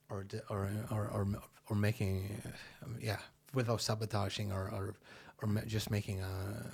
or 0.10 0.26
or 0.50 0.70
or 0.92 1.08
or, 1.14 1.28
or 1.70 1.76
making 1.76 2.42
uh, 2.46 2.88
yeah 3.00 3.20
without 3.54 3.82
sabotaging 3.82 4.52
or 4.52 4.70
or 4.72 4.96
or 5.42 5.62
just 5.68 5.90
making 5.92 6.22
a 6.22 6.72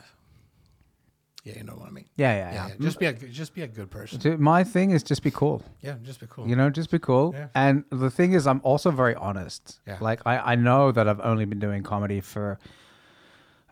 yeah 1.43 1.57
you 1.57 1.63
know 1.63 1.73
what 1.75 1.87
I 1.87 1.91
mean 1.91 2.05
Yeah, 2.15 2.33
yeah, 2.35 2.53
yeah, 2.53 2.67
yeah. 2.67 2.73
just 2.79 2.99
be 2.99 3.05
a 3.07 3.13
just 3.13 3.53
be 3.53 3.61
a 3.63 3.67
good 3.67 3.89
person 3.89 4.19
My 4.41 4.63
thing 4.63 4.91
is 4.91 5.01
just 5.03 5.23
be 5.23 5.31
cool. 5.31 5.63
yeah 5.81 5.95
just 6.03 6.19
be 6.19 6.27
cool 6.29 6.47
You 6.47 6.55
know, 6.55 6.69
just 6.69 6.91
be 6.91 6.99
cool. 6.99 7.33
Yeah. 7.33 7.47
And 7.55 7.83
the 7.89 8.09
thing 8.17 8.33
is, 8.33 8.45
I'm 8.47 8.61
also 8.63 8.91
very 8.91 9.15
honest. 9.15 9.79
Yeah. 9.87 9.97
Like, 10.01 10.19
I, 10.25 10.53
I 10.53 10.55
know 10.55 10.91
that 10.91 11.07
I've 11.07 11.19
only 11.31 11.45
been 11.45 11.59
doing 11.59 11.81
comedy 11.83 12.21
for 12.21 12.59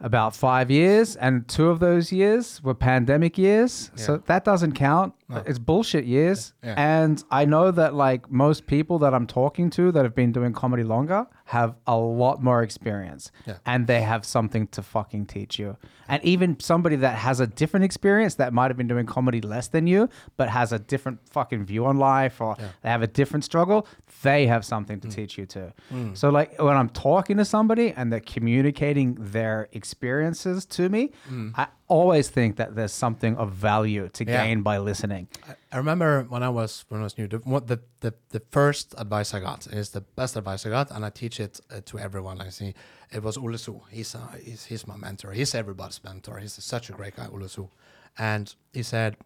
about 0.01 0.33
five 0.35 0.71
years, 0.71 1.15
and 1.17 1.47
two 1.47 1.67
of 1.69 1.79
those 1.79 2.11
years 2.11 2.63
were 2.63 2.73
pandemic 2.73 3.37
years. 3.37 3.91
So 3.95 4.17
that 4.27 4.45
doesn't 4.45 4.73
count. 4.73 5.13
No. 5.29 5.43
It's 5.45 5.59
bullshit 5.59 6.05
years. 6.05 6.53
Yeah. 6.63 6.73
And 6.77 7.23
I 7.29 7.45
know 7.45 7.69
that, 7.71 7.93
like, 7.93 8.31
most 8.31 8.65
people 8.65 8.97
that 8.99 9.13
I'm 9.13 9.27
talking 9.27 9.69
to 9.71 9.91
that 9.91 10.03
have 10.03 10.15
been 10.15 10.31
doing 10.31 10.53
comedy 10.53 10.83
longer 10.83 11.27
have 11.45 11.75
a 11.85 11.95
lot 11.95 12.41
more 12.43 12.63
experience. 12.63 13.31
Yeah. 13.45 13.57
And 13.65 13.85
they 13.85 14.01
have 14.01 14.25
something 14.25 14.67
to 14.69 14.81
fucking 14.81 15.27
teach 15.27 15.59
you. 15.59 15.77
And 16.07 16.23
even 16.23 16.59
somebody 16.59 16.95
that 16.97 17.15
has 17.15 17.39
a 17.39 17.45
different 17.47 17.83
experience 17.83 18.35
that 18.35 18.53
might 18.53 18.71
have 18.71 18.77
been 18.77 18.87
doing 18.87 19.05
comedy 19.05 19.39
less 19.41 19.67
than 19.67 19.85
you, 19.85 20.09
but 20.35 20.49
has 20.49 20.73
a 20.73 20.79
different 20.79 21.19
fucking 21.29 21.63
view 21.65 21.85
on 21.85 21.97
life 21.97 22.41
or 22.41 22.55
Yeah. 22.59 22.65
they 22.81 22.89
have 22.89 23.03
a 23.03 23.07
different 23.07 23.43
struggle, 23.45 23.87
they 24.23 24.47
have 24.47 24.65
something 24.65 24.99
to 25.01 25.07
teach 25.07 25.37
you 25.37 25.45
too. 25.45 25.71
Mm. 25.93 26.17
So, 26.17 26.29
like, 26.31 26.59
when 26.59 26.75
I'm 26.75 26.89
talking 26.89 27.37
to 27.37 27.45
somebody 27.45 27.91
and 27.95 28.11
they're 28.11 28.19
communicating 28.19 29.15
their 29.19 29.69
experiences 29.73 30.65
to 30.65 30.89
me, 30.89 31.11
Mm. 31.31 31.53
I 31.55 31.67
always 31.89 32.29
think 32.29 32.55
that 32.57 32.75
there's 32.75 32.93
something 32.93 33.35
of 33.37 33.51
value 33.51 34.07
to 34.09 34.23
Yeah. 34.23 34.37
gain 34.45 34.61
by 34.63 34.77
listening. 34.77 35.27
I, 35.71 35.77
remember 35.77 36.23
when 36.29 36.43
I 36.43 36.49
was 36.49 36.85
when 36.89 37.01
I 37.01 37.03
was 37.03 37.17
new 37.17 37.27
the 37.27 37.39
what 37.53 37.67
the, 37.67 37.79
the 37.99 38.13
the 38.29 38.41
first 38.51 38.95
advice 38.97 39.33
I 39.37 39.39
got 39.39 39.67
is 39.67 39.89
the 39.89 40.01
best 40.15 40.35
advice 40.37 40.65
I 40.65 40.69
got 40.69 40.91
and 40.91 41.03
I 41.05 41.09
teach 41.09 41.39
it 41.39 41.59
uh, 41.71 41.81
to 41.89 41.97
everyone 41.99 42.41
I 42.47 42.49
see 42.49 42.73
it 43.11 43.21
was 43.23 43.37
Ole 43.37 43.57
he's, 43.91 44.15
uh, 44.15 44.19
he's 44.47 44.65
he's 44.65 44.85
my 44.87 44.95
mentor 44.95 45.31
he's 45.33 45.53
everybody's 45.55 46.01
mentor 46.03 46.37
he's 46.39 46.53
such 46.63 46.89
a 46.89 46.93
great 46.93 47.15
guy 47.15 47.27
Ole 47.33 47.69
and 48.17 48.55
he 48.73 48.83
said 48.83 49.17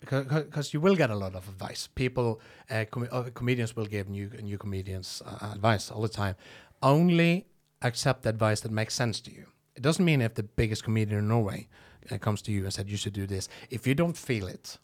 because 0.00 0.72
you 0.72 0.80
will 0.80 0.96
get 0.96 1.10
a 1.10 1.14
lot 1.14 1.34
of 1.34 1.46
advice. 1.48 1.88
People, 1.94 2.40
uh, 2.70 2.84
com- 2.90 3.08
uh, 3.12 3.24
comedians 3.34 3.76
will 3.76 3.86
give 3.86 4.08
new 4.08 4.30
new 4.42 4.58
comedians 4.58 5.22
uh, 5.26 5.52
advice 5.52 5.90
all 5.90 6.02
the 6.02 6.08
time. 6.08 6.34
Only 6.82 7.46
accept 7.82 8.22
the 8.22 8.30
advice 8.30 8.60
that 8.62 8.72
makes 8.72 8.94
sense 8.94 9.20
to 9.20 9.30
you. 9.30 9.46
It 9.76 9.82
doesn't 9.82 10.04
mean 10.04 10.22
if 10.22 10.34
the 10.34 10.42
biggest 10.42 10.84
comedian 10.84 11.18
in 11.18 11.28
Norway 11.28 11.68
uh, 12.10 12.18
comes 12.18 12.42
to 12.42 12.52
you 12.52 12.64
and 12.64 12.72
said 12.72 12.88
you 12.88 12.96
should 12.96 13.12
do 13.12 13.26
this. 13.26 13.48
If 13.70 13.86
you 13.86 13.94
don't 13.94 14.16
feel 14.16 14.48
it, 14.48 14.78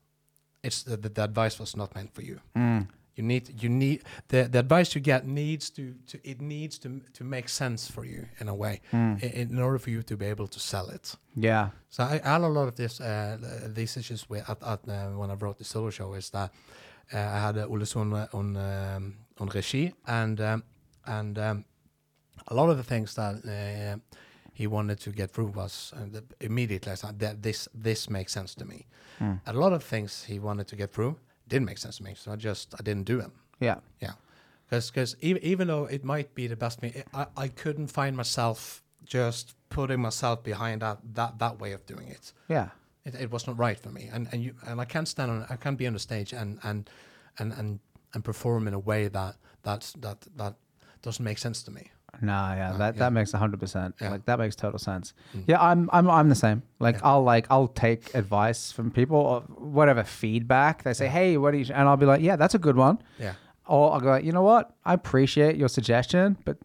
it's 0.62 0.82
the, 0.82 0.97
the, 0.97 1.09
the 1.09 1.24
advice 1.24 1.59
was 1.59 1.76
not 1.76 1.95
meant 1.95 2.14
for 2.14 2.22
you. 2.22 2.40
You 3.14 3.22
need 3.24 3.62
you 3.62 3.68
need 3.68 4.05
the, 4.28 4.45
the 4.45 4.59
advice 4.61 4.95
you 4.95 5.01
get 5.03 5.26
needs 5.26 5.68
to, 5.70 5.95
to 6.07 6.18
it 6.24 6.40
needs 6.40 6.78
to 6.78 7.01
to 7.12 7.24
make 7.24 7.49
sense 7.49 7.86
for 7.86 8.07
you 8.07 8.26
in 8.40 8.49
a 8.49 8.55
way 8.55 8.80
in, 9.22 9.51
in 9.53 9.59
order 9.59 9.78
for 9.78 9.90
you 9.90 10.03
to 10.03 10.16
be 10.16 10.24
able 10.24 10.47
to 10.47 10.59
sell 10.59 10.88
it. 10.88 11.14
Yeah. 11.36 11.70
So 11.90 12.05
I, 12.05 12.20
I 12.24 12.32
had 12.32 12.40
a 12.40 12.49
lot 12.49 12.68
of 12.68 12.74
this 12.76 13.01
uh, 13.01 13.36
these 13.74 13.99
issues 13.99 14.30
with 14.30 14.49
at, 14.49 14.62
at 14.62 14.88
uh, 14.88 15.09
when 15.18 15.30
I 15.30 15.34
wrote 15.34 15.59
the 15.59 15.64
solo 15.64 15.90
show 15.90 16.14
is 16.14 16.30
that 16.30 16.51
uh, 17.12 17.18
I 17.18 17.38
had 17.47 17.59
uh, 17.59 17.66
Ole 17.66 17.84
on 17.97 18.28
on 18.32 18.57
um, 18.57 19.14
on 19.38 19.49
regie 19.49 19.93
and 20.07 20.40
um, 20.40 20.62
and 21.05 21.38
um, 21.38 21.64
a 22.49 22.55
lot 22.55 22.70
of 22.70 22.78
the 22.78 22.82
things 22.82 23.14
that 23.14 23.34
uh, 23.45 23.99
he 24.53 24.66
wanted 24.66 25.00
to 25.00 25.11
get 25.11 25.30
through 25.30 25.46
was 25.46 25.92
uh, 25.96 26.20
immediately 26.40 26.92
I 26.92 26.94
said 26.96 27.18
that 27.20 27.42
this 27.42 27.68
this 27.74 28.11
makes 28.11 28.32
sense 28.32 28.55
to 28.57 28.64
me. 28.64 28.86
A 29.46 29.53
lot 29.53 29.72
of 29.72 29.84
things 29.84 30.24
he 30.24 30.40
wanted 30.40 30.66
to 30.68 30.76
get 30.76 30.92
through 30.92 31.16
didn't 31.46 31.66
make 31.66 31.78
sense 31.78 31.98
to 31.98 32.03
me, 32.03 32.14
so 32.16 32.32
I 32.32 32.36
just 32.36 32.74
I 32.78 32.82
didn't 32.82 33.05
do 33.05 33.18
them. 33.18 33.32
Yeah. 33.61 33.78
Yeah, 34.00 34.14
because 34.68 35.16
even 35.20 35.42
even 35.44 35.68
though 35.68 35.84
it 35.84 36.05
might 36.05 36.34
be 36.34 36.48
the 36.48 36.57
best 36.57 36.82
me, 36.82 37.03
I, 37.14 37.26
I 37.36 37.48
couldn't 37.48 37.88
find 37.88 38.16
myself 38.16 38.82
just 39.05 39.55
putting 39.68 40.00
myself 40.00 40.42
behind 40.42 40.82
that 40.82 40.98
that 41.14 41.38
that 41.38 41.61
way 41.61 41.72
of 41.72 41.86
doing 41.86 42.09
it. 42.09 42.32
Yeah. 42.48 42.68
It, 43.05 43.14
it 43.14 43.30
was 43.30 43.46
not 43.46 43.59
right 43.59 43.78
for 43.78 43.90
me, 43.90 44.09
and 44.12 44.28
and 44.32 44.42
you 44.42 44.55
and 44.66 44.80
I 44.80 44.84
can't 44.84 45.09
stand 45.09 45.30
on 45.30 45.46
I 45.48 45.57
can't 45.57 45.78
be 45.78 45.86
on 45.86 45.92
the 45.92 45.98
stage 45.98 46.32
and 46.32 46.59
and 46.62 46.90
and 47.38 47.53
and, 47.53 47.80
and 48.14 48.24
perform 48.24 48.68
in 48.68 48.74
a 48.74 48.78
way 48.78 49.09
that 49.09 49.36
that's 49.62 49.92
that 49.94 50.26
that 50.36 50.55
doesn't 51.03 51.24
make 51.24 51.38
sense 51.38 51.62
to 51.64 51.70
me. 51.70 51.90
Nah, 52.21 52.55
yeah, 52.55 52.73
that, 52.79 52.95
yeah. 52.95 52.99
that 53.01 53.13
makes 53.13 53.33
hundred 53.33 53.59
percent. 53.59 53.95
Yeah. 54.01 54.11
Like 54.11 54.25
that 54.27 54.39
makes 54.39 54.55
total 54.55 54.79
sense. 54.79 55.15
Mm. 55.37 55.45
Yeah, 55.47 55.61
I'm 55.61 55.89
I'm 55.93 56.09
I'm 56.11 56.29
the 56.29 56.35
same. 56.35 56.63
Like 56.79 56.97
Yeah. 56.97 57.01
I'll 57.05 57.23
like 57.25 57.47
I'll 57.51 57.69
take 57.69 58.15
advice 58.15 58.71
from 58.71 58.91
people 58.91 59.17
or 59.17 59.41
whatever 59.59 60.05
feedback 60.05 60.83
they 60.83 60.93
say. 60.93 61.09
Hey, 61.09 61.37
what 61.37 61.53
do 61.53 61.59
you? 61.59 61.67
And 61.75 61.89
I'll 61.89 61.97
be 61.97 62.07
like, 62.07 62.21
yeah, 62.21 62.37
that's 62.37 62.55
a 62.55 62.59
good 62.59 62.77
one. 62.77 62.99
Yeah, 63.19 63.35
Or 63.67 63.93
I'll 63.95 64.01
go, 64.01 64.11
like, 64.11 64.25
you 64.25 64.33
know 64.33 64.43
what? 64.43 64.75
I 64.85 64.93
appreciate 64.95 65.57
your 65.57 65.69
suggestion, 65.69 66.37
but 66.45 66.59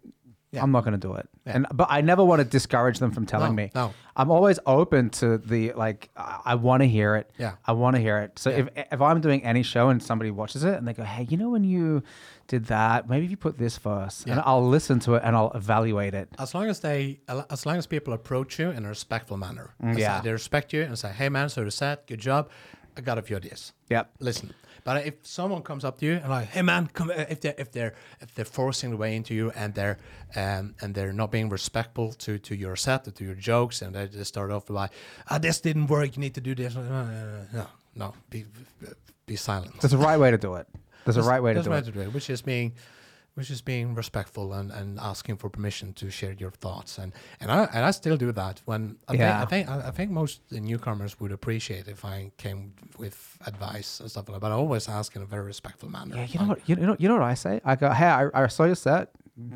Yeah. 0.58 0.64
I'm 0.64 0.72
not 0.72 0.84
going 0.84 1.00
to 1.00 1.08
do 1.08 1.14
it. 1.16 1.30
Yeah. 1.46 1.56
And 1.56 1.68
but 1.74 1.88
I 1.90 2.02
never 2.02 2.24
want 2.26 2.40
to 2.40 2.46
discourage 2.46 3.00
them 3.00 3.12
from 3.12 3.26
telling 3.26 3.52
No, 3.56 3.62
me. 3.64 3.72
no. 3.74 3.94
I'm 4.16 4.32
always 4.32 4.60
open 4.66 5.10
to 5.22 5.38
the 5.38 5.72
like. 5.74 6.10
I, 6.18 6.42
I 6.46 6.56
want 6.56 6.82
to 6.84 6.88
hear 6.88 7.16
it. 7.16 7.32
Yeah. 7.38 7.54
I 7.66 7.72
want 7.74 7.96
to 7.96 8.02
hear 8.02 8.18
it. 8.20 8.38
So 8.40 8.50
Yeah. 8.50 8.58
if 8.58 8.68
if 8.94 9.02
I'm 9.02 9.22
doing 9.22 9.44
any 9.44 9.64
show 9.64 9.90
and 9.90 10.02
somebody 10.04 10.32
watches 10.32 10.64
it 10.64 10.76
and 10.78 10.88
they 10.88 10.94
go, 10.94 11.04
hey, 11.04 11.24
you 11.30 11.38
know 11.38 11.50
when 11.50 11.64
you 11.64 12.04
did 12.48 12.66
that, 12.66 13.08
maybe 13.10 13.26
if 13.26 13.32
you 13.32 13.38
put 13.38 13.58
this 13.58 13.78
first, 13.78 14.26
and 14.26 14.36
Yeah. 14.38 14.44
I'll 14.46 14.68
listen 14.68 15.00
to 15.02 15.16
it 15.16 15.22
and 15.26 15.36
I'll 15.36 15.52
evaluate 15.52 16.14
it. 16.14 16.28
as 16.40 16.54
long 16.56 16.68
as 16.70 16.80
they 16.80 17.20
as 17.56 17.66
long 17.66 17.78
as 17.78 17.86
people 17.88 18.14
approach 18.14 18.60
you 18.60 18.70
in 18.72 18.86
a 18.86 18.90
respectful 18.90 19.38
manner. 19.38 19.74
Mm, 19.84 19.98
yeah. 19.98 20.22
they 20.22 20.32
respect 20.32 20.74
you 20.74 20.82
and 20.84 20.98
say, 20.98 21.10
"Hey, 21.20 21.30
man, 21.30 21.50
so 21.50 21.62
you 21.62 21.70
said, 21.72 22.00
good 22.08 22.20
job. 22.20 22.50
I 22.98 23.02
got 23.02 23.18
a 23.18 23.22
few 23.22 23.36
ideas." 23.38 23.74
Yep. 23.90 24.06
listen. 24.20 24.54
But 24.88 25.06
if 25.06 25.16
someone 25.24 25.64
comes 25.64 25.84
up 25.84 25.98
to 25.98 26.06
you 26.06 26.14
and 26.14 26.30
like, 26.30 26.48
hey 26.48 26.62
man, 26.62 26.88
come 26.88 27.10
uh, 27.10 27.26
if 27.28 27.42
they 27.42 27.54
if 27.58 27.74
they're 27.74 27.94
if 28.22 28.34
they're 28.34 28.46
forcing 28.46 28.92
the 28.92 28.96
way 28.96 29.18
into 29.18 29.34
you 29.34 29.52
and 29.52 29.74
they're 29.74 29.98
um 30.34 30.76
and 30.80 30.96
they're 30.96 31.12
not 31.12 31.30
being 31.30 31.50
respectful 31.50 32.14
to 32.14 32.40
to 32.40 32.56
your 32.56 32.78
set 32.78 33.06
or 33.06 33.12
to 33.12 33.26
your 33.26 33.36
jokes 33.36 33.82
and 33.82 33.94
they 33.94 34.08
just 34.08 34.30
start 34.30 34.50
off 34.50 34.70
like, 34.70 34.92
ah, 35.30 35.40
this 35.40 35.60
didn't 35.60 35.88
work. 35.88 36.16
You 36.16 36.22
need 36.22 36.36
to 36.36 36.42
do 36.42 36.56
this. 36.56 36.74
No, 36.74 36.84
no, 36.84 37.46
no, 37.52 37.68
no 37.96 38.14
be 38.30 38.46
be 39.26 39.36
silent. 39.36 39.74
That's 39.82 39.92
the 39.92 39.98
right 39.98 40.18
way 40.18 40.32
to 40.32 40.38
do 40.38 40.56
it. 40.56 40.68
There's 41.04 41.18
a 41.18 41.22
right 41.22 41.44
way 41.44 41.54
to 41.54 41.62
do 41.62 41.70
right 41.70 41.84
it. 41.84 41.88
to 41.88 41.92
do 41.92 42.00
it, 42.00 42.14
which 42.14 42.30
is 42.30 42.42
being 42.42 42.72
which 43.38 43.52
is 43.52 43.62
being 43.62 43.94
respectful 43.96 44.52
and, 44.54 44.72
and 44.72 45.00
asking 45.00 45.38
for 45.38 45.48
permission 45.50 45.94
to 45.94 46.10
share 46.10 46.34
your 46.44 46.52
thoughts 46.64 46.98
and 46.98 47.10
and 47.40 47.52
I 47.52 47.58
and 47.76 47.84
I 47.90 47.92
still 47.92 48.18
do 48.18 48.32
that 48.42 48.56
when 48.66 48.82
I 49.08 49.14
Yeah. 49.14 49.20
think 49.20 49.36
I 49.44 49.46
think 49.52 49.64
I 49.70 49.88
I 49.90 49.92
think 49.98 50.10
most 50.22 50.36
newcomers 50.52 51.12
would 51.20 51.32
appreciate 51.32 51.86
if 51.96 52.02
I 52.16 52.18
came 52.38 52.62
with 53.04 53.18
advice 53.52 54.00
and 54.02 54.10
stuff 54.10 54.26
like 54.28 54.36
that. 54.36 54.42
But 54.46 54.52
I 54.52 54.56
always 54.64 54.90
ask 55.00 55.16
in 55.16 55.22
a 55.22 55.30
very 55.36 55.46
respectful 55.54 55.90
manner. 55.90 56.16
Yeah, 56.18 56.28
you 56.32 56.40
know 56.40 56.48
what? 56.52 56.60
You 56.70 56.76
know, 56.76 56.96
you 57.02 57.08
know 57.10 57.18
what 57.22 57.32
I 57.34 57.36
say? 57.46 57.62
I 57.72 57.76
go, 57.76 57.88
hey, 58.02 58.08
I, 58.22 58.24
I 58.44 58.48
saw 58.48 58.64
your 58.66 58.76
set. 58.88 59.06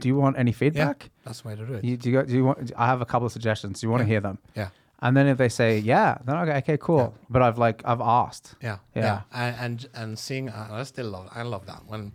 Do 0.01 0.07
you 0.07 0.15
want 0.23 0.37
any 0.37 0.51
feedback 0.51 0.97
Yeah, 1.03 1.09
that's 1.25 1.41
the 1.41 1.47
way 1.47 1.55
to 1.55 1.65
do 1.65 1.73
it. 1.73 1.83
You, 1.83 1.97
do 1.97 2.09
you, 2.11 2.15
go- 2.17 2.25
do 2.31 2.33
you 2.39 2.45
want? 2.45 2.71
I 2.77 2.85
have 2.85 3.01
a 3.01 3.05
couple 3.11 3.25
of 3.25 3.31
suggestions. 3.31 3.73
Do 3.81 3.87
you 3.87 3.91
want 3.91 4.01
to 4.05 4.09
hear 4.13 4.21
them? 4.21 4.37
yeah. 4.55 4.69
And 5.03 5.17
then 5.17 5.25
if 5.25 5.37
they 5.39 5.49
say 5.49 5.79
yeah, 5.79 6.19
then 6.25 6.35
I 6.35 6.45
go, 6.45 6.51
okay, 6.61 6.77
cool. 6.77 6.97
Yeah. 7.15 7.25
But 7.33 7.41
I've 7.41 7.57
like 7.65 7.81
I've 7.91 8.01
asked. 8.23 8.53
Yeah, 8.61 8.77
Yeah. 8.95 9.03
yeah, 9.03 9.21
And, 9.43 9.55
and 9.65 9.89
and 10.01 10.19
seeing, 10.19 10.45
I 10.51 10.83
still 10.83 11.09
love, 11.15 11.25
I 11.33 11.41
love 11.41 11.65
that 11.65 11.81
when, 11.87 12.11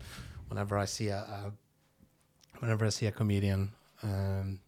whenever 0.49 0.77
I 0.79 0.85
see 0.87 1.09
a, 1.09 1.19
a 1.19 1.53
whenever 2.61 2.87
I 2.87 2.91
see 2.91 3.07
a 3.07 3.13
comedian 3.13 3.73
um, 4.03 4.61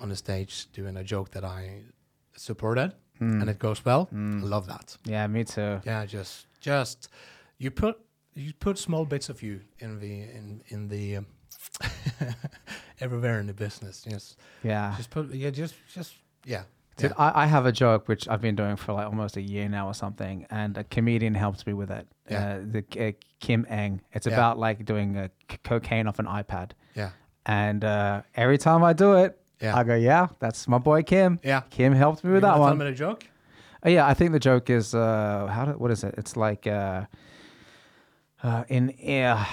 on 0.00 0.08
the 0.08 0.16
stage 0.16 0.66
doing 0.72 0.96
a 0.96 1.04
joke 1.04 1.30
that 1.30 1.44
I 1.44 1.82
supported 2.36 2.92
Hmm. 3.18 3.40
and 3.40 3.50
it 3.50 3.58
goes 3.58 3.84
well, 3.84 4.08
I 4.12 4.16
love 4.44 4.66
that. 4.68 4.96
Yeah, 5.04 5.26
me 5.26 5.42
too. 5.44 5.80
Yeah, 5.84 6.06
just 6.06 6.46
just 6.60 7.08
you 7.58 7.70
put 7.72 7.96
you 8.34 8.52
put 8.60 8.78
small 8.78 9.04
bits 9.04 9.28
of 9.28 9.42
you 9.42 9.60
in 9.80 9.98
the 9.98 10.22
in 10.22 10.62
in 10.68 10.88
the 10.88 11.16
um, 11.16 11.26
everywhere 13.00 13.40
in 13.40 13.46
the 13.46 13.54
business. 13.54 14.02
Just 14.08 14.36
Yeah. 14.62 14.94
just 14.96 15.10
put 15.10 15.34
yeah 15.34 15.50
just 15.50 15.74
just 15.94 16.14
yeah. 16.44 16.62
Dude, 16.98 17.12
yeah. 17.18 17.24
I, 17.34 17.44
I 17.44 17.46
have 17.46 17.64
a 17.64 17.72
joke 17.72 18.06
which 18.08 18.28
I've 18.28 18.40
been 18.42 18.54
doing 18.56 18.76
for 18.76 18.92
like 18.92 19.06
almost 19.06 19.36
a 19.36 19.40
year 19.42 19.68
now 19.68 19.86
or 19.88 19.94
something, 19.94 20.46
and 20.50 20.76
a 20.76 20.84
comedian 20.84 21.34
helped 21.34 21.66
me 21.66 21.72
with 21.72 21.90
it. 21.90 22.06
Yeah. 22.30 22.46
Uh, 22.46 22.60
the 22.72 23.08
uh, 23.08 23.12
Kim 23.40 23.64
Eng. 23.70 24.00
It's 24.12 24.26
Yeah. 24.26 24.34
about 24.34 24.58
like 24.58 24.84
doing 24.84 25.16
uh, 25.16 25.28
c- 25.50 25.58
cocaine 25.64 26.06
off 26.06 26.18
an 26.18 26.26
iPad, 26.26 26.72
yeah. 26.94 27.10
and 27.46 27.82
uh, 27.84 28.22
every 28.34 28.58
time 28.58 28.84
I 28.84 28.92
do 28.92 29.14
it, 29.14 29.38
Yeah. 29.62 29.76
I 29.76 29.84
go, 29.84 29.94
"Yeah, 29.94 30.26
that's 30.40 30.68
my 30.68 30.78
boy 30.78 31.02
Kim." 31.02 31.38
Yeah. 31.42 31.62
Kim 31.70 31.92
helped 31.94 32.22
me 32.24 32.30
with 32.32 32.42
You 32.42 32.48
that 32.48 32.58
wanna 32.58 32.60
one. 32.60 32.78
Tell 32.78 32.86
me 32.86 32.90
the 32.92 32.96
joke. 32.98 33.24
Uh, 33.86 33.90
yeah, 33.90 34.06
I 34.06 34.14
think 34.14 34.32
the 34.32 34.40
joke 34.40 34.68
is 34.70 34.94
uh, 34.94 35.46
how 35.50 35.64
do, 35.66 35.72
what 35.78 35.90
is 35.90 36.02
it? 36.04 36.14
It's 36.18 36.36
like 36.36 36.66
uh, 36.66 37.04
uh, 38.42 38.64
in 38.68 38.90
uh, 39.08 39.44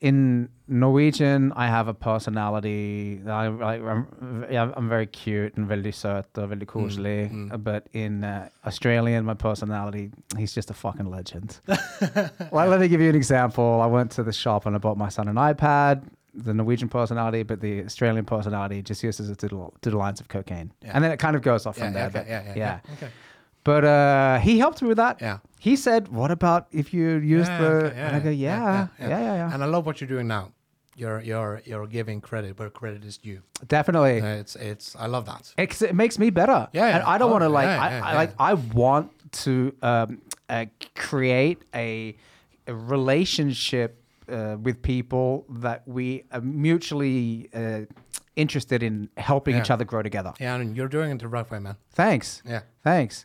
in 0.00 0.48
Norwegian, 0.68 1.52
I 1.56 1.66
have 1.68 1.88
a 1.88 1.94
personality. 1.94 3.20
I 3.26 3.46
I'm, 3.46 4.44
yeah, 4.50 4.70
I'm 4.76 4.88
very 4.88 5.06
cute 5.06 5.56
and 5.56 5.68
veldig 5.68 5.94
søt 5.94 6.38
og 6.38 6.50
veldig 6.50 6.66
koselig. 6.66 7.30
mm. 7.32 7.64
But 7.64 7.82
in 7.92 8.24
uh, 8.24 8.48
Australian, 8.64 9.24
my 9.24 9.34
personality, 9.34 10.10
he's 10.38 10.52
just 10.54 10.70
a 10.70 10.74
fucking 10.74 11.10
legend. 11.10 11.60
well, 12.52 12.68
let 12.68 12.80
me 12.80 12.88
give 12.88 13.00
you 13.00 13.08
an 13.10 13.16
example. 13.16 13.80
I 13.82 13.86
went 13.86 14.10
to 14.12 14.22
the 14.22 14.32
shop 14.32 14.66
and 14.66 14.76
I 14.76 14.78
bought 14.78 14.96
my 14.98 15.08
son 15.08 15.28
an 15.28 15.36
iPad. 15.36 16.02
The 16.44 16.52
Norwegian 16.52 16.88
personality, 16.88 17.42
but 17.44 17.60
the 17.60 17.82
Australian 17.84 18.24
personality 18.26 18.82
just 18.82 19.02
uses 19.02 19.30
it 19.30 19.38
to 19.38 19.70
the 19.90 19.96
lines 19.96 20.20
of 20.20 20.28
cocaine, 20.28 20.70
Yeah. 20.82 20.90
and 20.94 21.02
then 21.04 21.10
it 21.12 21.18
kind 21.18 21.34
of 21.36 21.40
goes 21.42 21.64
off 21.66 21.78
Yeah, 21.78 21.84
from 21.84 21.94
there. 21.94 22.06
okay, 22.08 22.18
but 22.18 22.28
yeah, 22.28 22.42
yeah, 22.44 22.54
yeah. 22.56 22.78
yeah. 22.88 22.92
Okay. 22.96 23.08
But 23.64 23.84
uh, 23.84 24.38
he 24.40 24.58
helped 24.58 24.82
me 24.82 24.88
with 24.88 24.98
that. 24.98 25.16
Yeah. 25.22 25.38
He 25.58 25.76
said, 25.76 26.08
"What 26.08 26.30
about 26.30 26.66
if 26.70 26.92
you 26.94 27.08
use 27.16 27.48
Yeah, 27.48 27.58
the?" 27.60 27.66
okay, 27.86 27.96
and 28.00 28.16
I 28.16 28.20
go, 28.20 28.30
"Yeah, 28.30 28.88
yeah, 29.00 29.08
yeah, 29.08 29.34
yeah, 29.34 29.54
And 29.54 29.62
I 29.62 29.66
love 29.66 29.86
what 29.86 30.00
you're 30.00 30.08
doing 30.08 30.26
now. 30.28 30.52
You're 30.96 31.20
you're 31.20 31.60
you're 31.64 31.86
giving 31.86 32.20
credit 32.20 32.58
where 32.58 32.70
credit 32.70 33.04
is 33.04 33.18
due. 33.18 33.40
definitely." 33.66 34.20
Uh, 34.20 34.40
it's 34.42 34.56
it's 34.56 34.96
I 34.96 35.06
love 35.06 35.24
that. 35.26 35.52
It's, 35.58 35.82
it 35.82 35.94
makes 35.94 36.18
me 36.18 36.30
better. 36.30 36.68
Yeah, 36.72 36.86
and 36.86 37.02
yeah. 37.02 37.08
I 37.08 37.18
don't 37.18 37.28
Oh, 37.30 37.32
want 37.32 37.42
to 37.44 37.48
like. 37.48 37.66
yeah, 37.66 37.82
I, 37.82 37.88
yeah, 37.90 38.04
I 38.06 38.10
yeah. 38.12 38.16
like. 38.18 38.32
I 38.38 38.54
want 38.54 39.10
to 39.44 39.74
um, 39.82 40.22
uh, 40.48 40.64
create 40.94 41.62
a, 41.74 42.16
a 42.66 42.74
relationship 42.74 44.02
uh, 44.28 44.56
with 44.62 44.82
people 44.82 45.44
that 45.48 45.82
we 45.86 46.24
are 46.32 46.40
mutually 46.40 47.48
uh, 47.54 47.80
interested 48.36 48.82
in 48.82 49.08
helping 49.16 49.54
Yeah. 49.54 49.62
each 49.62 49.70
other 49.70 49.84
grow 49.84 50.02
together. 50.02 50.32
Yeah, 50.40 50.54
and 50.56 50.76
you're 50.76 50.88
doing 50.88 51.10
it 51.12 51.18
the 51.20 51.28
right 51.28 51.50
way, 51.50 51.58
man. 51.58 51.76
Thanks. 51.92 52.42
Yeah. 52.44 52.62
Thanks. 52.82 53.24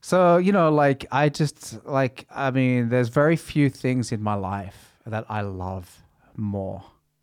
So, 0.00 0.38
you 0.38 0.52
know, 0.52 0.70
like 0.72 1.06
I 1.12 1.28
just 1.28 1.84
like 1.84 2.26
I 2.30 2.50
mean, 2.50 2.88
there's 2.88 3.08
very 3.08 3.36
few 3.36 3.68
things 3.70 4.12
in 4.12 4.22
my 4.22 4.34
life 4.34 4.96
that 5.06 5.24
I 5.28 5.42
love 5.42 6.02
more 6.36 6.82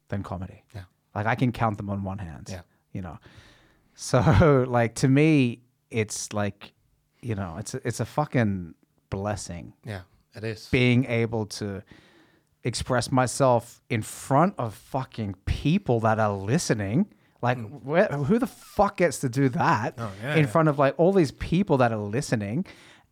than 0.10 0.24
comedy. 0.24 0.64
Yeah. 0.76 0.84
Like 1.16 1.26
I 1.26 1.36
can 1.36 1.52
count 1.52 1.78
them 1.78 1.90
on 1.90 2.04
one 2.04 2.20
hand. 2.20 2.48
Yeah. 2.50 2.62
You 2.94 3.02
know. 3.02 3.18
So, 3.96 4.66
like 4.70 4.96
to 4.96 5.08
me, 5.08 5.62
it's 5.90 6.34
like, 6.34 6.74
you 7.22 7.34
know, 7.36 7.56
it's 7.58 7.74
a, 7.74 7.82
it's 7.88 8.00
a 8.00 8.06
fucking 8.06 8.76
blessing 9.10 9.74
Yeah, 9.86 10.02
it 10.36 10.44
is. 10.44 10.68
being 10.70 11.06
able 11.06 11.46
to 11.46 11.82
express 12.64 13.12
myself 13.12 13.82
in 13.90 14.02
front 14.02 14.54
of 14.58 14.76
fucking 14.76 15.36
people 15.46 16.00
that 16.02 16.20
are 16.20 16.34
listening. 16.34 17.08
Like, 17.42 17.58
where, 17.82 18.08
who 18.08 18.40
the 18.40 18.48
fuck 18.48 18.98
gets 18.98 19.20
to 19.20 19.30
do 19.30 19.50
that 19.50 19.96
Hmm. 19.96 20.02
Oh, 20.02 20.12
yeah, 20.24 20.34
in 20.36 20.40
yeah. 20.46 20.46
front 20.52 20.70
of 20.70 20.80
like 20.80 20.96
all 20.98 21.14
these 21.14 21.32
people 21.32 21.78
that 21.78 21.92
are 21.92 21.98
listening 21.98 22.66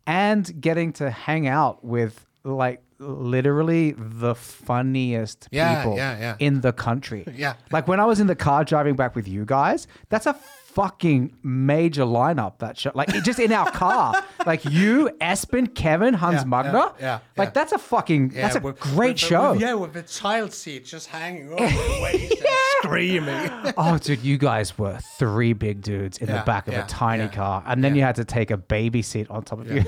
and 0.06 0.60
getting 0.60 0.92
to 0.94 1.10
hang 1.10 1.46
out 1.46 1.84
with 1.84 2.26
like 2.44 2.82
literally 2.98 3.94
the 3.96 4.34
funniest 4.34 5.48
Yeah, 5.50 5.82
people 5.82 5.96
yeah, 5.96 6.18
yeah. 6.18 6.36
in 6.38 6.60
the 6.60 6.72
country. 6.72 7.24
Yeah. 7.36 7.54
Like 7.70 7.86
when 7.88 8.00
I 8.00 8.04
was 8.04 8.20
in 8.20 8.26
the 8.26 8.36
car 8.36 8.64
driving 8.64 8.96
back 8.96 9.14
with 9.14 9.28
you 9.28 9.44
guys, 9.44 9.86
that's 10.08 10.26
a 10.26 10.34
fucking 10.76 11.32
major 11.42 12.02
lineup 12.04 12.58
that 12.58 12.76
show. 12.78 12.92
Like 12.94 13.08
just 13.24 13.40
in 13.40 13.50
our 13.50 13.70
car. 13.70 14.22
like 14.46 14.62
you, 14.66 15.08
Espen, 15.22 15.74
Kevin, 15.74 16.12
Hans 16.12 16.42
Yeah, 16.42 16.44
Magna. 16.44 16.72
yeah, 16.72 16.92
yeah, 17.00 17.18
Like 17.38 17.48
yeah. 17.48 17.52
that's 17.54 17.72
a 17.72 17.78
fucking 17.78 18.28
that's 18.28 18.56
a 18.56 18.60
with- 18.60 18.78
great 18.78 19.08
with 19.14 19.18
show. 19.18 19.52
with- 19.52 19.62
yeah, 19.62 19.72
with 19.72 19.94
the 19.94 20.02
child 20.02 20.52
seat 20.52 20.84
just 20.84 21.08
hanging 21.08 21.50
over 21.50 21.64
the 21.64 21.98
waist 22.02 22.32
and 22.32 22.48
screaming. 22.82 23.50
Oh, 23.78 23.96
dude, 23.98 24.22
you 24.22 24.36
guys 24.38 24.76
were 24.78 24.98
three 25.18 25.52
big 25.54 25.80
dudes 25.82 26.18
in 26.18 26.26
the 26.26 26.42
back 26.46 26.68
of 26.68 26.74
yeah, 26.74 26.84
a 26.84 26.88
tiny 26.88 27.24
yeah, 27.24 27.28
car, 27.30 27.62
and 27.66 27.82
then 27.82 27.94
you 27.96 28.02
had 28.02 28.16
to 28.16 28.24
take 28.24 28.50
a 28.50 28.56
baby 28.56 29.00
seat 29.02 29.28
on 29.30 29.42
top 29.44 29.60
of 29.60 29.70
you. 29.70 29.82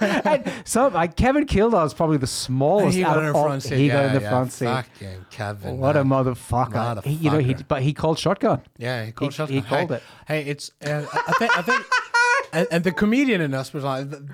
and 0.24 0.52
so, 0.64 0.88
like 0.88 1.16
Kevin 1.16 1.46
Kildar 1.46 1.84
is 1.86 1.94
probably 1.94 2.18
the 2.18 2.26
smallest. 2.26 2.96
he 2.96 3.02
got 3.02 3.18
in 3.18 3.26
the 3.26 3.32
front 3.32 3.62
seat. 3.62 3.76
He 3.76 3.86
yeah, 3.88 3.92
got 3.94 4.04
in 4.06 4.14
the 4.14 4.20
yeah, 4.20 4.30
front 4.30 4.52
seat. 4.52 4.64
Fucking 4.66 5.26
Kevin. 5.30 5.78
What 5.78 5.96
a 5.96 6.04
man. 6.04 6.24
motherfucker! 6.24 7.04
He, 7.04 7.14
you 7.14 7.30
know, 7.30 7.38
he 7.38 7.54
but 7.54 7.82
he 7.82 7.92
called 7.92 8.18
shotgun. 8.18 8.62
Yeah, 8.78 9.04
he 9.06 9.12
called 9.12 9.32
He- 9.32 9.36
shots. 9.36 9.50
he 9.50 9.60
Hey, 9.60 9.68
called 9.68 9.92
it. 9.92 10.02
Hey, 10.26 10.42
it's. 10.44 10.70
Uh, 10.84 11.04
I 11.12 11.32
think. 11.32 11.58
I 11.58 11.62
think. 11.62 11.84
And, 12.52 12.68
and 12.70 12.84
the 12.84 12.92
comedian 12.92 13.40
in 13.40 13.52
us 13.52 13.74
was 13.74 13.84
like 13.84 14.08
the, 14.08 14.26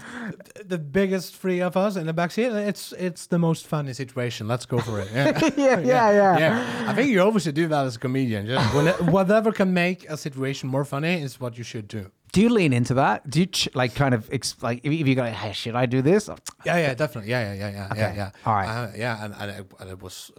the 0.65 0.79
biggest 0.79 1.35
three 1.35 1.61
of 1.61 1.77
us 1.77 1.97
in 1.97 2.07
the 2.07 2.13
back 2.13 2.31
seat. 2.31 2.45
It's 2.53 2.93
it's 2.93 3.27
the 3.27 3.39
most 3.39 3.67
funny 3.67 3.95
situation. 3.95 4.47
Let's 4.47 4.67
go 4.67 4.79
for 4.79 5.01
it. 5.01 5.09
Yeah. 5.13 5.41
yeah, 5.57 5.81
yeah, 5.81 6.11
yeah. 6.13 6.39
yeah. 6.39 6.85
I 6.87 6.95
think 6.95 7.11
you 7.11 7.21
always 7.23 7.43
should 7.43 7.55
do 7.57 7.67
that 7.69 7.87
as 7.87 7.97
a 7.97 7.99
comedian. 7.99 8.47
Just 8.47 9.03
whatever 9.05 9.51
can 9.51 9.73
make 9.73 10.09
a 10.09 10.17
situation 10.17 10.69
more 10.69 10.85
funny 10.85 11.21
is 11.23 11.41
what 11.41 11.59
you 11.59 11.65
should 11.65 11.89
do. 11.89 12.11
Do 12.33 12.41
you 12.41 12.49
lean 12.49 12.73
into 12.73 12.95
that? 12.95 13.29
Do 13.29 13.41
you 13.41 13.47
ch- 13.47 13.69
like 13.75 13.95
kind 13.95 14.15
of 14.15 14.29
ex- 14.33 14.57
like 14.63 14.81
if 14.85 15.07
you 15.07 15.15
go, 15.15 15.25
hey, 15.25 15.53
should 15.53 15.75
I 15.75 15.87
do 15.87 16.01
this? 16.03 16.29
Yeah, 16.65 16.77
yeah, 16.79 16.95
definitely. 16.95 17.31
Yeah, 17.31 17.53
yeah, 17.53 17.55
yeah, 17.55 17.71
yeah, 17.71 17.89
yeah, 17.97 18.07
Okay. 18.07 18.17
yeah. 18.17 18.31
All 18.47 18.55
right. 18.55 18.69
Uh, 18.69 18.89
yeah, 18.97 19.25
and, 19.25 19.35
and, 19.39 19.51
it, 19.51 19.73
and 19.81 19.91
it 19.91 20.01
was. 20.03 20.31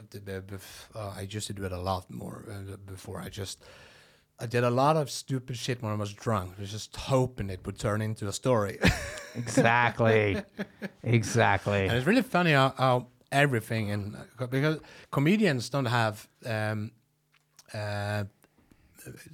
Uh, 0.95 1.13
I 1.17 1.21
used 1.29 1.47
to 1.47 1.53
do 1.53 1.65
it 1.65 1.71
a 1.71 1.79
lot 1.79 2.09
more 2.09 2.45
uh, 2.49 2.77
before. 2.85 3.19
I 3.21 3.29
just. 3.29 3.61
I 4.39 4.47
did 4.47 4.63
a 4.63 4.69
lot 4.71 4.97
of 4.97 5.09
stupid 5.11 5.55
shit 5.57 5.81
when 5.83 5.91
I 5.91 5.95
was 5.95 6.11
drunk. 6.11 6.55
I 6.57 6.61
was 6.61 6.71
just 6.71 6.95
hoping 6.95 7.49
it 7.51 7.59
would 7.65 7.77
turn 7.77 8.01
into 8.01 8.27
a 8.27 8.33
story. 8.33 8.79
Exactly, 9.35 10.37
exactly. 11.01 11.87
and 11.87 11.93
it's 11.97 12.05
really 12.05 12.21
funny 12.21 12.51
how, 12.51 12.71
how 12.77 13.07
everything 13.31 13.89
in 13.89 14.15
because 14.51 14.79
comedians 15.11 15.69
don't 15.69 15.85
have 15.87 16.27
um, 16.45 16.91
uh, 17.73 18.25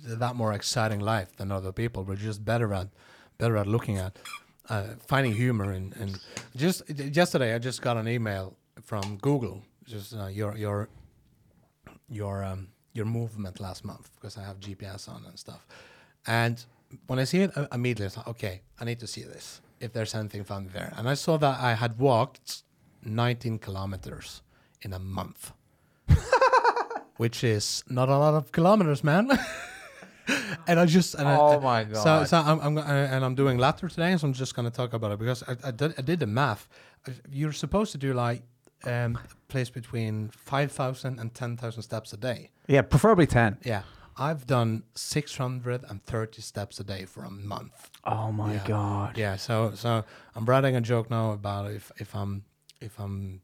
that 0.03 0.35
more 0.35 0.53
exciting 0.53 0.99
life 0.99 1.35
than 1.37 1.51
other 1.51 1.71
people. 1.71 2.03
We're 2.03 2.15
just 2.15 2.43
better 2.43 2.73
at 2.73 2.87
better 3.37 3.57
at 3.57 3.67
looking 3.67 3.97
at 3.97 4.17
uh, 4.69 4.83
finding 5.07 5.33
humor 5.33 5.71
and 5.71 5.95
and 5.97 6.19
just 6.55 6.89
yesterday 6.89 7.53
I 7.55 7.59
just 7.59 7.81
got 7.81 7.97
an 7.97 8.07
email 8.07 8.55
from 8.81 9.17
Google 9.17 9.63
just 9.85 10.15
uh, 10.15 10.27
your 10.27 10.55
your 10.55 10.89
your 12.09 12.43
um 12.43 12.67
your 12.93 13.05
movement 13.05 13.59
last 13.59 13.85
month 13.85 14.09
because 14.15 14.37
I 14.37 14.43
have 14.43 14.59
GPS 14.59 15.07
on 15.09 15.23
and 15.25 15.37
stuff. 15.37 15.65
And 16.27 16.63
when 17.07 17.19
I 17.19 17.23
see 17.23 17.41
it, 17.41 17.51
I 17.55 17.67
immediately 17.73 18.07
it's 18.07 18.17
like, 18.17 18.27
okay, 18.27 18.61
I 18.79 18.85
need 18.85 18.99
to 18.99 19.07
see 19.07 19.23
this 19.23 19.61
if 19.79 19.93
there's 19.93 20.13
anything 20.15 20.43
funny 20.43 20.67
there. 20.73 20.93
And 20.97 21.07
I 21.07 21.13
saw 21.13 21.37
that 21.37 21.59
I 21.59 21.73
had 21.75 21.99
walked 21.99 22.63
19 23.05 23.59
kilometers 23.59 24.41
in 24.81 24.93
a 24.93 24.99
month, 24.99 25.53
which 27.19 27.43
is 27.43 27.83
not 27.89 28.07
a 28.07 28.17
lot 28.17 28.33
of 28.33 28.51
kilometers, 28.53 29.03
man. 29.03 29.29
and 30.67 30.79
I 30.79 30.85
just 30.85 31.15
and 31.15 31.27
oh 31.27 31.57
I, 31.57 31.59
my 31.59 31.83
god! 31.83 32.03
So, 32.03 32.23
so 32.23 32.37
I'm, 32.37 32.59
I'm 32.61 32.77
uh, 32.77 33.13
and 33.15 33.25
I'm 33.25 33.35
doing 33.35 33.57
laughter 33.57 33.89
today, 33.89 34.15
so 34.17 34.25
I'm 34.25 34.33
just 34.33 34.55
gonna 34.55 34.71
talk 34.71 34.93
about 34.93 35.11
it 35.11 35.19
because 35.19 35.43
I, 35.43 35.55
I 35.67 35.71
did 35.71 35.93
I 35.97 36.01
did 36.01 36.19
the 36.19 36.27
math. 36.27 36.69
You're 37.29 37.51
supposed 37.51 37.91
to 37.91 37.97
do 37.97 38.13
like 38.13 38.41
um 38.85 39.17
place 39.49 39.69
between 39.69 40.29
5,000 40.29 41.19
and 41.19 41.33
10,000 41.33 41.81
steps 41.81 42.13
a 42.13 42.17
day. 42.17 42.51
Yeah, 42.67 42.83
preferably 42.83 43.27
ten. 43.27 43.57
Yeah, 43.65 43.81
I've 44.15 44.45
done 44.47 44.83
630 44.95 46.41
steps 46.41 46.79
a 46.79 46.83
day 46.83 47.03
for 47.05 47.23
a 47.23 47.31
month. 47.31 47.89
Oh 48.05 48.31
my 48.31 48.53
Yeah. 48.53 48.63
god. 48.65 49.17
Yeah, 49.17 49.35
so 49.35 49.71
so 49.75 50.05
I'm 50.35 50.45
writing 50.45 50.75
a 50.77 50.81
joke 50.81 51.09
now 51.09 51.31
about 51.33 51.71
if 51.71 51.91
if 51.97 52.15
I'm 52.15 52.43
if 52.79 52.97
I'm 52.97 53.41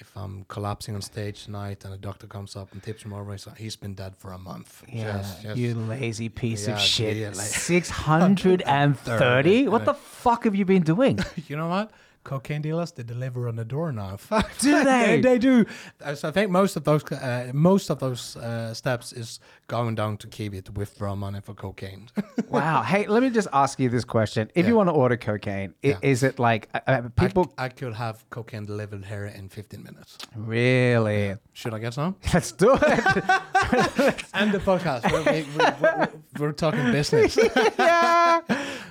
if 0.00 0.16
I'm 0.16 0.44
collapsing 0.48 0.94
on 0.94 1.02
stage 1.02 1.44
tonight 1.44 1.84
and 1.84 1.92
a 1.92 1.96
doctor 1.96 2.26
comes 2.26 2.54
up 2.56 2.72
and 2.72 2.82
tips 2.82 3.02
him 3.04 3.12
over, 3.12 3.32
he's, 3.32 3.46
like, 3.46 3.58
he's 3.58 3.76
been 3.76 3.94
dead 3.94 4.16
for 4.16 4.32
a 4.32 4.38
month. 4.38 4.82
Yeah, 4.88 5.18
Just- 5.18 5.42
just- 5.42 5.56
you 5.56 5.74
lazy 5.74 6.28
piece 6.28 6.66
Yeah, 6.68 6.74
of 6.74 6.80
shit. 6.80 7.16
yeah, 7.16 7.28
like- 7.28 7.36
Six 7.70 7.90
hundred 7.90 8.62
and 8.62 8.98
thirty. 8.98 9.66
What 9.74 9.84
the 9.84 9.94
fuck 9.94 10.44
have 10.44 10.54
you 10.54 10.64
been 10.64 10.82
doing? 10.82 11.18
you 11.48 11.56
know 11.56 11.68
what? 11.68 11.90
Cocaine 12.28 12.60
dealers 12.62 12.92
they 12.92 13.02
deliver 13.04 13.48
on 13.48 13.56
the 13.56 13.64
door 13.64 13.90
now. 13.92 14.18
Do 14.60 14.84
they? 14.90 15.20
they 15.22 15.38
do. 15.38 15.64
Uh, 16.04 16.14
So 16.14 16.28
I 16.28 16.32
think 16.32 16.50
most 16.50 16.76
of 16.76 16.84
those 16.84 17.02
uh, 17.12 17.50
most 17.54 17.90
of 17.90 17.98
those 17.98 18.36
uh, 18.36 18.74
steps 18.74 19.12
is 19.12 19.40
going 19.66 19.94
down 19.96 20.16
to 20.18 20.26
Kiwi 20.28 20.62
to 20.62 20.72
withdraw 20.72 21.14
money 21.16 21.40
for 21.40 21.54
cocaine. 21.54 22.08
Wow. 22.50 22.82
Hey, 22.82 23.06
let 23.06 23.22
me 23.22 23.30
just 23.30 23.48
ask 23.52 23.78
you 23.80 23.90
this 23.90 24.04
question: 24.04 24.50
If 24.54 24.64
Yeah. 24.64 24.68
you 24.70 24.76
want 24.76 24.88
to 24.88 24.94
order 24.94 25.16
cocaine, 25.16 25.74
Yeah. 25.82 25.98
is 26.02 26.22
it 26.22 26.38
like 26.38 26.68
uh, 26.74 26.80
uh, 26.86 27.02
people? 27.22 27.44
I, 27.58 27.64
I 27.64 27.68
could 27.68 27.94
have 27.94 28.16
cocaine 28.30 28.66
delivered 28.66 29.04
here 29.04 29.26
in 29.38 29.48
15 29.48 29.82
minutes. 29.82 30.18
really? 30.36 31.36
Should 31.52 31.74
I 31.74 31.78
get 31.78 31.94
some? 31.94 32.14
Let's 32.34 32.52
do 32.52 32.72
it. 32.74 34.24
And 34.34 34.52
the 34.52 34.60
podcast. 34.60 35.02
We're, 35.12 35.24
we, 35.32 36.46
we, 36.46 36.52
talking 36.52 36.92
business. 36.92 37.36
yeah. 37.78 38.40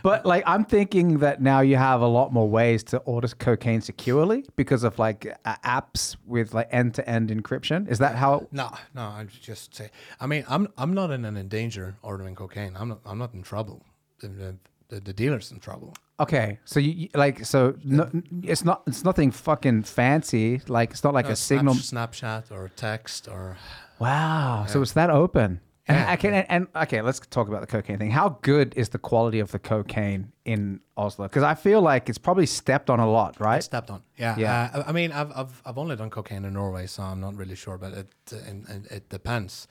But 0.08 0.26
like, 0.26 0.44
I'm 0.48 0.64
thinking 0.64 1.18
that 1.18 1.42
now 1.42 1.60
you 1.60 1.76
have 1.76 2.00
a 2.00 2.08
lot 2.08 2.32
more 2.32 2.50
ways 2.50 2.82
to 2.86 2.98
order 3.00 3.28
cocaine 3.28 3.82
securely 3.82 4.46
because 4.56 4.86
of 4.86 4.98
like 4.98 5.38
uh, 5.44 5.56
apps 5.66 6.16
with 6.26 6.54
like 6.54 6.70
end-to-end 6.72 7.30
encryption. 7.30 7.90
Is 7.90 8.00
that 8.00 8.16
how? 8.16 8.48
No, 8.54 8.72
no. 8.96 9.02
I 9.02 9.26
just 9.42 9.76
say. 9.76 9.90
I 10.22 10.26
mean, 10.26 10.46
I'm 10.48 10.70
I'm 10.78 10.94
not 10.94 11.12
in 11.12 11.26
an 11.26 11.48
danger 11.50 11.98
ordering 12.04 12.36
cocaine. 12.36 12.74
I'm 12.78 12.88
not. 12.88 13.02
I'm 13.06 13.18
not 13.18 13.34
in 13.34 13.44
trouble. 13.44 13.84
The, 14.22 14.56
the, 14.88 15.02
the, 15.02 15.14
dealer's 15.14 15.52
in 15.52 15.60
trouble. 15.60 15.94
Okay, 16.22 16.58
so 16.64 16.80
you 16.80 17.10
like 17.14 17.46
so 17.46 17.76
no, 17.84 18.10
it's 18.44 18.64
not 18.64 18.84
it's 18.88 19.04
nothing 19.04 19.30
fucking 19.32 19.84
fancy. 19.84 20.62
Like 20.70 20.92
it's 20.92 21.04
not 21.04 21.14
like 21.14 21.26
No, 21.26 21.34
a 21.34 21.36
signal. 21.36 21.76
Snapchat 21.76 22.50
or 22.50 22.72
text 22.78 23.28
or 23.28 23.58
Wow. 24.00 24.66
So 24.70 24.82
it's 24.82 24.94
that 24.94 25.10
open. 25.10 25.60
And 25.88 25.98
Yeah. 25.98 26.12
I 26.12 26.16
can 26.18 26.34
and, 26.34 26.46
and 26.50 26.68
okay, 26.76 27.02
let's 27.02 27.20
talk 27.20 27.48
about 27.48 27.62
the 27.62 27.68
cocaine 27.68 27.98
thing. 27.98 28.12
How 28.12 28.40
good 28.42 28.74
is 28.76 28.90
the 28.90 28.98
quality 28.98 29.40
of 29.40 29.52
the 29.52 29.60
cocaine 29.60 30.34
in 30.44 30.82
Oslo? 30.98 31.28
Because 31.28 31.44
I 31.44 31.56
feel 31.56 31.82
like 31.82 32.10
it's 32.10 32.18
probably 32.18 32.46
stepped 32.46 32.90
on 32.90 33.00
a 33.00 33.10
lot, 33.10 33.40
right? 33.40 33.64
stepped 33.64 33.90
on. 33.90 34.04
Yeah, 34.18 34.36
Yeah. 34.38 34.70
Uh, 34.74 34.84
I 34.86 34.92
mean, 34.92 35.12
I've, 35.14 35.32
I've 35.36 35.62
I've 35.66 35.78
only 35.78 35.96
done 35.96 36.10
cocaine 36.10 36.44
in 36.44 36.54
Norway, 36.54 36.88
so 36.88 37.04
I'm 37.04 37.22
not 37.22 37.36
really 37.36 37.56
sure, 37.56 37.78
but 37.78 37.94
it 37.94 38.08
and, 38.32 38.68
and 38.68 38.86
it 38.88 39.10
depends. 39.10 39.68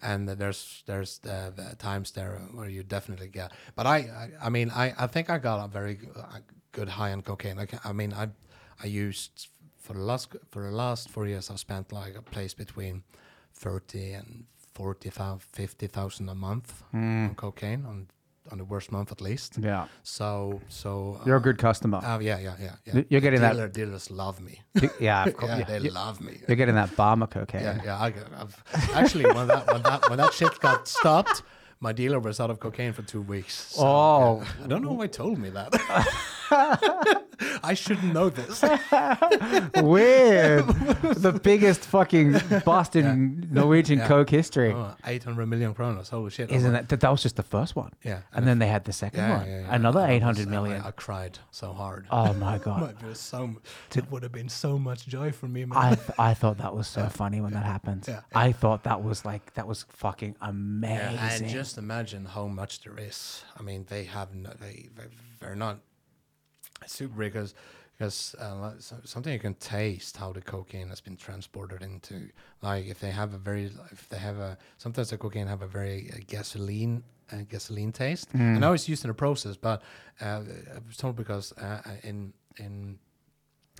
And 0.00 0.28
there's 0.28 0.82
there's 0.86 1.20
uh, 1.24 1.50
the 1.54 1.76
times 1.76 2.12
there 2.12 2.40
where 2.54 2.68
you 2.68 2.82
definitely 2.82 3.28
get. 3.28 3.52
But 3.74 3.86
I 3.86 3.96
I, 3.96 4.30
I 4.46 4.48
mean 4.48 4.70
I, 4.70 4.94
I 4.98 5.06
think 5.06 5.28
I 5.28 5.38
got 5.38 5.62
a 5.64 5.68
very 5.68 5.98
uh, 6.16 6.38
good 6.72 6.88
high 6.88 7.12
on 7.12 7.22
cocaine. 7.22 7.58
I, 7.58 7.66
I 7.84 7.92
mean 7.92 8.12
I 8.14 8.28
I 8.82 8.86
used 8.86 9.48
for 9.76 9.92
the 9.92 10.04
last 10.04 10.34
for 10.50 10.62
the 10.62 10.74
last 10.76 11.10
four 11.10 11.26
years 11.26 11.50
I've 11.50 11.58
spent 11.60 11.92
like 11.92 12.16
a 12.16 12.22
place 12.22 12.54
between 12.54 13.02
thirty 13.52 14.12
and 14.12 14.44
forty 14.78 15.10
thousand, 15.10 15.42
fifty 15.60 15.86
thousand 15.96 16.28
a 16.28 16.34
month 16.34 16.68
on 16.94 17.34
cocaine 17.36 17.84
on 17.90 18.06
on 18.52 18.58
the 18.58 18.64
worst 18.72 18.90
month 18.92 19.10
at 19.12 19.20
least. 19.20 19.58
Yeah. 19.60 19.84
So 20.02 20.60
so 20.68 20.90
You're 21.26 21.36
a 21.36 21.40
uh, 21.44 21.48
good 21.48 21.58
customer. 21.58 22.00
Oh 22.02 22.18
yeah, 22.28 22.38
yeah, 22.46 22.56
yeah, 22.66 22.74
yeah. 22.86 23.02
You're 23.10 23.20
getting 23.26 23.40
that- 23.42 23.52
Dealer, 23.54 23.68
Dealers 23.68 24.10
love 24.10 24.40
me. 24.40 24.54
yeah, 25.00 25.26
of 25.26 25.36
course. 25.40 25.58
yeah, 25.58 25.64
they 25.70 25.80
You- 25.86 25.90
love 26.04 26.16
me. 26.26 26.32
You're 26.48 26.56
getting 26.62 26.76
that 26.82 26.90
Barmer 26.96 27.26
cocaine. 27.28 27.62
Yeah, 27.62 27.82
yeah. 27.84 27.98
I, 28.06 28.08
I've, 28.40 28.56
actually, 28.94 29.26
when 29.36 29.46
that 29.48 29.64
when 29.72 29.82
that 29.82 30.00
when 30.10 30.18
that 30.22 30.32
shit 30.32 30.54
got 30.60 30.88
stopped, 30.88 31.42
my 31.80 31.92
dealer 31.92 32.20
was 32.20 32.40
out 32.40 32.50
of 32.50 32.58
cocaine 32.58 32.92
for 32.94 33.02
two 33.02 33.22
weeks. 33.34 33.54
So, 33.76 33.82
Oh. 33.86 34.40
yeah. 34.42 34.64
I 34.64 34.66
don't 34.70 34.82
know 34.82 34.92
why 35.00 35.08
told 35.08 35.38
me 35.38 35.50
that. 35.50 35.70
I 37.62 37.74
shouldn't 37.74 38.12
know 38.12 38.30
this. 38.30 38.62
Weird. 39.82 40.66
the 40.66 41.38
biggest 41.42 41.80
fucking 41.82 42.40
bust 42.64 42.96
in 42.96 43.48
Norwegian 43.50 43.98
Yeah. 43.98 44.08
Coke 44.08 44.30
history. 44.30 44.72
Oh, 44.72 44.94
800 45.04 45.46
million 45.46 45.74
kronos. 45.74 46.08
Holy 46.08 46.30
shit. 46.30 46.50
Isn't 46.50 46.74
I'm 46.74 46.86
that 46.86 47.00
that 47.00 47.10
was 47.10 47.22
just 47.22 47.36
the 47.36 47.42
first 47.42 47.76
one? 47.76 47.92
Yeah. 48.04 48.20
And 48.32 48.46
then 48.46 48.58
they 48.58 48.66
had 48.66 48.84
the 48.84 48.92
second 48.92 49.20
Yeah, 49.20 49.38
one. 49.38 49.46
yeah. 49.48 49.74
Another 49.74 50.00
was- 50.00 50.06
I- 50.46 50.50
million. 50.50 50.80
I, 50.82 50.88
I 50.88 50.90
cried 50.92 51.38
so 51.50 51.72
hard. 51.72 52.06
oh 52.10 52.32
my 52.34 52.58
god. 52.68 52.96
Be 53.06 53.14
so, 53.14 53.54
that 53.90 54.10
would 54.10 54.22
have 54.22 54.32
been 54.32 54.48
so 54.48 54.78
much 54.78 55.06
joy 55.06 55.30
for 55.32 55.46
me, 55.48 55.64
man. 55.64 55.78
I 55.78 55.94
th- 55.94 56.18
I 56.18 56.34
thought 56.34 56.58
that 56.58 56.74
was 56.74 56.86
so 56.88 57.06
funny 57.08 57.40
when 57.40 57.52
that 57.52 57.64
happened. 57.64 58.04
Yeah. 58.08 58.20
I 58.34 58.52
thought 58.52 58.84
that 58.84 59.02
was 59.02 59.24
like 59.24 59.54
that 59.54 59.66
was 59.66 59.84
fucking 59.90 60.36
amazing. 60.40 61.44
and 61.46 61.48
just 61.48 61.78
imagine 61.78 62.24
how 62.24 62.46
much 62.46 62.80
there 62.82 62.98
is. 62.98 63.44
I 63.58 63.62
mean, 63.62 63.86
they 63.88 64.04
have 64.04 64.34
no, 64.34 64.50
they 64.60 64.88
they- 64.96 65.04
they're 65.40 65.54
not 65.54 65.78
super 66.88 67.14
because 67.14 67.54
because 67.96 68.34
uh, 68.36 68.72
something 69.04 69.32
you 69.32 69.40
can 69.40 69.54
taste 69.54 70.16
how 70.16 70.32
the 70.32 70.40
cocaine 70.40 70.88
has 70.88 71.00
been 71.00 71.16
transported 71.16 71.82
into. 71.82 72.28
Like 72.62 72.86
if 72.86 73.00
they 73.00 73.10
have 73.10 73.34
a 73.34 73.38
very 73.38 73.70
if 73.90 74.08
they 74.08 74.18
have 74.18 74.38
a 74.38 74.56
sometimes 74.78 75.10
the 75.10 75.18
cocaine 75.18 75.46
have 75.48 75.62
a 75.62 75.66
very 75.66 76.10
uh, 76.12 76.18
gasoline. 76.26 77.02
Uh, 77.30 77.42
gasoline 77.46 77.92
taste. 77.92 78.26
I 78.34 78.58
know 78.58 78.72
it's 78.72 78.88
used 78.88 79.04
in 79.04 79.08
the 79.08 79.14
process, 79.14 79.54
but 79.54 79.82
uh, 80.18 80.40
I 80.74 80.78
was 80.86 80.96
told 80.96 81.14
because 81.14 81.52
uh, 81.58 81.82
uh, 81.84 81.90
in 82.02 82.32
in 82.56 82.98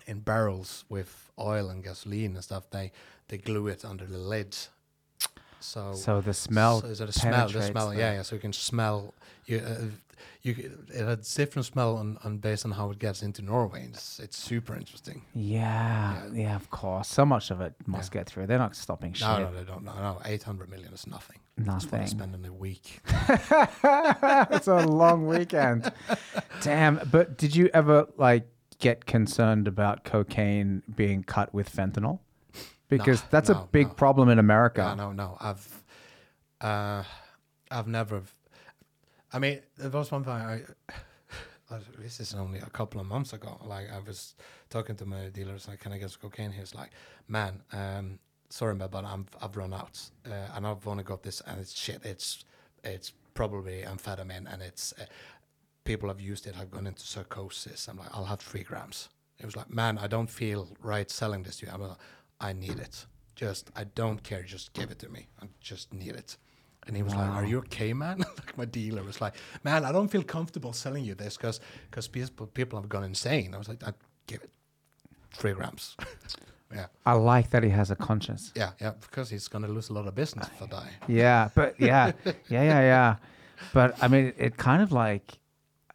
in 0.06 0.20
barrels 0.20 0.84
with 0.90 1.30
oil 1.38 1.70
and 1.70 1.82
gasoline 1.82 2.34
and 2.34 2.44
stuff. 2.44 2.68
They 2.68 2.92
they 3.28 3.38
glue 3.38 3.68
it 3.68 3.84
under 3.86 4.04
the 4.04 4.18
lid. 4.18 4.54
So 5.60 5.92
So 5.94 6.20
the 6.20 6.34
smell. 6.34 6.80
so, 6.82 6.94
so 6.94 7.06
the 7.06 7.12
smell, 7.12 7.48
the 7.48 7.62
smell, 7.62 7.94
yeah, 7.94 8.12
yeah. 8.12 8.22
So 8.22 8.36
you 8.36 8.40
can 8.40 8.52
smell. 8.52 9.14
You, 9.46 9.58
uh, 9.58 9.84
you, 10.42 10.78
it 10.94 11.04
has 11.04 11.34
different 11.34 11.66
smell 11.66 11.96
on, 11.96 12.18
on 12.24 12.38
based 12.38 12.64
on 12.64 12.72
how 12.72 12.90
it 12.90 12.98
gets 12.98 13.22
into 13.22 13.42
Norway. 13.42 13.88
It's 13.88 14.18
it's 14.20 14.36
super 14.36 14.74
interesting. 14.74 15.22
Yeah, 15.34 16.22
yeah, 16.32 16.54
of 16.56 16.70
course. 16.70 17.08
So 17.08 17.24
much 17.24 17.50
of 17.50 17.60
it 17.60 17.74
must 17.86 18.12
get 18.12 18.26
through. 18.26 18.46
They're 18.46 18.58
not 18.58 18.76
stopping 18.76 19.12
shit. 19.12 19.26
No, 19.26 19.44
no, 19.44 19.52
they 19.52 19.64
don't. 19.64 19.84
No, 19.84 19.94
no, 19.94 20.20
eight 20.24 20.44
hundred 20.44 20.70
million 20.70 20.92
is 20.92 21.06
nothing. 21.06 21.38
That's 21.58 21.84
Nothing. 21.84 22.06
spend 22.06 22.34
in 22.34 22.44
a 22.44 22.52
week. 22.52 23.00
it's 23.08 24.68
a 24.68 24.86
long 24.86 25.26
weekend. 25.26 25.92
Damn. 26.62 27.00
But 27.10 27.36
did 27.36 27.56
you 27.56 27.68
ever 27.74 28.06
like 28.16 28.48
get 28.78 29.06
concerned 29.06 29.66
about 29.66 30.04
cocaine 30.04 30.82
being 30.94 31.24
cut 31.24 31.52
with 31.52 31.74
fentanyl? 31.74 32.20
Because 32.88 33.22
that's 33.30 33.50
a 33.50 33.66
big 33.72 33.88
no. 33.88 33.94
problem 33.94 34.28
in 34.28 34.38
America. 34.38 34.82
Yeah, 34.82 34.94
no, 34.94 35.12
no. 35.12 35.36
I've, 35.40 35.82
uh, 36.60 37.02
I've 37.70 37.86
never. 37.86 38.22
I 39.32 39.38
mean, 39.38 39.60
there 39.76 39.90
was 39.90 40.10
one 40.10 40.24
thing 40.24 40.32
I. 40.32 40.62
uh, 41.70 41.78
This 41.98 42.20
is 42.20 42.34
only 42.34 42.60
a 42.60 42.70
couple 42.70 43.00
of 43.00 43.06
months 43.06 43.32
ago. 43.32 43.58
Like 43.64 43.90
I 43.92 43.98
was 43.98 44.34
talking 44.70 44.96
to 44.96 45.06
my 45.06 45.28
dealers, 45.28 45.68
like, 45.68 45.80
"Can 45.80 45.92
I 45.92 45.98
get 45.98 46.10
some 46.10 46.20
cocaine?" 46.22 46.52
He 46.52 46.60
was 46.60 46.74
like, 46.74 46.90
"Man, 47.28 47.62
um, 47.72 48.18
sorry, 48.48 48.74
man, 48.74 48.88
but 48.90 49.04
I'm 49.04 49.26
I've 49.42 49.56
run 49.56 49.74
out, 49.74 50.00
uh, 50.26 50.54
and 50.54 50.66
I've 50.66 50.86
only 50.86 51.04
got 51.04 51.22
this, 51.22 51.40
and 51.46 51.60
it's 51.60 51.74
shit. 51.74 52.04
It's 52.04 52.44
it's 52.84 53.12
probably 53.34 53.82
amphetamine, 53.82 54.52
and 54.52 54.62
it's 54.62 54.94
uh, 55.00 55.04
people 55.84 56.08
have 56.08 56.20
used 56.20 56.46
it, 56.46 56.54
have 56.54 56.70
gone 56.70 56.86
into 56.86 57.02
psychosis. 57.02 57.88
I'm 57.88 57.98
like, 57.98 58.10
I'll 58.14 58.26
have 58.26 58.40
three 58.40 58.62
grams. 58.62 59.08
It 59.38 59.46
was 59.46 59.56
like, 59.56 59.70
man, 59.70 59.98
I 59.98 60.06
don't 60.06 60.28
feel 60.28 60.68
right 60.82 61.10
selling 61.10 61.44
this 61.44 61.56
to 61.58 61.66
you. 61.66 61.72
I'm 61.72 61.80
like, 61.80 61.96
I 62.40 62.52
need 62.52 62.78
it. 62.78 63.06
Just, 63.36 63.70
I 63.76 63.84
don't 63.84 64.22
care. 64.22 64.42
Just 64.42 64.72
give 64.72 64.90
it 64.90 64.98
to 64.98 65.08
me. 65.08 65.28
I 65.40 65.46
just 65.60 65.94
need 65.94 66.16
it. 66.16 66.36
And 66.88 66.96
he 66.96 67.02
was 67.02 67.14
like, 67.14 67.28
"Are 67.28 67.44
you 67.44 67.58
okay, 67.58 67.92
man?" 67.92 68.18
like 68.38 68.56
my 68.56 68.64
dealer 68.64 69.02
was 69.04 69.20
like, 69.20 69.34
"Man, 69.62 69.84
I 69.84 69.92
don't 69.92 70.08
feel 70.08 70.22
comfortable 70.22 70.72
selling 70.72 71.04
you 71.04 71.14
this 71.14 71.36
because 71.36 71.60
because 71.90 72.08
people 72.08 72.46
people 72.46 72.80
have 72.80 72.88
gone 72.88 73.04
insane." 73.04 73.54
I 73.54 73.58
was 73.58 73.68
like, 73.68 73.84
I 73.84 73.92
"Give 74.26 74.42
it 74.42 74.50
three 75.34 75.52
grams." 75.52 75.96
yeah, 76.74 76.86
I 77.04 77.12
like 77.12 77.50
that 77.50 77.62
he 77.62 77.68
has 77.70 77.90
a 77.90 77.96
conscience. 77.96 78.52
yeah, 78.56 78.70
yeah. 78.80 78.92
Because 79.00 79.28
he's 79.28 79.48
gonna 79.48 79.68
lose 79.68 79.90
a 79.90 79.92
lot 79.92 80.06
of 80.08 80.14
business 80.14 80.48
if 80.54 80.62
I 80.62 80.66
die. 80.66 80.90
Yeah, 81.06 81.50
but 81.54 81.78
yeah, 81.78 82.12
yeah, 82.24 82.32
yeah, 82.48 82.80
yeah. 82.80 83.16
But 83.74 84.02
I 84.02 84.08
mean, 84.08 84.32
it 84.38 84.56
kind 84.56 84.82
of 84.82 84.90
like, 84.90 85.38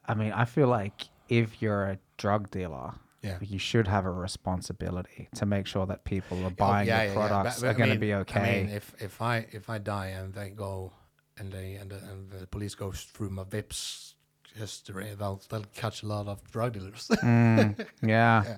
I 0.07 0.13
mean, 0.13 0.31
I 0.31 0.45
feel 0.45 0.67
like 0.67 1.07
if 1.27 1.59
you're 1.59 1.85
a 1.85 1.97
drug 2.17 2.51
dealer, 2.51 2.93
Yeah. 3.23 3.37
you 3.41 3.57
should 3.59 3.87
have 3.87 4.05
a 4.05 4.11
responsibility 4.11 5.29
to 5.35 5.45
make 5.45 5.65
sure 5.65 5.85
that 5.85 6.03
people 6.03 6.43
are 6.43 6.47
Oh, 6.47 6.67
buying 6.67 6.87
yeah, 6.87 7.03
your 7.03 7.13
yeah, 7.13 7.19
yeah. 7.21 7.27
products 7.27 7.55
But- 7.61 7.67
but 7.67 7.69
are 7.69 7.77
going 7.77 7.93
to 7.93 7.99
be 7.99 8.13
okay. 8.13 8.39
I 8.39 8.63
mean, 8.65 8.69
if 8.75 8.93
if 9.01 9.21
I 9.21 9.45
if 9.51 9.69
I 9.69 9.77
die 9.79 10.07
and 10.07 10.33
they 10.33 10.49
go 10.49 10.91
and 11.37 11.51
they 11.51 11.75
and 11.75 11.89
the, 11.89 11.97
and 11.97 12.29
the 12.31 12.47
police 12.47 12.75
go 12.75 12.91
through 12.91 13.29
my 13.29 13.43
Vipps 13.43 14.13
history, 14.55 15.15
they'll 15.17 15.41
they'll 15.49 15.65
catch 15.73 16.03
a 16.03 16.07
lot 16.07 16.27
of 16.27 16.43
drug 16.51 16.73
dealers. 16.73 17.07
Mm, 17.23 17.79
yeah. 18.01 18.43
Yeah. 18.45 18.57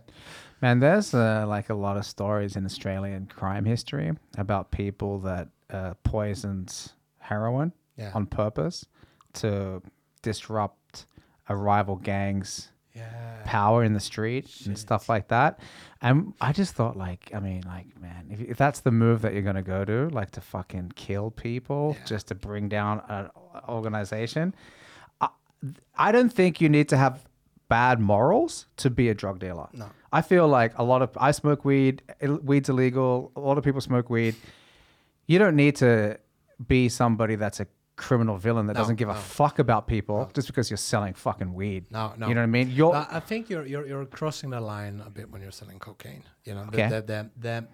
Man, 0.61 0.79
there's 0.79 1.13
uh, 1.13 1.45
like 1.47 1.69
a 1.69 1.75
lot 1.75 1.95
of 1.97 2.05
stories 2.05 2.55
in 2.55 2.65
Australian 2.65 3.27
crime 3.27 3.65
history 3.65 4.11
about 4.37 4.71
people 4.71 5.19
that 5.19 5.47
uh, 5.69 5.93
poisoned 6.03 6.91
heroin 7.19 7.71
yeah, 7.97 8.11
on 8.15 8.25
purpose 8.25 8.85
to 9.33 9.81
disrupt 10.21 11.05
a 11.49 11.55
rival 11.55 11.97
gang's 11.97 12.71
yeah. 12.95 13.41
power 13.45 13.83
in 13.83 13.93
the 13.93 13.99
street 13.99 14.49
and 14.65 14.77
stuff 14.77 15.09
like 15.09 15.27
that. 15.27 15.59
And 16.01 16.33
I 16.39 16.51
just 16.53 16.73
thought, 16.75 16.95
like, 16.95 17.31
I 17.33 17.39
mean, 17.39 17.63
like, 17.65 17.99
man, 17.99 18.27
if, 18.31 18.39
if 18.41 18.57
that's 18.57 18.81
the 18.81 18.91
move 18.91 19.21
that 19.23 19.33
you're 19.33 19.41
gonna 19.41 19.61
go 19.61 19.83
to, 19.85 20.09
like, 20.09 20.31
to 20.31 20.41
fucking 20.41 20.93
kill 20.95 21.31
people 21.31 21.95
Yeah. 21.99 22.05
just 22.05 22.27
to 22.27 22.35
bring 22.35 22.69
down 22.69 23.01
an 23.09 23.29
organization, 23.67 24.55
I, 25.21 25.29
I 25.97 26.11
don't 26.11 26.31
think 26.31 26.61
you 26.61 26.69
need 26.69 26.89
to 26.89 26.97
have 26.97 27.25
bad 27.67 27.99
morals 27.99 28.67
to 28.77 28.89
be 28.89 29.09
a 29.09 29.13
drug 29.13 29.39
dealer. 29.39 29.67
No. 29.73 29.87
I 30.13 30.21
feel 30.21 30.47
like 30.47 30.77
a 30.77 30.83
lot 30.83 31.01
of 31.01 31.09
I 31.17 31.31
smoke 31.31 31.65
weed. 31.65 32.01
Weed's 32.21 32.69
illegal. 32.69 33.31
A 33.35 33.39
lot 33.39 33.57
of 33.57 33.63
people 33.63 33.81
smoke 33.81 34.09
weed. 34.09 34.35
You 35.27 35.39
don't 35.39 35.55
need 35.55 35.75
to 35.77 36.19
be 36.67 36.87
somebody 36.87 37.35
that's 37.35 37.59
a 37.59 37.67
criminal 37.95 38.37
villain 38.37 38.67
that 38.67 38.73
No, 38.73 38.79
doesn't 38.81 38.95
give 38.97 39.09
a 39.09 39.15
fuck 39.15 39.59
about 39.59 39.87
people 39.87 40.29
just 40.33 40.47
because 40.47 40.69
you're 40.69 40.77
selling 40.77 41.13
fucking 41.13 41.53
weed. 41.53 41.85
No, 41.91 42.13
no. 42.17 42.27
You 42.27 42.35
know 42.35 42.41
what 42.41 42.43
I 42.43 42.47
mean? 42.47 42.69
You're 42.71 42.95
I 42.95 43.19
think 43.19 43.49
you're 43.49 43.65
you're 43.65 43.87
you're 43.87 44.05
crossing 44.05 44.49
the 44.51 44.59
line 44.61 45.01
a 45.05 45.09
bit 45.09 45.31
when 45.31 45.41
you're 45.41 45.51
selling 45.51 45.79
cocaine. 45.79 46.23
You 46.43 46.55
know, 46.55 46.65
Okay. 46.67 46.89
the, 46.89 47.01
the 47.01 47.29
the 47.39 47.67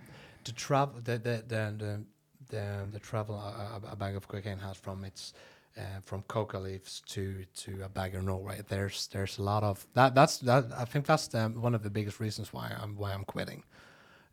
the 0.44 0.52
travel 0.52 1.00
the 1.04 1.18
the 1.18 1.44
the 1.48 2.04
the, 2.50 2.88
the, 2.92 3.00
travel 3.00 3.36
a, 3.36 3.80
a- 3.92 3.96
bag 3.96 4.16
of 4.16 4.28
cocaine 4.28 4.58
has 4.60 4.76
from 4.78 5.06
its 5.06 5.34
uh, 5.78 5.82
from 6.04 6.22
coca 6.24 6.60
leaves 6.60 7.02
to 7.08 7.46
to 7.56 7.82
a 7.84 7.90
bag 7.90 8.14
in 8.14 8.26
Norway. 8.26 8.62
There's 8.68 9.08
there's 9.08 9.38
a 9.40 9.44
lot 9.44 9.64
of 9.64 9.88
that. 9.94 10.14
That's 10.16 10.38
that. 10.40 10.66
I 10.78 10.86
think 10.86 11.06
that's 11.06 11.28
the, 11.28 11.44
one 11.48 11.74
of 11.74 11.82
the 11.84 11.90
biggest 11.90 12.20
reasons 12.20 12.52
why 12.54 12.76
I'm 12.82 12.96
why 12.98 13.14
I'm 13.14 13.24
quitting. 13.24 13.64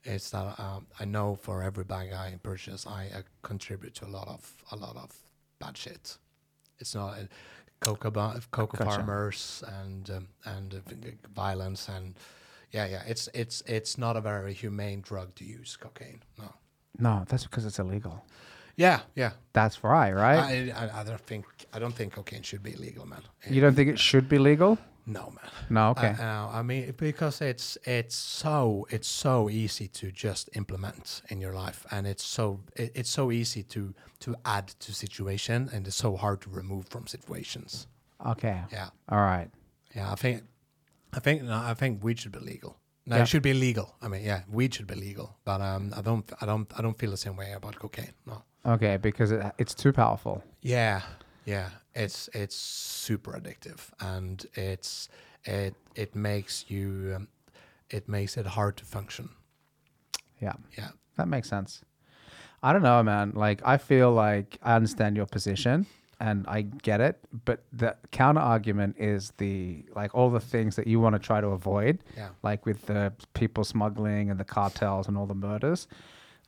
Is 0.04 0.30
that 0.30 0.58
um, 0.60 0.86
I 1.00 1.04
know 1.04 1.36
for 1.36 1.62
every 1.62 1.84
bag 1.84 2.12
I 2.12 2.38
purchase, 2.42 2.86
I 2.86 3.08
uh, 3.14 3.22
contribute 3.42 3.94
to 3.96 4.06
a 4.06 4.12
lot 4.18 4.28
of 4.28 4.52
a 4.72 4.76
lot 4.76 4.96
of 4.96 5.12
bad 5.58 5.76
shit. 5.76 6.18
It's 6.78 6.94
not 6.94 7.14
uh, 7.14 7.22
coca 7.80 8.10
coca 8.50 8.76
Gotcha. 8.76 8.90
farmers 8.90 9.62
and 9.80 10.10
um, 10.10 10.28
and 10.44 10.74
uh, 10.74 11.10
violence 11.34 11.88
and 11.88 12.14
yeah 12.72 12.86
yeah 12.86 13.02
it's 13.06 13.28
it's 13.34 13.62
it's 13.66 13.96
not 13.98 14.16
a 14.16 14.20
very 14.20 14.52
humane 14.52 15.00
drug 15.00 15.34
to 15.36 15.44
use 15.44 15.76
cocaine 15.76 16.22
no 16.38 16.52
no, 17.00 17.24
that's 17.28 17.44
because 17.44 17.64
it's 17.64 17.78
illegal. 17.78 18.24
yeah 18.76 19.00
yeah 19.14 19.30
That's 19.52 19.84
right, 19.84 20.12
right? 20.12 20.38
I, 20.38 20.72
I 20.74 21.00
I 21.00 21.04
don't 21.04 21.20
think 21.20 21.44
I 21.72 21.78
don't 21.78 21.94
think 21.94 22.14
cocaine 22.14 22.42
should 22.42 22.62
be 22.62 22.72
illegal 22.72 23.06
man 23.06 23.22
you 23.48 23.60
don't 23.60 23.74
think 23.74 23.88
it 23.88 23.98
should 23.98 24.28
be 24.28 24.38
legal? 24.38 24.78
No 25.08 25.32
man 25.36 25.50
No, 25.70 25.90
okay. 25.90 26.14
I, 26.18 26.24
uh, 26.24 26.58
I 26.58 26.62
mean 26.62 26.94
because 26.96 27.40
it's 27.50 27.78
it's 27.84 28.14
so 28.16 28.86
it's 28.90 29.08
so 29.08 29.48
easy 29.50 29.88
to 29.88 30.06
just 30.12 30.50
implement 30.54 31.22
in 31.30 31.40
your 31.40 31.54
life 31.54 31.86
and 31.90 32.06
it's 32.06 32.24
so 32.24 32.60
it, 32.76 32.92
it's 32.94 33.10
so 33.10 33.30
easy 33.32 33.62
to 33.74 33.94
to 34.20 34.34
add 34.44 34.66
to 34.80 34.92
situation 34.92 35.68
and 35.72 35.86
it's 35.86 35.96
so 35.96 36.16
hard 36.16 36.40
to 36.42 36.50
remove 36.50 36.84
from 36.88 37.06
situations 37.06 37.86
okay. 38.26 38.60
yeah 38.72 38.88
All 39.08 39.22
right. 39.22 39.48
Yeah, 39.96 40.12
I 40.12 40.16
think, 40.16 40.42
I 41.16 41.20
think, 41.20 41.42
no, 41.42 41.56
I 41.70 41.74
think 41.74 42.04
weed 42.04 42.18
should 42.20 42.32
be 42.32 42.40
legal. 42.52 42.76
No, 43.06 43.16
Yeah. 43.16 43.22
it 43.22 43.28
should 43.28 43.42
be 43.42 43.54
legal. 43.54 43.88
I 44.02 44.08
mean, 44.08 44.22
yeah, 44.22 44.42
weed 44.56 44.74
should 44.74 44.86
be 44.86 44.94
legal, 44.94 45.28
but 45.44 45.60
um, 45.62 45.92
I 45.96 46.02
don't, 46.02 46.30
I 46.42 46.46
don't, 46.46 46.70
I 46.78 46.82
don't 46.82 46.98
feel 46.98 47.10
the 47.10 47.16
same 47.16 47.36
way 47.36 47.52
about 47.52 47.78
cocaine. 47.78 48.12
No. 48.26 48.42
Okay, 48.66 48.98
because 48.98 49.30
it, 49.32 49.40
it's 49.56 49.74
too 49.74 49.92
powerful. 49.92 50.42
Yeah, 50.60 51.00
yeah, 51.46 51.70
it's 51.98 52.28
it's 52.32 52.56
super 52.56 53.32
addictive, 53.32 53.90
and 54.00 54.46
it's 54.54 55.08
it 55.44 55.74
it 55.94 56.14
makes 56.14 56.64
you, 56.68 57.14
um, 57.16 57.28
it 57.90 58.08
makes 58.08 58.36
it 58.36 58.46
hard 58.46 58.76
to 58.76 58.84
function. 58.84 59.30
Yeah. 60.40 60.52
Yeah, 60.76 60.90
That 61.16 61.28
makes 61.28 61.48
sense. 61.48 61.82
I 62.62 62.72
don't 62.72 62.82
know, 62.82 63.02
man. 63.02 63.32
Like, 63.34 63.60
I 63.64 63.76
feel 63.76 64.12
like 64.12 64.58
I 64.62 64.74
understand 64.76 65.16
your 65.16 65.26
position 65.26 65.86
and 66.20 66.44
I 66.48 66.62
get 66.62 67.00
it, 67.00 67.18
but 67.44 67.62
the 67.72 67.96
counter 68.10 68.40
argument 68.40 68.96
is 68.98 69.32
the 69.38 69.84
like 69.94 70.14
all 70.14 70.30
the 70.30 70.40
things 70.40 70.74
that 70.76 70.86
you 70.86 70.98
want 71.00 71.14
to 71.14 71.18
try 71.20 71.40
to 71.40 71.48
avoid, 71.48 71.98
yeah, 72.16 72.30
like 72.42 72.66
with 72.66 72.86
the 72.86 73.12
people 73.34 73.64
smuggling 73.64 74.30
and 74.30 74.38
the 74.40 74.44
cartels 74.44 75.06
and 75.08 75.16
all 75.16 75.26
the 75.26 75.34
murders, 75.34 75.86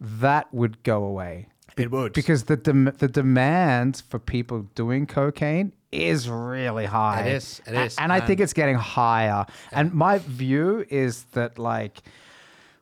that 0.00 0.52
would 0.52 0.82
go 0.82 1.04
away 1.04 1.46
it 1.76 1.90
would 1.90 2.12
because 2.12 2.44
the 2.44 2.56
dem- 2.56 2.92
the 2.98 3.08
demand 3.08 4.02
for 4.08 4.18
people 4.18 4.66
doing 4.74 5.06
cocaine 5.06 5.72
is 5.92 6.28
really 6.28 6.86
high. 6.86 7.22
It 7.22 7.34
is, 7.36 7.60
it 7.66 7.74
is, 7.74 7.96
and 7.98 8.12
I 8.12 8.20
think 8.20 8.40
it's 8.40 8.52
getting 8.52 8.76
higher. 8.76 9.46
And 9.72 9.92
my 9.92 10.18
view 10.18 10.84
is 10.88 11.24
that 11.32 11.58
like 11.58 12.02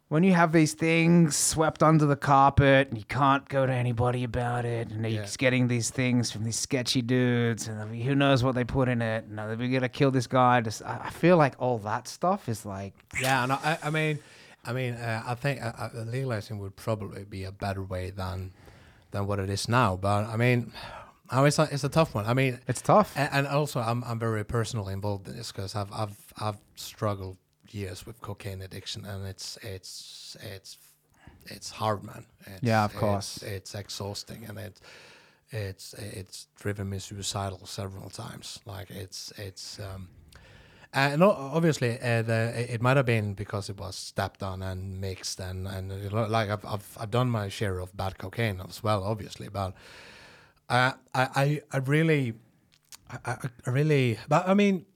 when 0.08 0.22
you 0.24 0.32
have 0.32 0.52
these 0.52 0.72
things 0.72 1.36
swept 1.36 1.82
under 1.82 2.06
the 2.06 2.16
carpet 2.16 2.88
and 2.88 2.96
you 2.96 3.04
can't 3.04 3.46
go 3.48 3.66
to 3.66 3.72
anybody 3.72 4.24
about 4.24 4.64
it, 4.64 4.90
and 4.90 5.02
you're 5.02 5.22
Yeah. 5.24 5.28
getting 5.36 5.68
these 5.68 5.90
things 5.90 6.30
from 6.30 6.44
these 6.44 6.56
sketchy 6.58 7.02
dudes, 7.02 7.68
and 7.68 7.94
who 8.02 8.14
knows 8.14 8.42
what 8.42 8.54
they 8.54 8.64
put 8.64 8.88
in 8.88 9.02
it? 9.02 9.24
And 9.24 9.36
we're 9.58 9.68
gonna 9.68 9.88
kill 9.88 10.10
this 10.10 10.26
guy. 10.26 10.60
Just, 10.62 10.82
I 10.82 11.00
I 11.04 11.10
feel 11.10 11.36
like 11.36 11.54
all 11.58 11.78
that 11.80 12.08
stuff 12.08 12.48
is 12.48 12.64
like, 12.64 12.94
Yeah, 13.20 13.42
and 13.44 13.52
I, 13.52 13.78
I 13.82 13.90
mean, 13.90 14.18
I 14.64 14.72
mean, 14.72 14.94
uh, 14.94 15.22
I 15.26 15.34
think 15.34 15.62
uh, 15.62 15.72
uh, 15.78 15.88
legalizing 16.06 16.58
would 16.58 16.76
probably 16.76 17.24
be 17.24 17.44
a 17.44 17.52
better 17.52 17.82
way 17.82 18.10
than 18.10 18.52
than 19.10 19.26
what 19.26 19.38
it 19.38 19.50
is 19.50 19.68
now. 19.68 19.96
But 19.96 20.24
I 20.26 20.36
mean, 20.36 20.72
I 21.30 21.44
it's 21.46 21.58
a, 21.58 21.68
it's 21.70 21.84
a 21.84 21.88
tough 21.88 22.14
one. 22.14 22.26
I 22.26 22.34
mean, 22.34 22.58
it's 22.68 22.82
tough. 22.82 23.12
and, 23.16 23.28
and 23.32 23.46
also 23.46 23.80
I'm 23.80 24.02
I'm 24.04 24.18
very 24.18 24.44
personally 24.44 24.92
involved 24.92 25.28
in 25.28 25.36
this 25.36 25.52
because 25.52 25.74
I've 25.74 25.92
I've 25.92 26.16
I've 26.40 26.58
struggled 26.76 27.36
years 27.70 28.06
with 28.06 28.20
cocaine 28.20 28.62
addiction, 28.62 29.04
and 29.04 29.26
it's 29.26 29.58
it's 29.62 30.36
it's 30.40 30.78
it's 31.46 31.70
hard, 31.70 32.02
man. 32.04 32.24
It's, 32.46 32.62
Yeah, 32.62 32.84
of 32.84 32.90
it's- 32.90 33.00
course. 33.00 33.42
It's, 33.42 33.74
exhausting, 33.74 34.44
and 34.48 34.58
it 34.58 34.80
it's 35.50 35.94
it's 35.94 36.46
driven 36.56 36.88
me 36.90 36.98
suicidal 36.98 37.64
several 37.66 38.10
times. 38.10 38.58
Like 38.66 38.90
it's 38.90 39.32
it's 39.36 39.78
um, 39.80 40.08
Uh, 40.92 41.16
no, 41.16 41.30
obviously, 41.30 41.98
uh, 42.00 42.22
the, 42.22 42.54
it- 42.74 42.80
might 42.80 42.96
have 42.96 43.04
been 43.06 43.34
because 43.34 43.68
it 43.68 43.78
was 43.78 43.94
stepped 43.94 44.42
on 44.42 44.62
and 44.62 45.00
mixed, 45.00 45.38
and 45.38 45.68
and 45.68 46.10
like 46.12 46.48
I've, 46.48 46.64
I've 46.64 46.96
I've 46.98 47.10
done 47.10 47.28
my 47.28 47.48
share 47.48 47.78
of 47.78 47.94
bad 47.94 48.16
cocaine 48.16 48.60
as 48.66 48.82
well, 48.82 49.04
obviously, 49.04 49.48
but 49.48 49.74
uh, 50.68 50.92
I 51.14 51.28
I 51.42 51.62
I 51.72 51.76
really, 51.78 52.34
I, 53.10 53.36
I 53.66 53.70
really, 53.70 54.18
but 54.28 54.48
I 54.48 54.54
mean, 54.54 54.86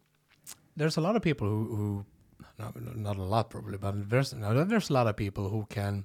there's 0.76 0.96
a 0.96 1.00
lot 1.02 1.16
of 1.16 1.22
people 1.22 1.48
who 1.48 1.76
who, 1.76 2.06
not, 2.58 2.96
not 2.96 3.16
a 3.18 3.22
lot 3.22 3.50
probably, 3.50 3.78
but 3.78 4.08
there's 4.10 4.34
no, 4.34 4.64
there's 4.64 4.90
a 4.90 4.92
lot 4.94 5.06
of 5.08 5.16
people 5.16 5.48
who 5.50 5.66
can 5.70 6.04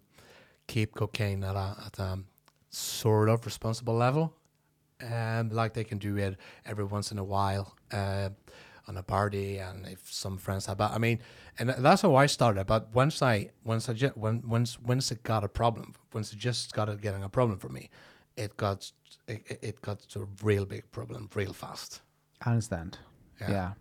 keep 0.68 0.95
cocaine 0.95 1.43
at 1.43 1.55
a 1.55 1.76
at 1.85 1.99
a 1.99 2.19
sort 2.69 3.30
of 3.30 3.45
responsible 3.45 3.95
level, 3.95 4.34
and 4.99 5.53
like 5.53 5.73
they 5.73 5.84
can 5.84 5.97
do 5.97 6.18
it 6.18 6.38
every 6.65 6.85
once 6.85 7.11
in 7.11 7.19
a 7.19 7.23
while. 7.23 7.76
Uh, 7.91 8.30
on 8.88 8.97
a 8.97 9.03
party 9.03 9.57
and 9.57 9.85
if 9.88 10.11
some 10.11 10.38
friends 10.38 10.65
have 10.65 10.77
but 10.77 10.91
I 10.91 10.97
mean 10.97 11.19
and 11.59 11.69
that's 11.69 12.01
how 12.03 12.15
I 12.15 12.26
started 12.27 12.65
but 12.68 12.93
once 12.93 13.22
I 13.22 13.49
once 13.64 13.89
I 13.89 13.93
just 13.93 14.15
when 14.18 14.41
once 14.47 14.80
once 14.80 15.11
it 15.11 15.23
got 15.23 15.43
a 15.43 15.49
problem 15.49 15.93
once 16.14 16.31
it 16.34 16.39
just 16.39 16.69
started 16.69 17.01
getting 17.01 17.23
a 17.23 17.30
problem 17.30 17.59
for 17.59 17.69
me 17.69 17.89
it 18.38 18.55
got 18.57 18.91
it, 19.27 19.41
it- 19.47 19.59
it 19.61 19.81
got 19.81 19.99
to 20.11 20.22
a 20.22 20.27
real 20.43 20.65
big 20.65 20.89
problem 20.91 21.30
real 21.35 21.53
fast 21.53 22.01
I 22.45 22.51
understand. 22.51 22.97
Yeah. 23.41 23.49
Yeah. 23.49 23.72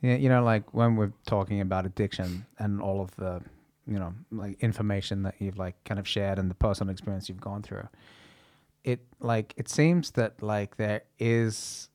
yeah. 0.00 0.16
You 0.16 0.28
know, 0.30 0.42
like 0.42 0.72
when 0.74 0.96
we're 0.96 1.12
talking 1.26 1.60
about 1.60 1.84
addiction 1.86 2.46
and 2.58 2.80
all 2.80 3.00
of 3.02 3.14
the, 3.16 3.42
you 3.86 3.98
know, 3.98 4.14
like 4.32 4.58
information 4.60 5.22
that 5.24 5.34
you've 5.38 5.58
like 5.58 5.76
kind 5.84 6.00
of 6.00 6.08
shared 6.08 6.38
and 6.38 6.50
the 6.50 6.54
personal 6.54 6.90
experience 6.90 7.28
you've 7.28 7.40
gone 7.40 7.62
through, 7.62 7.86
it 8.82 9.00
like 9.20 9.52
it 9.58 9.68
seems 9.68 10.10
that 10.12 10.42
like 10.42 10.76
there 10.78 11.02
is 11.18 11.90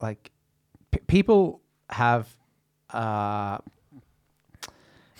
like 0.00 0.30
p- 0.94 1.00
people 1.06 1.60
have 1.90 2.24
uh 2.90 3.58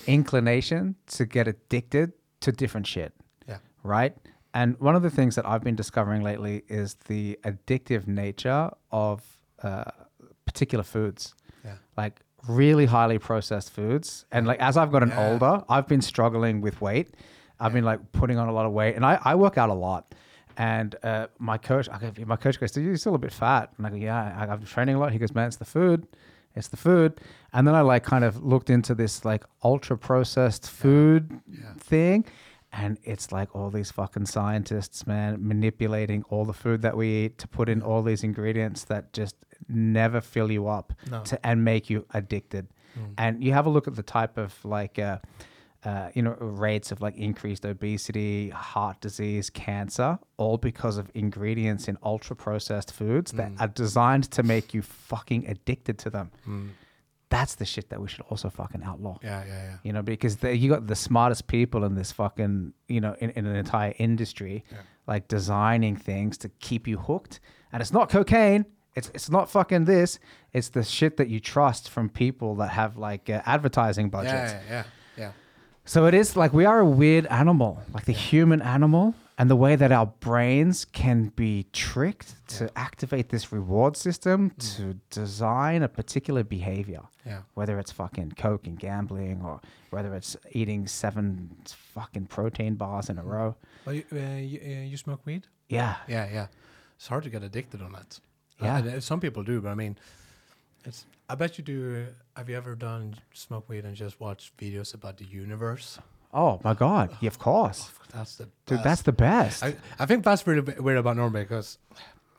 inclination 0.06 0.94
to 1.06 1.24
get 1.24 1.48
addicted 1.48 2.12
to 2.40 2.52
different 2.52 2.86
shit 2.86 3.12
yeah 3.48 3.58
right? 3.82 4.14
And 4.52 4.78
one 4.78 4.94
of 4.94 5.02
the 5.02 5.10
things 5.10 5.34
that 5.34 5.44
I've 5.46 5.64
been 5.64 5.74
discovering 5.74 6.22
lately 6.22 6.62
is 6.68 6.94
the 7.08 7.38
addictive 7.42 8.06
nature 8.06 8.70
of 8.92 9.20
uh, 9.64 9.84
particular 10.46 10.84
foods, 10.84 11.34
yeah 11.64 11.76
like 11.96 12.20
really 12.46 12.86
highly 12.86 13.18
processed 13.18 13.70
foods. 13.72 14.26
And 14.30 14.46
like 14.46 14.60
as 14.60 14.76
I've 14.76 14.92
gotten 14.92 15.08
Yeah. 15.08 15.26
older, 15.28 15.64
I've 15.68 15.88
been 15.88 16.02
struggling 16.02 16.60
with 16.60 16.80
weight. 16.80 17.08
I've 17.58 17.72
been 17.72 17.84
like 17.84 18.00
putting 18.12 18.36
on 18.38 18.48
a 18.48 18.52
lot 18.52 18.66
of 18.66 18.72
weight, 18.72 18.94
and 18.96 19.04
I, 19.04 19.18
I 19.24 19.34
work 19.34 19.56
out 19.58 19.70
a 19.70 19.74
lot. 19.88 20.14
And 20.56 20.94
uh, 21.02 21.26
my 21.38 21.58
coach, 21.58 21.88
I 21.90 21.98
go, 21.98 22.12
my 22.26 22.36
coach 22.36 22.58
goes, 22.60 22.76
"You're 22.76 22.96
still 22.96 23.14
a 23.14 23.18
bit 23.18 23.32
fat." 23.32 23.72
And 23.76 23.86
I 23.86 23.90
go, 23.90 23.96
"Yeah, 23.96 24.36
I, 24.38 24.52
I've 24.52 24.60
been 24.60 24.68
training 24.68 24.94
a 24.94 24.98
lot." 24.98 25.12
He 25.12 25.18
goes, 25.18 25.34
"Man, 25.34 25.46
it's 25.48 25.56
the 25.56 25.64
food." 25.64 26.06
It's 26.56 26.68
the 26.68 26.76
food, 26.76 27.20
and 27.52 27.66
then 27.66 27.74
I 27.74 27.80
like 27.80 28.04
kind 28.04 28.22
of 28.22 28.44
looked 28.44 28.70
into 28.70 28.94
this 28.94 29.24
like 29.24 29.42
ultra 29.64 29.98
processed 29.98 30.70
food 30.70 31.40
Yeah. 31.50 31.72
thing, 31.80 32.26
and 32.72 32.96
it's 33.02 33.32
like 33.32 33.52
all 33.56 33.70
these 33.70 33.90
fucking 33.90 34.26
scientists, 34.26 35.04
man, 35.04 35.38
manipulating 35.40 36.22
all 36.30 36.44
the 36.44 36.52
food 36.52 36.80
that 36.82 36.96
we 36.96 37.08
eat 37.24 37.38
to 37.38 37.48
put 37.48 37.68
in 37.68 37.82
all 37.82 38.04
these 38.04 38.22
ingredients 38.22 38.84
that 38.84 39.12
just 39.12 39.34
never 39.68 40.20
fill 40.20 40.52
you 40.52 40.68
up 40.68 40.92
No. 41.10 41.22
to 41.24 41.44
and 41.44 41.64
make 41.64 41.90
you 41.90 42.06
addicted. 42.14 42.68
Mm. 42.96 43.14
And 43.18 43.42
you 43.42 43.52
have 43.52 43.66
a 43.66 43.70
look 43.70 43.88
at 43.88 43.96
the 43.96 44.04
type 44.04 44.38
of 44.38 44.54
like, 44.64 45.00
uh, 45.00 45.18
uh, 45.84 46.08
you 46.14 46.22
know, 46.22 46.34
rates 46.40 46.90
of 46.92 47.00
like 47.02 47.14
increased 47.16 47.64
obesity, 47.66 48.48
heart 48.50 49.00
disease, 49.00 49.50
cancer, 49.50 50.18
all 50.38 50.56
because 50.56 50.96
of 50.96 51.10
ingredients 51.14 51.88
in 51.88 51.98
ultra 52.02 52.34
processed 52.34 52.90
foods 52.92 53.32
that 53.32 53.50
Mm. 53.52 53.60
are 53.60 53.68
designed 53.68 54.30
to 54.30 54.42
make 54.42 54.72
you 54.74 54.82
fucking 54.82 55.46
addicted 55.46 55.98
to 55.98 56.10
them. 56.10 56.30
Mm. 56.48 56.70
That's 57.30 57.56
the 57.56 57.64
shit 57.64 57.88
that 57.90 58.00
we 58.00 58.08
should 58.08 58.24
also 58.30 58.48
fucking 58.48 58.82
outlaw 58.84 59.18
yeah 59.22 59.42
yeah 59.44 59.62
yeah 59.68 59.76
you 59.82 59.92
know, 59.92 60.02
because 60.02 60.36
the, 60.36 60.56
you 60.56 60.68
got 60.70 60.86
the 60.86 60.94
smartest 60.94 61.46
people 61.48 61.84
in 61.84 61.94
this 61.96 62.12
fucking, 62.12 62.72
you 62.88 63.00
know, 63.00 63.14
in, 63.18 63.30
in 63.30 63.44
an 63.46 63.56
entire 63.56 63.94
industry, 63.98 64.64
Yeah. 64.70 64.78
like 65.06 65.26
designing 65.28 65.96
things 65.96 66.38
to 66.38 66.48
keep 66.60 66.86
you 66.86 66.98
hooked. 66.98 67.40
And 67.72 67.82
it's 67.82 67.92
not 67.92 68.08
cocaine. 68.08 68.64
It's 68.94 69.10
it's 69.14 69.28
not 69.28 69.50
fucking 69.50 69.84
this. 69.86 70.20
It's 70.52 70.68
the 70.68 70.84
shit 70.84 71.16
that 71.16 71.28
you 71.28 71.40
trust 71.40 71.90
from 71.90 72.08
people 72.08 72.54
that 72.56 72.68
have 72.70 72.96
like 72.96 73.28
uh, 73.28 73.42
advertising 73.44 74.08
budgets. 74.10 74.52
yeah 74.52 74.60
yeah 74.68 74.70
yeah 74.70 74.84
So 75.84 76.06
it 76.06 76.14
is 76.14 76.36
like 76.36 76.52
we 76.52 76.64
are 76.64 76.80
a 76.80 76.86
weird 76.86 77.26
animal, 77.26 77.82
like 77.92 78.04
the 78.06 78.12
human 78.12 78.62
animal, 78.62 79.14
and 79.36 79.50
the 79.50 79.56
way 79.56 79.76
that 79.76 79.92
our 79.92 80.06
brains 80.06 80.84
can 80.84 81.28
be 81.36 81.66
tricked 81.72 82.34
to 82.48 82.70
activate 82.76 83.28
this 83.28 83.52
reward 83.52 83.96
system 83.96 84.50
to 84.58 84.94
design 85.10 85.82
a 85.82 85.88
particular 85.88 86.44
behavior 86.44 87.02
yeah. 87.26 87.40
whether 87.54 87.78
it's 87.78 87.90
fucking 87.90 88.32
coke 88.32 88.66
and 88.66 88.78
gambling 88.78 89.42
or 89.44 89.60
whether 89.90 90.14
it's 90.14 90.36
eating 90.52 90.86
seven 90.86 91.56
fucking 91.66 92.26
protein 92.26 92.74
bars 92.74 93.08
in 93.08 93.18
a 93.18 93.22
row. 93.22 93.56
well 93.84 93.94
you, 93.94 94.04
uh, 94.12 94.16
you, 94.16 94.60
uh, 94.64 94.84
you 94.84 94.96
smoke 94.96 95.20
weed? 95.24 95.46
Yeah. 95.68 95.96
yeah 96.08 96.28
yeah. 96.32 96.46
It's 96.96 97.08
hard 97.08 97.24
to 97.24 97.30
get 97.30 97.42
addicted 97.42 97.82
on 97.82 97.92
that. 97.92 98.20
Yeah. 98.60 98.78
Uh, 98.78 99.00
some 99.00 99.20
people 99.20 99.42
do 99.42 99.60
but 99.60 99.70
I 99.70 99.74
mean 99.74 99.96
it's 100.84 101.06
I 101.28 101.34
bet 101.34 101.58
you 101.58 101.64
do 101.64 102.06
have 102.36 102.48
you 102.48 102.56
ever 102.56 102.74
done 102.74 103.16
smoke 103.32 103.68
weed 103.68 103.84
and 103.84 103.96
just 103.96 104.20
watch 104.20 104.52
videos 104.58 104.94
about 104.94 105.16
the 105.18 105.24
universe 105.24 105.98
Oh 106.36 106.60
my 106.64 106.74
god. 106.74 107.16
Yeah, 107.20 107.28
of 107.28 107.38
course. 107.38 107.92
that's 108.12 108.34
the 108.34 108.44
Dude, 108.66 108.78
best. 108.78 108.84
that's 108.84 109.02
the 109.02 109.12
best. 109.12 109.62
I, 109.62 109.76
I 110.00 110.04
think 110.06 110.24
that's 110.24 110.44
really 110.48 110.62
weird 110.80 110.98
about 110.98 111.16
Norway 111.16 111.42
because, 111.44 111.78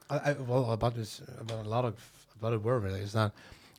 I, 0.10 0.18
I, 0.18 0.34
well, 0.34 0.72
about 0.74 0.96
this, 0.96 1.22
about 1.40 1.66
a 1.66 1.70
lot 1.70 1.86
of 1.86 1.96
about 2.38 2.50
the 2.52 2.60
word 2.60 2.84
really 2.84 3.00
is 3.00 3.14
that 3.14 3.32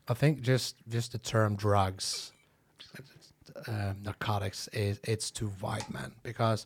I 0.08 0.14
think 0.14 0.40
just 0.40 0.76
just 0.88 1.12
the 1.12 1.18
term 1.18 1.54
drugs, 1.54 2.32
um, 3.68 3.96
narcotics 4.02 4.68
is 4.72 4.98
it's 5.04 5.30
too 5.30 5.52
wide, 5.60 5.84
man. 5.92 6.12
Because, 6.22 6.64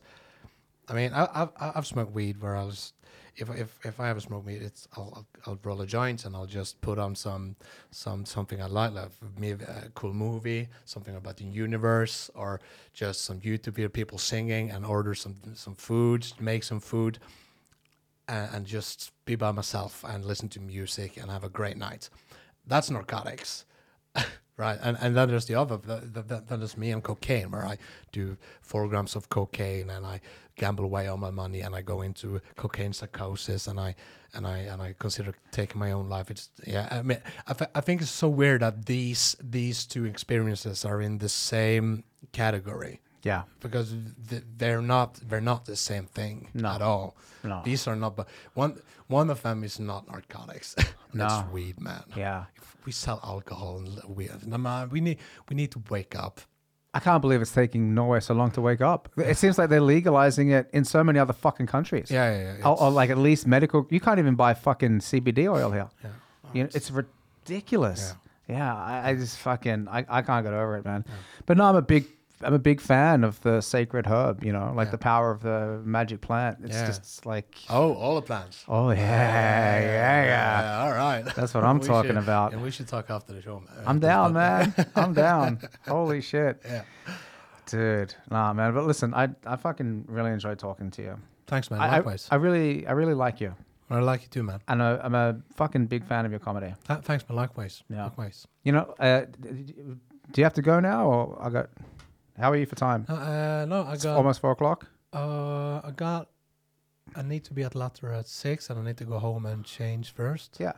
I 0.87 0.93
mean, 0.93 1.11
I, 1.13 1.27
I've 1.33 1.49
I've 1.59 1.85
smoked 1.87 2.13
weed 2.13 2.41
where 2.41 2.55
I 2.55 2.63
was. 2.63 2.93
If, 3.35 3.49
if, 3.49 3.79
if 3.83 3.99
I 3.99 4.09
ever 4.09 4.19
smoke 4.19 4.45
weed, 4.45 4.61
it's 4.61 4.87
I'll, 4.97 5.13
I'll, 5.15 5.27
I'll 5.45 5.59
roll 5.63 5.81
a 5.81 5.87
joint 5.87 6.25
and 6.25 6.35
I'll 6.35 6.45
just 6.45 6.81
put 6.81 6.99
on 6.99 7.15
some 7.15 7.55
some 7.89 8.25
something 8.25 8.61
I 8.61 8.65
like, 8.65 8.91
like 8.91 9.09
maybe 9.39 9.63
a 9.63 9.89
cool 9.95 10.13
movie, 10.13 10.67
something 10.85 11.15
about 11.15 11.37
the 11.37 11.45
universe, 11.45 12.29
or 12.35 12.59
just 12.93 13.23
some 13.23 13.39
YouTube 13.39 13.75
video 13.75 13.89
people 13.89 14.17
singing, 14.17 14.69
and 14.71 14.85
order 14.85 15.15
some 15.15 15.37
some 15.53 15.75
food, 15.75 16.27
make 16.39 16.63
some 16.63 16.81
food, 16.81 17.19
and, 18.27 18.53
and 18.53 18.65
just 18.65 19.11
be 19.25 19.35
by 19.35 19.51
myself 19.51 20.03
and 20.07 20.25
listen 20.25 20.49
to 20.49 20.59
music 20.59 21.17
and 21.17 21.31
have 21.31 21.45
a 21.45 21.49
great 21.49 21.77
night. 21.77 22.09
That's 22.67 22.89
narcotics, 22.89 23.65
right? 24.57 24.77
And 24.81 24.97
and 24.99 25.15
then 25.15 25.29
there's 25.29 25.45
the 25.45 25.55
other. 25.55 25.77
The, 25.77 26.01
the, 26.01 26.21
the, 26.21 26.43
then 26.47 26.59
there's 26.59 26.77
me 26.77 26.91
and 26.91 27.01
cocaine, 27.01 27.49
where 27.51 27.65
I 27.65 27.77
do 28.11 28.37
four 28.61 28.87
grams 28.89 29.15
of 29.15 29.29
cocaine 29.29 29.89
and 29.89 30.05
I 30.05 30.19
gamble 30.61 30.85
away 30.85 31.07
all 31.07 31.17
my 31.17 31.31
money 31.31 31.61
and 31.65 31.75
I 31.75 31.81
go 31.81 32.01
into 32.03 32.39
cocaine 32.55 32.93
psychosis 32.93 33.67
and 33.67 33.79
I 33.79 33.95
and 34.35 34.45
I 34.45 34.57
and 34.71 34.79
I 34.81 34.93
consider 34.99 35.33
taking 35.51 35.79
my 35.79 35.91
own 35.91 36.07
life. 36.15 36.29
It's 36.31 36.49
yeah. 36.67 36.87
I 36.91 37.01
mean, 37.01 37.17
I, 37.47 37.53
I 37.79 37.81
think 37.81 38.01
it's 38.01 38.11
so 38.25 38.29
weird 38.29 38.61
that 38.61 38.85
these 38.85 39.35
these 39.41 39.87
two 39.93 40.05
experiences 40.05 40.85
are 40.85 41.01
in 41.01 41.17
the 41.17 41.29
same 41.29 42.03
category 42.31 43.01
yeah. 43.23 43.41
because 43.59 43.95
th- 44.29 44.43
they're 44.57 44.81
not 44.81 45.19
they're 45.27 45.47
not 45.53 45.65
the 45.65 45.75
same 45.75 46.05
thing 46.05 46.47
No. 46.53 46.69
at 46.75 46.81
all. 46.81 47.15
No. 47.43 47.61
These 47.63 47.87
are 47.89 47.95
not. 47.95 48.15
But 48.15 48.27
one 48.53 48.81
one 49.07 49.31
of 49.31 49.41
them 49.41 49.63
is 49.63 49.79
not 49.79 50.07
narcotics. 50.07 50.75
No. 51.13 51.27
That's 51.27 51.51
weed, 51.51 51.77
man. 51.81 52.03
Yeah. 52.15 52.45
If 52.55 52.85
we 52.85 52.93
sell 52.93 53.19
alcohol 53.21 53.79
and 53.79 54.15
weed, 54.15 54.31
no, 54.45 54.57
man, 54.57 54.89
we 54.89 55.01
need 55.01 55.17
we 55.49 55.55
need 55.55 55.71
to 55.71 55.81
wake 55.89 56.15
up. 56.15 56.39
I 56.93 56.99
can't 56.99 57.21
believe 57.21 57.41
it's 57.41 57.53
taking 57.53 57.93
Norway 57.93 58.19
so 58.19 58.33
long 58.33 58.51
to 58.51 58.61
wake 58.61 58.81
up. 58.81 59.07
It 59.17 59.37
seems 59.37 59.57
like 59.57 59.69
they're 59.69 59.79
legalizing 59.79 60.49
it 60.49 60.69
in 60.73 60.83
so 60.83 61.03
many 61.03 61.19
other 61.19 61.31
fucking 61.33 61.67
countries. 61.67 62.11
Yeah, 62.11 62.31
yeah, 62.31 62.57
yeah. 62.57 62.67
Or, 62.67 62.81
or 62.81 62.91
like 62.91 63.09
at 63.09 63.17
least 63.17 63.47
medical. 63.47 63.87
You 63.89 64.01
can't 64.01 64.19
even 64.19 64.35
buy 64.35 64.53
fucking 64.53 64.99
CBD 64.99 65.49
oil 65.49 65.71
here. 65.71 65.89
yeah. 66.03 66.09
You 66.53 66.63
know, 66.63 66.69
it's 66.73 66.91
ridiculous. 66.91 68.15
Yeah, 68.49 68.75
I, 68.75 69.11
I 69.11 69.15
just 69.15 69.37
fucking 69.37 69.87
I, 69.87 70.05
I 70.09 70.21
can't 70.21 70.43
get 70.45 70.53
over 70.53 70.77
it, 70.77 70.83
man. 70.85 71.05
But 71.45 71.55
no, 71.57 71.63
I'm 71.65 71.75
a 71.77 71.81
big 71.81 72.05
I'm 72.43 72.53
a 72.53 72.59
big 72.59 72.81
fan 72.81 73.23
of 73.23 73.39
the 73.41 73.61
sacred 73.61 74.05
herb. 74.07 74.43
You 74.43 74.51
know, 74.53 74.71
like 74.75 74.87
Yeah. 74.87 74.91
the 74.91 74.97
power 74.97 75.31
of 75.31 75.41
the 75.41 75.81
magic 75.83 76.21
plant. 76.21 76.59
It's 76.63 76.75
Yeah. 76.75 76.87
just 76.87 77.25
like 77.25 77.55
Oh, 77.69 77.93
all 77.93 78.15
the 78.15 78.21
plants. 78.21 78.63
oh 78.67 78.89
yeah, 78.91 79.79
yeah, 79.79 80.25
yeah. 80.25 80.83
all 80.83 80.91
right. 80.93 81.23
That's 81.35 81.53
what 81.53 81.63
I'm 81.69 81.79
talking 81.79 82.11
should- 82.11 82.17
about. 82.17 82.53
And 82.53 82.61
we 82.61 82.71
should 82.71 82.87
talk 82.87 83.09
after 83.09 83.33
the 83.33 83.41
show, 83.41 83.59
man. 83.59 83.83
I'm 83.85 83.99
down, 83.99 84.33
man. 84.33 84.73
I'm 84.95 85.13
down. 85.13 85.59
Holy 85.87 86.21
shit, 86.21 86.61
Yeah. 86.65 86.83
dude. 87.65 88.15
Nah, 88.29 88.53
man. 88.53 88.73
But 88.73 88.85
listen, 88.85 89.13
I 89.13 89.29
I 89.45 89.55
fucking 89.55 90.05
really 90.07 90.31
enjoyed 90.31 90.59
talking 90.59 90.91
to 90.91 91.01
you. 91.01 91.17
Thanks, 91.47 91.69
man. 91.71 91.81
I, 91.81 91.85
I, 91.87 91.89
Likewise. 91.97 92.27
I 92.31 92.35
really 92.35 92.87
I 92.87 92.91
really 92.93 93.13
like 93.13 93.41
you, 93.41 93.53
I, 93.89 93.99
like 93.99 94.21
you 94.23 94.27
too, 94.29 94.43
man. 94.43 94.59
and 94.67 94.81
I, 94.81 94.97
I'm 95.03 95.15
a 95.15 95.37
fucking 95.55 95.87
big 95.87 96.05
fan 96.05 96.25
of 96.25 96.31
your 96.31 96.39
comedy. 96.39 96.73
Th- 96.87 96.99
thanks, 97.01 97.27
man. 97.27 97.35
Likewise. 97.35 97.83
Yeah. 97.89 98.03
Likewise. 98.05 98.47
You 98.63 98.71
know, 98.71 98.95
uh, 98.99 99.25
do 100.31 100.39
you 100.39 100.43
have 100.45 100.53
to 100.53 100.61
go 100.61 100.79
now, 100.79 101.05
or 101.07 101.37
I 101.41 101.49
got? 101.49 101.69
How 102.41 102.51
are 102.51 102.55
you 102.57 102.65
for 102.65 102.75
time? 102.75 103.05
Uh, 103.07 103.13
uh, 103.13 103.65
no, 103.69 103.83
I 103.83 103.93
It's 103.93 104.03
got. 104.03 104.17
almost 104.17 104.41
four 104.41 104.51
o'clock. 104.51 104.87
Uh, 105.13 105.79
I 105.83 105.91
got. 105.95 106.27
I 107.15 107.21
need 107.21 107.43
to 107.45 107.53
be 107.53 107.61
at 107.63 107.75
Latter 107.75 108.11
at 108.11 108.27
six, 108.27 108.69
and 108.69 108.79
I 108.79 108.83
need 108.83 108.97
to 108.97 109.05
go 109.05 109.19
home 109.19 109.45
and 109.45 109.63
change 109.63 110.11
first. 110.11 110.57
Yeah. 110.59 110.73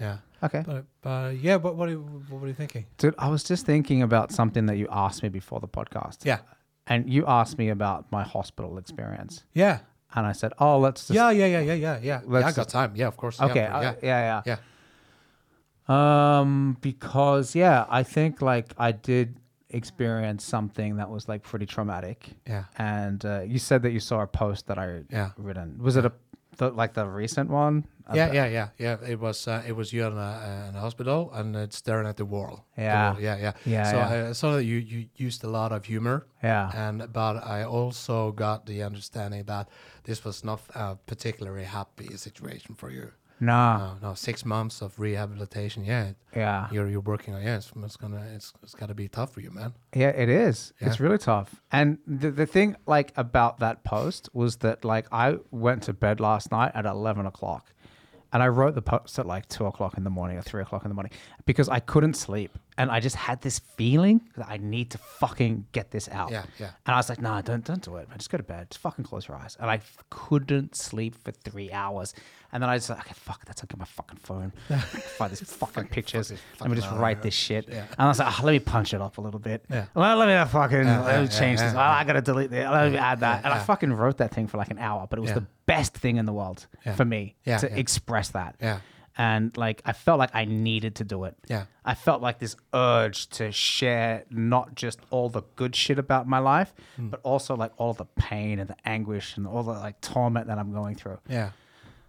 yeah. 0.00 0.18
Okay. 0.42 0.62
But, 0.64 0.84
but 1.02 1.36
yeah, 1.36 1.58
but 1.58 1.74
what 1.76 1.88
are 1.88 1.92
you, 1.92 2.02
what 2.28 2.40
were 2.40 2.48
you 2.48 2.54
thinking? 2.54 2.86
Dude, 2.98 3.14
I 3.18 3.28
was 3.28 3.42
just 3.42 3.66
thinking 3.66 4.02
about 4.02 4.30
something 4.30 4.66
that 4.66 4.76
you 4.76 4.86
asked 4.90 5.22
me 5.22 5.28
before 5.30 5.58
the 5.58 5.68
podcast. 5.68 6.18
Yeah, 6.24 6.38
And 6.86 7.08
you 7.10 7.24
asked 7.26 7.58
me 7.58 7.70
about 7.70 8.10
my 8.12 8.22
hospital 8.22 8.78
experience. 8.78 9.44
yeah, 9.54 9.80
And 10.14 10.26
I 10.26 10.32
said, 10.32 10.52
oh, 10.58 10.78
let's 10.78 11.06
just. 11.08 11.14
yeah, 11.16 11.30
yeah, 11.30 11.46
yeah, 11.46 11.60
yeah, 11.60 11.74
yeah, 11.74 11.98
yeah. 12.02 12.20
Let's 12.24 12.44
yeah 12.44 12.48
I 12.48 12.52
got 12.52 12.68
time. 12.68 12.92
Yeah, 12.94 13.08
of 13.08 13.16
course. 13.16 13.40
Okay. 13.40 13.60
yeah, 13.62 13.76
uh, 13.76 13.82
yeah, 13.82 13.94
yeah. 14.02 14.42
yeah. 14.46 14.56
yeah. 15.88 16.38
Um, 16.40 16.76
because 16.80 17.54
yeah, 17.56 17.84
I 17.88 18.02
think 18.04 18.40
like 18.42 18.74
I 18.78 18.92
did 18.92 19.39
experience 19.70 20.44
something 20.44 20.96
that 20.96 21.08
was 21.10 21.28
like 21.28 21.42
pretty 21.42 21.66
traumatic. 21.66 22.30
Yeah. 22.46 22.64
And 22.78 23.24
uh, 23.24 23.40
you 23.42 23.58
said 23.58 23.82
that 23.82 23.92
you 23.92 24.00
saw 24.00 24.20
a 24.22 24.26
post 24.26 24.66
that 24.66 24.78
I 24.78 25.02
Yeah. 25.10 25.30
written. 25.36 25.78
Was 25.78 25.96
it 25.96 26.04
a 26.04 26.12
the, 26.56 26.68
like 26.70 26.92
the 26.94 27.06
recent 27.06 27.48
one? 27.48 27.86
Yeah, 28.12 28.24
About- 28.24 28.34
yeah, 28.34 28.46
yeah, 28.46 28.68
yeah. 28.78 29.08
It 29.08 29.20
was 29.20 29.46
uh, 29.48 29.62
it 29.66 29.72
was 29.76 29.92
you 29.92 30.04
in 30.06 30.12
a, 30.18 30.66
in 30.68 30.74
a 30.76 30.80
hospital 30.80 31.30
and 31.32 31.54
it's 31.56 31.76
staring 31.76 32.08
at 32.08 32.16
the 32.16 32.24
wall. 32.24 32.66
The 32.76 32.82
Yeah. 32.82 33.12
wall, 33.12 33.20
yeah, 33.22 33.36
yeah. 33.38 33.52
Yeah, 33.64 33.90
So 33.90 33.96
yeah. 33.96 34.28
I 34.30 34.32
saw 34.32 34.56
that 34.56 34.64
you 34.64 34.76
you 34.78 35.06
used 35.26 35.44
a 35.44 35.48
lot 35.48 35.72
of 35.72 35.84
humor. 35.86 36.26
Yeah. 36.42 36.70
And 36.74 37.12
but 37.12 37.36
I 37.46 37.62
also 37.64 38.32
got 38.32 38.66
the 38.66 38.82
understanding 38.82 39.44
that 39.46 39.68
this 40.04 40.24
was 40.24 40.44
not 40.44 40.60
a 40.74 40.96
particularly 41.06 41.64
happy 41.64 42.16
situation 42.16 42.74
for 42.74 42.90
you. 42.90 43.12
Nah. 43.40 43.78
No, 43.78 44.08
no, 44.08 44.14
six 44.14 44.44
months 44.44 44.82
of 44.82 44.98
rehabilitation. 45.00 45.84
Yeah, 45.84 46.12
Yeah. 46.36 46.68
you're 46.70 46.88
you're 46.88 47.00
working 47.00 47.34
on. 47.34 47.42
Yeah, 47.42 47.56
it's, 47.56 47.72
it's 47.76 47.96
gonna 47.96 48.22
it's 48.34 48.52
it's 48.62 48.74
gotta 48.74 48.94
be 48.94 49.08
tough 49.08 49.32
for 49.32 49.40
you, 49.40 49.50
man. 49.50 49.72
Yeah, 49.94 50.08
it 50.10 50.28
is. 50.28 50.72
It's 50.78 51.00
really 51.00 51.18
tough. 51.18 51.62
And 51.72 51.98
the 52.06 52.30
the 52.30 52.46
thing 52.46 52.76
like 52.86 53.12
about 53.16 53.58
that 53.60 53.82
post 53.84 54.28
was 54.34 54.56
that 54.58 54.84
like 54.84 55.06
I 55.10 55.38
went 55.50 55.82
to 55.84 55.92
bed 55.92 56.20
last 56.20 56.52
night 56.52 56.72
at 56.74 56.84
eleven 56.86 57.24
o'clock, 57.26 57.72
and 58.32 58.42
I 58.42 58.48
wrote 58.48 58.74
the 58.74 58.82
post 58.82 59.18
at 59.18 59.26
like 59.26 59.48
two 59.48 59.64
o'clock 59.66 59.96
in 59.96 60.04
the 60.04 60.10
morning 60.10 60.36
or 60.36 60.42
three 60.42 60.62
o'clock 60.62 60.84
in 60.84 60.90
the 60.90 60.94
morning 60.94 61.12
because 61.46 61.68
I 61.68 61.80
couldn't 61.80 62.14
sleep, 62.14 62.58
and 62.78 62.90
I 62.90 63.00
just 63.00 63.16
had 63.16 63.40
this 63.42 63.58
feeling 63.76 64.20
that 64.36 64.46
I 64.48 64.56
need 64.56 64.90
to 64.92 64.98
fucking 64.98 65.66
get 65.72 65.90
this 65.90 66.08
out. 66.08 66.30
Yeah, 66.30 66.44
yeah. 66.58 66.70
And 66.86 66.94
I 66.94 66.96
was 66.98 67.08
like, 67.08 67.20
nah, 67.20 67.40
don't 67.40 67.64
don't 67.64 67.82
do 67.82 67.96
it. 67.96 68.08
I 68.12 68.16
Just 68.16 68.30
go 68.30 68.38
to 68.38 68.44
bed. 68.44 68.70
Just 68.70 68.80
fucking 68.80 69.04
close 69.04 69.28
your 69.28 69.36
eyes. 69.36 69.56
And 69.60 69.70
I 69.70 69.76
f- 69.76 69.98
couldn't 70.10 70.74
sleep 70.76 71.14
for 71.22 71.32
three 71.32 71.70
hours. 71.72 72.14
And 72.52 72.62
then 72.62 72.70
I 72.70 72.74
was 72.74 72.88
like, 72.90 72.98
okay, 73.00 73.12
fuck, 73.14 73.44
that's 73.44 73.62
get 73.62 73.78
my 73.78 73.84
fucking 73.84 74.18
phone. 74.18 74.52
Find 74.68 75.30
these 75.30 75.40
fucking 75.40 75.86
pictures. 75.88 76.32
Let 76.60 76.68
me 76.70 76.74
just 76.76 76.90
write 76.90 77.22
this 77.22 77.34
shit. 77.34 77.68
Yeah. 77.68 77.82
And 77.90 77.98
I 77.98 78.08
was 78.08 78.18
like, 78.18 78.28
ah, 78.28 78.40
let 78.44 78.52
me 78.52 78.58
punch 78.58 78.92
it 78.92 79.00
up 79.00 79.18
a 79.18 79.20
little 79.20 79.38
bit. 79.38 79.64
Yeah. 79.70 79.86
Well, 79.94 80.16
let 80.16 80.26
me 80.26 80.50
fucking 80.50 80.78
Yeah, 80.84 81.00
let 81.04 81.22
me 81.22 81.28
change 81.28 81.60
this. 81.60 81.74
Oh, 81.74 81.78
I 81.78 82.02
gotta 82.04 82.20
delete 82.22 82.50
this. 82.50 82.68
Let 82.68 82.90
me 82.92 82.98
add 82.98 83.20
that. 83.20 83.44
And 83.44 83.52
I 83.54 83.58
fucking 83.60 83.92
wrote 83.92 84.18
that 84.18 84.34
thing 84.34 84.46
for 84.48 84.56
like 84.58 84.70
an 84.70 84.78
hour, 84.78 85.06
but 85.08 85.18
it 85.18 85.22
was 85.22 85.32
the 85.32 85.46
best 85.66 85.94
thing 85.94 86.16
in 86.16 86.24
the 86.26 86.32
world 86.32 86.66
for 86.96 87.04
me 87.04 87.36
to 87.58 87.78
express 87.78 88.30
that. 88.30 88.56
Yeah. 88.60 88.80
And 89.18 89.56
like 89.56 89.82
I 89.84 89.92
felt 89.92 90.18
like 90.18 90.30
I 90.34 90.44
needed 90.44 90.94
to 90.96 91.04
do 91.04 91.24
it. 91.24 91.36
Yeah. 91.48 91.64
I 91.84 91.94
felt 91.94 92.22
like 92.22 92.38
this 92.38 92.56
urge 92.72 93.28
to 93.30 93.50
share 93.52 94.24
not 94.30 94.74
just 94.74 95.00
all 95.10 95.28
the 95.28 95.42
good 95.56 95.74
shit 95.76 95.98
about 95.98 96.26
my 96.28 96.38
life, 96.38 96.72
Hmm. 96.96 97.08
but 97.08 97.20
also 97.22 97.54
like 97.56 97.72
all 97.76 97.92
the 97.92 98.04
pain 98.16 98.58
and 98.60 98.68
the 98.70 98.76
anguish 98.84 99.36
and 99.36 99.46
all 99.46 99.62
the 99.62 99.72
like 99.72 100.00
torment 100.00 100.46
that 100.46 100.58
I'm 100.58 100.72
going 100.72 100.94
through. 100.94 101.18
Yeah. 101.28 101.50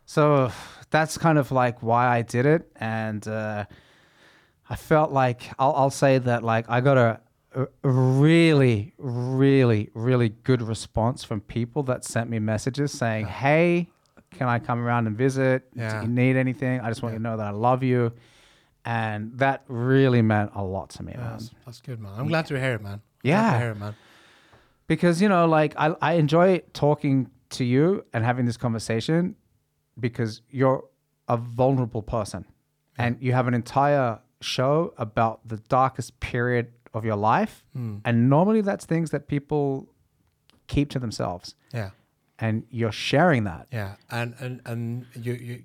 So 0.06 0.52
that's 0.90 1.18
kind 1.18 1.38
of 1.38 1.52
like 1.52 1.82
why 1.82 2.07
I 2.18 2.22
did 2.22 2.45
it, 2.45 2.69
and 2.76 3.26
uh, 3.28 3.65
I 4.69 4.76
felt 4.76 5.11
like 5.11 5.49
I'll, 5.57 5.73
I'll 5.73 5.90
say 5.90 6.18
that 6.18 6.44
like 6.44 6.69
I 6.69 6.82
got 6.82 6.98
a, 6.98 7.19
a 7.56 7.68
really, 7.84 8.94
really, 8.98 9.90
really 9.94 10.30
good 10.44 10.61
response 10.61 11.23
from 11.23 11.41
people 11.41 11.84
that 11.84 12.03
sent 12.03 12.30
me 12.30 12.40
messages 12.40 12.91
saying, 12.91 13.26
"Hey, 13.28 13.90
can 14.31 14.47
I 14.47 14.59
come 14.59 14.79
around 14.79 15.07
and 15.07 15.17
visit? 15.17 15.67
Yeah. 15.75 16.01
Do 16.01 16.07
you 16.07 16.11
need 16.13 16.35
anything? 16.35 16.79
I 16.81 16.89
just 16.89 17.01
want 17.03 17.13
you 17.13 17.19
to 17.19 17.23
know 17.23 17.37
that 17.37 17.45
I 17.47 17.51
love 17.51 17.83
you." 17.83 18.13
And 18.83 19.37
that 19.37 19.63
really 19.67 20.21
meant 20.23 20.51
a 20.55 20.63
lot 20.63 20.89
to 20.91 21.03
me, 21.03 21.13
man. 21.15 21.31
That's, 21.33 21.51
that's 21.65 21.81
good, 21.81 21.99
man. 21.99 22.13
I'm 22.17 22.27
glad 22.27 22.47
to 22.47 22.59
hear 22.59 22.73
it, 22.73 22.81
man. 22.81 23.01
Glad 23.23 23.29
Yeah. 23.31 23.51
to 23.53 23.59
hear 23.59 23.71
it, 23.71 23.77
man. 23.77 23.95
because 24.87 25.21
you 25.21 25.29
know 25.29 25.45
like 25.47 25.73
I, 25.77 25.95
I 26.01 26.13
enjoy 26.13 26.61
talking 26.73 27.29
to 27.51 27.63
you 27.63 28.03
and 28.13 28.23
having 28.25 28.45
this 28.45 28.57
conversation 28.57 29.35
because 29.99 30.41
you're 30.49 30.83
a 31.27 31.37
vulnerable 31.37 32.01
person 32.01 32.45
and 32.97 33.17
you 33.21 33.31
have 33.33 33.47
an 33.47 33.53
entire 33.53 34.19
show 34.41 34.93
about 34.97 35.47
the 35.47 35.57
darkest 35.69 36.19
period 36.19 36.67
of 36.93 37.05
your 37.05 37.15
life 37.15 37.63
hmm. 37.73 37.97
and 38.03 38.29
normally 38.29 38.61
that's 38.61 38.85
things 38.85 39.11
that 39.11 39.27
people 39.27 39.87
keep 40.67 40.89
to 40.89 40.99
themselves 40.99 41.55
Yeah. 41.73 41.91
And 42.41 42.63
you're 42.69 42.91
sharing 42.91 43.43
that 43.45 43.68
Yeah, 43.72 43.95
and 44.09 44.35
and 44.39 44.61
and 44.65 45.05
you 45.15 45.34
you 45.34 45.63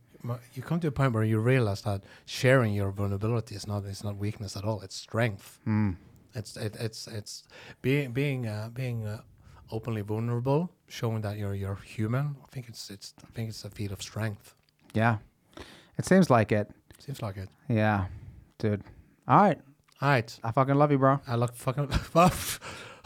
you 0.55 0.63
come 0.63 0.81
to 0.81 0.89
a 0.89 0.91
point 0.91 1.13
where 1.15 1.25
you 1.25 1.39
realize 1.41 1.83
that 1.83 2.03
sharing 2.27 2.75
your 2.75 2.91
vulnerability 2.93 3.55
is 3.55 3.67
not 3.67 3.85
it's 3.85 4.05
not 4.05 4.17
weakness 4.17 4.57
at 4.57 4.65
all. 4.65 4.81
It's 4.83 4.97
strength. 4.97 5.59
It's 6.35 6.57
it, 6.57 6.77
it's 6.79 7.07
it's 7.09 7.45
being 7.83 8.13
being 8.13 8.47
uh, 8.47 8.69
being 8.75 9.07
uh, 9.07 9.21
openly 9.71 10.03
vulnerable, 10.03 10.71
showing 10.89 11.23
that 11.23 11.39
you're 11.39 11.55
you're 11.55 11.79
human. 11.97 12.37
I 12.45 12.49
think 12.53 12.69
it's 12.69 12.91
it's 12.91 13.15
I 13.25 13.31
think 13.35 13.49
it's 13.49 13.65
a 13.65 13.71
feat 13.71 13.93
of 13.93 14.01
strength. 14.03 14.55
yeah 14.95 15.17
it 15.99 16.05
seems 16.07 16.29
like 16.31 16.53
it 16.53 16.69
Seems 16.99 17.23
like 17.23 17.37
it. 17.43 17.49
yeah 17.69 18.05
dude 18.59 18.83
all 19.29 19.41
right 19.43 19.61
All 20.03 20.09
right, 20.11 20.41
i 20.45 20.51
fucking 20.53 20.75
love 20.79 20.93
you 20.93 20.99
bro 20.99 21.21
I 21.27 21.37
look 21.37 21.55
fucking. 21.55 21.89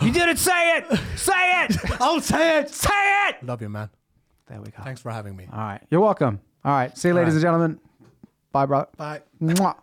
you 0.03 0.13
didn't 0.13 0.37
say 0.39 0.79
it. 0.79 0.99
Say 1.17 1.33
it. 1.65 1.77
I'll 2.01 2.21
say 2.21 2.61
it. 2.61 2.71
say 2.71 3.29
it. 3.29 3.43
Love 3.43 3.61
you, 3.63 3.69
man. 3.69 3.91
there 4.47 4.61
we 4.61 4.71
go. 4.71 4.83
Thanks 4.83 5.01
for 5.01 5.11
having 5.11 5.37
me. 5.37 5.47
all 5.53 5.59
right. 5.59 5.81
You're 5.91 6.01
welcome. 6.01 6.41
All 6.65 6.73
right. 6.73 6.97
See 6.97 7.09
you 7.09 7.15
ladies 7.15 7.35
and 7.35 7.43
gentlemen. 7.43 7.81
Bye 8.53 8.67
bro. 8.67 8.87
Bye. 8.97 9.21
Mwah. 9.41 9.77